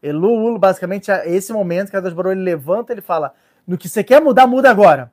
Elul, 0.00 0.56
basicamente, 0.56 1.10
é 1.10 1.28
esse 1.28 1.52
momento 1.52 1.90
que 1.90 1.96
a 1.96 2.00
Barô 2.00 2.30
ele 2.30 2.42
levanta, 2.42 2.92
ele 2.92 3.00
fala: 3.00 3.34
no 3.66 3.76
que 3.76 3.88
você 3.88 4.04
quer 4.04 4.20
mudar, 4.20 4.46
muda 4.46 4.70
agora. 4.70 5.12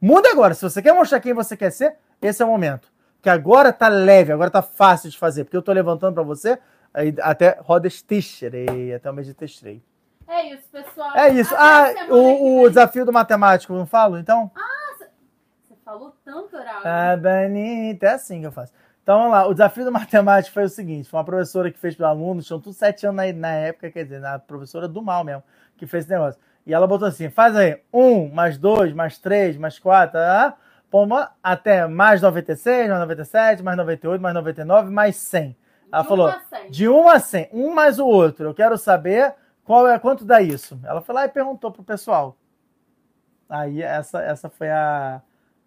Muda 0.00 0.30
agora. 0.30 0.54
Se 0.54 0.62
você 0.62 0.80
quer 0.80 0.92
mostrar 0.92 1.18
quem 1.18 1.34
você 1.34 1.56
quer 1.56 1.72
ser, 1.72 1.96
esse 2.22 2.40
é 2.40 2.46
o 2.46 2.48
momento. 2.48 2.86
Que 3.20 3.28
agora 3.28 3.72
tá 3.72 3.88
leve, 3.88 4.30
agora 4.30 4.48
tá 4.48 4.62
fácil 4.62 5.10
de 5.10 5.18
fazer, 5.18 5.42
porque 5.42 5.56
eu 5.56 5.62
tô 5.62 5.72
levantando 5.72 6.14
para 6.14 6.22
você 6.22 6.56
aí 6.94 7.12
até 7.20 7.58
rodas 7.62 8.00
Tishrei, 8.00 8.94
até 8.94 9.10
o 9.10 9.12
mês 9.12 9.26
de 9.26 9.34
Tishrei. 9.34 9.82
É 10.32 10.54
isso, 10.54 10.64
pessoal. 10.70 11.16
É 11.16 11.28
isso. 11.30 11.54
Até 11.54 12.00
Ah, 12.02 12.06
o, 12.10 12.62
o 12.62 12.68
desafio 12.68 13.04
do 13.04 13.12
matemático, 13.12 13.72
não 13.74 13.86
falo? 13.86 14.18
Então? 14.18 14.50
Você 14.98 15.76
falou 15.84 16.14
tanto, 16.24 16.56
Oral. 16.56 16.80
Ah, 16.84 17.16
bonita. 17.16 18.06
É 18.06 18.10
assim 18.14 18.40
que 18.40 18.46
eu 18.46 18.52
faço. 18.52 18.72
Então, 19.02 19.18
vamos 19.18 19.32
lá. 19.32 19.46
O 19.46 19.52
desafio 19.52 19.84
do 19.84 19.92
matemática 19.92 20.52
foi 20.54 20.64
o 20.64 20.68
seguinte: 20.68 21.08
foi 21.08 21.18
uma 21.18 21.24
professora 21.24 21.70
que 21.70 21.78
fez 21.78 21.94
para 21.94 22.08
alunos, 22.08 22.46
tinham 22.46 22.60
tudo 22.60 22.72
sete 22.72 23.06
anos 23.06 23.16
na, 23.16 23.32
na 23.32 23.48
época, 23.52 23.90
quer 23.90 24.04
dizer, 24.04 24.20
na 24.20 24.38
professora 24.38 24.88
do 24.88 25.02
mal 25.02 25.22
mesmo, 25.24 25.42
que 25.76 25.86
fez 25.86 26.04
esse 26.04 26.12
negócio. 26.12 26.40
E 26.66 26.72
ela 26.72 26.86
botou 26.86 27.08
assim: 27.08 27.28
faz 27.28 27.54
aí, 27.56 27.80
um, 27.92 28.28
mais 28.32 28.56
dois, 28.56 28.92
mais 28.94 29.18
três, 29.18 29.56
mais 29.58 29.78
quatro, 29.78 30.18
ah, 30.18 30.54
pomba, 30.90 31.32
até 31.42 31.86
mais 31.86 32.22
96, 32.22 32.88
mais 32.88 33.00
97, 33.00 33.62
mais 33.62 33.76
98, 33.76 34.20
mais 34.22 34.34
99, 34.34 34.90
mais 34.90 35.16
100. 35.16 35.56
Ela 35.92 36.02
De 36.02 36.08
falou: 36.08 36.26
uma 36.28 36.36
a 36.36 36.40
cem. 36.40 36.70
de 36.70 36.88
um 36.88 37.08
a 37.08 37.18
100, 37.18 37.48
um 37.52 37.74
mais 37.74 37.98
o 37.98 38.06
outro. 38.06 38.46
Eu 38.46 38.54
quero 38.54 38.78
saber 38.78 39.34
qual 39.64 39.86
é 39.86 39.98
quanto 39.98 40.24
dá 40.24 40.40
isso. 40.40 40.78
Ela 40.84 41.00
foi 41.00 41.14
lá 41.14 41.24
e 41.24 41.28
perguntou 41.28 41.70
pro 41.70 41.82
pessoal. 41.82 42.36
Aí 43.48 43.82
essa, 43.82 44.20
essa 44.22 44.48
foi 44.48 44.70
a, 44.70 45.20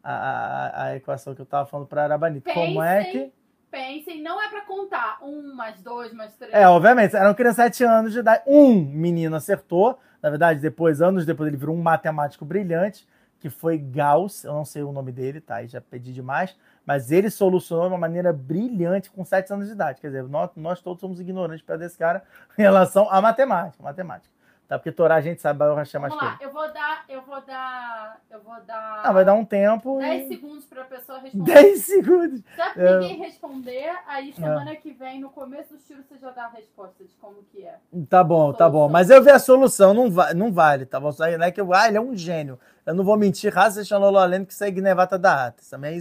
a, 0.04 0.84
a, 0.86 0.96
equação 0.96 1.36
que 1.36 1.42
eu 1.42 1.46
tava 1.46 1.68
falando 1.68 1.88
para 1.88 2.04
Arabanito. 2.04 2.52
Como 2.52 2.82
é 2.82 3.06
que. 3.06 3.32
Pensem, 3.70 4.22
não 4.22 4.42
é 4.42 4.48
pra 4.48 4.62
contar. 4.62 5.20
Um, 5.22 5.54
mais 5.54 5.82
dois, 5.82 6.14
mais 6.14 6.34
três. 6.36 6.54
É, 6.54 6.68
obviamente, 6.68 7.16
eram 7.16 7.34
crianças 7.34 7.72
de 7.72 7.78
7 7.78 7.84
anos 7.84 8.14
de 8.14 8.20
idade. 8.20 8.44
Um 8.48 8.74
menino 8.74 9.36
acertou. 9.36 10.00
Na 10.22 10.30
verdade, 10.30 10.60
depois, 10.60 11.02
anos 11.02 11.26
depois, 11.26 11.48
ele 11.48 11.58
virou 11.58 11.76
um 11.76 11.82
matemático 11.82 12.46
brilhante, 12.46 13.08
que 13.40 13.50
foi 13.50 13.78
Gauss. 13.78 14.44
Eu 14.44 14.54
não 14.54 14.66
sei 14.66 14.82
o 14.82 14.92
nome 14.92 15.12
dele, 15.12 15.42
tá? 15.42 15.62
E 15.62 15.68
já 15.68 15.82
pedi 15.82 16.14
demais. 16.14 16.56
Mas 16.86 17.12
ele 17.12 17.30
solucionou 17.30 17.88
de 17.88 17.94
uma 17.94 18.00
maneira 18.00 18.32
brilhante 18.32 19.10
com 19.10 19.26
7 19.26 19.52
anos 19.54 19.68
de 19.68 19.74
idade. 19.74 20.00
Quer 20.00 20.08
dizer, 20.08 20.24
nós, 20.24 20.50
nós 20.56 20.82
todos 20.82 21.02
somos 21.02 21.20
ignorantes 21.20 21.66
perto 21.66 21.80
desse 21.80 21.98
cara 21.98 22.24
em 22.58 22.62
relação 22.62 23.10
à 23.10 23.20
matemática. 23.22 23.82
Matemática. 23.84 24.36
Tá? 24.68 24.80
Porque 24.80 24.92
Torá 24.92 25.16
a 25.16 25.22
gente 25.22 25.42
sabe, 25.42 25.60
vai 25.60 25.70
achar 25.80 26.00
mais 26.00 26.16
lá, 26.16 26.40
eu 26.42 26.52
vou 26.52 26.74
dar. 26.74 27.06
Eu 27.08 27.22
vou 27.22 27.40
dar. 27.42 28.20
Eu 28.32 28.42
vou 28.42 28.56
dar. 28.66 29.02
Ah, 29.04 29.12
vai 29.12 29.24
dar 29.24 29.36
um 29.36 29.46
tempo. 29.46 30.00
10 30.00 30.26
e... 30.26 30.28
segundos 30.28 30.66
pra 30.66 30.84
pessoa 30.86 31.20
responder. 31.20 31.54
10 31.54 31.80
segundos. 31.86 32.40
Se 32.74 32.80
É. 32.80 33.00
ninguém 33.00 33.18
responder, 33.20 33.94
aí 34.08 34.34
semana 34.34 34.76
que 34.76 34.92
vem, 34.92 35.22
no 35.22 35.30
começo 35.30 35.74
do 35.74 35.80
tiro, 35.80 36.02
você 36.02 36.18
já 36.18 36.32
dá 36.32 36.46
a 36.46 36.50
resposta 36.50 37.04
de 37.04 37.14
como 37.22 37.44
que 37.52 37.64
é. 37.64 37.76
Tá 38.10 38.24
bom, 38.24 38.54
tá 38.54 38.68
bom. 38.68 38.90
Mas 38.90 39.12
eu 39.12 39.24
vi 39.24 39.30
a 39.30 39.38
solução, 39.38 39.94
não, 39.94 40.10
va 40.10 40.34
não 40.34 40.52
vale, 40.52 40.88
tá 40.88 41.00
bom? 41.00 41.12
Não 41.38 41.46
é 41.46 41.52
que 41.52 41.62
eu, 41.62 41.72
ah, 41.72 41.88
ele 41.88 41.98
é 41.98 42.02
um 42.02 42.16
gênio. 42.16 42.60
Eu 42.88 42.96
não 42.96 43.04
vou 43.04 43.18
mentir, 43.18 43.54
raça 43.54 43.84
Shalolo 43.84 44.18
além 44.18 44.44
que 44.46 44.54
segue 44.54 44.82
nevata 44.82 45.18
da 45.20 45.46
ata. 45.46 45.62
Isso 45.62 45.70
também 45.70 45.94
é 45.94 45.98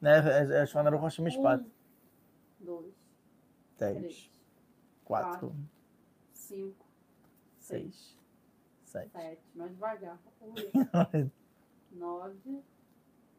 Né? 0.00 0.62
É 0.62 0.66
Shanaru 0.66 0.96
Roshim 0.98 1.26
Espada. 1.26 1.62
Um, 2.60 2.64
dois, 2.64 2.94
10, 3.78 3.98
três, 3.98 4.30
4, 5.04 5.54
cinco, 6.32 6.86
6, 7.58 8.18
7. 8.84 9.10
sete. 9.10 9.42
Mais 9.54 9.70
devagar. 9.70 10.18
Oito, 10.40 11.30
nove, 11.92 12.62